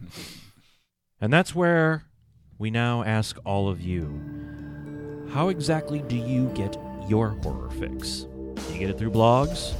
And 1.21 1.31
that's 1.31 1.55
where 1.55 2.03
we 2.59 2.69
now 2.69 3.01
ask 3.03 3.37
all 3.45 3.69
of 3.69 3.81
you 3.81 4.21
how 5.33 5.47
exactly 5.47 6.01
do 6.01 6.15
you 6.17 6.49
get 6.49 6.77
your 7.07 7.29
horror 7.29 7.71
fix? 7.71 8.27
Do 8.55 8.73
you 8.73 8.79
get 8.79 8.89
it 8.89 8.97
through 8.99 9.11
blogs? 9.11 9.73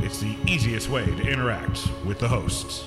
It's 0.00 0.20
the 0.20 0.36
easiest 0.46 0.88
way 0.88 1.04
to 1.04 1.22
interact 1.22 1.88
with 2.04 2.18
the 2.18 2.28
hosts. 2.28 2.84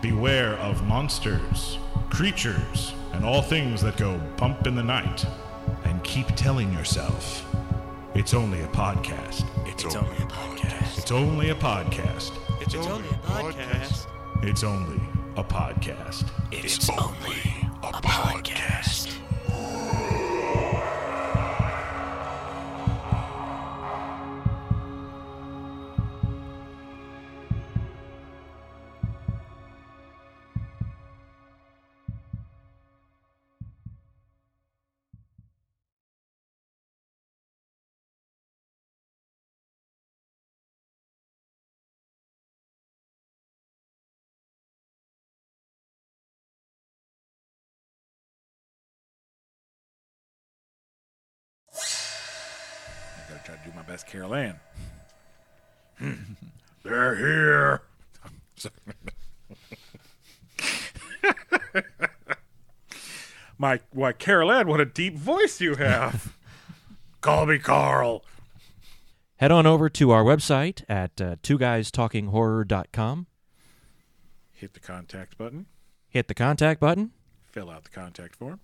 Beware 0.00 0.54
of 0.54 0.84
monsters, 0.86 1.78
creatures, 2.10 2.92
and 3.12 3.24
all 3.24 3.42
things 3.42 3.80
that 3.82 3.96
go 3.96 4.18
bump 4.36 4.66
in 4.66 4.74
the 4.74 4.82
night. 4.82 5.24
And 5.84 6.02
keep 6.04 6.26
telling 6.36 6.72
yourself 6.72 7.46
it's 8.14 8.34
only 8.34 8.60
a 8.60 8.66
podcast. 8.68 9.44
It's, 9.66 9.84
only 9.84 10.16
a 10.16 10.26
podcast. 10.26 10.81
It's 11.02 11.10
only 11.10 11.50
a 11.50 11.54
podcast. 11.56 12.30
It's, 12.60 12.76
only 12.76 13.08
a 13.08 13.12
podcast. 13.24 14.06
It's 14.44 14.62
only 14.62 15.02
a 15.36 15.42
podcast. 15.42 16.30
It's, 16.52 16.88
only 16.90 17.42
a 17.82 17.90
podcast. 17.90 19.08
I 19.08 19.11
gotta 53.92 54.04
try 54.04 54.22
to 54.22 54.32
do 54.32 54.32
my 54.32 54.32
best, 54.32 54.32
Carol 54.32 54.34
Anne. 54.34 54.60
They're 56.82 57.16
here. 57.16 57.82
My, 63.58 63.80
why, 63.92 64.12
Carol 64.12 64.50
Anne, 64.50 64.66
what 64.66 64.80
a 64.80 64.84
deep 64.84 65.16
voice 65.16 65.60
you 65.60 65.76
have. 65.76 66.36
Call 67.20 67.46
me 67.46 67.58
Carl. 67.58 68.24
Head 69.36 69.52
on 69.52 69.66
over 69.66 69.88
to 69.88 70.10
our 70.10 70.24
website 70.24 70.82
at 70.88 71.20
uh, 71.20 71.36
twoguystalkinghorror.com. 71.42 73.26
Hit 74.52 74.74
the 74.74 74.80
contact 74.80 75.38
button. 75.38 75.66
Hit 76.08 76.28
the 76.28 76.34
contact 76.34 76.80
button, 76.80 77.12
Fill 77.52 77.70
out 77.70 77.84
the 77.84 77.90
contact 77.90 78.36
form 78.36 78.60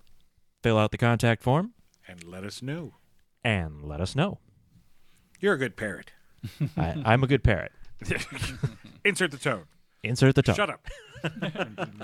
fill 0.61 0.77
out 0.77 0.91
the 0.91 0.97
contact 0.97 1.41
form, 1.41 1.73
and 2.07 2.23
let 2.23 2.43
us 2.43 2.61
know. 2.61 2.93
and 3.43 3.83
let 3.83 4.01
us 4.01 4.15
know. 4.15 4.39
You're 5.39 5.53
a 5.53 5.57
good 5.57 5.75
parrot. 5.75 6.11
I, 6.77 7.01
I'm 7.05 7.23
a 7.23 7.27
good 7.27 7.43
parrot. 7.43 7.71
Insert 9.05 9.31
the 9.31 9.37
tone. 9.37 9.63
Insert 10.03 10.35
the 10.35 10.43
tone. 10.43 10.55
Shut 10.55 10.69
up. 10.69 10.87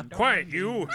Quiet, 0.12 0.48
you. 0.48 0.88